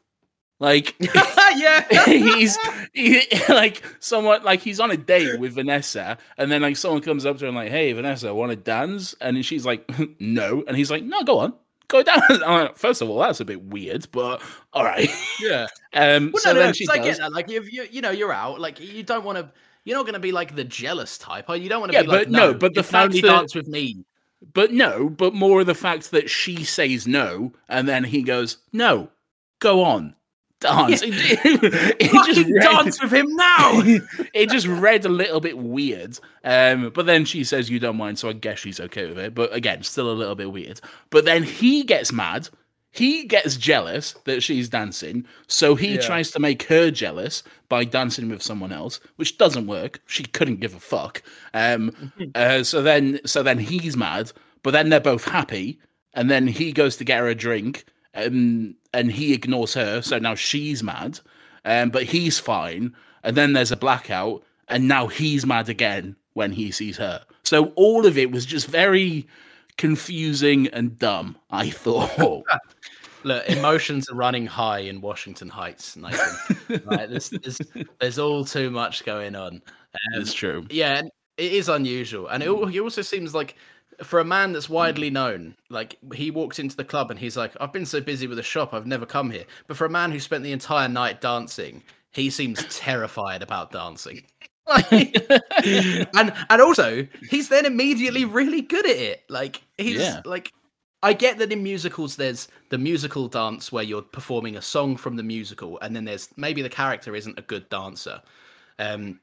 Like 0.62 0.96
yeah. 1.56 1.86
he's 2.06 2.58
he, 2.94 3.22
like 3.48 3.82
someone 4.00 4.44
like 4.44 4.60
he's 4.62 4.80
on 4.82 4.92
a 4.92 4.98
date 4.98 5.40
with 5.40 5.54
Vanessa, 5.54 6.18
and 6.38 6.52
then 6.52 6.62
like 6.62 6.76
someone 6.78 7.02
comes 7.02 7.26
up 7.26 7.38
to 7.40 7.48
him 7.48 7.56
like, 7.56 7.70
"Hey, 7.72 7.94
Vanessa, 7.94 8.34
want 8.34 8.52
to 8.52 8.58
dance?" 8.58 9.16
And 9.22 9.44
she's 9.46 9.66
like, 9.66 9.90
"No," 10.20 10.64
and 10.68 10.76
he's 10.76 10.92
like, 10.92 11.04
"No, 11.04 11.24
go 11.24 11.40
on, 11.40 11.54
go 11.88 12.04
down." 12.04 12.22
Like, 12.42 12.78
First 12.78 13.02
of 13.02 13.10
all, 13.10 13.20
that's 13.20 13.40
a 13.40 13.46
bit 13.46 13.62
weird, 13.64 14.08
but 14.12 14.42
all 14.74 14.84
right. 14.84 15.10
Yeah. 15.40 15.68
Um, 15.94 16.32
Well, 16.34 16.42
so 16.44 16.50
no, 16.50 16.56
no, 16.56 16.60
then 16.60 16.70
no, 16.70 16.74
she 16.74 16.86
'cause 16.86 16.96
I 16.96 16.98
does. 16.98 17.06
get 17.06 17.18
that. 17.20 17.32
Like, 17.32 17.50
if 17.50 17.72
you 17.72 17.88
you 17.90 18.02
know 18.02 18.12
you're 18.12 18.34
out, 18.34 18.60
like 18.60 18.80
you 18.82 19.04
don't 19.04 19.24
want 19.24 19.38
to. 19.38 19.50
You're 19.90 19.98
not 19.98 20.06
going 20.06 20.14
to 20.14 20.20
be 20.20 20.32
like 20.32 20.56
the 20.56 20.64
jealous 20.64 21.18
type. 21.18 21.50
Or 21.50 21.56
you 21.56 21.68
don't 21.68 21.80
want 21.80 21.92
to 21.92 21.98
Yeah, 21.98 22.04
be 22.04 22.08
like, 22.10 22.20
but 22.28 22.30
no, 22.32 22.54
but 22.54 22.76
the 22.76 22.82
you 22.82 22.88
can 22.88 22.96
only 23.06 23.22
fact 23.22 23.28
that- 23.28 23.40
dance 23.40 23.56
with 23.56 23.68
me. 23.68 24.06
But 24.54 24.72
no, 24.72 25.10
but 25.10 25.34
more 25.34 25.62
of 25.62 25.66
the 25.66 25.74
fact 25.74 26.12
that 26.12 26.30
she 26.30 26.64
says 26.64 27.08
no, 27.08 27.52
and 27.68 27.88
then 27.90 28.04
he 28.04 28.22
goes, 28.22 28.58
"No, 28.72 29.10
go 29.58 29.84
on, 29.84 30.14
dance." 30.62 31.02
It, 31.02 31.10
it- 31.16 31.98
it 32.00 32.26
just 32.28 32.48
read- 32.50 32.62
dance 32.62 33.02
with 33.02 33.12
him 33.12 33.36
now. 33.36 33.82
it 34.36 34.50
just 34.52 34.68
read 34.68 35.06
a 35.06 35.10
little 35.10 35.40
bit 35.42 35.58
weird. 35.58 36.20
Um, 36.44 36.92
but 36.94 37.08
then 37.08 37.26
she 37.26 37.44
says 37.44 37.70
you 37.70 37.80
don't 37.80 37.98
mind, 37.98 38.20
so 38.20 38.30
I 38.30 38.34
guess 38.34 38.60
she's 38.60 38.80
okay 38.80 39.08
with 39.08 39.18
it. 39.18 39.34
But 39.36 39.52
again, 39.54 39.82
still 39.84 40.10
a 40.10 40.14
little 40.14 40.36
bit 40.36 40.52
weird. 40.54 40.80
But 41.10 41.26
then 41.26 41.44
he 41.44 41.84
gets 41.84 42.14
mad. 42.14 42.48
He 42.92 43.26
gets 43.26 43.56
jealous 43.56 44.16
that 44.26 44.42
she's 44.42 44.68
dancing, 44.68 45.26
so 45.48 45.76
he 45.76 45.94
Yeah. 45.96 46.02
tries 46.02 46.32
to 46.32 46.40
make 46.40 46.64
her 46.64 46.90
jealous 46.90 47.44
by 47.70 47.84
dancing 47.84 48.30
with 48.30 48.42
someone 48.42 48.72
else, 48.72 49.00
which 49.18 49.38
doesn't 49.38 49.68
work. 49.68 50.02
She 50.08 50.24
couldn't 50.24 50.60
give 50.60 50.74
a 50.74 50.80
fuck. 50.80 51.22
Um, 51.54 52.12
uh, 52.36 52.64
so 52.64 52.82
then, 52.82 53.20
so 53.26 53.44
then 53.44 53.60
he's 53.60 53.96
mad, 53.96 54.32
but 54.64 54.72
then 54.72 54.90
they're 54.90 55.00
both 55.00 55.24
happy, 55.26 55.80
and 56.16 56.32
then 56.32 56.48
he 56.48 56.72
goes 56.72 56.98
to 56.98 57.04
get 57.04 57.20
her 57.20 57.28
a 57.28 57.36
drink, 57.36 57.86
um, 58.16 58.76
and 58.94 59.12
he 59.12 59.34
ignores 59.34 59.76
her, 59.76 60.02
so 60.02 60.18
now 60.18 60.34
she's 60.34 60.82
mad, 60.82 61.20
um, 61.66 61.92
but 61.92 62.04
he's 62.04 62.40
fine, 62.40 62.96
and 63.24 63.38
then 63.38 63.54
there's 63.54 63.72
a 63.72 63.78
blackout, 63.78 64.44
and 64.68 64.88
now 64.88 65.06
he's 65.08 65.46
mad 65.46 65.70
again 65.70 66.16
when 66.34 66.52
he 66.52 66.72
sees 66.72 66.98
her. 66.98 67.24
So 67.44 67.66
all 67.76 68.06
of 68.08 68.18
it 68.18 68.32
was 68.32 68.46
just 68.48 68.68
very 68.68 69.28
confusing 69.80 70.68
and 70.68 71.00
dumb. 71.00 71.38
I 71.50 71.72
thought. 71.72 72.12
Look, 73.24 73.50
emotions 73.50 74.10
are 74.10 74.16
running 74.16 74.46
high 74.46 74.80
in 74.80 75.02
Washington 75.02 75.50
Heights, 75.50 75.98
Nathan. 75.98 76.82
right, 76.86 77.10
there's, 77.10 77.30
there's, 77.32 77.60
there's 78.00 78.20
all 78.20 78.46
too 78.46 78.70
much 78.70 79.04
going 79.04 79.36
on. 79.36 79.56
Um, 79.56 80.22
it's 80.22 80.34
true. 80.34 80.66
Yeah, 80.70 81.00
and 81.00 81.12
it 81.38 81.52
is 81.52 81.68
unusual, 81.68 82.28
and 82.28 82.44
it, 82.44 82.70
he 82.70 82.80
also 82.80 83.02
seems 83.02 83.34
like 83.34 83.56
for 84.04 84.20
a 84.20 84.26
man 84.26 84.54
that's 84.54 84.70
widely 84.70 85.10
known, 85.10 85.56
like 85.70 85.98
he 86.14 86.32
walks 86.32 86.60
into 86.60 86.78
the 86.78 86.86
club 86.86 87.12
and 87.12 87.20
he's 87.20 87.36
like, 87.36 87.54
"I've 87.60 87.74
been 87.74 87.86
so 87.86 88.00
busy 88.00 88.28
with 88.28 88.38
the 88.38 88.44
shop, 88.44 88.74
I've 88.74 88.88
never 88.88 89.06
come 89.06 89.32
here." 89.32 89.46
But 89.68 89.76
for 89.76 89.86
a 89.86 89.90
man 89.90 90.12
who 90.12 90.20
spent 90.20 90.44
the 90.44 90.54
entire 90.54 90.88
night 90.88 91.20
dancing, 91.20 91.84
he 92.12 92.30
seems 92.30 92.66
terrified 92.78 93.42
about 93.42 93.72
dancing. 93.72 94.24
And 96.16 96.34
and 96.50 96.62
also 96.62 97.08
he's 97.30 97.50
then 97.50 97.66
immediately 97.66 98.26
really 98.26 98.62
good 98.62 98.86
at 98.86 98.96
it. 98.96 99.24
Like 99.30 99.62
he's 99.78 100.00
Yeah. 100.00 100.22
like 100.26 100.54
I 101.02 101.14
get 101.14 101.38
that 101.40 101.52
in 101.52 101.64
musicals 101.64 102.16
there's 102.16 102.48
the 102.70 102.78
musical 102.78 103.28
dance 103.28 103.72
where 103.72 103.84
you're 103.84 104.02
performing 104.02 104.58
a 104.58 104.62
song 104.62 104.98
from 104.98 105.16
the 105.16 105.24
musical, 105.24 105.80
and 105.82 105.96
then 105.96 106.06
there's 106.06 106.30
maybe 106.38 106.62
the 106.62 106.70
character 106.70 107.16
isn't 107.16 107.40
a 107.40 107.44
good 107.44 107.70
dancer. 107.70 108.22
Um, 108.80 109.20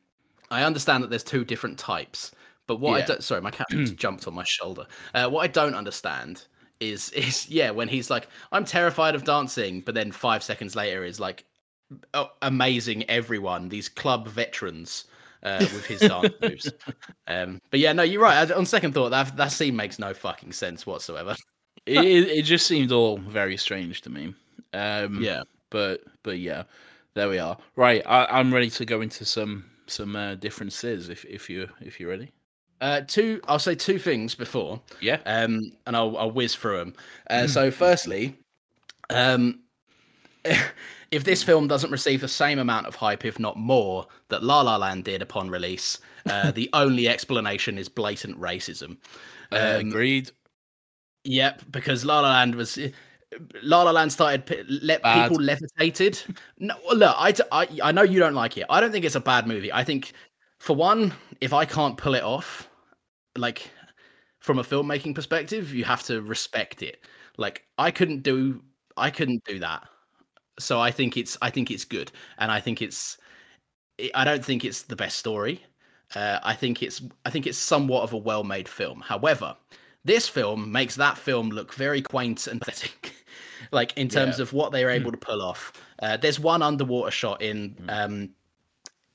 I 0.50 0.62
understand 0.64 1.02
that 1.04 1.10
there's 1.10 1.24
two 1.24 1.44
different 1.44 1.78
types, 1.78 2.32
but 2.66 2.76
what 2.80 2.94
I 2.94 3.00
Yeah. 3.00 3.06
don't 3.06 3.22
sorry, 3.22 3.40
my 3.42 3.50
cat 3.50 3.66
just 3.78 3.96
jumped 3.96 4.26
on 4.28 4.34
my 4.34 4.44
shoulder. 4.44 4.86
Uh, 5.14 5.28
what 5.28 5.42
I 5.44 5.48
don't 5.48 5.74
understand 5.74 6.46
is 6.80 7.10
is 7.12 7.48
yeah, 7.48 7.70
when 7.70 7.88
he's 7.88 8.10
like, 8.10 8.28
I'm 8.52 8.64
terrified 8.64 9.14
of 9.14 9.24
dancing, 9.24 9.80
but 9.82 9.94
then 9.94 10.12
five 10.12 10.42
seconds 10.42 10.74
later 10.76 11.04
is 11.04 11.20
like 11.20 11.44
oh, 12.14 12.30
amazing 12.42 13.08
everyone, 13.10 13.68
these 13.68 13.88
club 13.88 14.28
veterans. 14.28 15.04
Uh, 15.46 15.60
with 15.60 15.86
his 15.86 16.00
dance 16.00 16.34
moves, 16.42 16.72
um, 17.28 17.60
but 17.70 17.78
yeah, 17.78 17.92
no, 17.92 18.02
you're 18.02 18.20
right. 18.20 18.50
On 18.50 18.66
second 18.66 18.92
thought, 18.94 19.10
that 19.10 19.36
that 19.36 19.52
scene 19.52 19.76
makes 19.76 19.98
no 19.98 20.12
fucking 20.12 20.50
sense 20.52 20.84
whatsoever. 20.86 21.36
it, 21.86 22.02
it 22.04 22.42
just 22.42 22.66
seemed 22.66 22.90
all 22.90 23.16
very 23.18 23.56
strange 23.56 24.00
to 24.02 24.10
me. 24.10 24.34
Um, 24.74 25.22
Yeah. 25.22 25.42
but 25.70 26.02
but 26.24 26.38
yeah, 26.40 26.64
there 27.14 27.28
we 27.28 27.38
are. 27.38 27.56
Right, 27.76 28.02
I, 28.06 28.26
I'm 28.26 28.52
ready 28.52 28.70
to 28.70 28.84
go 28.84 29.00
into 29.02 29.24
some 29.24 29.64
some 29.86 30.16
uh, 30.16 30.34
differences 30.34 31.08
if 31.08 31.24
if 31.26 31.48
you 31.48 31.68
if 31.80 32.00
you're 32.00 32.10
ready. 32.10 32.32
Uh, 32.80 33.02
two, 33.06 33.40
I'll 33.46 33.58
say 33.60 33.74
two 33.76 33.98
things 34.00 34.34
before. 34.34 34.82
Yeah. 35.00 35.20
Um, 35.26 35.70
and 35.86 35.96
I'll 35.96 36.16
I'll 36.18 36.30
whiz 36.32 36.56
through 36.56 36.78
them. 36.78 36.94
Uh, 37.30 37.46
so 37.46 37.70
firstly, 37.70 38.36
um, 39.10 39.60
if 41.10 41.24
this 41.24 41.42
film 41.42 41.68
doesn't 41.68 41.90
receive 41.90 42.20
the 42.20 42.28
same 42.28 42.58
amount 42.58 42.86
of 42.86 42.94
hype, 42.94 43.24
if 43.24 43.38
not 43.38 43.56
more, 43.56 44.06
that 44.28 44.42
La 44.42 44.62
La 44.62 44.76
Land 44.76 45.04
did 45.04 45.22
upon 45.22 45.50
release, 45.50 45.98
uh, 46.28 46.50
the 46.52 46.68
only 46.72 47.08
explanation 47.08 47.78
is 47.78 47.88
blatant 47.88 48.38
racism. 48.40 48.98
Uh, 49.52 49.78
Um, 49.80 49.88
agreed. 49.88 50.30
Yep, 51.24 51.62
because 51.70 52.04
La 52.04 52.20
La 52.20 52.28
Land 52.30 52.54
was. 52.54 52.78
La 53.62 53.82
La 53.82 53.90
Land 53.90 54.12
started 54.12 54.66
let 54.68 55.02
Bad. 55.02 55.30
people 55.30 55.42
levitated. 55.42 56.22
No, 56.58 56.74
look, 56.94 57.14
I, 57.18 57.34
I 57.52 57.68
I 57.82 57.92
know 57.92 58.02
you 58.02 58.20
don't 58.20 58.34
like 58.34 58.56
it. 58.56 58.64
I 58.70 58.80
don't 58.80 58.92
think 58.92 59.04
it's 59.04 59.16
a 59.16 59.20
bad 59.20 59.46
movie. 59.46 59.72
I 59.72 59.84
think, 59.84 60.12
for 60.58 60.76
one, 60.76 61.12
if 61.40 61.52
I 61.52 61.64
can't 61.64 61.96
pull 61.98 62.14
it 62.14 62.22
off, 62.22 62.68
like 63.36 63.70
from 64.40 64.58
a 64.58 64.62
filmmaking 64.64 65.14
perspective, 65.14 65.74
you 65.74 65.84
have 65.84 66.02
to 66.04 66.22
respect 66.22 66.82
it. 66.82 67.04
Like 67.38 67.64
I 67.78 67.90
couldn't 67.90 68.22
do 68.22 68.62
I 68.96 69.10
couldn't 69.10 69.44
do 69.44 69.58
that. 69.60 69.88
So 70.58 70.80
I 70.80 70.90
think 70.90 71.16
it's 71.16 71.36
I 71.42 71.50
think 71.50 71.70
it's 71.70 71.84
good, 71.84 72.10
and 72.38 72.50
I 72.50 72.60
think 72.60 72.80
it's 72.82 73.18
I 74.14 74.24
don't 74.24 74.44
think 74.44 74.64
it's 74.64 74.82
the 74.82 74.96
best 74.96 75.18
story. 75.18 75.62
Uh, 76.14 76.38
I 76.42 76.54
think 76.54 76.82
it's 76.82 77.02
I 77.24 77.30
think 77.30 77.46
it's 77.46 77.58
somewhat 77.58 78.02
of 78.02 78.12
a 78.12 78.16
well-made 78.18 78.68
film. 78.68 79.00
However, 79.00 79.56
this 80.04 80.28
film 80.28 80.70
makes 80.70 80.94
that 80.96 81.18
film 81.18 81.50
look 81.50 81.74
very 81.74 82.00
quaint 82.02 82.46
and 82.46 82.60
pathetic, 82.60 83.14
like 83.72 83.96
in 83.96 84.08
terms 84.08 84.38
Yeah. 84.38 84.42
of 84.42 84.52
what 84.52 84.72
they 84.72 84.84
are 84.84 84.90
able 84.90 85.10
to 85.10 85.18
pull 85.18 85.42
off. 85.42 85.72
Uh, 86.00 86.16
there's 86.16 86.38
one 86.38 86.62
underwater 86.62 87.10
shot 87.10 87.42
in 87.42 87.76
um, 87.88 88.30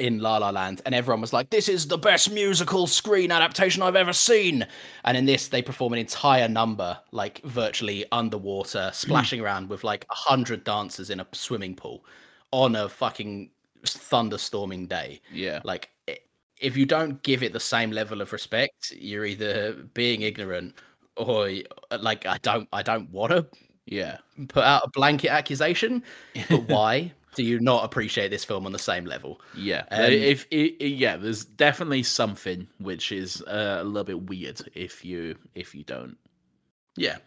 in 0.01 0.19
La 0.19 0.37
La 0.37 0.49
Land, 0.49 0.81
and 0.85 0.95
everyone 0.95 1.21
was 1.21 1.31
like, 1.31 1.49
"This 1.49 1.69
is 1.69 1.87
the 1.87 1.97
best 1.97 2.31
musical 2.31 2.87
screen 2.87 3.31
adaptation 3.31 3.83
I've 3.83 3.95
ever 3.95 4.13
seen." 4.13 4.65
And 5.05 5.15
in 5.15 5.25
this, 5.25 5.47
they 5.47 5.61
perform 5.61 5.93
an 5.93 5.99
entire 5.99 6.47
number, 6.49 6.99
like 7.11 7.41
virtually 7.43 8.05
underwater, 8.11 8.87
hmm. 8.87 8.93
splashing 8.93 9.39
around 9.39 9.69
with 9.69 9.83
like 9.83 10.05
a 10.09 10.15
hundred 10.15 10.63
dancers 10.63 11.09
in 11.09 11.19
a 11.19 11.27
swimming 11.31 11.75
pool 11.75 12.03
on 12.51 12.75
a 12.75 12.89
fucking 12.89 13.49
thunderstorming 13.85 14.87
day. 14.87 15.21
Yeah. 15.31 15.61
Like 15.63 15.89
if 16.59 16.77
you 16.77 16.85
don't 16.85 17.21
give 17.23 17.43
it 17.43 17.53
the 17.53 17.59
same 17.59 17.91
level 17.91 18.21
of 18.21 18.31
respect, 18.31 18.91
you're 18.91 19.25
either 19.25 19.73
being 19.93 20.21
ignorant 20.21 20.75
or 21.17 21.49
like 21.99 22.25
I 22.25 22.37
don't 22.41 22.67
I 22.71 22.83
don't 22.83 23.09
want 23.11 23.31
to 23.31 23.45
Yeah. 23.85 24.17
put 24.47 24.63
out 24.63 24.83
a 24.85 24.89
blanket 24.89 25.29
accusation, 25.29 26.03
but 26.49 26.67
why 26.69 27.13
do 27.35 27.43
you 27.43 27.59
not 27.59 27.85
appreciate 27.85 28.29
this 28.29 28.43
film 28.43 28.65
on 28.65 28.71
the 28.71 28.79
same 28.79 29.05
level? 29.05 29.41
Yeah, 29.55 29.83
Um, 29.91 30.11
if 30.11 30.45
yeah, 30.51 31.17
there's 31.17 31.45
definitely 31.45 32.03
something 32.03 32.67
which 32.79 33.11
is 33.11 33.41
uh, 33.43 33.79
a 33.81 33.83
little 33.83 34.03
bit 34.03 34.23
weird 34.23 34.61
if 34.73 35.05
you 35.05 35.35
if 35.55 35.73
you 35.73 35.83
don't. 35.83 36.17
Yeah. 36.95 37.17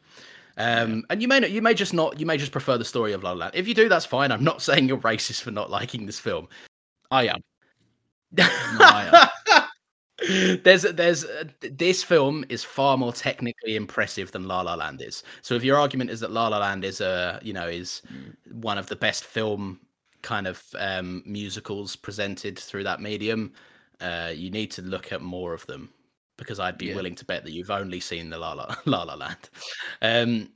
Um, 0.57 1.05
and 1.11 1.21
you 1.21 1.29
may 1.29 1.41
not, 1.41 1.51
you 1.51 1.63
may 1.63 1.75
just 1.75 1.93
not, 1.93 2.21
you 2.21 2.27
may 2.27 2.37
just 2.37 2.53
prefer 2.53 2.79
the 2.79 2.85
story 2.85 3.13
of 3.13 3.23
La 3.23 3.31
La 3.31 3.39
Land. 3.39 3.55
If 3.55 3.67
you 3.67 3.75
do, 3.75 3.89
that's 3.89 4.07
fine. 4.07 4.31
I'm 4.31 4.45
not 4.45 4.63
saying 4.63 4.89
you're 4.89 4.99
racist 4.99 5.43
for 5.43 5.51
not 5.51 5.71
liking 5.71 6.07
this 6.07 6.21
film. 6.21 6.49
I 7.11 7.29
am. 7.29 7.41
I 8.39 9.29
there's, 10.63 10.83
there's, 10.83 11.25
uh, 11.25 11.45
this 11.61 12.03
film 12.03 12.45
is 12.49 12.63
far 12.63 12.97
more 12.97 13.13
technically 13.13 13.77
impressive 13.77 14.33
than 14.33 14.47
La 14.47 14.61
La 14.63 14.75
Land 14.75 15.03
is. 15.03 15.23
So 15.43 15.55
if 15.55 15.65
your 15.65 15.77
argument 15.77 16.11
is 16.11 16.21
that 16.21 16.31
La 16.31 16.49
La 16.49 16.59
Land 16.59 16.85
is 16.85 17.01
a, 17.01 17.41
you 17.43 17.53
know, 17.53 17.67
is 17.67 18.03
one 18.53 18.79
of 18.79 18.87
the 18.87 18.97
best 18.97 19.25
film 19.25 19.81
kind 20.25 20.49
of 20.49 20.61
um, 20.79 21.23
musicals 21.25 21.95
presented 21.95 22.59
through 22.59 22.83
that 22.85 23.01
medium, 23.01 23.53
uh, 24.01 24.33
you 24.35 24.51
need 24.51 24.73
to 24.73 24.83
look 24.83 25.13
at 25.13 25.23
more 25.23 25.55
of 25.55 25.65
them 25.67 25.89
because 26.37 26.59
I'd 26.59 26.79
be 26.79 26.87
Yeah. 26.87 26.97
willing 26.97 27.15
to 27.15 27.25
bet 27.25 27.45
that 27.45 27.53
you've 27.53 27.71
only 27.71 28.01
seen 28.01 28.31
the 28.31 28.39
La 28.39 28.55
La, 28.55 28.75
La, 28.87 29.05
La 29.05 29.15
Land. 29.15 29.51
Um, 30.03 30.49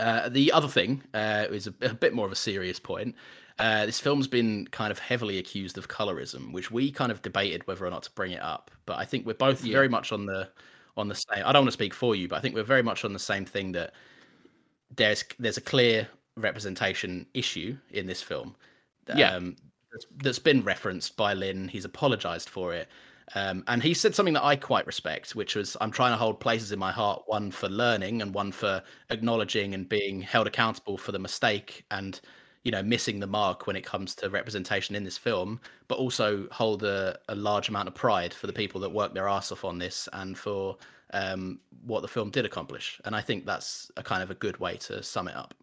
uh, 0.00 0.28
the 0.30 0.50
other 0.52 0.68
thing 0.68 1.02
uh, 1.12 1.46
is 1.50 1.66
a, 1.66 1.74
a 1.82 1.92
bit 1.94 2.14
more 2.14 2.24
of 2.24 2.32
a 2.32 2.36
serious 2.36 2.78
point. 2.80 3.14
Uh, 3.58 3.84
this 3.84 4.00
film's 4.00 4.26
been 4.26 4.66
kind 4.68 4.90
of 4.90 4.98
heavily 4.98 5.38
accused 5.38 5.76
of 5.76 5.86
colorism, 5.88 6.52
which 6.52 6.70
we 6.70 6.90
kind 6.90 7.12
of 7.12 7.20
debated 7.20 7.66
whether 7.66 7.84
or 7.84 7.90
not 7.90 8.02
to 8.04 8.10
bring 8.12 8.32
it 8.32 8.42
up. 8.42 8.70
But 8.86 8.98
I 8.98 9.04
think 9.04 9.26
we're 9.26 9.34
both 9.34 9.62
Yeah. 9.62 9.74
very 9.74 9.88
much 9.88 10.10
on 10.12 10.24
the 10.26 10.48
on 10.96 11.08
the 11.08 11.14
same. 11.14 11.42
I 11.44 11.52
don't 11.52 11.62
want 11.62 11.68
to 11.68 11.72
speak 11.72 11.94
for 11.94 12.14
you, 12.16 12.28
but 12.28 12.36
I 12.36 12.40
think 12.40 12.54
we're 12.54 12.62
very 12.64 12.82
much 12.82 13.04
on 13.04 13.12
the 13.12 13.18
same 13.18 13.44
thing 13.44 13.72
that 13.72 13.92
there's 14.96 15.24
there's 15.38 15.56
a 15.58 15.62
clear 15.62 16.08
representation 16.36 17.26
issue 17.34 17.76
in 17.90 18.06
this 18.06 18.22
film. 18.22 18.56
Yeah. 19.14 19.36
um, 19.36 19.56
that's, 20.22 20.38
been 20.38 20.62
referenced 20.62 21.16
by 21.16 21.34
Lin. 21.34 21.68
He's 21.68 21.84
apologized 21.84 22.48
for 22.48 22.72
it. 22.72 22.88
Um, 23.34 23.64
and 23.66 23.82
he 23.82 23.94
said 23.94 24.14
something 24.14 24.34
that 24.34 24.44
I 24.44 24.56
quite 24.56 24.86
respect, 24.86 25.34
which 25.34 25.54
was 25.54 25.76
I'm 25.80 25.90
trying 25.90 26.12
to 26.12 26.16
hold 26.16 26.40
places 26.40 26.72
in 26.72 26.78
my 26.78 26.92
heart, 26.92 27.22
one 27.26 27.50
for 27.50 27.68
learning 27.68 28.20
and 28.20 28.34
one 28.34 28.52
for 28.52 28.82
acknowledging 29.10 29.74
and 29.74 29.88
being 29.88 30.20
held 30.20 30.46
accountable 30.46 30.98
for 30.98 31.12
the 31.12 31.18
mistake 31.18 31.84
and 31.90 32.20
you 32.64 32.70
know 32.70 32.82
missing 32.82 33.20
the 33.20 33.26
mark 33.26 33.66
when 33.66 33.74
it 33.74 33.84
comes 33.84 34.14
to 34.16 34.28
representation 34.28 34.94
in 34.94 35.04
this 35.04 35.16
film, 35.16 35.60
but 35.88 35.98
also 35.98 36.46
hold 36.50 36.82
a, 36.82 37.18
a 37.28 37.34
large 37.34 37.68
amount 37.68 37.88
of 37.88 37.94
pride 37.94 38.34
for 38.34 38.46
the 38.46 38.52
people 38.52 38.80
that 38.80 38.90
worked 38.90 39.14
their 39.14 39.28
ass 39.28 39.50
off 39.52 39.64
on 39.64 39.78
this 39.78 40.08
and 40.12 40.36
for 40.36 40.76
um, 41.12 41.58
what 41.86 42.02
the 42.02 42.08
film 42.08 42.30
did 42.30 42.44
accomplish. 42.44 43.00
And 43.04 43.14
I 43.16 43.20
think 43.20 43.46
that's 43.46 43.90
a 43.96 44.02
kind 44.02 44.22
of 44.22 44.30
a 44.30 44.34
good 44.34 44.58
way 44.58 44.76
to 44.78 45.02
sum 45.02 45.28
it 45.28 45.36
up. 45.36 45.54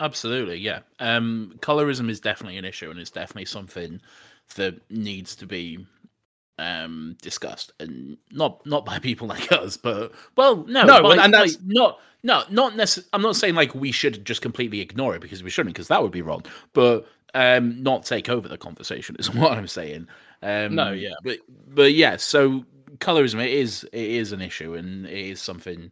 Absolutely, 0.00 0.58
yeah. 0.58 0.80
Um, 1.00 1.54
colorism 1.60 2.08
is 2.08 2.20
definitely 2.20 2.56
an 2.58 2.64
issue, 2.64 2.90
and 2.90 2.98
it's 3.00 3.10
definitely 3.10 3.46
something 3.46 4.00
that 4.56 4.80
needs 4.90 5.34
to 5.36 5.46
be 5.46 5.84
um 6.58 7.16
discussed, 7.22 7.72
and 7.80 8.16
not 8.32 8.64
not 8.66 8.84
by 8.84 8.98
people 9.08 9.26
like 9.28 9.50
us, 9.52 9.76
but 9.76 10.12
well, 10.36 10.64
no, 10.66 10.84
No, 10.84 11.02
by- 11.02 11.16
and 11.24 11.32
that's- 11.34 11.58
not 11.64 11.98
no, 12.24 12.42
not 12.50 12.74
necessarily. 12.76 13.08
I'm 13.12 13.22
not 13.22 13.36
saying 13.36 13.54
like 13.54 13.74
we 13.74 13.92
should 13.92 14.24
just 14.24 14.42
completely 14.42 14.80
ignore 14.80 15.14
it 15.14 15.20
because 15.20 15.42
we 15.44 15.50
shouldn't, 15.50 15.74
because 15.74 15.86
that 15.88 16.02
would 16.02 16.10
be 16.12 16.22
wrong. 16.22 16.42
But 16.72 17.06
um, 17.34 17.80
not 17.82 18.04
take 18.04 18.28
over 18.28 18.48
the 18.48 18.58
conversation 18.58 19.14
is 19.18 19.30
what 19.34 19.52
I'm 19.52 19.68
saying. 19.68 20.08
Um, 20.42 20.74
No, 20.74 20.90
yeah. 20.92 21.14
but 21.24 21.38
but 21.68 21.92
yeah. 21.94 22.16
So 22.16 22.64
colorism 22.98 23.40
it 23.44 23.50
is 23.52 23.84
it 23.92 24.10
is 24.10 24.32
an 24.32 24.40
issue, 24.42 24.74
and 24.74 25.06
it 25.06 25.12
is 25.30 25.40
something 25.40 25.90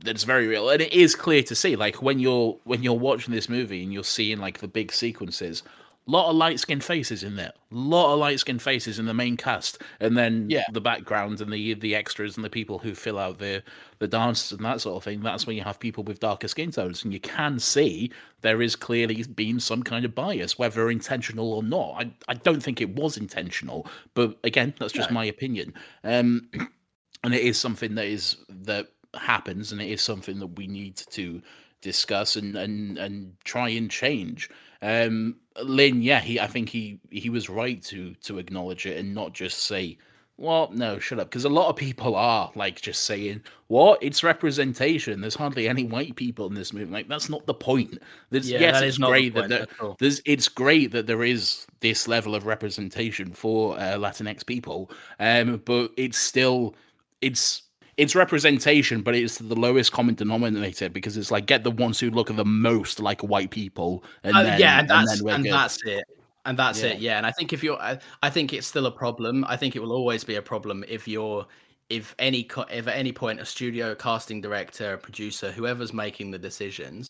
that's 0.00 0.24
very 0.24 0.46
real. 0.46 0.70
And 0.70 0.80
it 0.82 0.92
is 0.92 1.14
clear 1.14 1.42
to 1.44 1.54
see 1.54 1.76
like 1.76 2.02
when 2.02 2.18
you're 2.18 2.58
when 2.64 2.82
you're 2.82 2.92
watching 2.98 3.34
this 3.34 3.48
movie 3.48 3.82
and 3.82 3.92
you're 3.92 4.04
seeing 4.04 4.38
like 4.38 4.58
the 4.58 4.68
big 4.68 4.92
sequences 4.92 5.62
a 6.06 6.10
lot 6.10 6.30
of 6.30 6.36
light 6.36 6.58
skinned 6.58 6.82
faces 6.82 7.22
in 7.22 7.36
there. 7.36 7.52
A 7.70 7.74
lot 7.74 8.14
of 8.14 8.18
light 8.18 8.40
skinned 8.40 8.62
faces 8.62 8.98
in 8.98 9.04
the 9.04 9.12
main 9.12 9.36
cast. 9.36 9.82
And 10.00 10.16
then 10.16 10.48
Yeah. 10.48 10.62
the 10.72 10.80
background 10.80 11.42
and 11.42 11.52
the 11.52 11.74
the 11.74 11.94
extras 11.94 12.34
and 12.36 12.44
the 12.44 12.48
people 12.48 12.78
who 12.78 12.94
fill 12.94 13.18
out 13.18 13.38
the 13.38 13.62
the 13.98 14.08
dances 14.08 14.52
and 14.52 14.64
that 14.64 14.80
sort 14.80 14.96
of 14.96 15.04
thing 15.04 15.20
that's 15.20 15.46
when 15.46 15.54
you 15.56 15.62
have 15.64 15.78
people 15.78 16.02
with 16.04 16.18
darker 16.20 16.48
skin 16.48 16.70
tones. 16.70 17.04
And 17.04 17.12
you 17.12 17.20
can 17.20 17.58
see 17.58 18.10
there 18.40 18.62
is 18.62 18.74
clearly 18.74 19.22
been 19.24 19.60
some 19.60 19.82
kind 19.82 20.06
of 20.06 20.14
bias 20.14 20.58
whether 20.58 20.90
intentional 20.90 21.52
or 21.52 21.62
not. 21.62 21.96
I, 21.98 22.10
I 22.28 22.34
don't 22.34 22.62
think 22.62 22.80
it 22.80 22.96
was 22.96 23.18
intentional 23.18 23.86
but 24.14 24.38
again 24.44 24.72
that's 24.78 24.94
just 24.94 25.10
No. 25.10 25.14
my 25.16 25.26
opinion. 25.26 25.74
Um 26.04 26.48
and 27.24 27.34
it 27.34 27.42
is 27.42 27.58
something 27.58 27.96
that 27.96 28.06
is 28.06 28.36
that 28.48 28.88
happens 29.20 29.72
and 29.72 29.80
it 29.80 29.90
is 29.90 30.02
something 30.02 30.38
that 30.38 30.56
we 30.58 30.66
need 30.66 30.96
to 30.96 31.40
discuss 31.80 32.36
and 32.36 32.56
and 32.56 32.98
and 32.98 33.32
try 33.44 33.68
and 33.68 33.90
change. 33.90 34.50
Um 34.82 35.36
Lin 35.62 36.02
yeah 36.02 36.20
he 36.20 36.38
i 36.38 36.46
think 36.46 36.68
he 36.68 37.00
he 37.10 37.30
was 37.30 37.48
right 37.48 37.82
to 37.82 38.14
to 38.22 38.38
acknowledge 38.38 38.86
it 38.86 38.96
and 38.96 39.12
not 39.14 39.32
just 39.32 39.64
say 39.64 39.98
well 40.36 40.70
no 40.72 41.00
shut 41.00 41.18
up 41.18 41.28
because 41.28 41.44
a 41.44 41.48
lot 41.48 41.68
of 41.68 41.74
people 41.74 42.14
are 42.14 42.52
like 42.54 42.80
just 42.80 43.04
saying 43.04 43.42
what? 43.68 44.02
It's 44.02 44.24
representation. 44.24 45.20
There's 45.20 45.34
hardly 45.34 45.68
any 45.68 45.84
white 45.84 46.16
people 46.16 46.46
in 46.46 46.54
this 46.54 46.72
movie. 46.72 46.90
Like 46.90 47.06
that's 47.06 47.28
not 47.28 47.44
the 47.44 47.52
point. 47.52 47.98
There's 48.30 48.50
Yeah, 48.50 48.60
yes 48.60 48.74
that 48.74 48.86
it's 48.86 48.94
is 48.94 48.98
not 48.98 49.08
the 49.08 49.12
great 49.12 49.34
that 49.34 49.48
there, 49.48 49.66
there's 49.98 50.22
it's 50.24 50.48
great 50.48 50.90
that 50.92 51.06
there 51.06 51.22
is 51.22 51.66
this 51.80 52.08
level 52.08 52.34
of 52.34 52.46
representation 52.46 53.32
for 53.32 53.78
uh, 53.78 53.96
latinx 53.96 54.44
people 54.44 54.90
um 55.20 55.60
but 55.64 55.90
it's 55.96 56.18
still 56.18 56.74
it's 57.20 57.62
it's 57.98 58.14
representation, 58.14 59.02
but 59.02 59.14
it's 59.14 59.38
the 59.38 59.56
lowest 59.56 59.92
common 59.92 60.14
denominator 60.14 60.88
because 60.88 61.16
it's 61.16 61.30
like 61.30 61.46
get 61.46 61.64
the 61.64 61.70
ones 61.70 61.98
who 62.00 62.10
look 62.10 62.34
the 62.34 62.44
most 62.44 63.00
like 63.00 63.20
white 63.22 63.50
people, 63.50 64.04
and 64.22 64.36
Uh, 64.36 64.42
then, 64.44 64.60
yeah, 64.60 64.80
and 64.80 64.88
that's 64.88 65.20
then 65.20 65.34
and 65.34 65.44
that's 65.44 65.82
it. 65.84 66.04
And 66.46 66.58
that's 66.58 66.82
Yeah. 66.82 66.90
it. 66.90 67.00
Yeah, 67.00 67.18
and 67.18 67.26
I 67.26 67.32
think 67.32 67.52
if 67.52 67.62
you're, 67.62 67.78
I, 67.78 67.98
I 68.22 68.30
think 68.30 68.54
it's 68.54 68.66
still 68.66 68.86
a 68.86 68.90
problem. 68.90 69.44
I 69.46 69.56
think 69.56 69.76
it 69.76 69.80
will 69.80 69.92
always 69.92 70.24
be 70.24 70.36
a 70.36 70.42
problem 70.42 70.84
if 70.88 71.06
you're, 71.06 71.44
if 71.90 72.14
any, 72.18 72.48
if 72.70 72.86
at 72.88 72.96
any 72.96 73.12
point 73.12 73.40
a 73.40 73.44
studio 73.44 73.94
casting 73.94 74.40
director, 74.40 74.94
a 74.94 74.98
producer, 74.98 75.50
whoever's 75.50 75.92
making 75.92 76.30
the 76.30 76.38
decisions, 76.38 77.08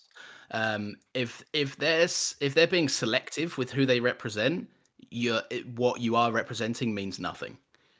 um, 0.52 0.96
if 1.14 1.44
if 1.52 1.76
there's 1.76 2.34
if 2.40 2.54
they're 2.54 2.66
being 2.66 2.88
selective 2.88 3.58
with 3.58 3.70
who 3.70 3.84
they 3.86 4.00
represent, 4.00 4.68
you're 5.10 5.42
what 5.76 6.00
you 6.00 6.16
are 6.16 6.32
representing 6.32 6.94
means 6.94 7.20
nothing. 7.20 7.58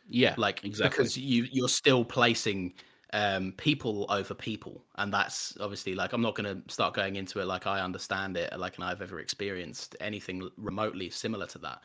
Yeah, 0.09 0.35
Like 0.37 0.65
exactly. 0.65 0.97
because 0.97 1.17
you 1.17 1.47
you're 1.51 1.69
still 1.69 2.05
placing 2.05 2.75
um 3.15 3.53
people 3.57 4.05
over 4.11 4.35
people 4.35 4.85
and 4.97 5.11
that's 5.11 5.57
obviously 5.61 5.95
like 5.95 6.13
i'm 6.13 6.21
not 6.21 6.35
going 6.35 6.45
to 6.63 6.71
start 6.71 6.93
going 6.93 7.17
into 7.17 7.41
it 7.41 7.47
like 7.47 7.67
i 7.67 7.81
understand 7.81 8.37
it 8.37 8.53
like 8.59 8.77
and 8.77 8.85
i've 8.85 9.01
ever 9.01 9.19
experienced 9.19 9.97
anything 9.99 10.47
remotely 10.59 11.09
similar 11.09 11.47
to 11.47 11.57
that 11.57 11.83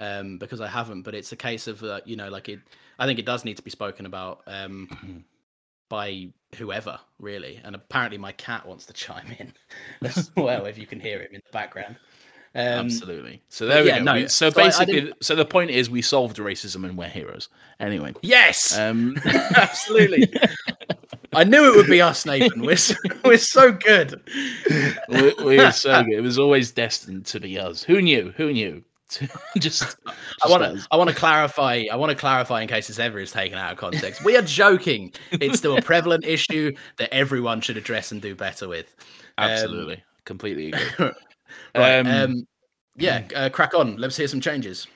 um 0.00 0.36
because 0.36 0.60
i 0.60 0.66
haven't 0.66 1.02
but 1.02 1.14
it's 1.14 1.30
a 1.30 1.36
case 1.36 1.68
of 1.68 1.80
uh, 1.84 2.00
you 2.04 2.16
know 2.16 2.28
like 2.28 2.48
it 2.48 2.58
i 2.98 3.06
think 3.06 3.20
it 3.20 3.24
does 3.24 3.44
need 3.44 3.56
to 3.56 3.62
be 3.62 3.70
spoken 3.70 4.04
about 4.04 4.42
um 4.48 5.24
by 5.88 6.26
whoever 6.56 6.98
really 7.20 7.60
and 7.62 7.76
apparently 7.76 8.18
my 8.18 8.32
cat 8.32 8.66
wants 8.66 8.84
to 8.84 8.92
chime 9.04 9.30
in 9.38 9.52
as 10.02 10.32
well 10.36 10.66
if 10.66 10.76
you 10.76 10.86
can 10.86 10.98
hear 10.98 11.20
him 11.20 11.28
in 11.34 11.40
the 11.44 11.52
background 11.52 11.94
um 12.56 12.62
Absolutely. 12.86 13.42
So 13.48 13.66
there 13.66 13.82
we 13.82 13.88
yeah, 13.88 13.98
go. 13.98 14.04
no, 14.04 14.14
We- 14.14 14.28
so 14.28 14.50
so 14.50 14.54
basically, 14.54 15.12
so 15.20 15.34
the 15.34 15.44
point 15.44 15.70
is, 15.70 15.90
we 15.90 16.02
solved 16.02 16.36
racism 16.36 16.84
and 16.84 16.96
we're 16.96 17.08
heroes. 17.08 17.48
Anyway, 17.80 18.14
yes 18.22 18.78
um, 18.78 19.16
absolutely 19.56 20.32
i 21.32 21.42
knew 21.42 21.72
it 21.72 21.76
would 21.76 21.88
be 21.88 22.00
us 22.00 22.24
nathan 22.24 22.62
we're 22.62 22.76
so, 22.76 22.94
we're 23.24 23.36
so 23.36 23.72
good 23.72 24.22
we, 25.08 25.34
we're 25.42 25.72
so 25.72 26.04
good. 26.04 26.12
It 26.12 26.20
was 26.20 26.38
always 26.38 26.70
destined 26.70 27.26
to 27.26 27.40
be 27.40 27.58
us. 27.58 27.82
Who 27.82 28.00
knew? 28.00 28.32
Who 28.36 28.52
knew? 28.52 28.84
just, 29.10 29.82
just 29.82 29.96
I 30.44 30.48
want 30.48 30.62
to. 30.62 30.86
I 30.90 30.96
want 30.96 31.10
to 31.10 31.16
clarify. 31.16 31.84
I 31.90 31.96
want 31.96 32.10
to 32.10 32.16
clarify 32.16 32.62
in 32.62 32.68
case 32.68 32.86
this 32.88 32.98
ever 32.98 33.18
is 33.18 33.32
taken 33.32 33.58
out 33.58 33.72
of 33.72 33.78
context. 33.78 34.24
We 34.24 34.36
are 34.36 34.42
joking. 34.42 35.12
It's 35.32 35.58
still 35.58 35.76
a 35.76 35.82
prevalent 35.82 36.24
issue 36.24 36.74
that 36.96 37.12
everyone 37.12 37.60
should 37.60 37.76
address 37.76 38.12
and 38.12 38.20
do 38.22 38.34
better 38.34 38.68
with. 38.68 38.94
Um, 39.38 39.50
Absolutely, 39.50 40.02
completely 40.24 40.72
agree. 40.72 41.10
Right. 41.82 41.98
Um, 41.98 42.06
Um, 42.06 42.46
yeah. 42.96 43.22
Uh, 43.34 43.48
crack 43.48 43.74
on. 43.74 43.96
Let's 43.96 44.16
hear 44.16 44.28
some 44.28 44.40
changes. 44.40 44.86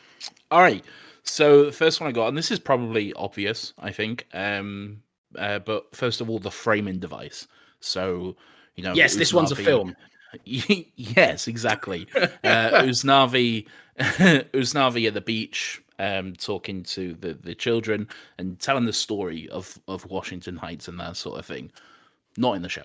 All 0.51 0.61
right. 0.61 0.85
So 1.25 1.67
the 1.67 1.73
first 1.73 2.01
one 2.01 2.09
I 2.09 2.13
got, 2.13 2.29
and 2.29 2.39
this 2.39 2.51
is 2.51 2.59
probably 2.59 3.13
obvious, 3.15 3.75
I 3.79 3.91
think. 3.93 4.27
Um, 4.33 5.03
uh, 5.37 5.59
but 5.59 5.95
first 5.95 6.21
of 6.21 6.31
all, 6.31 6.39
the 6.39 6.51
framing 6.51 6.99
device. 6.99 7.47
So 7.81 8.37
you 8.77 8.85
know, 8.85 8.95
Yes, 8.95 9.17
this 9.17 9.33
one's 9.35 9.53
a 9.53 9.57
film. 9.57 9.95
yes, 10.45 11.49
exactly. 11.49 12.07
Uh, 12.15 12.29
Usnavi, 12.85 13.67
Usnavi 13.99 15.07
at 15.09 15.15
the 15.15 15.21
beach, 15.21 15.83
um, 15.99 16.35
talking 16.35 16.83
to 16.85 17.15
the, 17.15 17.35
the 17.35 17.55
children 17.55 18.09
and 18.39 18.59
telling 18.61 18.85
the 18.85 18.93
story 18.93 19.49
of 19.49 19.79
of 19.89 20.07
Washington 20.07 20.57
Heights 20.57 20.89
and 20.89 20.99
that 21.01 21.17
sort 21.17 21.39
of 21.39 21.47
thing. 21.47 21.71
Not 22.37 22.55
in 22.57 22.63
the 22.63 22.69
show. 22.69 22.85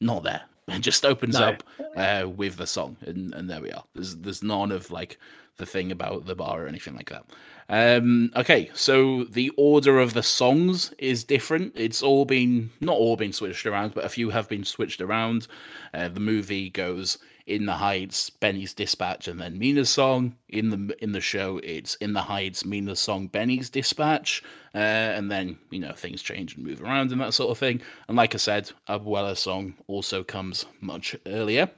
Not 0.00 0.22
there. 0.22 0.42
It 0.68 0.80
just 0.80 1.04
opens 1.04 1.38
No. 1.38 1.48
up 1.48 1.62
uh, 1.96 2.28
with 2.28 2.56
the 2.56 2.66
song, 2.66 2.96
and, 3.02 3.34
and 3.34 3.48
there 3.50 3.60
we 3.60 3.70
are. 3.72 3.84
There's 3.94 4.16
there's 4.16 4.42
none 4.42 4.72
of 4.72 4.90
like 4.90 5.18
the 5.56 5.66
thing 5.66 5.92
about 5.92 6.26
the 6.26 6.34
bar 6.34 6.64
or 6.64 6.66
anything 6.68 6.96
like 6.96 7.10
that. 7.10 7.24
Um, 7.68 8.30
okay, 8.36 8.70
so 8.74 9.24
the 9.24 9.50
order 9.56 9.98
of 10.00 10.12
the 10.12 10.22
songs 10.22 10.92
is 10.98 11.24
different. 11.24 11.72
It's 11.76 12.02
all 12.02 12.24
been 12.24 12.70
not 12.80 12.96
all 12.96 13.16
been 13.16 13.32
switched 13.32 13.64
around, 13.66 13.94
but 13.94 14.04
a 14.04 14.08
few 14.08 14.30
have 14.30 14.48
been 14.48 14.64
switched 14.64 15.00
around. 15.00 15.46
Uh, 15.94 16.08
the 16.08 16.20
movie 16.20 16.70
goes 16.70 17.18
in 17.46 17.66
the 17.66 17.74
Heights, 17.74 18.30
Benny's 18.30 18.72
Dispatch, 18.72 19.28
and 19.28 19.38
then 19.40 19.58
Nina's 19.58 19.90
song. 19.90 20.36
In 20.48 20.70
the 20.70 20.96
in 21.02 21.12
the 21.12 21.20
show, 21.20 21.58
it's 21.62 21.94
in 21.96 22.12
the 22.14 22.22
Heights, 22.22 22.64
Nina's 22.64 23.00
song, 23.00 23.26
Benny's 23.26 23.68
Dispatch, 23.70 24.42
uh, 24.74 24.78
and 24.78 25.30
then 25.30 25.58
you 25.70 25.80
know 25.80 25.92
things 25.92 26.22
change 26.22 26.56
and 26.56 26.64
move 26.64 26.82
around 26.82 27.12
and 27.12 27.20
that 27.20 27.34
sort 27.34 27.50
of 27.50 27.58
thing. 27.58 27.82
And 28.08 28.16
like 28.16 28.34
I 28.34 28.38
said, 28.38 28.70
Abuela's 28.88 29.40
song 29.40 29.74
also 29.88 30.22
comes 30.24 30.64
much 30.80 31.14
earlier. 31.26 31.70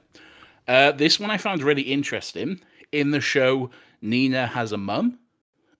Uh, 0.67 0.91
this 0.91 1.19
one 1.19 1.31
I 1.31 1.37
found 1.37 1.63
really 1.63 1.83
interesting. 1.83 2.61
In 2.91 3.11
the 3.11 3.21
show, 3.21 3.69
Nina 4.01 4.47
has 4.47 4.71
a 4.71 4.77
mum, 4.77 5.19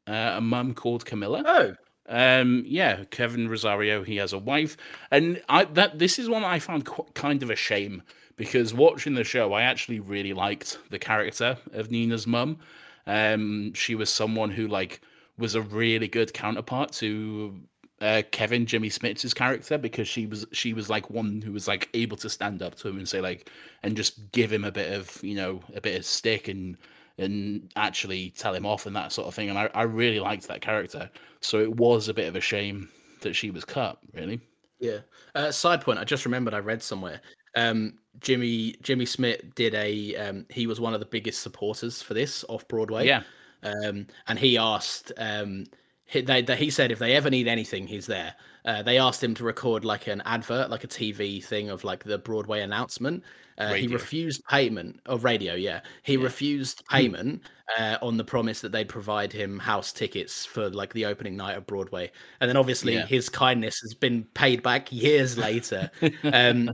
uh, 0.08 0.34
a 0.38 0.42
mum 0.42 0.74
called 0.74 1.06
Camila. 1.06 1.44
Oh, 1.46 1.76
Um, 2.10 2.64
yeah, 2.66 3.04
Kevin 3.06 3.48
Rosario. 3.50 4.04
He 4.04 4.18
has 4.18 4.34
a 4.34 4.38
wife, 4.38 4.76
and 5.12 5.42
I 5.48 5.64
that 5.66 6.00
this 6.00 6.20
is 6.20 6.28
one 6.30 6.44
I 6.44 6.60
found 6.60 6.86
qu- 6.86 7.08
kind 7.14 7.42
of 7.44 7.50
a 7.50 7.56
shame 7.56 8.04
because 8.38 8.74
watching 8.74 9.14
the 9.14 9.24
show, 9.24 9.54
I 9.54 9.64
actually 9.64 10.00
really 10.00 10.34
liked 10.34 10.78
the 10.90 11.00
character 11.00 11.58
of 11.74 11.92
Nina's 11.92 12.26
mum. 12.26 12.60
Um, 13.06 13.74
she 13.74 13.96
was 13.96 14.10
someone 14.12 14.52
who 14.52 14.68
like 14.68 15.02
was 15.38 15.56
a 15.56 15.62
really 15.62 16.08
good 16.08 16.34
counterpart 16.34 16.92
to 16.94 17.60
uh, 18.02 18.22
Kevin 18.32 18.66
Jimmy 18.66 18.90
Smits's 18.90 19.34
character 19.34 19.78
because 19.78 20.08
she 20.08 20.28
was 20.28 20.46
she 20.52 20.74
was 20.74 20.90
like 20.90 21.10
one 21.10 21.42
who 21.42 21.52
was 21.52 21.68
like 21.68 21.90
able 21.94 22.18
to 22.18 22.30
stand 22.30 22.62
up 22.62 22.76
to 22.76 22.88
him 22.88 22.98
and 22.98 23.10
say 23.10 23.22
like 23.22 23.50
and 23.84 23.98
just 23.98 24.32
give 24.32 24.52
him 24.52 24.64
a 24.64 24.72
bit 24.72 24.94
of 24.94 25.22
you 25.24 25.36
know 25.36 25.62
a 25.76 25.82
bit 25.82 25.98
of 25.98 26.06
stick 26.06 26.48
and 26.48 26.78
and 27.18 27.72
actually 27.76 28.32
tell 28.32 28.54
him 28.54 28.66
off 28.66 28.86
and 28.86 28.96
that 28.96 29.12
sort 29.12 29.28
of 29.28 29.34
thing. 29.34 29.50
And 29.50 29.58
I, 29.58 29.70
I 29.74 29.84
really 29.84 30.20
liked 30.20 30.48
that 30.48 30.62
character. 30.62 31.10
So 31.42 31.60
it 31.60 31.76
was 31.76 32.10
a 32.10 32.14
bit 32.14 32.28
of 32.28 32.36
a 32.36 32.42
shame 32.42 32.90
that 33.22 33.36
she 33.36 33.50
was 33.50 33.66
cut, 33.66 33.98
really. 34.14 34.40
Yeah. 34.80 35.00
Uh, 35.34 35.52
side 35.52 35.82
point, 35.82 36.00
I 36.00 36.04
just 36.04 36.26
remembered 36.26 36.54
I 36.54 36.60
read 36.60 36.84
somewhere. 36.84 37.22
Um, 37.56 37.98
Jimmy 38.20 38.76
Jimmy 38.82 39.06
Smits 39.06 39.54
did 39.56 39.76
a. 39.76 40.16
Um, 40.16 40.46
he 40.50 40.68
was 40.68 40.80
one 40.80 40.94
of 40.94 41.00
the 41.00 41.06
biggest 41.06 41.42
supporters 41.42 42.02
for 42.02 42.14
this 42.14 42.44
off 42.50 42.68
Broadway. 42.68 43.08
Yeah. 43.08 43.24
Um, 43.64 44.08
and 44.28 44.40
he 44.40 44.58
asked. 44.58 45.12
Um, 45.18 45.66
he, 46.06 46.22
they, 46.22 46.42
they, 46.42 46.56
he 46.56 46.70
said 46.70 46.92
if 46.92 47.00
they 47.00 47.16
ever 47.16 47.30
need 47.30 47.48
anything, 47.48 47.86
he's 47.86 48.06
there. 48.06 48.34
Uh, 48.64 48.82
they 48.82 48.98
asked 48.98 49.24
him 49.24 49.34
to 49.36 49.44
record 49.44 49.86
like 49.86 50.08
an 50.08 50.22
advert, 50.26 50.70
like 50.70 50.84
a 50.84 50.88
TV 50.88 51.44
thing 51.44 51.70
of 51.70 51.84
like 51.84 52.04
the 52.04 52.18
Broadway 52.18 52.62
announcement. 52.62 53.24
Uh, 53.58 53.74
he 53.74 53.88
refused 53.88 54.44
payment 54.50 55.00
of 55.06 55.24
radio. 55.24 55.56
Yeah, 55.56 55.82
he 56.04 56.16
refused 56.16 56.84
payment 56.90 57.42
uh, 57.78 57.98
on 58.02 58.16
the 58.16 58.24
promise 58.24 58.62
that 58.62 58.72
they'd 58.72 58.88
provide 58.88 59.34
him 59.34 59.58
house 59.58 59.92
tickets 59.92 60.46
for 60.46 60.70
like 60.70 60.94
the 60.94 61.06
opening 61.06 61.36
night 61.36 61.58
of 61.58 61.66
Broadway. 61.66 62.12
And 62.40 62.48
then 62.48 62.56
obviously 62.56 62.94
Yeah. 62.94 63.06
his 63.06 63.30
kindness 63.30 63.80
has 63.82 63.94
been 63.94 64.26
paid 64.34 64.62
back 64.62 64.92
years 64.92 65.38
later. 65.38 65.90
um, 66.24 66.72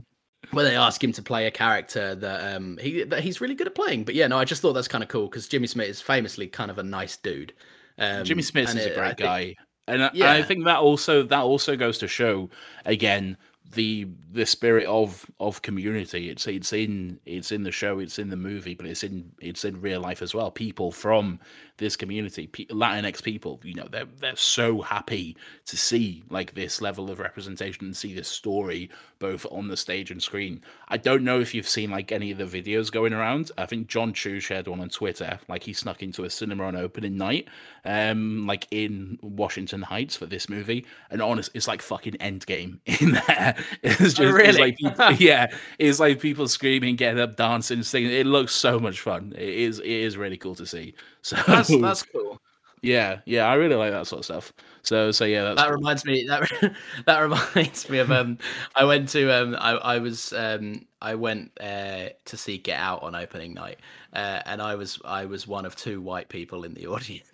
where 0.54 0.64
they 0.64 0.76
ask 0.76 1.02
him 1.02 1.12
to 1.12 1.22
play 1.22 1.46
a 1.46 1.50
character 1.50 2.14
that 2.14 2.54
um 2.56 2.78
he 2.80 3.04
that 3.04 3.20
he's 3.22 3.40
really 3.40 3.54
good 3.54 3.66
at 3.66 3.74
playing. 3.74 4.04
But 4.04 4.14
yeah, 4.14 4.26
no, 4.26 4.38
I 4.38 4.44
just 4.44 4.62
thought 4.62 4.72
that's 4.72 4.88
kind 4.88 5.02
of 5.04 5.08
cool 5.08 5.26
because 5.28 5.48
Jimmy 5.48 5.66
Smits 5.66 5.88
is 5.88 6.00
famously 6.00 6.46
kind 6.46 6.70
of 6.70 6.78
a 6.78 6.82
nice 6.82 7.16
dude. 7.16 7.52
Um, 7.98 8.24
Jimmy 8.24 8.42
Smits 8.42 8.74
is 8.76 8.86
a 8.86 8.90
great 8.90 8.98
I 8.98 9.06
think- 9.08 9.18
guy, 9.18 9.56
and 9.86 10.02
I, 10.04 10.10
Yeah. 10.14 10.32
I 10.32 10.42
think 10.42 10.64
that 10.64 10.78
also 10.78 11.22
that 11.24 11.40
also 11.42 11.76
goes 11.76 11.98
to 11.98 12.08
show 12.08 12.50
again 12.84 13.36
the 13.72 14.06
the 14.32 14.46
spirit 14.46 14.86
of 14.86 15.26
of 15.40 15.62
community. 15.62 16.28
It's 16.30 16.46
it's 16.46 16.72
in 16.72 17.18
it's 17.26 17.50
in 17.50 17.62
the 17.64 17.72
show, 17.72 17.98
it's 17.98 18.18
in 18.18 18.30
the 18.30 18.36
movie, 18.36 18.74
but 18.74 18.86
it's 18.86 19.02
in 19.02 19.32
it's 19.40 19.64
in 19.64 19.80
real 19.80 20.00
life 20.00 20.22
as 20.22 20.34
well. 20.34 20.50
People 20.50 20.92
from 20.92 21.40
this 21.76 21.96
community, 21.96 22.46
Latinx 22.46 23.22
people, 23.22 23.60
you 23.64 23.74
know, 23.74 23.88
they're 23.90 24.06
they're 24.20 24.36
so 24.36 24.80
happy 24.80 25.36
to 25.66 25.76
see 25.76 26.22
like 26.30 26.54
this 26.54 26.80
level 26.80 27.10
of 27.10 27.18
representation 27.18 27.86
and 27.86 27.96
see 27.96 28.14
this 28.14 28.28
story 28.28 28.90
both 29.18 29.46
on 29.50 29.68
the 29.68 29.76
stage 29.76 30.10
and 30.10 30.22
screen. 30.22 30.60
I 30.88 30.98
don't 30.98 31.24
know 31.24 31.40
if 31.40 31.54
you've 31.54 31.68
seen 31.68 31.90
like 31.90 32.12
any 32.12 32.30
of 32.30 32.38
the 32.38 32.44
videos 32.44 32.92
going 32.92 33.12
around. 33.12 33.50
I 33.58 33.66
think 33.66 33.88
Jon 33.88 34.12
Chu 34.12 34.38
shared 34.38 34.68
one 34.68 34.80
on 34.80 34.88
Twitter, 34.88 35.38
like 35.48 35.62
he 35.62 35.72
snuck 35.72 36.02
into 36.02 36.24
a 36.24 36.30
cinema 36.30 36.64
on 36.64 36.76
opening 36.76 37.16
night, 37.16 37.48
um, 37.84 38.46
like 38.46 38.68
in 38.70 39.18
Washington 39.22 39.82
Heights 39.82 40.14
for 40.16 40.26
this 40.26 40.48
movie, 40.48 40.86
and 41.10 41.20
honest, 41.22 41.50
it's 41.54 41.66
like 41.66 41.82
fucking 41.82 42.14
Endgame 42.14 42.78
in 43.02 43.12
there. 43.26 43.56
It's 43.82 43.98
just 43.98 44.20
it's 44.20 44.32
really? 44.32 44.58
like 44.60 44.76
people- 44.78 45.12
yeah, 45.12 45.46
it's 45.78 45.98
like 45.98 46.20
people 46.20 46.46
screaming, 46.46 46.96
getting 46.96 47.20
up, 47.20 47.36
dancing, 47.36 47.82
singing. 47.82 48.12
It 48.12 48.26
looks 48.26 48.54
so 48.54 48.78
much 48.78 49.00
fun. 49.00 49.32
It 49.36 49.48
is 49.48 49.78
it 49.80 49.86
is 49.86 50.16
really 50.16 50.36
cool 50.36 50.54
to 50.56 50.66
see. 50.66 50.94
So 51.24 51.36
That's 51.46 51.74
that's 51.80 52.02
cool. 52.04 52.38
yeah, 52.82 53.20
yeah, 53.24 53.46
I 53.46 53.54
really 53.54 53.76
like 53.76 53.92
that 53.92 54.06
sort 54.06 54.20
of 54.20 54.24
stuff. 54.26 54.52
So 54.82 55.10
so 55.10 55.24
yeah, 55.24 55.44
that's 55.44 55.56
that 55.56 55.68
cool. 55.68 55.76
reminds 55.76 56.04
me 56.04 56.26
that 56.28 56.74
that 57.06 57.18
reminds 57.20 57.88
me 57.88 57.98
of 57.98 58.10
um 58.12 58.38
I 58.74 58.84
went 58.84 59.08
to 59.10 59.30
um 59.30 59.56
I, 59.58 59.70
I 59.72 59.98
was 59.98 60.32
um 60.34 60.86
I 61.00 61.14
went 61.14 61.52
uh 61.60 62.10
to 62.26 62.36
see 62.36 62.58
Get 62.58 62.78
Out 62.78 63.02
on 63.02 63.14
opening 63.14 63.54
night 63.54 63.78
uh, 64.12 64.40
and 64.46 64.60
I 64.60 64.74
was 64.74 65.00
I 65.04 65.24
was 65.24 65.46
one 65.46 65.64
of 65.64 65.76
two 65.76 66.02
white 66.02 66.28
people 66.28 66.64
in 66.64 66.74
the 66.74 66.86
audience 66.88 67.30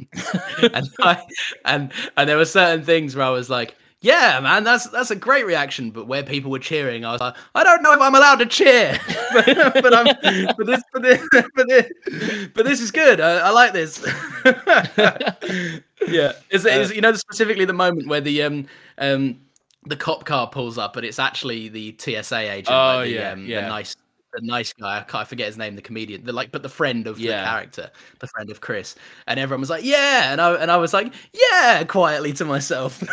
and 0.72 0.88
I 1.02 1.22
and 1.64 1.92
and 2.16 2.28
there 2.28 2.36
were 2.36 2.44
certain 2.44 2.84
things 2.84 3.16
where 3.16 3.26
I 3.26 3.30
was 3.30 3.50
like 3.50 3.76
yeah 4.02 4.40
man 4.40 4.64
that's 4.64 4.88
that's 4.88 5.10
a 5.10 5.16
great 5.16 5.44
reaction 5.44 5.90
but 5.90 6.06
where 6.06 6.22
people 6.22 6.50
were 6.50 6.58
cheering 6.58 7.04
I 7.04 7.12
was 7.12 7.20
like 7.20 7.34
I 7.54 7.64
don't 7.64 7.82
know 7.82 7.92
if 7.92 8.00
I'm 8.00 8.14
allowed 8.14 8.36
to 8.36 8.46
cheer. 8.46 8.98
But, 9.32 9.74
but 9.74 9.94
I'm 9.94 10.06
but 10.56 10.66
this 10.66 10.82
but 10.92 11.02
this 11.02 11.28
but 11.54 11.68
this, 11.68 11.92
but 12.52 12.64
this 12.66 12.80
is 12.80 12.90
good. 12.90 13.20
I, 13.20 13.38
I 13.38 13.50
like 13.50 13.72
this. 13.72 14.04
Yeah. 16.08 16.32
Is, 16.50 16.64
it 16.64 16.80
is 16.80 16.92
you 16.92 17.00
know 17.00 17.12
specifically 17.12 17.64
the 17.64 17.72
moment 17.74 18.08
where 18.08 18.20
the 18.20 18.42
um 18.42 18.66
um 18.98 19.38
the 19.86 19.96
cop 19.96 20.24
car 20.24 20.48
pulls 20.48 20.78
up 20.78 20.94
but 20.94 21.04
it's 21.04 21.18
actually 21.18 21.68
the 21.68 21.94
TSA 21.98 22.38
agent 22.38 22.70
Oh, 22.70 22.96
like 22.96 23.04
the, 23.04 23.10
yeah, 23.14 23.30
um, 23.32 23.46
yeah. 23.46 23.60
the 23.60 23.68
nice 23.68 23.96
the 24.32 24.40
nice 24.42 24.72
guy 24.72 24.98
I, 24.98 25.02
can't, 25.02 25.22
I 25.22 25.24
forget 25.24 25.46
his 25.48 25.58
name 25.58 25.76
the 25.76 25.82
comedian 25.82 26.24
the 26.24 26.32
like 26.32 26.52
but 26.52 26.62
the 26.62 26.68
friend 26.68 27.06
of 27.06 27.18
Yeah. 27.18 27.40
the 27.40 27.46
character 27.50 27.90
the 28.20 28.26
friend 28.28 28.50
of 28.50 28.60
Chris 28.60 28.94
and 29.26 29.40
everyone 29.40 29.60
was 29.60 29.70
like 29.70 29.84
yeah 29.84 30.32
and 30.32 30.40
I 30.40 30.54
and 30.54 30.70
I 30.70 30.76
was 30.76 30.92
like 30.92 31.12
yeah 31.32 31.84
quietly 31.84 32.32
to 32.34 32.44
myself 32.44 33.00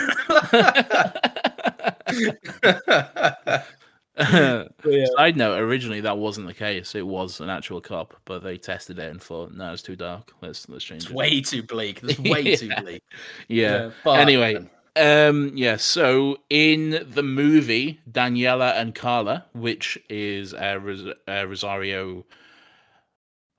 Side 4.17 5.37
note: 5.37 5.59
Originally, 5.59 6.01
that 6.01 6.17
wasn't 6.17 6.47
the 6.47 6.53
case. 6.53 6.95
It 6.95 7.05
was 7.05 7.39
an 7.39 7.49
actual 7.49 7.81
cop, 7.81 8.15
but 8.25 8.43
they 8.43 8.57
tested 8.57 8.97
it 8.97 9.11
and 9.11 9.21
thought, 9.21 9.53
"No, 9.53 9.73
it's 9.73 9.83
too 9.83 9.95
dark. 9.95 10.31
Let's 10.41 10.67
let's 10.69 10.83
change 10.83 11.03
it's 11.03 11.11
it." 11.11 11.15
way 11.15 11.41
too 11.41 11.61
bleak 11.63 11.99
it's 12.03 12.19
way 12.29 12.55
too 12.55 12.71
bleak 12.81 13.03
Yeah. 13.47 13.69
Yeah, 13.85 13.89
but- 14.03 14.19
anyway, 14.19 14.67
um, 14.97 15.51
yeah. 15.55 15.77
So 15.77 16.37
in 16.49 17.05
the 17.09 17.23
movie, 17.23 17.99
Daniela 18.09 18.73
and 18.75 18.93
Carla, 18.93 19.45
which 19.53 19.97
is 20.09 20.53
uh, 20.53 20.79
Ros- 20.81 21.15
uh, 21.27 21.45
Rosario. 21.47 22.25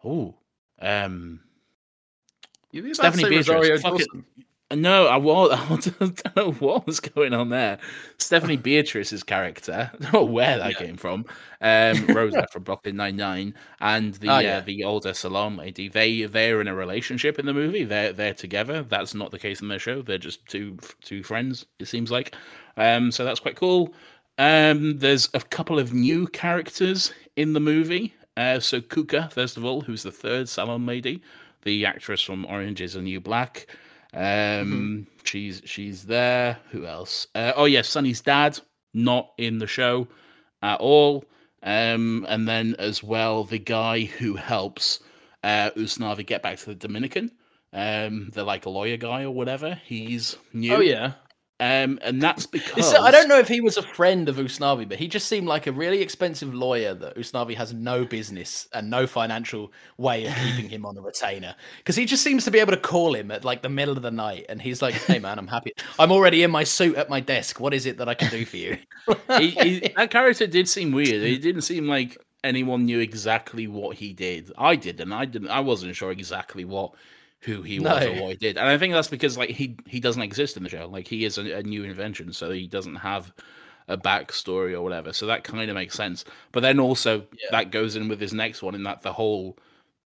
Oh, 0.05 0.35
um, 0.81 1.41
You 2.71 2.83
to 2.83 2.95
Stephanie 2.95 3.25
Beatrice. 3.25 3.49
Rosario 3.49 3.79
Fuck 3.79 4.01
it. 4.01 4.09
No, 4.71 5.07
I 5.07 5.17
was. 5.17 5.51
I 6.01 6.07
don't 6.07 6.37
know 6.37 6.53
what 6.53 6.87
was 6.87 7.01
going 7.01 7.33
on 7.33 7.49
there. 7.49 7.79
Stephanie 8.19 8.57
Beatrice's 8.59 9.23
character. 9.23 9.91
I 9.95 9.97
don't 10.03 10.13
know 10.13 10.25
where 10.25 10.59
that 10.59 10.77
came 10.77 10.97
from. 10.99 11.25
Um, 11.63 12.07
Rosa 12.09 12.47
from 12.53 12.65
Brooklyn 12.65 12.97
Nine 12.97 13.17
Nine, 13.17 13.55
and 13.81 14.15
the 14.15 14.29
Oh, 14.29 14.35
uh, 14.37 14.41
yeah. 14.41 14.61
the 14.61 14.85
older 14.85 15.15
salon 15.15 15.57
lady. 15.57 15.89
They 15.89 16.25
they're 16.25 16.61
in 16.61 16.69
a 16.69 16.75
relationship 16.75 17.39
in 17.39 17.47
the 17.47 17.55
movie. 17.55 17.85
They're 17.85 18.13
they're 18.13 18.35
together. 18.35 18.83
That's 18.83 19.15
not 19.15 19.31
the 19.31 19.39
case 19.39 19.63
in 19.63 19.69
the 19.69 19.79
show. 19.79 20.03
They're 20.03 20.19
just 20.19 20.45
two 20.47 20.77
two 21.03 21.23
friends. 21.23 21.65
It 21.79 21.87
seems 21.87 22.11
like. 22.11 22.35
Um, 22.77 23.11
so 23.11 23.25
that's 23.25 23.41
quite 23.41 23.57
cool. 23.57 23.95
Um, 24.37 24.99
there's 24.99 25.31
a 25.33 25.41
couple 25.41 25.79
of 25.79 25.95
new 25.95 26.27
characters 26.29 27.13
in 27.37 27.55
the 27.55 27.61
movie. 27.61 28.15
Uh, 28.37 28.61
so 28.61 28.81
Cuca, 28.83 29.33
first 29.33 29.57
of 29.57 29.65
all, 29.65 29.81
who's 29.81 30.03
the 30.05 30.13
third 30.13 30.49
salon 30.49 30.87
lady, 30.87 31.23
the 31.63 31.87
actress 31.87 32.21
from 32.23 32.45
Orange 32.47 32.81
is 32.83 32.93
the 32.93 33.03
New 33.03 33.19
Black. 33.21 33.67
Um, 34.15 35.07
she's 35.25 35.63
she's 35.65 36.05
there. 36.05 36.59
Who 36.71 36.87
else? 36.87 37.27
Uh, 37.35 37.53
oh 37.57 37.67
yeah, 37.67 37.83
Sonny's 37.83 38.21
dad, 38.21 38.59
not 38.95 39.31
in 39.39 39.59
the 39.59 39.67
show 39.67 40.09
at 40.63 40.81
all. 40.81 41.25
Um, 41.63 42.25
and 42.29 42.49
then 42.49 42.77
as 42.79 43.03
well, 43.03 43.45
the 43.45 43.59
guy 43.59 44.05
who 44.05 44.37
helps 44.37 45.01
uh, 45.43 45.71
Usnavi 45.77 46.25
get 46.27 46.43
back 46.43 46.59
to 46.59 46.67
the 46.67 46.75
Dominican. 46.75 47.33
Um, 47.73 48.31
they're 48.33 48.45
like 48.45 48.65
a 48.67 48.71
lawyer 48.71 48.97
guy 48.97 49.25
or 49.25 49.31
whatever. 49.31 49.75
He's 49.85 50.37
new. 50.53 50.75
oh 50.75 50.81
yeah 50.81 51.13
Um, 51.61 51.99
and 52.03 52.23
that's 52.23 52.47
because 52.47 52.95
I 52.95 53.11
don't 53.11 53.27
know 53.27 53.39
if 53.39 53.49
he 53.49 53.61
was 53.61 53.77
a 53.77 53.83
friend 53.83 54.29
of 54.29 54.37
Usnavi, 54.37 54.89
but 54.89 54.99
he 54.99 55.09
just 55.09 55.27
seemed 55.27 55.49
like 55.49 55.67
a 55.67 55.73
really 55.73 56.01
expensive 56.01 56.55
lawyer 56.55 56.95
that 56.95 57.17
Usnavi 57.17 57.57
has 57.57 57.75
no 57.75 58.05
business 58.05 58.69
and 58.73 58.89
no 58.89 59.09
financial 59.09 59.73
way 59.97 60.27
of 60.27 60.35
keeping 60.37 60.69
him 60.69 60.87
on 60.87 60.97
a 60.97 61.01
retainer. 61.01 61.57
Because 61.79 61.97
he 61.97 62.05
just 62.05 62.23
seems 62.23 62.45
to 62.45 62.53
be 62.53 62.61
able 62.61 62.71
to 62.73 62.79
call 62.79 63.13
him 63.13 63.33
at 63.33 63.45
like 63.45 63.63
the 63.63 63.69
middle 63.69 63.97
of 63.97 64.03
the 64.03 64.11
night, 64.13 64.47
and 64.49 64.63
he's 64.63 64.81
like, 64.81 64.95
"Hey 64.95 65.19
man, 65.19 65.37
I'm 65.37 65.49
happy. 65.49 65.73
I'm 65.99 66.13
already 66.13 66.45
in 66.45 66.51
my 66.53 66.63
suit 66.63 66.97
at 66.97 67.11
my 67.11 67.19
desk. 67.19 67.59
What 67.59 67.75
is 67.75 67.87
it 67.87 67.99
that 67.99 68.09
I 68.09 68.15
can 68.15 68.31
do 68.31 68.45
for 68.45 68.57
you?" 68.57 68.79
he, 69.39 69.51
he, 69.51 69.81
that 69.97 70.13
character 70.13 70.47
did 70.47 70.69
seem 70.69 70.93
weird. 70.93 71.25
It 71.25 71.43
didn't 71.43 71.63
seem 71.63 71.89
like 71.89 72.17
anyone 72.45 72.87
knew 72.87 73.01
exactly 73.01 73.67
what 73.67 73.97
he 73.97 74.13
did. 74.13 74.53
I 74.57 74.77
did, 74.77 75.01
and 75.01 75.13
I 75.13 75.25
didn't. 75.25 75.49
I 75.49 75.61
wasn't 75.61 75.97
sure 75.97 76.13
exactly 76.13 76.65
what 76.65 76.95
who 77.41 77.63
he 77.63 77.79
was 77.79 78.05
no. 78.05 78.13
or 78.13 78.23
what 78.23 78.31
he 78.31 78.37
did. 78.37 78.59
And 78.59 78.69
I 78.69 78.79
think 78.79 78.95
that's 78.95 79.09
because 79.09 79.39
like 79.39 79.51
he 79.51 79.77
he 79.87 80.01
doesn't 80.01 80.23
exist 80.23 80.57
in 80.57 80.63
the 80.63 80.69
show. 80.69 80.89
Like 80.89 81.07
he 81.07 81.25
is 81.25 81.39
a, 81.39 81.59
a 81.59 81.63
new 81.63 81.85
invention, 81.85 82.33
so 82.33 82.51
he 82.51 82.67
doesn't 82.67 82.97
have 82.97 83.33
a 83.89 83.97
backstory 83.97 84.73
or 84.73 84.83
whatever. 84.83 85.13
So 85.13 85.27
that 85.27 85.45
kind 85.45 85.71
of 85.71 85.75
makes 85.75 85.95
sense. 85.95 86.25
But 86.53 86.61
then 86.61 86.79
also 86.79 87.19
yeah. 87.33 87.49
that 87.51 87.71
goes 87.71 87.97
in 87.97 88.09
with 88.09 88.21
his 88.21 88.33
next 88.33 88.63
one 88.63 88.75
in 88.75 88.83
that 88.83 89.03
the 89.03 89.13
whole 89.13 89.59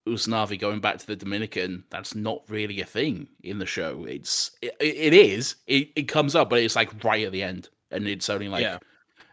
Usnavi 0.07 0.59
going 0.59 0.79
back 0.79 0.97
to 0.97 1.07
the 1.07 1.15
Dominican, 1.15 1.83
that's 1.89 2.15
not 2.15 2.41
really 2.47 2.81
a 2.81 2.85
thing 2.85 3.27
in 3.43 3.59
the 3.59 3.65
show. 3.65 4.05
It's 4.05 4.51
it, 4.61 4.75
it 4.79 5.13
is. 5.13 5.55
It, 5.67 5.89
it 5.95 6.03
comes 6.03 6.35
up, 6.35 6.49
but 6.49 6.59
it's 6.59 6.75
like 6.75 7.03
right 7.03 7.25
at 7.25 7.31
the 7.31 7.43
end. 7.43 7.69
And 7.91 8.07
it's 8.07 8.29
only 8.29 8.49
like 8.49 8.63
yeah. 8.63 8.79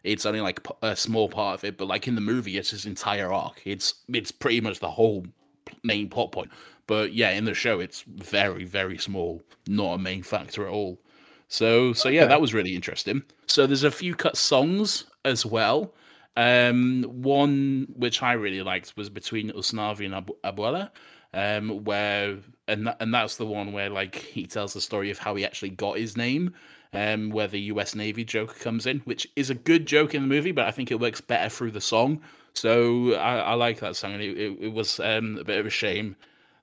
it's 0.05 0.27
only 0.27 0.41
like 0.41 0.61
a 0.83 0.95
small 0.95 1.29
part 1.29 1.61
of 1.61 1.65
it, 1.65 1.79
but 1.79 1.89
like 1.89 2.07
in 2.07 2.15
the 2.15 2.21
movie, 2.21 2.57
it's 2.59 2.71
his 2.71 2.87
entire 2.87 3.33
arc. 3.33 3.63
It's 3.65 3.95
it's 4.09 4.31
pretty 4.31 4.61
much 4.61 4.79
the 4.79 4.91
whole 4.91 5.27
main 5.83 6.09
plot 6.09 6.33
point. 6.33 6.51
But 6.87 7.15
yeah, 7.15 7.31
in 7.31 7.45
the 7.45 7.55
show, 7.55 7.81
it's 7.81 8.03
very, 8.03 8.65
very 8.65 8.99
small, 8.99 9.43
not 9.67 9.95
a 9.95 9.99
main 9.99 10.23
factor 10.23 10.67
at 10.67 10.73
all. 10.73 11.01
So, 11.49 11.93
so 11.93 12.09
yeah, 12.09 12.27
that 12.27 12.41
was 12.41 12.55
really 12.55 12.75
interesting. 12.75 13.23
So 13.47 13.67
there's 13.67 13.85
a 13.85 13.91
few 13.91 14.15
cut 14.15 14.37
songs 14.37 15.05
as 15.25 15.47
well. 15.47 15.95
Um, 16.37 17.05
one 17.05 17.87
which 17.95 18.23
I 18.23 18.33
really 18.33 18.63
liked 18.63 18.97
was 18.97 19.09
between 19.09 19.51
Usnavi 19.53 20.05
and 20.05 20.15
Abu- 20.15 20.37
Abuela, 20.43 20.91
um, 21.33 21.85
where 21.85 22.39
and 22.67 22.87
th- 22.87 22.97
and 22.99 23.15
that's 23.15 23.37
the 23.37 23.47
one 23.47 23.73
where 23.73 23.89
like 23.89 24.17
he 24.17 24.47
tells 24.47 24.75
the 24.75 24.81
story 24.81 25.11
of 25.11 25.19
how 25.19 25.37
he 25.37 25.45
actually 25.45 25.71
got 25.71 25.97
his 25.97 26.17
name, 26.17 26.55
um, 26.93 27.31
where 27.31 27.47
the 27.47 27.61
U.S. 27.61 27.95
Navy 27.95 28.25
joke 28.25 28.59
comes 28.59 28.87
in, 28.87 28.99
which 29.01 29.29
is 29.37 29.51
a 29.51 29.55
good 29.55 29.87
joke 29.87 30.15
in 30.15 30.23
the 30.23 30.29
movie, 30.29 30.53
but 30.53 30.67
I 30.67 30.73
think 30.73 30.91
it 30.91 30.99
works 30.99 31.21
better 31.21 31.49
through 31.49 31.71
the 31.71 31.81
song. 31.81 32.21
So 32.53 33.15
I, 33.15 33.39
I 33.39 33.55
like 33.55 33.79
that 33.81 33.95
song, 33.95 34.15
and 34.15 34.23
it, 34.23 34.37
it, 34.37 34.59
it 34.61 34.73
was 34.73 34.99
um, 35.01 35.39
a 35.39 35.45
bit 35.45 35.59
of 35.59 35.67
a 35.67 35.71
shame 35.71 36.17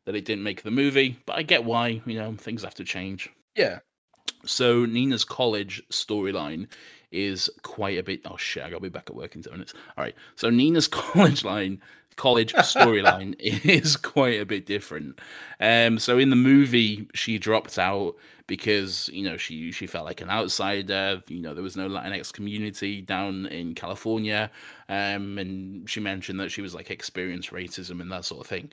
that 0.05 0.15
it 0.15 0.25
didn't 0.25 0.43
make 0.43 0.63
the 0.63 0.71
movie, 0.71 1.19
but 1.25 1.37
I 1.37 1.43
get 1.43 1.63
why. 1.63 2.01
You 2.05 2.19
know, 2.19 2.35
things 2.35 2.63
have 2.63 2.75
to 2.75 2.83
change. 2.83 3.29
Yeah. 3.55 3.79
So 4.45 4.85
Nina's 4.85 5.23
college 5.23 5.83
storyline 5.91 6.67
is 7.11 7.49
quite 7.63 7.97
a 7.97 8.03
bit. 8.03 8.21
Oh 8.25 8.37
shit! 8.37 8.63
I 8.63 8.69
gotta 8.69 8.81
be 8.81 8.89
back 8.89 9.09
at 9.09 9.15
work 9.15 9.35
in 9.35 9.43
ten 9.43 9.53
minutes. 9.53 9.73
All 9.97 10.03
right. 10.03 10.15
So 10.35 10.49
Nina's 10.49 10.87
college 10.87 11.43
line, 11.43 11.81
college 12.15 12.53
storyline 12.53 13.35
is 13.39 13.95
quite 13.97 14.39
a 14.39 14.45
bit 14.45 14.65
different. 14.65 15.19
Um. 15.59 15.99
So 15.99 16.17
in 16.17 16.29
the 16.29 16.35
movie, 16.35 17.07
she 17.13 17.37
dropped 17.37 17.77
out 17.77 18.15
because 18.47 19.09
you 19.13 19.23
know 19.23 19.37
she 19.37 19.71
she 19.71 19.85
felt 19.85 20.05
like 20.05 20.21
an 20.21 20.29
outsider. 20.29 21.21
You 21.27 21.41
know 21.41 21.53
there 21.53 21.63
was 21.63 21.77
no 21.77 21.87
Latinx 21.87 22.33
community 22.33 23.01
down 23.01 23.45
in 23.47 23.75
California. 23.75 24.49
Um. 24.89 25.37
And 25.37 25.89
she 25.89 25.99
mentioned 25.99 26.39
that 26.39 26.51
she 26.51 26.61
was 26.61 26.73
like 26.73 26.89
experienced 26.89 27.51
racism 27.51 28.01
and 28.01 28.11
that 28.11 28.25
sort 28.25 28.41
of 28.41 28.47
thing 28.47 28.71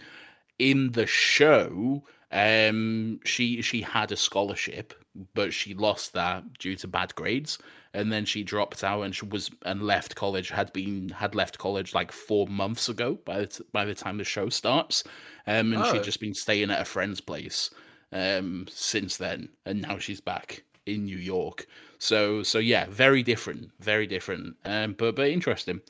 in 0.59 0.93
the 0.93 1.07
show, 1.07 2.03
um, 2.31 3.21
she 3.25 3.63
she 3.63 3.83
had 3.83 4.13
a 4.13 4.17
scholarship, 4.17 4.95
but 5.35 5.53
she 5.53 5.75
lost 5.75 6.13
that 6.13 6.59
due 6.59 6.77
to 6.77 6.89
bad 6.89 7.15
grades, 7.15 7.59
and 7.95 8.13
then 8.13 8.25
she 8.25 8.43
dropped 8.43 8.85
out 8.85 9.03
and 9.03 9.15
she 9.15 9.25
was 9.27 9.51
and 9.65 9.83
left 9.83 10.15
college. 10.15 10.51
Had 10.51 10.73
been 10.73 11.09
had 11.09 11.35
left 11.35 11.59
college 11.59 11.95
like 11.95 12.13
four 12.13 12.47
months 12.47 12.89
ago 12.89 13.19
by 13.25 13.41
the 13.41 13.47
t- 13.47 13.65
by 13.73 13.85
the 13.85 13.95
time 13.95 14.19
the 14.19 14.25
show 14.25 14.49
starts, 14.49 15.05
um, 15.47 15.73
and 15.73 15.83
oh. 15.83 15.93
she'd 15.93 16.05
just 16.05 16.21
been 16.21 16.35
staying 16.35 16.71
at 16.71 16.81
a 16.81 16.85
friend's 16.85 17.21
place 17.21 17.71
um 18.13 18.67
since 18.71 19.17
then, 19.17 19.49
and 19.65 19.83
now 19.83 19.99
she's 19.99 20.21
back 20.21 20.65
in 20.87 21.05
New 21.05 21.19
York. 21.19 21.67
So 21.99 22.43
so 22.43 22.59
yeah, 22.59 22.87
very 22.91 23.23
different, 23.23 23.71
very 23.81 24.07
different, 24.07 24.57
um, 24.65 24.95
but 24.99 25.17
but 25.17 25.29
interesting. 25.29 25.81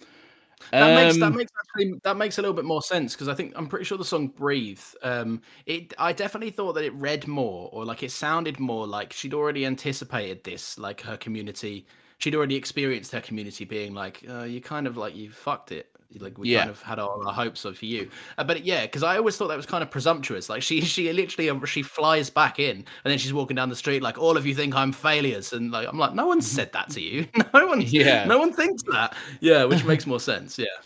That 0.78 0.93
makes 0.93 1.18
that 1.18 1.26
um, 1.26 1.36
makes 1.36 1.52
actually, 1.59 2.01
that 2.05 2.16
makes 2.16 2.39
a 2.39 2.43
little 2.43 2.55
bit 2.55 2.64
more 2.64 2.82
sense 2.82 3.14
because 3.14 3.28
I 3.28 3.35
think 3.35 3.52
I'm 3.56 3.66
pretty 3.66 3.85
sure 3.85 3.98
the 3.98 4.05
song 4.05 4.28
"Breathe." 4.28 4.80
Um, 5.02 5.43
it 5.66 5.94
I 5.98 6.12
definitely 6.12 6.51
thought 6.51 6.74
that 6.74 6.85
it 6.85 6.94
read 6.94 7.26
more 7.26 7.68
or 7.72 7.85
like 7.85 8.02
it 8.02 8.10
sounded 8.12 8.60
more 8.60 8.86
like 8.86 9.12
she'd 9.12 9.35
already 9.35 9.66
anticipated 9.66 10.44
this, 10.44 10.78
like 10.78 11.01
her 11.02 11.16
community. 11.16 11.86
She'd 12.18 12.35
already 12.35 12.56
experienced 12.56 13.12
her 13.12 13.20
community 13.20 13.64
being 13.64 13.94
like, 13.94 14.24
uh, 14.28 14.43
"You 14.44 14.60
kind 14.60 14.86
of 14.86 14.97
like 14.97 15.16
you 15.16 15.30
fucked 15.30 15.72
it." 15.72 15.98
Like 16.18 16.39
we 16.39 16.51
yeah. 16.51 16.60
kind 16.60 16.70
of 16.70 16.80
had 16.82 16.98
our, 16.98 17.26
our 17.26 17.32
hopes 17.32 17.64
of 17.64 17.76
for 17.76 17.85
you 17.85 18.09
uh, 18.39 18.44
but 18.44 18.64
yeah 18.64 18.82
because 18.82 19.02
i 19.02 19.16
always 19.16 19.36
thought 19.36 19.48
that 19.48 19.56
was 19.56 19.66
kind 19.66 19.82
of 19.82 19.90
presumptuous 19.90 20.48
like 20.48 20.62
she 20.62 20.80
she 20.80 21.12
literally 21.12 21.51
uh, 21.51 21.64
she 21.66 21.82
flies 21.82 22.30
back 22.30 22.59
in 22.59 22.76
and 22.76 22.86
then 23.05 23.18
she's 23.18 23.32
walking 23.32 23.55
down 23.55 23.68
the 23.68 23.76
street 23.76 24.02
like 24.02 24.16
all 24.16 24.36
of 24.36 24.47
you 24.47 24.55
think 24.55 24.74
i'm 24.74 24.90
failures 24.90 25.52
and 25.52 25.70
like 25.70 25.86
i'm 25.86 25.98
like 25.98 26.14
no 26.14 26.26
one 26.26 26.40
said 26.40 26.72
that 26.72 26.89
to 26.89 27.01
you 27.01 27.26
no 27.55 27.66
one 27.66 27.80
yeah 27.86 28.24
no 28.24 28.39
one 28.39 28.52
thinks 28.52 28.82
that 28.85 29.14
yeah 29.40 29.64
which 29.64 29.85
makes 29.85 30.06
more 30.06 30.20
sense 30.20 30.59
yeah 30.59 30.66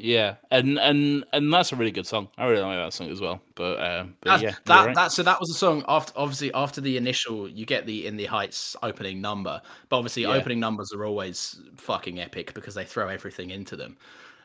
yeah, 0.00 0.36
and 0.50 0.78
and 0.78 1.24
and 1.34 1.52
that's 1.52 1.72
a 1.72 1.76
really 1.76 1.90
good 1.90 2.06
song. 2.06 2.28
I 2.38 2.46
really 2.46 2.62
like 2.62 2.78
that 2.78 2.94
song 2.94 3.10
as 3.10 3.20
well. 3.20 3.42
But, 3.54 3.78
uh, 3.78 4.04
but 4.20 4.30
that's, 4.30 4.42
yeah, 4.42 4.54
that 4.64 4.86
right. 4.86 4.94
that 4.94 5.12
so 5.12 5.22
that 5.22 5.38
was 5.38 5.50
a 5.50 5.54
song 5.54 5.84
after 5.88 6.12
obviously 6.16 6.52
after 6.54 6.80
the 6.80 6.96
initial 6.96 7.48
you 7.48 7.66
get 7.66 7.84
the 7.84 8.06
in 8.06 8.16
the 8.16 8.24
heights 8.24 8.76
opening 8.82 9.20
number, 9.20 9.60
but 9.90 9.98
obviously 9.98 10.22
yeah. 10.22 10.30
opening 10.30 10.58
numbers 10.58 10.92
are 10.94 11.04
always 11.04 11.60
fucking 11.76 12.18
epic 12.18 12.54
because 12.54 12.74
they 12.74 12.84
throw 12.84 13.08
everything 13.08 13.50
into 13.50 13.76
them 13.76 13.98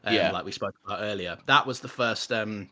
um, 0.06 0.14
yeah. 0.14 0.32
like 0.32 0.46
we 0.46 0.52
spoke 0.52 0.76
about 0.86 1.00
earlier. 1.02 1.38
That 1.48 1.66
was 1.66 1.80
the 1.80 1.88
first. 1.88 2.32
Um, 2.32 2.70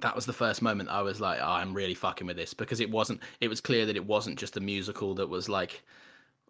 that 0.00 0.14
was 0.14 0.26
the 0.26 0.32
first 0.32 0.62
moment 0.62 0.90
I 0.90 1.02
was 1.02 1.20
like, 1.20 1.40
oh, 1.40 1.50
I'm 1.50 1.74
really 1.74 1.94
fucking 1.94 2.26
with 2.26 2.36
this 2.36 2.54
because 2.54 2.80
it 2.80 2.90
wasn't. 2.90 3.20
It 3.40 3.48
was 3.48 3.60
clear 3.60 3.86
that 3.86 3.96
it 3.96 4.06
wasn't 4.06 4.38
just 4.38 4.56
a 4.56 4.60
musical 4.60 5.14
that 5.16 5.28
was 5.28 5.48
like. 5.48 5.82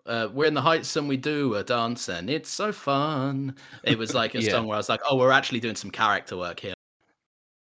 Uh, 0.07 0.27
we're 0.33 0.47
in 0.47 0.55
the 0.55 0.63
heights 0.63 0.97
and 0.97 1.07
we 1.07 1.19
do 1.19 1.55
a 1.57 1.63
dance 1.63 2.09
and 2.09 2.31
it's 2.31 2.49
so 2.49 2.73
fun. 2.73 3.55
It 3.85 3.99
was 3.99 4.15
like 4.15 4.35
a 4.35 4.41
yeah. 4.41 4.53
song 4.53 4.67
where 4.67 4.75
I 4.75 4.79
was 4.79 4.89
like, 4.89 5.01
oh, 5.09 5.17
we're 5.17 5.31
actually 5.31 5.61
doing 5.61 5.75
some 5.75 5.91
character 5.91 6.35
work 6.35 6.61
here. 6.61 6.73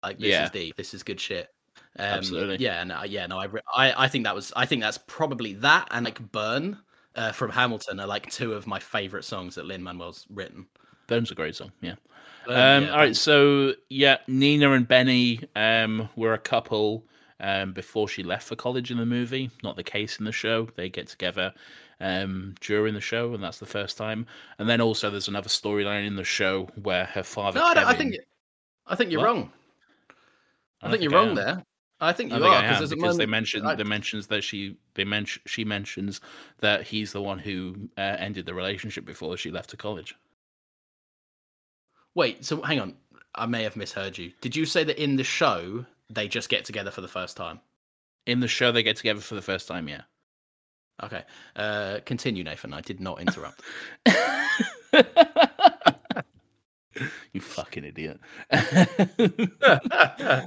Like 0.02 0.18
this 0.18 0.30
yeah. 0.30 0.46
is 0.46 0.52
deep. 0.52 0.78
This 0.78 0.94
is 0.94 1.04
good 1.04 1.20
shit. 1.20 1.50
Um, 2.00 2.06
Absolutely. 2.06 2.58
Yeah, 2.60 2.80
and 2.80 2.90
no, 2.90 3.04
yeah, 3.04 3.26
no, 3.28 3.38
I, 3.40 3.48
I, 3.76 4.06
I 4.06 4.08
think 4.08 4.24
that 4.24 4.36
was, 4.36 4.54
I 4.56 4.66
think 4.66 4.82
that's 4.82 5.00
probably 5.08 5.56
that 5.56 5.90
and 5.92 6.06
like 6.06 6.20
Burn 6.32 6.78
uh, 7.16 7.32
from 7.32 7.52
Hamilton 7.52 8.00
are 8.00 8.08
like 8.08 8.32
two 8.32 8.54
of 8.54 8.68
my 8.68 8.80
favorite 8.80 9.26
songs 9.26 9.56
that 9.56 9.66
Lin 9.66 9.84
Manuel's 9.84 10.26
written. 10.30 10.68
Burn's 11.08 11.32
a 11.32 11.36
great 11.36 11.56
song. 11.56 11.72
Yeah. 11.82 11.96
Um, 12.48 12.84
yeah, 12.84 12.90
all 12.92 12.98
right, 12.98 13.16
so 13.16 13.74
yeah, 13.90 14.18
Nina 14.28 14.72
and 14.72 14.88
Benny 14.88 15.42
um, 15.56 16.10
were 16.16 16.34
a 16.34 16.40
couple 16.40 17.04
um, 17.40 17.74
before 17.74 18.08
she 18.08 18.24
left 18.24 18.48
for 18.48 18.56
college 18.56 18.92
in 18.92 18.98
the 18.98 19.06
movie. 19.06 19.50
Not 19.64 19.76
the 19.76 19.84
case 19.84 20.20
in 20.20 20.26
the 20.26 20.32
show. 20.32 20.68
They 20.76 20.90
get 20.90 21.08
together 21.08 21.54
um, 22.00 22.56
during 22.62 22.94
the 22.94 23.02
show, 23.02 23.34
and 23.34 23.44
that's 23.44 23.60
the 23.60 23.66
first 23.66 23.98
time. 23.98 24.26
And 24.60 24.70
then 24.70 24.82
also, 24.82 25.10
there's 25.10 25.28
another 25.28 25.50
storyline 25.50 26.08
in 26.08 26.16
the 26.16 26.24
show 26.24 26.70
where 26.82 27.06
her 27.06 27.24
father. 27.24 27.60
No, 27.60 27.74
Kevin... 27.74 27.84
I, 27.84 27.94
think 27.94 28.16
I 28.88 28.96
think 28.96 29.12
you're 29.12 29.22
what? 29.22 29.28
wrong. 29.28 29.52
I, 30.82 30.88
I 30.88 30.90
think, 30.90 31.02
think, 31.02 31.12
you're 31.12 31.20
wrong 31.20 31.36
there. 31.36 31.64
I 32.00 32.14
think 32.14 32.30
you 32.30 32.36
I 32.36 32.40
think 32.40 32.54
are 32.54 32.74
because 32.74 32.96
moment... 32.96 33.18
they 33.18 33.26
mention 33.26 33.66
I... 33.66 33.76
they 33.76 33.84
mentions 33.84 34.28
that 34.28 34.44
she 34.44 34.78
they 34.94 35.04
mention 35.04 35.42
she 35.48 35.66
mentions 35.66 36.22
that 36.60 36.84
he's 36.84 37.12
the 37.12 37.22
one 37.22 37.40
who 37.40 37.90
uh, 37.98 38.16
ended 38.20 38.46
the 38.46 38.54
relationship 38.54 39.04
before 39.04 39.36
she 39.38 39.50
left 39.50 39.72
to 39.72 39.78
college. 39.78 40.16
Wait, 42.18 42.44
so 42.44 42.62
hang 42.64 42.80
on. 42.80 42.96
I 43.36 43.46
may 43.46 43.62
have 43.62 43.76
misheard 43.76 44.18
you. 44.18 44.32
Did 44.42 44.56
you 44.56 44.66
say 44.66 44.84
that 44.84 44.98
in 44.98 45.18
the 45.18 45.24
show 45.24 45.86
they 46.10 46.28
just 46.28 46.50
get 46.50 46.66
together 46.66 46.90
for 46.90 47.02
the 47.02 47.08
first 47.08 47.38
time? 47.38 47.60
In 48.26 48.40
the 48.40 48.48
show, 48.48 48.72
they 48.72 48.82
get 48.82 48.98
together 48.98 49.22
for 49.22 49.36
the 49.36 49.42
first 49.44 49.68
time. 49.68 49.88
Yeah. 49.88 50.02
Okay. 51.04 51.24
Uh, 51.56 52.00
continue, 52.08 52.44
Nathan. 52.44 52.74
I 52.74 52.82
did 52.82 53.00
not 53.00 53.22
interrupt. 53.22 53.62
you 57.34 57.40
fucking 57.40 57.84
idiot. 57.84 58.20
uh, 58.52 60.42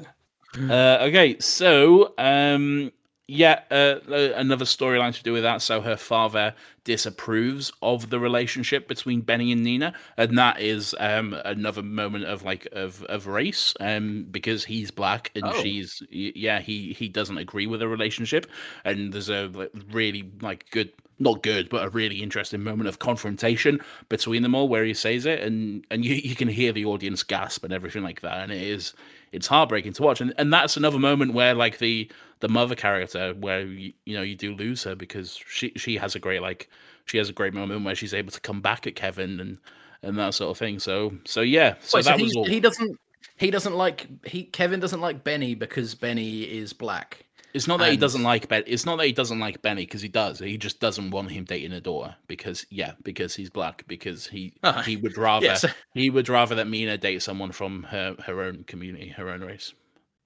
okay, 0.59 1.39
so 1.39 2.15
um, 2.19 2.91
yeah, 3.33 3.61
uh, 3.71 4.01
another 4.35 4.65
storyline 4.65 5.15
to 5.15 5.23
do 5.23 5.33
with 5.33 5.45
that. 5.45 5.63
So 5.63 5.81
her 5.81 5.97
father 5.97 6.53
disapproves 6.83 7.73
of 7.81 8.11
the 8.11 8.19
relationship 8.19 8.89
between 8.89 9.21
Benny 9.21 9.53
and 9.53 9.63
Nina, 9.63 9.95
and 10.17 10.37
that 10.37 10.61
is 10.61 10.97
um, 10.99 11.35
another 11.45 11.81
moment 11.81 12.25
of 12.25 12.43
like 12.43 12.67
of 12.73 13.05
of 13.05 13.29
race, 13.29 13.73
um, 13.79 14.27
because 14.33 14.65
he's 14.65 14.91
black 14.91 15.31
and 15.37 15.45
oh. 15.45 15.63
she's 15.63 16.03
yeah 16.11 16.59
he 16.59 16.93
he 16.93 17.09
doesn't 17.09 17.39
agree 17.39 17.69
with 17.69 17.79
the 17.79 17.87
relationship, 17.87 18.49
and 18.85 19.13
there's 19.13 19.31
a 19.31 19.47
like, 19.47 19.71
really 19.93 20.29
like 20.41 20.69
good 20.73 20.91
not 21.21 21.43
good, 21.45 21.69
but 21.69 21.85
a 21.85 21.91
really 21.91 22.23
interesting 22.23 22.65
moment 22.65 22.89
of 22.89 22.99
confrontation 22.99 23.79
between 24.09 24.43
them 24.43 24.57
all 24.57 24.69
where 24.69 24.85
he 24.85 24.95
says 24.95 25.25
it, 25.25 25.41
and 25.41 25.87
and 25.93 26.05
you, 26.05 26.17
you 26.17 26.35
can 26.35 26.49
hear 26.49 26.73
the 26.73 26.85
audience 26.85 27.23
gasp 27.23 27.63
and 27.63 27.73
everything 27.73 28.03
like 28.03 28.23
that, 28.23 28.39
and 28.39 28.51
it 28.51 28.61
is 28.61 28.93
it's 29.31 29.47
heartbreaking 29.47 29.93
to 29.93 30.03
watch, 30.03 30.21
and 30.21 30.35
and 30.37 30.53
that's 30.53 30.77
another 30.77 30.99
moment 30.99 31.33
where 31.33 31.55
like 31.55 31.79
the 31.79 32.11
the 32.41 32.49
mother 32.49 32.75
character 32.75 33.35
where 33.35 33.63
you, 33.63 33.93
you 34.05 34.17
know 34.17 34.23
you 34.23 34.37
do 34.37 34.55
lose 34.55 34.83
her 34.85 34.95
because 34.95 35.39
she 35.49 35.73
she 35.77 35.97
has 35.97 36.15
a 36.15 36.19
great 36.19 36.43
like 36.43 36.69
she 37.05 37.19
has 37.19 37.29
a 37.29 37.33
great 37.33 37.55
moment 37.55 37.85
where 37.85 37.95
she's 37.95 38.15
able 38.15 38.33
to 38.33 38.41
come 38.41 38.61
back 38.61 38.87
at 38.87 38.95
Kevin 38.95 39.41
and 39.41 39.59
and 40.03 40.19
that 40.19 40.35
sort 40.35 40.51
of 40.51 40.59
thing. 40.59 40.79
So 40.79 41.13
so 41.25 41.41
yeah, 41.41 41.75
so 41.81 41.99
Wait, 41.99 42.05
that 42.07 42.19
he, 42.19 42.25
was 42.25 42.37
all. 42.37 42.47
he 42.47 42.61
doesn't 42.61 42.99
he 43.37 43.51
doesn't 43.51 43.75
like 43.75 44.07
he 44.27 44.45
Kevin 44.45 44.81
doesn't 44.81 45.01
like 45.01 45.25
Benny 45.25 45.55
because 45.55 45.95
Benny 45.95 46.43
is 46.43 46.73
black. 46.73 47.27
It's 47.53 47.67
not 47.67 47.81
that 47.81 47.91
he 47.91 47.97
doesn't 47.97 48.23
like 48.23 48.49
Ben. 48.49 48.63
It's 48.67 48.87
not 48.87 48.99
that 48.99 49.07
he 49.07 49.13
doesn't 49.13 49.41
like 49.41 49.61
Benny 49.61 49.83
because 49.83 50.01
he 50.01 50.09
does. 50.09 50.39
He 50.39 50.57
just 50.57 50.79
doesn't 50.79 51.11
want 51.11 51.33
him 51.33 51.45
dating 51.45 51.73
a 51.73 51.81
daughter 51.81 52.15
because 52.29 52.65
yeah, 52.71 52.93
because 53.03 53.35
he's 53.35 53.51
black. 53.51 53.85
Because 53.89 54.27
he 54.27 54.55
he 54.85 54.97
would 54.97 55.19
rather 55.19 55.47
yes. 55.47 55.65
he 55.95 56.11
would 56.11 56.29
rather 56.29 56.55
that 56.55 56.69
Nina 56.69 56.97
date 56.97 57.23
someone 57.23 57.51
from 57.51 57.83
her 57.85 58.15
her 58.25 58.43
own 58.43 58.65
community, 58.65 59.09
her 59.09 59.29
own 59.29 59.41
race. 59.41 59.75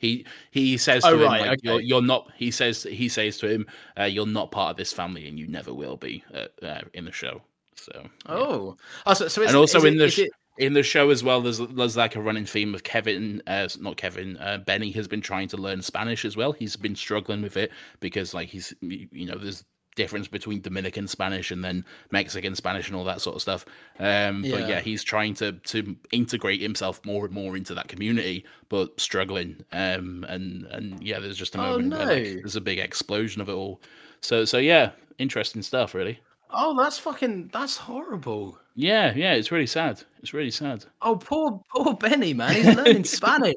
He 0.05 0.27
he 0.51 0.77
says 0.77 1.03
to 1.03 1.09
Oh, 1.11 1.15
him 1.15 1.23
right, 1.23 1.47
like 1.49 1.61
you're, 1.63 1.81
you're 1.81 2.03
not. 2.03 2.31
He 2.37 2.51
says 2.51 2.83
he 2.83 3.09
says 3.09 3.39
to 3.39 3.49
him, 3.49 3.67
uh, 3.99 4.05
"You're 4.05 4.27
not 4.27 4.51
part 4.51 4.73
of 4.73 4.77
this 4.77 4.93
family, 4.93 5.27
and 5.29 5.39
you 5.39 5.47
never 5.49 5.73
will 5.73 5.97
be 5.97 6.23
uh, 6.35 6.49
uh, 6.63 6.83
in 6.93 7.07
the 7.07 7.13
show." 7.13 7.41
So 7.77 7.93
yeah. 8.03 8.09
Oh, 8.27 8.77
oh 9.07 9.15
so, 9.15 9.29
so 9.29 9.43
and 9.47 9.57
also 9.57 9.81
in 9.85 9.95
it- 9.95 9.99
the 9.99 10.11
sh- 10.11 10.19
it- 10.21 10.33
in 10.59 10.73
the 10.73 10.83
show 10.85 11.11
as 11.11 11.25
well, 11.25 11.41
there's 11.41 11.59
there's 11.59 11.97
like 11.97 12.17
a 12.17 12.21
running 12.23 12.45
theme 12.47 12.75
of 12.75 12.85
Kevin, 12.85 13.43
uh, 13.47 13.67
not 13.81 13.97
Kevin, 13.97 14.37
uh, 14.37 14.59
Benny 14.59 14.93
has 14.93 15.09
been 15.09 15.21
trying 15.21 15.49
to 15.49 15.57
learn 15.57 15.83
Spanish 15.83 16.25
as 16.25 16.37
well. 16.37 16.53
He's 16.53 16.77
been 16.77 16.95
struggling 16.95 17.43
with 17.43 17.57
it 17.57 17.73
because 18.01 18.35
like 18.35 18.49
he's 18.49 18.73
you 18.83 19.27
know 19.27 19.37
there's 19.37 19.65
difference 19.95 20.27
between 20.29 20.61
Dominican 20.61 21.07
Spanish 21.07 21.51
and 21.51 21.63
then 21.65 21.85
Mexican 22.11 22.55
Spanish 22.55 22.89
and 22.89 22.97
all 22.97 23.05
that 23.05 23.21
sort 23.21 23.37
of 23.37 23.43
stuff. 23.43 23.65
Um, 23.99 24.43
But 24.43 24.61
Yeah. 24.61 24.69
yeah, 24.69 24.81
he's 24.81 25.03
trying 25.05 25.35
to 25.35 25.53
to 25.53 25.97
integrate 26.13 26.61
himself 26.61 27.01
more 27.05 27.25
and 27.25 27.35
more 27.35 27.57
into 27.57 27.75
that 27.75 27.89
community, 27.89 28.45
but 28.69 28.99
struggling. 29.01 29.65
Um, 29.73 30.25
and 30.29 30.65
and 30.67 31.03
yeah, 31.03 31.19
there's 31.21 31.39
just 31.39 31.55
a 31.55 31.59
Oh, 31.59 31.79
moment 31.79 31.91
where 31.95 32.07
like, 32.07 32.25
no. 32.25 32.35
there's 32.35 32.57
a 32.57 32.61
big 32.61 32.79
explosion 32.79 33.41
of 33.41 33.49
it 33.49 33.53
all. 33.55 33.81
So 34.21 34.45
so 34.45 34.59
yeah, 34.59 34.91
interesting 35.19 35.63
stuff, 35.63 35.95
really. 35.95 36.19
oh, 36.57 36.77
that's 36.81 36.99
fucking 36.99 37.51
that's 37.53 37.77
horrible. 37.77 38.59
Yeah, 38.77 39.13
yeah, 39.15 39.35
it's 39.35 39.53
really 39.53 39.67
sad. 39.67 40.03
It's 40.21 40.35
really 40.35 40.51
sad. 40.51 40.85
Oh, 41.03 41.17
poor 41.17 41.61
poor 41.71 41.95
Benny, 41.95 42.35
man. 42.35 42.55
He's 42.55 42.75
learning 42.75 43.05
Spanish. 43.19 43.55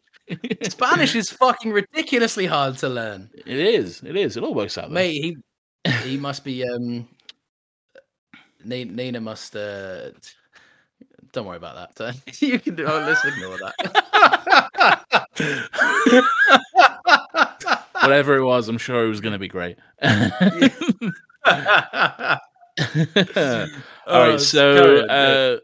Spanish 0.63 1.15
is 1.15 1.29
fucking 1.31 1.71
ridiculously 1.71 2.45
hard 2.45 2.77
to 2.79 2.89
learn, 2.89 3.29
It 3.45 3.57
is. 3.59 4.01
It 4.03 4.15
is. 4.15 4.37
It 4.37 4.43
all 4.43 4.53
works 4.53 4.77
out. 4.77 4.89
though. 4.89 4.93
mate. 4.95 5.21
He 5.23 5.37
he 6.03 6.17
must 6.17 6.43
be 6.43 6.67
um. 6.67 7.07
Nina 8.63 9.21
must. 9.21 9.55
uh 9.55 10.09
Don't 11.31 11.45
worry 11.45 11.57
about 11.57 11.95
that. 11.95 12.15
you 12.41 12.59
can 12.59 12.75
do. 12.75 12.85
Oh, 12.85 12.99
let's 12.99 13.23
ignore 13.25 13.57
that. 13.57 13.73
Whatever 18.01 18.35
it 18.37 18.43
was, 18.43 18.67
I'm 18.69 18.77
sure 18.77 19.05
it 19.05 19.09
was 19.09 19.21
going 19.21 19.33
to 19.33 19.39
be 19.39 19.47
great. 19.47 19.77
all 20.01 20.09
Oh, 21.45 22.37
right. 24.07 24.33
it's 24.33 24.47
So, 24.47 24.99
uh, 25.05 25.57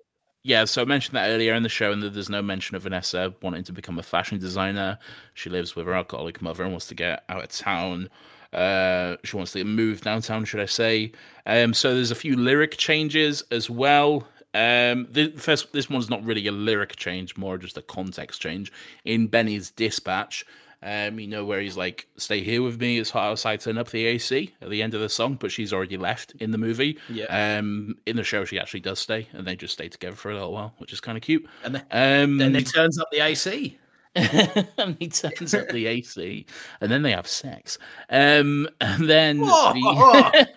yeah. 0.43 0.65
So 0.65 0.81
I 0.81 0.85
mentioned 0.85 1.15
that 1.15 1.29
earlier 1.29 1.53
in 1.53 1.63
the 1.63 1.69
show, 1.69 1.91
and 1.91 2.01
that 2.03 2.13
there's 2.13 2.29
no 2.29 2.41
mention 2.41 2.75
of 2.75 2.83
Vanessa 2.83 3.33
wanting 3.41 3.63
to 3.65 3.71
become 3.73 3.99
a 3.99 4.03
fashion 4.03 4.39
designer. 4.39 4.97
She 5.33 5.49
lives 5.49 5.75
with 5.75 5.85
her 5.85 5.93
alcoholic 5.93 6.41
mother 6.41 6.63
and 6.63 6.71
wants 6.71 6.87
to 6.87 6.95
get 6.95 7.23
out 7.29 7.43
of 7.43 7.49
town. 7.49 8.09
Uh, 8.53 9.17
she 9.23 9.35
wants 9.35 9.51
to 9.53 9.63
move 9.63 10.01
downtown, 10.01 10.45
should 10.45 10.59
I 10.59 10.65
say? 10.65 11.11
Um, 11.45 11.73
so 11.73 11.93
there's 11.93 12.11
a 12.11 12.15
few 12.15 12.35
lyric 12.35 12.77
changes 12.77 13.43
as 13.51 13.69
well. 13.69 14.27
Um, 14.53 15.07
the 15.09 15.31
first, 15.31 15.73
this 15.73 15.89
one's 15.89 16.09
not 16.09 16.23
really 16.23 16.45
a 16.47 16.51
lyric 16.51 16.95
change, 16.95 17.35
more 17.37 17.57
just 17.57 17.77
a 17.77 17.81
context 17.81 18.39
change. 18.41 18.71
In 19.03 19.27
Benny's 19.27 19.71
dispatch, 19.71 20.45
um, 20.83 21.19
you 21.19 21.27
know 21.27 21.45
where 21.45 21.59
he's 21.59 21.77
like, 21.77 22.07
"Stay 22.17 22.43
here 22.43 22.61
with 22.61 22.79
me. 22.79 22.99
It's 22.99 23.09
hot 23.09 23.31
outside. 23.31 23.61
Turn 23.61 23.77
up 23.77 23.89
the 23.89 24.05
AC." 24.05 24.53
At 24.61 24.69
the 24.69 24.83
end 24.83 24.93
of 24.93 25.01
the 25.01 25.09
song, 25.09 25.35
but 25.35 25.51
she's 25.51 25.73
already 25.73 25.97
left 25.97 26.33
in 26.39 26.51
the 26.51 26.57
movie. 26.57 26.99
Yeah. 27.09 27.57
Um, 27.57 27.97
in 28.05 28.15
the 28.15 28.23
show, 28.23 28.45
she 28.45 28.59
actually 28.59 28.81
does 28.81 28.99
stay, 28.99 29.27
and 29.33 29.47
they 29.47 29.55
just 29.55 29.73
stay 29.73 29.87
together 29.87 30.15
for 30.15 30.29
a 30.29 30.33
little 30.35 30.51
while, 30.51 30.73
which 30.77 30.93
is 30.93 30.99
kind 30.99 31.17
of 31.17 31.23
cute. 31.23 31.47
And 31.63 31.75
then, 31.75 31.83
Um, 31.89 32.37
then 32.37 32.55
it 32.55 32.67
turns 32.67 32.99
up 32.99 33.09
the 33.11 33.21
AC. 33.21 33.77
And 34.15 34.95
he 34.99 35.07
turns 35.07 35.53
up 35.53 35.69
the 35.69 35.87
AC, 35.87 36.45
and 36.81 36.91
then 36.91 37.01
they 37.01 37.11
have 37.11 37.27
sex. 37.27 37.77
Um, 38.09 38.67
and 38.81 39.09
then 39.09 39.39
Whoa! 39.41 39.73
the- 39.73 40.47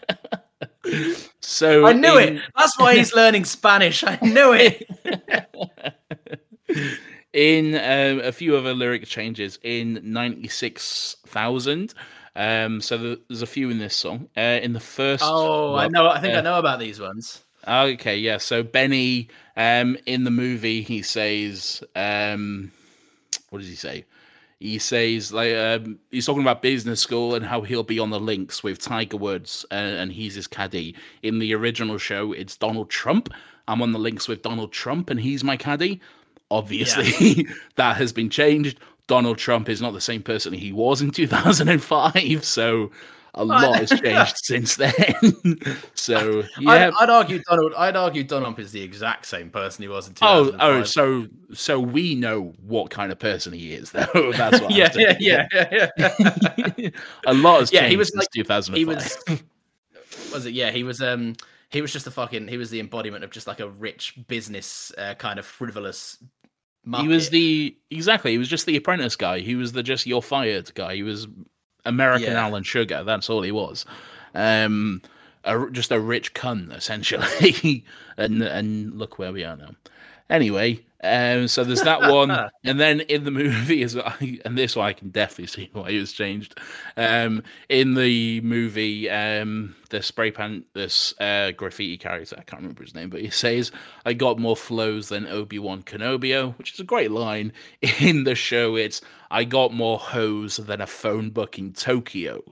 so 1.40 1.86
I 1.86 1.92
knew 1.92 2.18
in- 2.18 2.36
it. 2.36 2.42
That's 2.56 2.78
why 2.78 2.96
he's 2.96 3.14
learning 3.14 3.44
Spanish. 3.44 4.04
I 4.04 4.18
knew 4.22 4.52
it. 4.52 4.88
in 7.32 7.74
um, 7.74 8.24
a 8.24 8.32
few 8.32 8.56
other 8.56 8.74
lyric 8.74 9.04
changes 9.06 9.58
in 9.62 10.00
96,000. 10.02 11.94
Um, 12.34 12.80
so 12.80 12.98
the, 12.98 13.20
there's 13.28 13.42
a 13.42 13.46
few 13.46 13.70
in 13.70 13.78
this 13.78 13.96
song. 13.96 14.28
Uh, 14.36 14.60
in 14.62 14.72
the 14.72 14.80
first. 14.80 15.22
Oh, 15.26 15.74
I 15.74 15.88
know. 15.88 16.08
I 16.08 16.20
think 16.20 16.34
I 16.34 16.38
uh, 16.38 16.42
know 16.42 16.58
about 16.58 16.78
these 16.78 17.00
ones. 17.00 17.42
Okay, 17.66 18.16
yeah. 18.18 18.36
So 18.38 18.62
Benny, 18.62 19.28
um, 19.56 19.96
in 20.06 20.24
the 20.24 20.30
movie, 20.30 20.82
he 20.82 21.02
says, 21.02 21.82
um, 21.96 22.70
what 23.50 23.60
does 23.60 23.68
he 23.68 23.74
say? 23.74 24.04
He 24.58 24.78
says 24.78 25.32
like 25.32 25.54
um, 25.54 25.98
he's 26.10 26.24
talking 26.24 26.42
about 26.42 26.62
business 26.62 27.00
school 27.00 27.34
and 27.34 27.44
how 27.44 27.60
he'll 27.60 27.82
be 27.82 27.98
on 27.98 28.10
the 28.10 28.20
links 28.20 28.62
with 28.62 28.78
Tiger 28.78 29.18
Woods 29.18 29.66
and, 29.70 29.96
and 29.96 30.12
he's 30.12 30.34
his 30.34 30.46
caddy. 30.46 30.94
In 31.22 31.38
the 31.38 31.54
original 31.54 31.98
show, 31.98 32.32
it's 32.32 32.56
Donald 32.56 32.88
Trump. 32.88 33.32
I'm 33.68 33.82
on 33.82 33.92
the 33.92 33.98
links 33.98 34.28
with 34.28 34.42
Donald 34.42 34.72
Trump 34.72 35.10
and 35.10 35.20
he's 35.20 35.44
my 35.44 35.56
caddy. 35.56 36.00
Obviously, 36.50 37.46
that 37.76 37.96
has 37.96 38.12
been 38.12 38.30
changed. 38.30 38.78
Donald 39.08 39.38
Trump 39.38 39.68
is 39.68 39.82
not 39.82 39.92
the 39.92 40.00
same 40.00 40.22
person 40.22 40.52
he 40.52 40.72
was 40.72 41.00
in 41.00 41.10
2005, 41.10 42.44
so 42.44 42.90
a 43.36 43.44
lot 43.44 43.76
has 43.76 43.90
changed 44.00 44.36
since 44.38 44.76
then. 44.76 44.94
so 45.94 46.42
yeah, 46.58 46.70
I'd, 46.70 46.94
I'd 47.00 47.10
argue 47.10 47.40
Donald. 47.48 47.72
I'd 47.76 47.96
argue 47.96 48.24
Donald 48.24 48.58
is 48.58 48.72
the 48.72 48.82
exact 48.82 49.26
same 49.26 49.50
person 49.50 49.82
he 49.82 49.88
was 49.88 50.08
in 50.08 50.14
Oh, 50.22 50.44
2005. 50.46 50.60
oh, 50.60 50.84
so 50.84 51.26
so 51.54 51.78
we 51.80 52.14
know 52.14 52.54
what 52.66 52.90
kind 52.90 53.12
of 53.12 53.18
person 53.18 53.52
he 53.52 53.72
is, 53.74 53.90
though. 53.92 54.32
That's 54.32 54.60
what. 54.60 54.70
Yeah, 54.72 54.90
yeah, 54.96 55.16
yeah, 55.20 55.46
yeah, 55.52 56.70
yeah. 56.76 56.88
a 57.26 57.34
lot 57.34 57.60
has 57.60 57.72
Yeah, 57.72 57.80
changed 57.80 57.90
he 57.90 57.96
was 57.96 58.08
since 58.08 58.22
like- 58.22 58.30
2005. 58.32 58.76
he 58.76 58.84
was. 58.84 59.42
Was 60.32 60.46
it? 60.46 60.54
Yeah, 60.54 60.70
he 60.70 60.82
was. 60.82 61.00
Um, 61.02 61.34
he 61.70 61.82
was 61.82 61.92
just 61.92 62.06
a 62.06 62.10
fucking. 62.10 62.48
He 62.48 62.56
was 62.56 62.70
the 62.70 62.80
embodiment 62.80 63.22
of 63.24 63.30
just 63.30 63.46
like 63.46 63.60
a 63.60 63.68
rich 63.68 64.14
business 64.28 64.92
uh, 64.98 65.14
kind 65.14 65.38
of 65.38 65.44
frivolous. 65.46 66.18
He 67.00 67.08
was 67.08 67.30
the 67.30 67.76
exactly. 67.90 68.30
He 68.30 68.38
was 68.38 68.48
just 68.48 68.64
the 68.64 68.76
apprentice 68.76 69.16
guy. 69.16 69.40
He 69.40 69.56
was 69.56 69.72
the 69.72 69.82
just 69.82 70.06
you're 70.06 70.22
fired 70.22 70.72
guy. 70.74 70.94
He 70.94 71.02
was 71.02 71.26
American 71.86 72.32
Yeah. 72.32 72.46
Alan 72.46 72.62
Sugar. 72.62 73.02
That's 73.04 73.30
all 73.30 73.42
he 73.42 73.52
was. 73.52 73.86
Um, 74.34 75.00
a, 75.44 75.70
just 75.70 75.90
a 75.92 76.00
rich 76.00 76.34
cunt 76.34 76.74
essentially. 76.76 77.84
and 78.16 78.42
and 78.42 78.98
look 78.98 79.18
where 79.18 79.32
we 79.32 79.44
are 79.44 79.56
now. 79.56 79.70
Anyway, 80.28 80.80
um, 81.06 81.48
so 81.48 81.64
there's 81.64 81.82
that 81.82 82.00
one, 82.12 82.30
and 82.64 82.80
then 82.80 83.00
in 83.00 83.24
the 83.24 83.30
movie 83.30 83.82
as 83.82 83.94
well, 83.94 84.12
and 84.44 84.58
this 84.58 84.76
one 84.76 84.86
I 84.86 84.92
can 84.92 85.10
definitely 85.10 85.46
see 85.46 85.70
why 85.72 85.90
it 85.90 86.00
was 86.00 86.12
changed. 86.12 86.58
Um, 86.96 87.42
in 87.68 87.94
the 87.94 88.40
movie, 88.42 89.08
um, 89.10 89.74
the 89.90 90.02
spray 90.02 90.30
paint, 90.30 90.66
this 90.74 91.14
uh, 91.20 91.52
graffiti 91.52 91.96
character, 91.96 92.36
I 92.38 92.42
can't 92.42 92.62
remember 92.62 92.82
his 92.82 92.94
name, 92.94 93.10
but 93.10 93.20
he 93.20 93.30
says, 93.30 93.72
"I 94.04 94.12
got 94.12 94.38
more 94.38 94.56
flows 94.56 95.08
than 95.08 95.26
Obi 95.26 95.58
Wan 95.58 95.82
Kenobi," 95.82 96.56
which 96.58 96.74
is 96.74 96.80
a 96.80 96.84
great 96.84 97.10
line. 97.10 97.52
In 98.00 98.24
the 98.24 98.34
show, 98.34 98.76
it's, 98.76 99.00
"I 99.30 99.44
got 99.44 99.72
more 99.72 99.98
hoes 99.98 100.56
than 100.56 100.80
a 100.80 100.86
phone 100.86 101.30
book 101.30 101.58
in 101.58 101.72
Tokyo." 101.72 102.42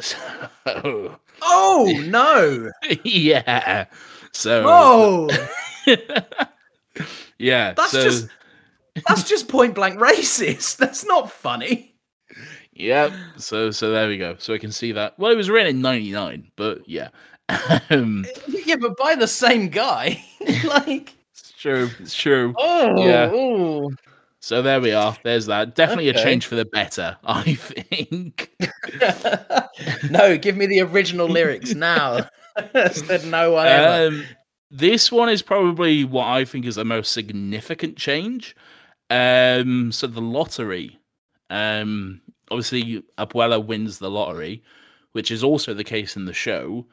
So, 0.00 1.18
Oh 1.42 1.92
no! 2.06 2.70
yeah. 3.04 3.86
So, 4.32 4.62
Oh, 4.66 5.28
yeah. 7.38 7.72
that's 7.74 7.92
so, 7.92 8.02
just 8.02 8.28
that's 9.06 9.22
just 9.24 9.48
point 9.48 9.74
blank 9.74 9.98
racist. 9.98 10.76
That's 10.78 11.04
not 11.04 11.30
funny. 11.30 11.94
Yep. 12.72 13.12
So 13.36 13.70
so 13.70 13.90
there 13.90 14.08
we 14.08 14.18
go. 14.18 14.36
So 14.38 14.54
I 14.54 14.58
can 14.58 14.72
see 14.72 14.92
that. 14.92 15.18
Well, 15.18 15.30
it 15.32 15.36
was 15.36 15.50
written 15.50 15.76
in 15.76 15.82
'99, 15.82 16.50
but 16.56 16.88
yeah, 16.88 17.08
um, 17.90 18.24
Yeah, 18.48 18.76
but 18.76 18.96
by 18.96 19.14
the 19.14 19.28
same 19.28 19.68
guy. 19.68 20.22
like, 20.64 21.14
it's 21.32 21.52
true. 21.58 21.90
It's 22.00 22.14
true. 22.14 22.54
oh, 22.58 23.04
Yeah. 23.04 23.30
oh. 23.32 23.90
So 24.40 24.62
there 24.62 24.80
we 24.80 24.92
are. 24.92 25.16
There's 25.24 25.46
that. 25.46 25.74
Definitely 25.74 26.10
Okay. 26.10 26.20
a 26.20 26.24
change 26.24 26.46
for 26.46 26.54
the 26.54 26.64
better, 26.64 27.16
I 27.24 27.54
think. 27.54 28.50
no, 30.10 30.38
give 30.38 30.56
me 30.56 30.66
the 30.66 30.80
original 30.82 31.26
lyrics 31.26 31.74
now. 31.74 32.28
Said 32.92 33.24
no 33.26 33.52
one 33.52 33.66
ever. 33.66 34.22
This 34.70 35.10
one 35.10 35.28
is 35.28 35.42
probably 35.42 36.04
what 36.04 36.26
I 36.26 36.44
think 36.44 36.66
is 36.66 36.74
the 36.74 36.84
most 36.84 37.12
significant 37.12 37.96
change. 37.96 38.54
Um, 39.10 39.92
so 39.92 40.06
the 40.06 40.20
lottery. 40.20 40.98
Um, 41.50 42.20
obviously, 42.50 43.02
Abuela 43.16 43.64
wins 43.64 43.98
the 43.98 44.10
lottery, 44.10 44.62
which 45.12 45.30
is 45.30 45.42
also 45.42 45.72
the 45.72 45.84
case 45.84 46.16
in 46.16 46.26
the 46.26 46.34
show, 46.34 46.86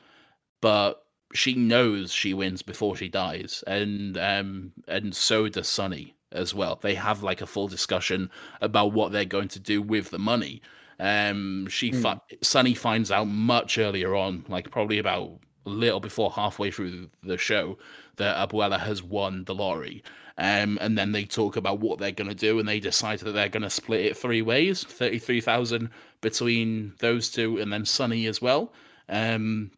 but 0.62 1.04
she 1.34 1.54
knows 1.54 2.14
she 2.14 2.34
wins 2.34 2.62
before 2.62 2.96
she 2.96 3.10
dies, 3.10 3.64
and 3.68 4.18
um, 4.18 4.72
and 4.88 5.14
so 5.14 5.50
does 5.50 5.68
Sonny 5.68 6.16
as 6.32 6.54
well. 6.54 6.80
They 6.82 6.96
have 6.96 7.24
like 7.24 7.42
a 7.42 7.48
full 7.48 7.68
discussion 7.68 8.30
about 8.62 8.94
what 8.94 9.12
they're 9.12 9.26
going 9.26 9.50
to 9.50 9.60
do 9.60 9.82
with 9.82 10.10
the 10.12 10.20
money. 10.20 10.62
Um, 11.00 11.68
she 11.68 11.92
fi- 11.92 12.22
Sonny 12.42 12.74
finds 12.74 13.12
out 13.12 13.26
much 13.26 13.78
earlier 13.78 14.16
on, 14.16 14.46
like 14.48 14.72
probably 14.72 14.98
about 14.98 15.40
little 15.66 16.00
before 16.00 16.32
halfway 16.32 16.72
through 16.72 17.10
the 17.24 17.38
show, 17.38 17.78
that 18.18 18.50
Abuela 18.50 18.80
has 18.80 19.04
won 19.04 19.44
the 19.46 19.56
lottery. 19.56 20.04
Um, 20.38 20.78
and 20.82 20.98
then 20.98 21.12
they 21.12 21.24
talk 21.24 21.56
about 21.56 21.80
what 21.80 22.00
they're 22.00 22.12
going 22.12 22.30
to 22.30 22.36
do, 22.36 22.60
and 22.60 22.68
they 22.68 22.80
decide 22.80 23.20
that 23.20 23.32
they're 23.32 23.50
going 23.50 23.64
to 23.64 23.70
split 23.70 24.06
it 24.06 24.18
three 24.18 24.42
ways: 24.42 24.84
thirty-three 24.84 25.42
thousand 25.42 25.90
between 26.22 26.94
those 27.00 27.30
two, 27.30 27.58
and 27.60 27.72
then 27.72 27.86
Sonny 27.86 28.28
as 28.28 28.42
well. 28.42 28.74
Um, 29.08 29.72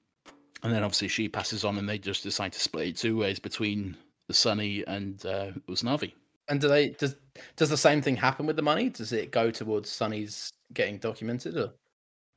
and 0.64 0.73
then 0.73 0.84
obviously 0.84 1.09
she 1.09 1.30
passes 1.30 1.64
on, 1.64 1.77
and 1.77 1.88
they 1.88 1.99
just 1.99 2.23
decide 2.23 2.53
to 2.53 2.59
split 2.59 2.88
it 2.88 2.97
two 2.97 3.18
ways 3.18 3.39
between 3.39 3.95
the 4.27 4.34
Sonny 4.34 4.84
and 4.88 5.23
uh, 5.26 5.51
Usnavi. 5.69 6.14
And 6.49 6.59
do 6.59 6.68
they 6.68 6.89
does 6.89 7.15
does 7.55 7.69
the 7.69 7.77
same 7.77 8.01
thing 8.01 8.15
happen 8.15 8.45
with 8.45 8.55
the 8.55 8.61
money? 8.61 8.89
Does 8.89 9.14
it 9.14 9.31
go 9.31 9.51
towards 9.51 9.89
Sonny's 9.89 10.51
getting 10.73 10.97
documented? 10.97 11.57
Or? 11.57 11.73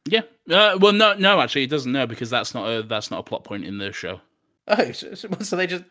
Yeah. 0.06 0.22
Uh, 0.50 0.78
well, 0.80 0.92
no, 0.92 1.14
no, 1.14 1.40
actually, 1.40 1.64
it 1.64 1.70
doesn't. 1.70 1.92
No, 1.92 2.06
because 2.06 2.30
that's 2.30 2.54
not 2.54 2.66
a 2.68 2.82
that's 2.82 3.10
not 3.10 3.20
a 3.20 3.22
plot 3.22 3.44
point 3.44 3.64
in 3.64 3.78
the 3.78 3.92
show. 3.92 4.20
Oh, 4.68 4.92
so, 4.92 5.14
so 5.14 5.56
they 5.56 5.66
just 5.66 5.84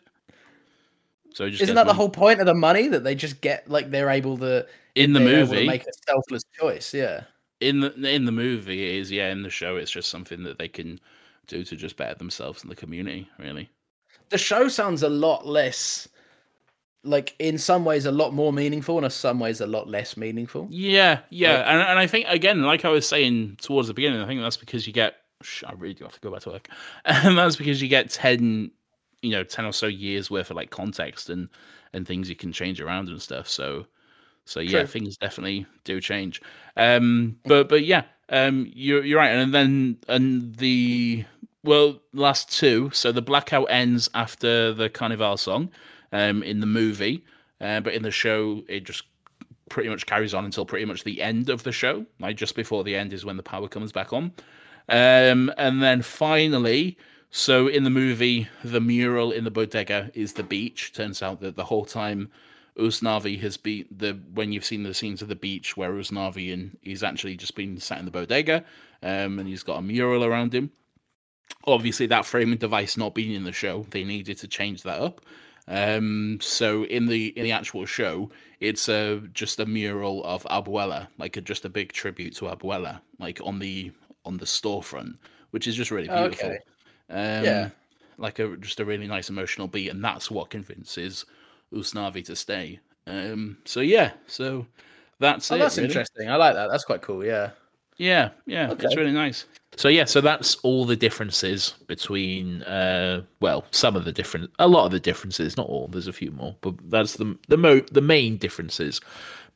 So 1.32 1.48
just 1.48 1.62
isn't 1.62 1.74
that 1.74 1.86
the 1.86 1.94
whole 1.94 2.10
point 2.10 2.40
of 2.40 2.46
the 2.46 2.54
money 2.54 2.88
that 2.88 3.04
they 3.04 3.14
just 3.14 3.40
get 3.40 3.68
like 3.70 3.90
they're 3.90 4.10
able 4.10 4.38
to 4.38 4.66
in 4.94 5.12
the 5.12 5.20
they're 5.20 5.38
able 5.40 5.54
to 5.54 5.60
movie? 5.60 5.66
make 5.66 5.86
a 5.86 5.92
selfless 6.06 6.44
choice? 6.58 6.92
Yeah. 6.94 7.24
in 7.60 7.80
the 7.80 7.92
in 8.08 8.24
the 8.24 8.32
movie 8.32 8.88
it 8.90 9.00
is 9.00 9.10
yeah. 9.12 9.30
In 9.30 9.42
the 9.42 9.50
show, 9.50 9.76
it's 9.76 9.90
just 9.90 10.10
something 10.10 10.42
that 10.44 10.58
they 10.58 10.68
can 10.68 10.98
do 11.46 11.64
to 11.64 11.76
just 11.76 11.96
better 11.96 12.14
themselves 12.14 12.62
in 12.62 12.68
the 12.68 12.76
community. 12.76 13.28
Really. 13.38 13.70
The 14.30 14.38
show 14.38 14.68
sounds 14.68 15.02
a 15.02 15.08
lot 15.08 15.46
less 15.46 16.08
like 17.02 17.34
in 17.38 17.58
some 17.58 17.84
ways 17.84 18.04
a 18.04 18.12
lot 18.12 18.34
more 18.34 18.52
meaningful 18.52 18.96
and 18.98 19.04
in 19.04 19.10
some 19.10 19.40
ways 19.40 19.60
a 19.60 19.66
lot 19.66 19.88
less 19.88 20.16
meaningful. 20.16 20.68
Yeah, 20.70 21.20
yeah, 21.30 21.70
and 21.70 21.80
and 21.80 21.98
I 21.98 22.06
think 22.06 22.26
again, 22.28 22.62
like 22.62 22.84
I 22.84 22.90
was 22.90 23.08
saying 23.08 23.58
towards 23.60 23.88
the 23.88 23.94
beginning, 23.94 24.20
I 24.20 24.26
think 24.26 24.40
that's 24.40 24.56
because 24.56 24.86
you 24.86 24.92
get. 24.92 25.16
I 25.66 25.72
really 25.72 25.94
do 25.94 26.04
have 26.04 26.12
to 26.12 26.20
go 26.20 26.30
back 26.30 26.42
to 26.42 26.50
work, 26.50 26.68
and 27.06 27.38
that's 27.38 27.56
because 27.56 27.80
you 27.80 27.88
get 27.88 28.10
ten, 28.10 28.70
you 29.22 29.30
know, 29.30 29.44
ten 29.44 29.64
or 29.64 29.72
so 29.72 29.86
years 29.86 30.30
worth 30.30 30.50
of 30.50 30.56
like 30.56 30.70
context 30.70 31.30
and 31.30 31.48
and 31.92 32.06
things 32.06 32.28
you 32.28 32.36
can 32.36 32.52
change 32.52 32.80
around 32.80 33.08
and 33.08 33.20
stuff. 33.20 33.48
So, 33.48 33.86
so 34.44 34.60
yeah, 34.60 34.80
True. 34.80 34.86
things 34.86 35.16
definitely 35.16 35.66
do 35.84 36.00
change. 36.00 36.42
Um, 36.76 37.38
but 37.44 37.68
but 37.68 37.84
yeah, 37.84 38.02
um, 38.28 38.70
you're 38.74 39.04
you're 39.04 39.18
right, 39.18 39.30
and 39.30 39.54
then 39.54 39.96
and 40.08 40.54
the 40.56 41.24
well 41.64 41.98
last 42.12 42.50
two. 42.50 42.90
So 42.92 43.10
the 43.12 43.22
blackout 43.22 43.66
ends 43.70 44.10
after 44.14 44.74
the 44.74 44.90
Carnival 44.90 45.38
song, 45.38 45.70
um, 46.12 46.42
in 46.42 46.60
the 46.60 46.66
movie, 46.66 47.24
uh, 47.60 47.80
but 47.80 47.94
in 47.94 48.02
the 48.02 48.10
show 48.10 48.62
it 48.68 48.84
just 48.84 49.04
pretty 49.68 49.88
much 49.88 50.04
carries 50.04 50.34
on 50.34 50.44
until 50.44 50.66
pretty 50.66 50.84
much 50.84 51.04
the 51.04 51.22
end 51.22 51.48
of 51.48 51.62
the 51.62 51.72
show. 51.72 52.04
Like 52.18 52.36
just 52.36 52.54
before 52.54 52.84
the 52.84 52.96
end 52.96 53.12
is 53.12 53.24
when 53.24 53.36
the 53.36 53.42
power 53.42 53.68
comes 53.68 53.92
back 53.92 54.12
on. 54.12 54.32
Um, 54.88 55.52
and 55.56 55.82
then 55.82 56.02
finally, 56.02 56.98
so 57.30 57.68
in 57.68 57.84
the 57.84 57.90
movie, 57.90 58.48
the 58.64 58.80
mural 58.80 59.30
in 59.30 59.44
the 59.44 59.50
bodega 59.50 60.10
is 60.14 60.32
the 60.32 60.42
beach. 60.42 60.92
Turns 60.92 61.22
out 61.22 61.40
that 61.40 61.56
the 61.56 61.64
whole 61.64 61.84
time 61.84 62.30
Usnavi 62.76 63.40
has 63.40 63.56
been 63.56 63.86
the 63.90 64.18
when 64.34 64.52
you've 64.52 64.64
seen 64.64 64.82
the 64.82 64.94
scenes 64.94 65.22
of 65.22 65.28
the 65.28 65.36
beach 65.36 65.76
where 65.76 65.92
Usnavi 65.92 66.52
and 66.52 66.76
he's 66.82 67.02
actually 67.02 67.36
just 67.36 67.54
been 67.54 67.78
sat 67.78 67.98
in 67.98 68.04
the 68.04 68.10
bodega, 68.10 68.64
um, 69.02 69.38
and 69.38 69.46
he's 69.46 69.62
got 69.62 69.78
a 69.78 69.82
mural 69.82 70.24
around 70.24 70.52
him. 70.52 70.70
Obviously, 71.66 72.06
that 72.06 72.26
framing 72.26 72.58
device 72.58 72.96
not 72.96 73.14
being 73.14 73.32
in 73.32 73.44
the 73.44 73.52
show, 73.52 73.86
they 73.90 74.02
needed 74.02 74.38
to 74.38 74.48
change 74.48 74.82
that 74.82 75.00
up. 75.00 75.20
Um, 75.70 76.38
so 76.42 76.84
in 76.86 77.06
the 77.06 77.28
in 77.38 77.44
the 77.44 77.52
actual 77.52 77.86
show, 77.86 78.30
it's 78.58 78.88
uh, 78.88 79.20
just 79.32 79.60
a 79.60 79.66
mural 79.66 80.24
of 80.24 80.42
Abuela, 80.50 81.06
like 81.16 81.36
a, 81.36 81.40
just 81.40 81.64
a 81.64 81.68
big 81.68 81.92
tribute 81.92 82.34
to 82.36 82.46
Abuela, 82.46 83.00
like 83.20 83.40
on 83.44 83.58
the 83.60 83.92
on 84.24 84.36
the 84.36 84.44
storefront, 84.44 85.16
which 85.52 85.68
is 85.68 85.76
just 85.76 85.92
really 85.92 86.08
beautiful. 86.08 86.48
Okay. 86.48 86.58
Um, 87.08 87.44
Yeah. 87.44 87.70
like 88.18 88.40
a 88.40 88.56
just 88.56 88.80
a 88.80 88.84
really 88.84 89.06
nice 89.06 89.30
emotional 89.30 89.68
beat, 89.68 89.90
and 89.90 90.04
that's 90.04 90.28
what 90.30 90.50
convinces 90.50 91.24
Usnavi 91.72 92.24
to 92.24 92.34
stay. 92.34 92.80
Um, 93.06 93.56
so 93.64 93.78
yeah, 93.80 94.12
so 94.26 94.66
that's 95.20 95.52
Oh, 95.52 95.54
it. 95.54 95.58
that's 95.60 95.76
really. 95.76 95.86
interesting. 95.86 96.28
I 96.28 96.34
like 96.36 96.54
that. 96.54 96.68
That's 96.68 96.84
quite 96.84 97.00
cool. 97.02 97.24
Yeah. 97.24 97.50
Yeah, 97.96 98.30
yeah, 98.46 98.72
it's 98.72 98.96
really 98.96 99.12
nice. 99.12 99.44
So 99.80 99.88
yeah, 99.88 100.04
so 100.04 100.20
that's 100.20 100.56
all 100.56 100.84
the 100.84 100.94
differences 100.94 101.72
between 101.86 102.62
uh 102.64 103.22
well, 103.40 103.64
some 103.70 103.96
of 103.96 104.04
the 104.04 104.12
different 104.12 104.50
a 104.58 104.68
lot 104.68 104.84
of 104.84 104.90
the 104.90 105.00
differences, 105.00 105.56
not 105.56 105.68
all, 105.68 105.88
there's 105.88 106.06
a 106.06 106.12
few 106.12 106.30
more, 106.32 106.54
but 106.60 106.74
that's 106.90 107.14
the 107.14 107.34
the 107.48 107.56
mo 107.56 107.80
the 107.90 108.02
main 108.02 108.36
differences 108.36 109.00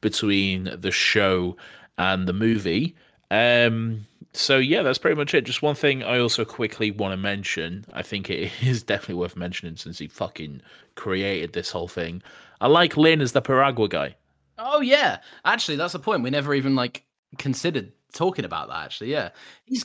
between 0.00 0.74
the 0.80 0.90
show 0.90 1.58
and 1.98 2.26
the 2.26 2.32
movie. 2.32 2.96
Um 3.30 4.06
so 4.32 4.56
yeah, 4.56 4.80
that's 4.80 4.96
pretty 4.96 5.14
much 5.14 5.34
it. 5.34 5.42
Just 5.44 5.60
one 5.60 5.74
thing 5.74 6.02
I 6.02 6.18
also 6.20 6.42
quickly 6.46 6.90
want 6.90 7.12
to 7.12 7.18
mention. 7.18 7.84
I 7.92 8.00
think 8.00 8.30
it 8.30 8.50
is 8.62 8.82
definitely 8.82 9.16
worth 9.16 9.36
mentioning 9.36 9.76
since 9.76 9.98
he 9.98 10.06
fucking 10.06 10.62
created 10.94 11.52
this 11.52 11.70
whole 11.70 11.88
thing. 11.88 12.22
I 12.62 12.68
like 12.68 12.96
Lin 12.96 13.20
as 13.20 13.32
the 13.32 13.42
Piragua 13.42 13.90
guy. 13.90 14.16
Oh 14.56 14.80
yeah. 14.80 15.18
Actually, 15.44 15.76
that's 15.76 15.92
the 15.92 15.98
point. 15.98 16.22
We 16.22 16.30
never 16.30 16.54
even 16.54 16.74
like 16.74 17.04
considered 17.36 17.92
talking 18.14 18.46
about 18.46 18.68
that. 18.68 18.84
Actually, 18.84 19.10
yeah. 19.10 19.28
He's 19.66 19.84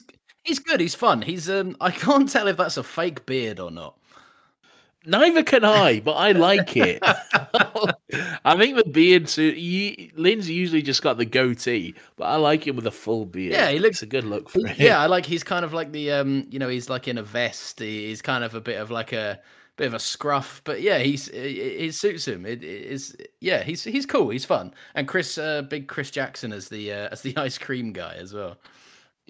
he's 0.50 0.60
good. 0.60 0.80
He's 0.82 0.96
fun. 0.96 1.22
He's 1.22 1.50
um. 1.50 1.78
I 1.82 1.92
can't 1.92 2.30
tell 2.30 2.48
if 2.48 2.58
that's 2.58 2.76
a 2.78 2.84
fake 2.84 3.26
beard 3.26 3.60
or 3.60 3.72
not. 3.72 3.96
Neither 5.06 5.44
can 5.44 5.64
I, 5.64 6.02
but 6.02 6.12
I 6.14 6.34
like 6.34 6.76
it. 6.76 7.00
I 8.46 8.58
think 8.58 8.76
the 8.76 8.84
beard 8.92 9.30
suit. 9.30 9.56
You, 9.56 10.12
Lin's 10.16 10.50
usually 10.50 10.82
just 10.82 11.02
got 11.02 11.18
the 11.18 11.26
goatee, 11.26 11.96
but 12.18 12.26
I 12.26 12.36
like 12.36 12.68
him 12.68 12.76
with 12.76 12.86
a 12.86 12.92
full 12.92 13.26
beard. 13.26 13.54
Yeah, 13.54 13.72
he 13.72 13.80
looks- 13.80 13.98
It's 13.98 14.04
a 14.04 14.08
good 14.08 14.26
look 14.26 14.50
for 14.50 14.68
him. 14.68 14.76
Yeah, 14.78 15.00
I 15.00 15.06
like. 15.06 15.26
He's 15.26 15.44
kind 15.44 15.64
of 15.64 15.74
like 15.74 15.94
the 15.94 16.12
um. 16.12 16.46
You 16.50 16.60
know, 16.60 16.68
he's 16.68 16.90
like 16.90 17.08
in 17.08 17.18
a 17.18 17.24
vest. 17.24 17.80
He's 17.80 18.22
kind 18.22 18.44
of 18.44 18.56
a 18.56 18.62
bit 18.62 18.80
of 18.80 18.92
like 18.92 19.14
a 19.14 19.40
bit 19.78 19.88
of 19.88 19.94
a 19.94 20.00
scruff. 20.00 20.62
But 20.66 20.82
yeah, 20.82 21.00
he's 21.00 21.30
it, 21.30 21.38
it 21.38 21.96
suits 21.96 22.28
him. 22.28 22.46
It 22.46 22.62
it 22.62 22.84
is 22.88 23.16
yeah. 23.40 23.64
He's 23.64 23.84
he's 23.86 24.06
cool. 24.06 24.30
He's 24.30 24.46
fun. 24.46 24.74
And 24.96 25.08
Chris, 25.08 25.38
uh, 25.38 25.62
big 25.62 25.88
Chris 25.88 26.12
Jackson 26.12 26.52
as 26.52 26.68
the 26.68 26.92
uh, 26.92 27.10
as 27.12 27.22
the 27.22 27.36
ice 27.38 27.58
cream 27.58 27.94
guy 27.94 28.16
as 28.16 28.34
well. 28.34 28.58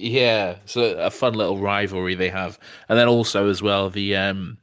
Yeah, 0.02 0.60
so 0.66 0.98
a 0.98 1.12
fun 1.12 1.34
little 1.34 1.58
rivalry 1.60 2.16
they 2.16 2.30
have, 2.30 2.58
and 2.88 2.98
then 2.98 3.10
also 3.10 3.50
as 3.50 3.62
well 3.62 3.90
the 3.90 4.16
um, 4.16 4.58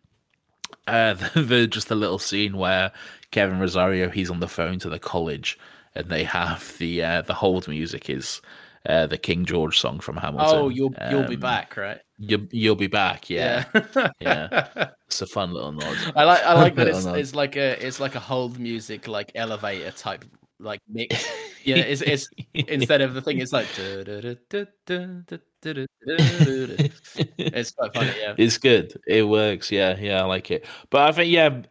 uh, 0.87 1.15
the, 1.35 1.43
the 1.43 1.67
just 1.67 1.89
the 1.89 1.95
little 1.97 2.19
scene 2.19 2.57
where 2.57 2.93
Kevin 3.33 3.61
Rosario 3.61 4.11
he's 4.11 4.31
on 4.31 4.41
the 4.41 4.49
phone 4.49 4.79
to 4.81 4.89
the 4.89 4.99
college, 4.99 5.59
and 5.95 6.09
they 6.09 6.25
have 6.25 6.77
the 6.79 7.03
uh, 7.03 7.23
the 7.23 7.35
hold 7.35 7.69
music 7.69 8.11
is 8.11 8.41
uh, 8.87 9.07
the 9.07 9.19
King 9.19 9.45
George 9.45 9.79
song 9.79 10.01
from 10.01 10.17
Hamilton. 10.19 10.47
Oh, 10.49 10.69
you'll 10.69 10.95
you'll 11.03 11.25
be 11.25 11.37
Um, 11.37 11.41
back, 11.41 11.77
right? 11.77 12.01
You 12.19 12.49
you'll 12.53 12.77
be 12.77 12.87
back. 12.89 13.31
Yeah, 13.31 13.65
Yeah. 13.75 14.11
yeah. 14.21 14.49
It's 15.07 15.23
a 15.23 15.27
fun 15.27 15.53
little 15.53 15.73
nod. 15.73 15.97
I 16.17 16.25
like 16.25 16.43
I 16.43 16.53
like 16.55 16.75
that 16.77 16.89
it's, 16.89 17.07
it's 17.07 17.35
like 17.35 17.57
a 17.57 17.87
it's 17.87 18.01
like 18.01 18.15
a 18.17 18.21
hold 18.21 18.59
music 18.59 19.07
like 19.07 19.33
elevator 19.35 19.91
type 19.93 20.25
like 20.59 20.81
mix. 20.89 21.27
Yeah, 21.65 21.77
it's 21.77 22.03
it's 22.03 22.29
instead 22.55 23.01
of 23.01 23.15
the 23.15 23.23
thing 23.23 23.41
it's 23.41 23.53
like 23.53 23.67
it's 27.39 27.73
quite 27.73 27.93
funny, 27.95 28.13
yeah. 28.21 28.35
It's 28.39 28.59
good. 28.59 28.93
It 29.07 29.25
works. 29.29 29.71
Yeah, 29.73 29.97
yeah, 29.99 30.23
I 30.23 30.25
like 30.27 30.51
it. 30.51 30.65
But 30.91 31.09
I 31.09 31.13
think 31.13 31.33
yeah, 31.33 31.63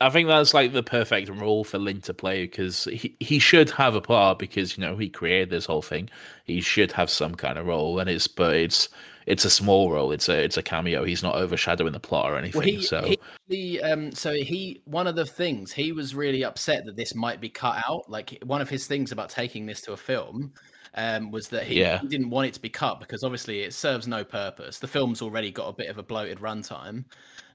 I 0.00 0.10
think 0.10 0.28
that's 0.28 0.54
like 0.54 0.72
the 0.72 0.82
perfect 0.82 1.28
role 1.28 1.64
for 1.64 1.78
Lin 1.78 2.00
to 2.02 2.14
play 2.14 2.44
because 2.44 2.84
he 2.84 3.16
he 3.20 3.38
should 3.38 3.70
have 3.70 3.94
a 3.94 4.00
part 4.00 4.38
because 4.38 4.76
you 4.76 4.82
know 4.84 4.96
he 4.96 5.08
created 5.08 5.50
this 5.50 5.66
whole 5.66 5.82
thing. 5.82 6.08
He 6.44 6.60
should 6.60 6.92
have 6.92 7.10
some 7.10 7.34
kind 7.34 7.58
of 7.58 7.66
role, 7.66 7.98
and 7.98 8.08
it's 8.08 8.28
but 8.28 8.54
it's 8.54 8.88
it's 9.26 9.44
a 9.44 9.50
small 9.50 9.90
role. 9.90 10.12
It's 10.12 10.28
a 10.28 10.42
it's 10.42 10.56
a 10.56 10.62
cameo. 10.62 11.04
He's 11.04 11.22
not 11.22 11.34
overshadowing 11.36 11.92
the 11.92 12.00
plot 12.00 12.30
or 12.30 12.36
anything. 12.36 12.58
Well, 12.58 12.68
he, 12.68 12.82
so 12.82 13.02
he 13.02 13.18
the 13.48 13.82
um 13.82 14.12
so 14.12 14.32
he 14.32 14.82
one 14.84 15.06
of 15.06 15.14
the 15.16 15.26
things 15.26 15.72
he 15.72 15.92
was 15.92 16.14
really 16.14 16.44
upset 16.44 16.84
that 16.86 16.96
this 16.96 17.14
might 17.14 17.40
be 17.40 17.48
cut 17.48 17.82
out. 17.88 18.08
Like 18.08 18.38
one 18.44 18.60
of 18.60 18.68
his 18.68 18.86
things 18.86 19.12
about 19.12 19.28
taking 19.30 19.66
this 19.66 19.80
to 19.82 19.92
a 19.92 19.96
film 19.96 20.52
um 20.94 21.30
was 21.30 21.48
that 21.48 21.64
he, 21.64 21.80
Yeah. 21.80 21.98
he 22.00 22.06
didn't 22.08 22.28
want 22.30 22.48
it 22.48 22.54
to 22.54 22.60
be 22.60 22.68
cut 22.68 23.00
because 23.00 23.22
obviously 23.24 23.60
it 23.62 23.72
serves 23.72 24.06
no 24.06 24.24
purpose. 24.24 24.78
The 24.78 24.86
film's 24.88 25.22
already 25.22 25.50
got 25.50 25.68
a 25.68 25.72
bit 25.72 25.88
of 25.88 25.96
a 25.98 26.02
bloated 26.02 26.38
runtime. 26.38 27.04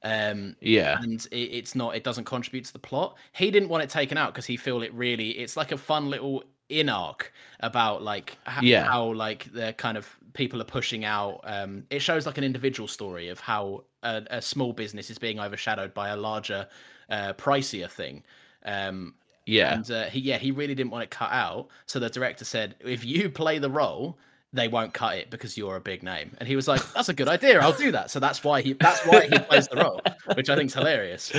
Um 0.03 0.55
yeah, 0.61 0.97
and 1.01 1.25
it, 1.31 1.35
it's 1.35 1.75
not 1.75 1.95
it 1.95 2.03
doesn't 2.03 2.25
contribute 2.25 2.65
to 2.65 2.73
the 2.73 2.79
plot 2.79 3.17
he 3.33 3.51
didn't 3.51 3.69
want 3.69 3.83
it 3.83 3.89
taken 3.89 4.17
out 4.17 4.33
because 4.33 4.45
he 4.45 4.55
feel 4.57 4.81
it 4.83 4.93
really 4.93 5.29
it's 5.31 5.57
like 5.57 5.71
a 5.71 5.77
fun 5.77 6.09
little 6.09 6.43
in 6.69 6.89
arc 6.89 7.31
about 7.61 8.01
like 8.03 8.37
h- 8.47 8.61
Yeah. 8.63 8.83
how 8.85 9.13
like 9.13 9.51
the 9.53 9.73
kind 9.73 9.97
of 9.97 10.16
people 10.37 10.61
are 10.61 10.65
pushing 10.65 11.03
out 11.03 11.41
um 11.43 11.83
it 11.89 11.99
shows 11.99 12.25
like 12.27 12.37
an 12.37 12.43
individual 12.43 12.87
story 12.87 13.27
of 13.27 13.39
how 13.39 13.83
a, 14.03 14.23
a 14.29 14.41
small 14.41 14.71
business 14.71 15.09
is 15.09 15.17
being 15.17 15.39
overshadowed 15.39 15.93
by 15.93 16.09
a 16.09 16.15
larger 16.15 16.67
uh 17.09 17.33
pricier 17.33 17.89
thing. 17.89 18.23
Um 18.63 19.15
yeah, 19.45 19.73
and 19.75 19.89
uh, 19.91 20.05
he 20.05 20.19
yeah 20.19 20.37
he 20.37 20.51
really 20.51 20.75
didn't 20.75 20.91
want 20.91 21.03
it 21.03 21.09
cut 21.09 21.31
out. 21.31 21.69
So 21.87 21.99
the 21.99 22.09
director 22.09 22.45
said 22.45 22.75
if 22.81 23.03
you 23.03 23.29
play 23.29 23.59
the 23.59 23.69
role 23.69 24.17
they 24.53 24.67
won't 24.69 24.93
cut 24.93 25.17
it 25.17 25.29
because 25.29 25.57
you're 25.57 25.75
a 25.75 25.81
big 25.81 26.03
name. 26.03 26.31
And 26.37 26.47
he 26.47 26.55
was 26.55 26.67
like 26.67 26.81
that's 26.93 27.09
a 27.09 27.13
good 27.13 27.27
idea. 27.27 27.59
I'll 27.59 27.73
do 27.73 27.91
that. 27.91 28.11
So 28.11 28.19
that's 28.19 28.43
why 28.43 28.61
he 28.61 28.73
that's 28.73 29.05
why 29.05 29.27
he 29.27 29.39
plays 29.39 29.67
the 29.67 29.77
role 29.77 30.01
which 30.35 30.49
i 30.49 30.55
think's 30.55 30.73
hilarious 30.73 31.33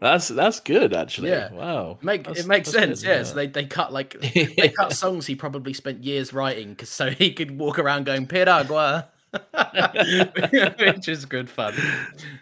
That's 0.00 0.28
that's 0.28 0.60
good 0.60 0.94
actually. 0.94 1.30
Yeah. 1.30 1.50
Wow. 1.52 1.98
Make 2.02 2.24
That's- 2.24 2.44
it 2.44 2.48
makes 2.48 2.70
sense, 2.70 3.02
good, 3.02 3.08
yeah. 3.08 3.22
So 3.24 3.34
they, 3.34 3.46
they 3.48 3.64
cut 3.66 3.92
like 3.92 4.18
they 4.34 4.72
cut 4.76 4.92
songs 4.92 5.26
he 5.26 5.34
probably 5.34 5.72
spent 5.72 6.04
years 6.04 6.32
writing, 6.32 6.74
cause 6.76 6.88
so 6.88 7.10
he 7.10 7.32
could 7.32 7.58
walk 7.58 7.78
around 7.78 8.04
going 8.06 8.26
Piragua, 8.26 9.08
which 10.78 11.08
is 11.08 11.24
good 11.24 11.48
fun. 11.48 11.74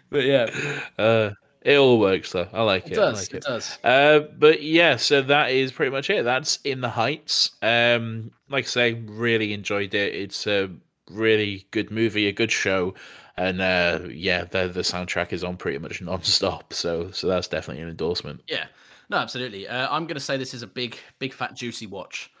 But 0.09 0.23
yeah, 0.25 0.49
Uh, 0.97 1.31
it 1.61 1.77
all 1.77 1.99
works 1.99 2.31
though. 2.31 2.47
I 2.53 2.61
like 2.61 2.85
it. 2.87 2.93
it 2.93 2.97
I 2.99 3.01
does. 3.11 3.21
like 3.23 3.33
It 3.33 3.43
does. 3.43 3.77
Uh, 3.83 4.19
but 4.37 4.61
yeah, 4.61 4.95
so 4.95 5.21
that 5.23 5.51
is 5.51 5.71
pretty 5.71 5.91
much 5.91 6.09
it. 6.09 6.23
That's 6.23 6.59
in 6.63 6.81
the 6.81 6.89
Heights. 6.89 7.51
Um, 7.61 8.31
like 8.49 8.65
I 8.65 8.67
say, 8.67 8.93
really 8.93 9.53
enjoyed 9.53 9.93
it. 9.93 10.15
It's 10.15 10.47
a 10.47 10.69
really 11.11 11.65
good 11.71 11.91
movie, 11.91 12.27
a 12.27 12.31
good 12.33 12.51
show, 12.51 12.93
and 13.37 13.61
uh, 13.61 13.99
yeah, 14.09 14.43
the 14.43 14.67
the 14.67 14.81
soundtrack 14.81 15.31
is 15.31 15.43
on 15.43 15.57
pretty 15.57 15.77
much 15.77 16.01
non-stop. 16.01 16.73
So 16.73 17.11
so 17.11 17.27
that's 17.27 17.47
definitely 17.47 17.83
an 17.83 17.89
endorsement. 17.89 18.41
Yeah, 18.47 18.65
no, 19.09 19.17
absolutely. 19.17 19.67
Uh, 19.67 19.87
I'm 19.89 20.07
gonna 20.07 20.19
say 20.19 20.37
this 20.37 20.53
is 20.53 20.63
a 20.63 20.67
big, 20.67 20.97
big 21.19 21.33
fat 21.33 21.55
juicy 21.55 21.87
watch. 21.87 22.31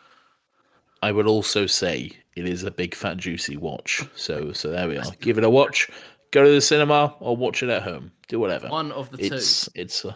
I 1.03 1.11
would 1.11 1.27
also 1.27 1.67
say 1.67 2.11
it 2.35 2.47
is 2.47 2.63
a 2.63 2.71
big 2.71 2.95
fat 2.95 3.17
juicy 3.17 3.57
watch. 3.57 4.03
So 4.15 4.51
so 4.51 4.69
there 4.69 4.87
we 4.87 4.97
are. 4.97 5.05
Give 5.19 5.37
it 5.37 5.43
a 5.43 5.49
watch. 5.49 5.89
Go 6.31 6.43
to 6.43 6.51
the 6.51 6.61
cinema 6.61 7.15
or 7.19 7.37
watch 7.37 7.63
it 7.63 7.69
at 7.69 7.83
home. 7.83 8.11
Do 8.27 8.39
whatever. 8.39 8.67
One 8.67 8.91
of 8.91 9.09
the 9.11 9.23
it's 9.23 9.65
two. 9.65 9.71
it's 9.75 10.03
a, 10.03 10.15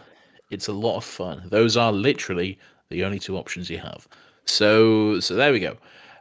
it's 0.50 0.68
a 0.68 0.72
lot 0.72 0.96
of 0.96 1.04
fun. 1.04 1.44
Those 1.46 1.76
are 1.76 1.92
literally 1.92 2.58
the 2.90 3.04
only 3.04 3.18
two 3.18 3.38
options 3.38 3.70
you 3.70 3.78
have. 3.78 4.06
So 4.44 5.20
so 5.20 5.34
there 5.34 5.52
we 5.52 5.60
go. 5.60 5.76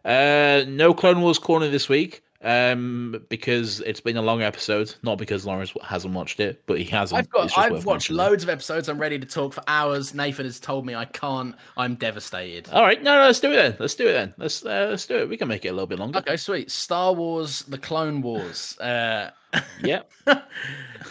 Uh, 0.06 0.64
no 0.68 0.94
Clone 0.94 1.22
Wars 1.22 1.40
corner 1.40 1.70
this 1.70 1.90
week. 1.90 2.24
Um, 2.44 3.24
because 3.30 3.82
it's 3.82 4.00
been 4.00 4.18
a 4.18 4.22
long 4.22 4.42
episode, 4.42 4.96
not 5.04 5.20
because 5.20 5.46
Lawrence 5.46 5.74
hasn't 5.84 6.14
watched 6.14 6.40
it, 6.40 6.64
but 6.66 6.80
he 6.80 6.86
hasn't. 6.86 7.20
I've 7.20 7.30
got. 7.30 7.56
I've 7.56 7.86
watched 7.86 8.10
loads 8.10 8.42
of 8.42 8.50
episodes. 8.50 8.90
I'm 8.90 8.98
ready 8.98 9.20
to 9.20 9.28
talk 9.28 9.54
for 9.54 9.64
hours. 9.68 10.16
Nathan 10.16 10.46
has 10.46 10.60
told 10.60 10.86
me 10.86 10.96
I 10.96 11.06
can't. 11.06 11.56
I'm 11.78 11.96
devastated. 11.96 12.68
All 12.72 12.82
right, 12.82 13.02
no, 13.04 13.16
no, 13.16 13.26
let's 13.26 13.40
do 13.40 13.52
it 13.52 13.56
then. 13.56 13.76
Let's 13.80 13.94
do 13.94 14.08
it 14.08 14.14
then. 14.14 14.34
Let's 14.38 14.66
uh, 14.66 14.88
let's 14.90 15.06
do 15.06 15.18
it. 15.18 15.30
We 15.30 15.38
can 15.38 15.48
make 15.48 15.66
it 15.66 15.70
a 15.70 15.74
little 15.74 15.86
bit 15.86 16.00
longer. 16.00 16.18
Okay, 16.18 16.36
sweet. 16.36 16.72
Star 16.72 17.14
Wars: 17.14 17.62
The 17.64 17.78
Clone 17.78 18.22
Wars. 18.22 18.78
Uh, 18.80 19.30
Yeah. 19.84 20.02
uh, 20.26 20.42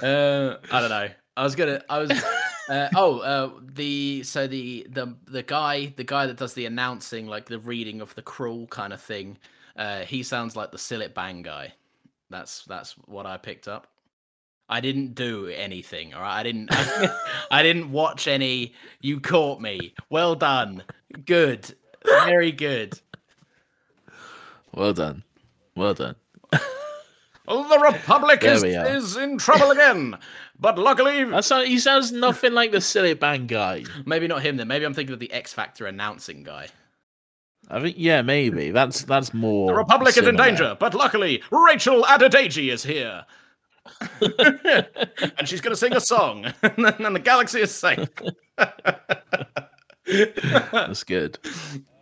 I 0.03 0.81
don't 0.81 0.89
know. 0.91 1.09
I 1.37 1.43
was 1.45 1.55
gonna. 1.55 1.83
I 1.89 1.99
was. 1.99 2.11
Uh, 2.69 2.89
oh, 2.97 3.21
uh, 3.21 3.51
the 3.75 4.23
so 4.25 4.47
the 4.47 4.87
the 4.91 5.15
the 5.27 5.43
guy 5.43 5.87
the 5.97 6.05
guy 6.05 6.27
that 6.27 6.37
does 6.37 6.55
the 6.55 6.67
announcing, 6.67 7.27
like 7.27 7.47
the 7.47 7.59
reading 7.59 8.01
of 8.01 8.15
the 8.15 8.23
crawl 8.23 8.67
kind 8.67 8.93
of 8.93 9.01
thing. 9.01 9.39
Uh, 9.77 10.01
he 10.01 10.23
sounds 10.23 10.57
like 10.57 10.71
the 10.71 10.79
Sillet 10.79 11.15
Bang 11.15 11.43
guy. 11.43 11.73
That's 12.31 12.65
that's 12.65 12.93
what 13.07 13.27
I 13.27 13.37
picked 13.37 13.69
up. 13.69 13.89
I 14.69 14.81
didn't 14.81 15.15
do 15.17 15.49
anything. 15.49 16.15
All 16.15 16.23
right, 16.23 16.39
I 16.39 16.43
didn't. 16.45 16.69
I, 17.51 17.63
didn't 17.63 17.91
watch 17.91 18.29
any. 18.29 18.75
You 19.01 19.19
caught 19.19 19.61
me. 19.61 19.95
Well 20.11 20.37
done. 20.37 20.85
Good. 21.27 21.75
Very 22.05 22.53
good. 22.53 22.99
Well 24.73 24.93
done. 24.93 25.25
Well 25.75 25.95
done. 25.95 26.15
The 27.49 27.81
Republic 27.83 28.45
is, 28.45 28.63
is 28.63 29.17
in 29.17 29.37
trouble 29.37 29.73
again. 29.73 30.17
But 30.61 30.79
luckily, 30.79 31.25
not, 31.25 31.67
he 31.67 31.81
sounds 31.81 32.13
nothing 32.13 32.53
like 32.53 32.71
the 32.71 32.81
silly 32.81 33.15
bang 33.15 33.49
guy. 33.49 33.83
maybe 34.07 34.29
not 34.29 34.43
him 34.43 34.57
then. 34.57 34.69
Maybe 34.69 34.85
I'm 34.85 34.95
thinking 34.95 35.15
of 35.15 35.19
the 35.19 35.33
X 35.33 35.53
Factor 35.53 35.87
announcing 35.87 36.45
guy. 36.45 36.69
I 37.69 37.81
think 37.81 37.97
yeah, 37.99 38.23
maybe 38.23 38.71
that's 38.71 39.03
that's 39.03 39.33
more. 39.33 39.69
The 39.69 39.77
Republic 39.77 40.17
is 40.17 40.27
in 40.27 40.37
danger, 40.37 40.77
but 40.79 40.95
luckily 40.95 41.43
Rachel 41.51 42.03
Adedeji 42.03 42.73
is 42.73 42.83
here. 42.83 43.25
and 44.21 45.47
she's 45.47 45.61
going 45.61 45.73
to 45.73 45.77
sing 45.77 45.95
a 45.95 46.01
song, 46.01 46.47
and 46.63 46.95
then 46.99 47.13
the 47.13 47.19
galaxy 47.19 47.61
is 47.61 47.75
safe. 47.75 48.09
That's 50.73 51.05
good. 51.05 51.39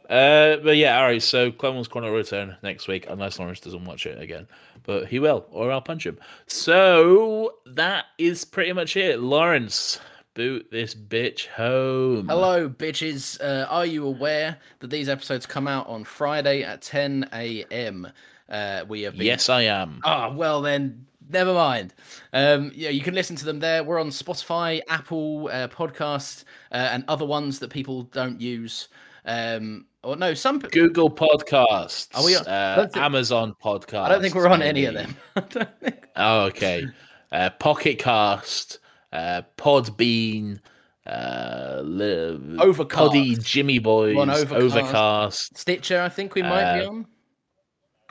Uh, 0.08 0.56
but 0.56 0.76
yeah, 0.76 0.98
all 0.98 1.04
right. 1.04 1.22
So 1.22 1.52
Wars 1.62 1.88
Corner 1.88 2.10
will 2.10 2.16
return 2.16 2.56
next 2.62 2.88
week, 2.88 3.06
unless 3.08 3.38
Lawrence 3.38 3.60
doesn't 3.60 3.84
watch 3.84 4.06
it 4.06 4.20
again. 4.20 4.46
But 4.84 5.06
he 5.06 5.18
will, 5.18 5.46
or 5.50 5.70
I'll 5.70 5.82
punch 5.82 6.06
him. 6.06 6.18
So 6.46 7.54
that 7.66 8.06
is 8.16 8.44
pretty 8.44 8.72
much 8.72 8.96
it. 8.96 9.20
Lawrence, 9.20 10.00
boot 10.38 10.70
this 10.70 10.94
bitch 10.94 11.48
home. 11.48 12.28
Hello, 12.28 12.68
bitches. 12.68 13.40
Uh, 13.42 13.66
are 13.68 13.84
you 13.84 14.06
aware 14.06 14.56
that 14.78 14.88
these 14.88 15.08
episodes 15.08 15.46
come 15.46 15.66
out 15.66 15.88
on 15.88 16.04
Friday 16.04 16.62
at 16.62 16.80
10 16.80 17.28
a.m.? 17.32 18.06
Uh, 18.48 18.84
we 18.86 19.02
have 19.02 19.14
been 19.14 19.26
Yes, 19.26 19.48
I 19.48 19.62
am. 19.62 20.00
Ah, 20.04 20.30
well 20.32 20.62
then, 20.62 21.04
never 21.28 21.52
mind. 21.52 21.92
Um, 22.32 22.70
yeah, 22.72 22.90
you 22.90 23.00
can 23.00 23.14
listen 23.14 23.34
to 23.34 23.44
them 23.44 23.58
there. 23.58 23.82
We're 23.82 23.98
on 24.00 24.10
Spotify, 24.10 24.80
Apple 24.88 25.48
uh, 25.52 25.66
Podcast, 25.66 26.44
uh, 26.70 26.88
and 26.92 27.02
other 27.08 27.26
ones 27.26 27.58
that 27.58 27.70
people 27.70 28.04
don't 28.04 28.40
use. 28.40 28.86
Um, 29.24 29.86
or 30.04 30.14
no, 30.14 30.34
some. 30.34 30.60
Google 30.60 31.10
Podcasts. 31.10 32.16
Are 32.16 32.24
we 32.24 32.36
on- 32.36 32.46
uh, 32.46 32.86
think- 32.92 32.96
Amazon 32.96 33.56
Podcasts. 33.60 34.04
I 34.04 34.08
don't 34.10 34.22
think 34.22 34.36
we're 34.36 34.46
on 34.46 34.62
any 34.62 34.84
of 34.84 34.94
them. 34.94 35.16
I 35.36 35.40
don't 35.40 35.80
think- 35.80 36.08
Oh, 36.14 36.42
okay. 36.42 36.86
Uh, 37.32 37.50
Pocket 37.50 37.98
Cast, 37.98 38.78
uh, 39.12 39.42
Podbean, 39.56 40.60
uh, 41.06 41.80
li- 41.84 42.58
Overcast. 42.58 42.98
Poddy 42.98 43.36
Jimmy 43.36 43.78
Boys, 43.78 44.16
Overcast. 44.16 44.52
Overcast. 44.52 45.58
Stitcher, 45.58 46.00
I 46.02 46.08
think 46.08 46.34
we 46.34 46.42
might 46.42 46.78
be 46.80 46.84
Uh, 46.86 46.90
on. 46.90 47.06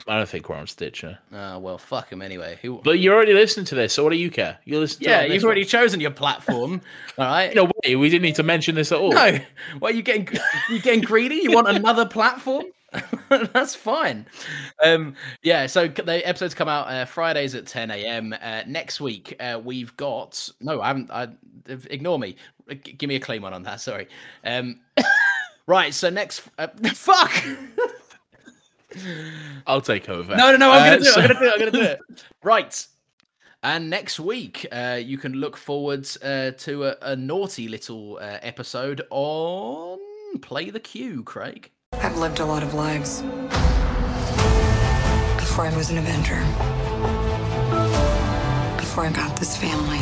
I 0.07 0.15
don't 0.17 0.29
think 0.29 0.47
we're 0.47 0.55
on 0.55 0.67
Stitcher. 0.67 1.17
Ah, 1.33 1.57
well, 1.57 1.79
fuck 1.79 2.09
them 2.11 2.21
anyway. 2.21 2.59
Who? 2.61 2.79
But 2.83 2.99
you're 2.99 3.15
already 3.15 3.33
listening 3.33 3.65
to 3.65 3.75
this, 3.75 3.93
so 3.93 4.03
what 4.03 4.11
do 4.11 4.17
you 4.17 4.29
care? 4.29 4.59
You 4.63 4.79
listen 4.79 5.01
yeah, 5.01 5.23
you've 5.23 5.43
already 5.43 5.61
one. 5.61 5.67
chosen 5.69 5.99
your 5.99 6.11
platform. 6.11 6.81
all 7.17 7.25
right. 7.25 7.53
No 7.55 7.67
way, 7.83 7.95
we 7.95 8.07
didn't 8.09 8.21
need 8.21 8.35
to 8.35 8.43
mention 8.43 8.75
this 8.75 8.91
at 8.91 8.99
all. 8.99 9.11
No, 9.11 9.39
are 9.81 9.91
you 9.91 10.03
getting? 10.03 10.29
You 10.69 10.79
getting 10.81 11.01
greedy? 11.01 11.37
You 11.37 11.51
want 11.51 11.67
another 11.67 12.05
platform? 12.05 12.65
That's 13.30 13.76
fine. 13.76 14.26
Um, 14.84 15.15
yeah. 15.43 15.68
So 15.68 15.88
the 15.88 16.26
episodes 16.27 16.53
come 16.53 16.68
out 16.69 16.88
uh, 16.88 17.05
Fridays 17.05 17.53
at 17.55 17.65
10 17.68 17.91
a.m. 17.91 18.34
Uh, 18.41 18.61
next 18.65 19.01
week, 19.01 19.35
uh, 19.39 19.59
we've 19.64 19.95
got 19.97 20.49
no. 20.61 20.81
I 20.81 20.88
haven't. 20.88 21.11
I 21.11 21.27
ignore 21.89 22.18
me. 22.18 22.38
G- 22.69 22.93
give 22.93 23.07
me 23.09 23.15
a 23.15 23.19
clean 23.19 23.41
one 23.41 23.53
on 23.53 23.64
that. 23.64 23.81
Sorry. 23.81 24.07
Um, 24.45 24.80
right. 25.68 25.93
So 25.93 26.09
next. 26.09 26.43
Uh, 26.57 26.68
fuck. 26.93 27.31
I'll 29.68 29.81
take 29.81 30.09
over. 30.09 30.35
No, 30.35 30.51
no, 30.51 30.57
no. 30.57 30.72
I'm 30.72 30.81
Uh, 30.81 30.85
gonna 30.85 30.97
do 31.03 31.09
it. 31.09 31.14
so- 31.14 31.22
I'm 31.22 31.27
gonna 31.27 31.39
do 31.39 31.45
it. 31.45 31.53
I'm 31.53 31.59
gonna 31.59 31.72
do 31.72 31.81
it. 31.81 31.99
Right. 32.43 32.88
And 33.64 33.89
next 33.89 34.19
week, 34.19 34.65
uh, 34.72 34.99
you 35.03 35.18
can 35.18 35.34
look 35.34 35.57
forward 35.57 36.07
uh, 36.23 36.51
to 36.51 36.85
a, 36.85 36.95
a 37.01 37.15
naughty 37.15 37.68
little 37.68 38.18
uh, 38.22 38.38
episode 38.41 39.01
on 39.09 39.99
Play 40.41 40.69
the 40.69 40.80
Cue, 40.80 41.23
Craig. 41.23 41.72
I've 41.93 42.18
lived 42.18 42.39
a 42.39 42.45
lot 42.45 42.64
of 42.64 42.73
lives. 42.73 43.22
Before 45.38 45.65
I 45.65 45.73
was 45.76 45.89
an 45.89 45.97
Avenger. 45.97 46.39
Before 48.77 49.05
I 49.05 49.11
got 49.11 49.38
this 49.38 49.55
family. 49.55 49.99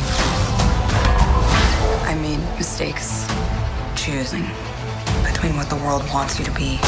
I 2.08 2.14
made 2.22 2.38
mistakes 2.56 3.26
choosing 3.96 4.44
between 5.24 5.56
what 5.56 5.68
the 5.68 5.76
world 5.76 6.02
wants 6.12 6.38
you 6.38 6.44
to 6.44 6.52
be 6.52 6.78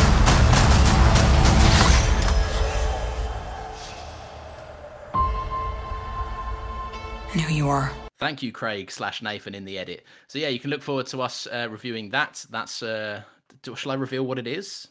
and 7.33 7.41
who 7.41 7.55
you 7.55 7.69
are. 7.69 7.93
Thank 8.19 8.43
you, 8.43 8.51
Craig 8.53 8.91
slash 8.91 9.21
Nathan 9.21 9.55
in 9.55 9.65
the 9.65 9.79
edit. 9.79 10.05
So 10.27 10.39
yeah, 10.39 10.49
you 10.49 10.59
can 10.59 10.71
look 10.71 10.83
forward 10.83 11.07
to 11.09 11.23
us 11.23 11.47
uh, 11.47 11.69
reviewing 11.71 12.11
that. 12.11 12.47
That's 12.51 12.83
uh, 12.83 13.23
do, 13.63 13.77
shall 13.77 13.93
I 13.93 13.95
reveal 13.95 14.25
what 14.25 14.39
it 14.39 14.47
is? 14.47 14.89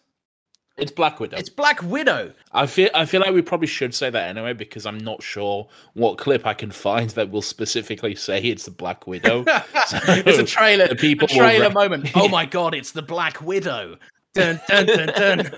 It's 0.78 0.92
Black 0.92 1.20
Widow. 1.20 1.38
It's 1.38 1.50
Black 1.50 1.82
Widow. 1.82 2.34
I 2.52 2.68
feel 2.68 2.90
I 2.94 3.06
feel 3.06 3.22
like 3.22 3.34
we 3.34 3.42
probably 3.42 3.68
should 3.68 3.96
say 3.96 4.12
that 4.12 4.30
anyway 4.30 4.54
because 4.54 4.86
I'm 4.86 5.00
not 5.00 5.24
sure 5.24 5.68
what 5.94 6.20
clip 6.20 6.46
I 6.46 6.54
can 6.54 6.70
find 6.70 7.10
that 7.12 7.32
will 7.32 7.42
specifically 7.42 8.14
say 8.14 8.40
it's 8.40 8.66
the 8.66 8.72
Black 8.72 9.08
Widow. 9.08 9.44
So 9.88 9.98
it's 10.08 10.38
a 10.38 10.44
trailer. 10.44 10.88
the 10.88 10.96
people 10.96 11.26
a 11.32 11.34
trailer 11.34 11.70
moment. 11.72 12.12
Oh 12.16 12.28
my 12.28 12.46
god, 12.46 12.76
it's 12.76 12.92
the 12.92 13.02
Black 13.02 13.42
Widow. 13.42 13.98
Dun, 14.34 14.60
dun, 14.68 14.86
dun. 14.86 15.52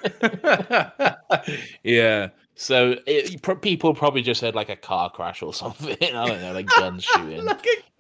Yeah. 1.84 2.30
So 2.60 2.96
it, 3.08 3.42
pro- 3.42 3.56
people 3.56 3.94
probably 3.94 4.22
just 4.22 4.42
heard 4.42 4.54
like 4.54 4.68
a 4.68 4.76
car 4.76 5.10
crash 5.10 5.42
or 5.42 5.54
something. 5.64 5.96
I 6.02 6.28
don't 6.28 6.42
know, 6.42 6.52
like 6.52 6.66
guns 6.66 7.04
shooting. 7.16 7.48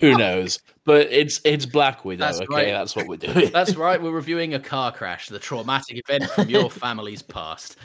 Who 0.01 0.17
knows? 0.17 0.59
But 0.83 1.07
it's 1.11 1.39
it's 1.45 1.65
Black 1.65 2.03
Widow. 2.03 2.25
That's 2.25 2.41
okay, 2.41 2.53
right. 2.53 2.71
that's 2.73 2.93
what 2.93 3.07
we're 3.07 3.15
doing. 3.15 3.51
That's 3.53 3.75
right. 3.75 4.01
We're 4.01 4.11
reviewing 4.11 4.53
a 4.55 4.59
car 4.59 4.91
crash, 4.91 5.29
the 5.29 5.39
traumatic 5.39 6.01
event 6.05 6.29
from 6.31 6.49
your 6.49 6.69
family's 6.69 7.21
past. 7.21 7.77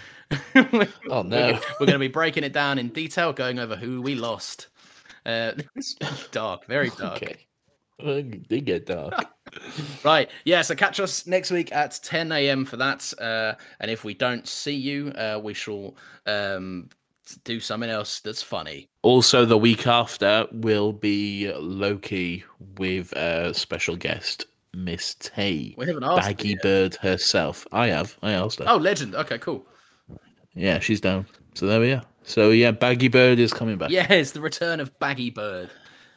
oh 0.57 1.23
no. 1.23 1.61
We're, 1.79 1.87
going 1.87 1.93
to 1.93 1.99
be 1.99 2.09
breaking 2.09 2.43
it 2.43 2.53
down 2.53 2.79
in 2.79 2.89
detail, 2.89 3.33
going 3.33 3.61
over 3.61 3.77
who 3.77 4.03
we 4.03 4.17
lost. 4.17 4.69
Uh, 5.25 5.53
it's 5.77 5.95
dark, 6.33 6.67
very 6.67 6.91
dark. 6.91 7.23
Okay. 7.23 7.47
Did 7.99 8.65
get 8.65 8.87
dark. 8.87 9.15
Right. 10.03 10.31
Yeah. 10.45 10.63
So 10.63 10.75
catch 10.75 10.99
us 10.99 11.29
next 11.29 11.53
week 11.53 11.71
at 11.73 12.01
10 12.03 12.33
a.m. 12.33 12.65
for 12.65 12.77
that. 12.77 13.13
Uh, 13.21 13.55
and 13.79 13.89
if 13.89 14.03
we 14.03 14.13
don't 14.13 14.49
see 14.49 14.75
you, 14.75 15.11
uh, 15.11 15.39
we 15.41 15.55
shall 15.55 15.95
um, 16.27 16.89
do 17.45 17.61
something 17.61 17.89
else 17.89 18.19
that's 18.21 18.43
funny. 18.43 18.89
Also, 19.03 19.45
the 19.45 19.57
week 19.57 19.87
after 19.87 20.47
will 20.51 20.93
be 20.93 21.53
Loki 21.57 22.43
with 22.79 23.13
a 23.13 23.55
special 23.55 23.95
guest, 23.97 24.47
Miss 24.73 25.15
Tay. 25.17 25.75
We 25.79 25.87
haven't 25.87 26.05
asked 26.05 26.27
Baggy. 26.27 26.57
Bird 26.63 26.97
herself. 26.97 27.67
I 27.71 27.89
have. 27.89 28.17
I 28.23 28.33
asked 28.33 28.59
her. 28.59 28.65
Oh, 28.67 28.77
legend. 28.77 29.15
Okay, 29.15 29.39
cool. 29.39 29.65
Yeah, 30.55 30.81
she's 30.81 31.01
down. 31.01 31.27
So 31.55 31.67
there 31.67 31.81
we 31.81 31.93
are. 31.93 32.03
So 32.25 32.51
yeah, 32.51 32.71
Baggy 32.73 33.09
Bird 33.09 33.39
is 33.39 33.53
coming 33.53 33.77
back. 33.77 33.91
Yes, 33.91 34.33
the 34.33 34.41
return 34.41 34.81
of 34.81 34.99
Baggy 34.99 35.31
Bird. 35.31 35.71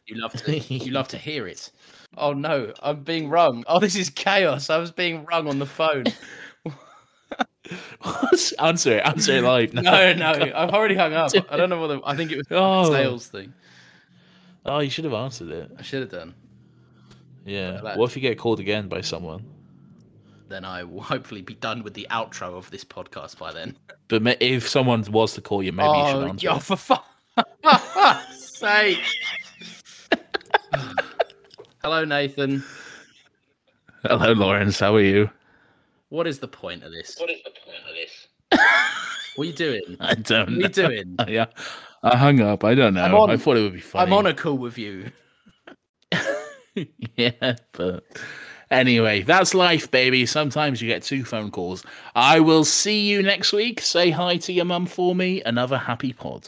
You 0.07 0.15
love 0.21 0.33
to 0.33 0.57
you 0.57 0.91
love 0.91 1.07
to 1.09 1.17
hear 1.27 1.47
it. 1.47 1.71
Oh 2.17 2.33
no, 2.33 2.73
I'm 2.81 3.03
being 3.03 3.29
rung. 3.29 3.63
Oh, 3.67 3.79
this 3.79 3.95
is 3.95 4.09
chaos. 4.09 4.69
I 4.69 4.77
was 4.77 4.91
being 4.91 5.25
rung 5.25 5.47
on 5.47 5.59
the 5.59 5.65
phone. 5.65 6.05
answer 8.59 8.97
it. 8.97 9.05
Answer 9.05 9.33
it 9.33 9.43
live. 9.43 9.73
No, 9.73 10.13
no, 10.13 10.31
I've 10.55 10.69
already 10.69 10.95
hung 10.95 11.13
up. 11.13 11.31
I 11.49 11.57
don't 11.57 11.69
know 11.69 11.81
what 11.81 11.87
the, 11.87 12.01
I 12.05 12.15
think 12.15 12.31
it 12.31 12.37
was 12.37 12.47
Oh. 12.51 12.91
sales 12.91 13.27
thing. 13.27 13.53
Oh, 14.65 14.79
you 14.79 14.89
should 14.89 15.03
have 15.03 15.13
answered 15.13 15.49
it. 15.49 15.71
I 15.77 15.81
should 15.81 16.01
have 16.01 16.11
done. 16.11 16.33
Yeah. 17.45 17.95
What 17.97 18.09
if 18.09 18.15
you 18.15 18.21
get 18.21 18.37
called 18.37 18.59
again 18.59 18.87
by 18.87 19.01
someone? 19.01 19.45
Then 20.49 20.63
I 20.63 20.83
will 20.83 21.01
hopefully 21.01 21.41
be 21.41 21.55
done 21.55 21.83
with 21.83 21.93
the 21.93 22.07
outro 22.09 22.57
of 22.57 22.69
this 22.71 22.85
podcast 22.85 23.37
by 23.37 23.51
then. 23.51 23.77
But 24.07 24.41
if 24.41 24.67
someone 24.67 25.03
was 25.11 25.33
to 25.33 25.41
call 25.41 25.61
you, 25.61 25.73
maybe 25.73 25.89
you 25.97 26.05
should 26.07 26.23
oh, 26.23 26.27
answer. 26.27 26.49
it. 26.49 26.61
for 26.63 26.77
fuck's 26.77 28.57
sake. 28.57 28.99
Hello, 31.83 32.03
Nathan. 32.05 32.63
Hello, 34.03 34.33
Lawrence. 34.33 34.79
How 34.79 34.95
are 34.95 35.01
you? 35.01 35.29
What 36.09 36.27
is 36.27 36.39
the 36.39 36.47
point 36.47 36.83
of 36.83 36.91
this? 36.91 37.17
What 37.19 37.29
is 37.29 37.41
the 37.43 37.51
point 37.51 37.77
of 37.87 37.95
this? 37.95 38.27
what 39.35 39.43
are 39.45 39.47
you 39.49 39.53
doing? 39.53 39.97
I 39.99 40.15
don't 40.15 40.51
know. 40.57 40.67
What 40.67 40.77
are 40.77 40.91
you 40.93 41.03
doing? 41.03 41.15
yeah. 41.27 41.45
I 42.03 42.15
hung 42.15 42.41
up. 42.41 42.63
I 42.63 42.75
don't 42.75 42.93
know. 42.93 43.03
I'm 43.03 43.15
on- 43.15 43.29
I 43.31 43.37
thought 43.37 43.57
it 43.57 43.61
would 43.63 43.73
be 43.73 43.79
funny. 43.81 44.05
I'm 44.05 44.13
on 44.13 44.25
a 44.25 44.33
call 44.33 44.57
with 44.57 44.77
you. 44.77 45.11
yeah, 47.15 47.55
but 47.73 48.03
anyway, 48.71 49.23
that's 49.23 49.53
life, 49.53 49.89
baby. 49.91 50.25
Sometimes 50.25 50.81
you 50.81 50.87
get 50.87 51.03
two 51.03 51.25
phone 51.25 51.51
calls. 51.51 51.83
I 52.15 52.39
will 52.39 52.63
see 52.63 53.07
you 53.09 53.23
next 53.23 53.51
week. 53.51 53.81
Say 53.81 54.09
hi 54.11 54.37
to 54.37 54.53
your 54.53 54.65
mum 54.65 54.85
for 54.85 55.15
me. 55.15 55.41
Another 55.43 55.77
happy 55.77 56.13
pod. 56.13 56.47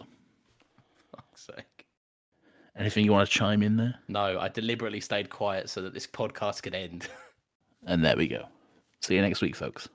Fuck's 2.79 2.93
sake. 2.93 2.97
Anything 2.97 3.05
you 3.05 3.11
want 3.11 3.29
to 3.29 3.37
chime 3.37 3.63
in 3.63 3.77
there? 3.77 3.95
No, 4.07 4.39
I 4.39 4.47
deliberately 4.47 4.99
stayed 4.99 5.29
quiet 5.29 5.69
so 5.69 5.81
that 5.81 5.93
this 5.93 6.07
podcast 6.07 6.63
could 6.63 6.75
end. 6.75 7.07
And 7.87 8.03
there 8.03 8.17
we 8.17 8.27
go. 8.27 8.43
See 9.01 9.15
you 9.15 9.21
next 9.21 9.41
week, 9.41 9.55
folks. 9.55 9.87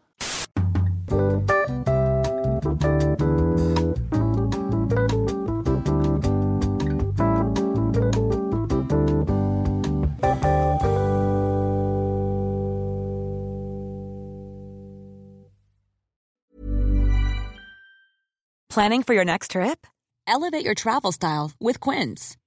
Planning 18.71 19.03
for 19.03 19.13
your 19.13 19.27
next 19.27 19.51
trip? 19.51 19.87
Elevate 20.27 20.65
your 20.65 20.75
travel 20.75 21.13
style 21.13 21.53
with 21.61 21.81
Quince. 21.81 22.37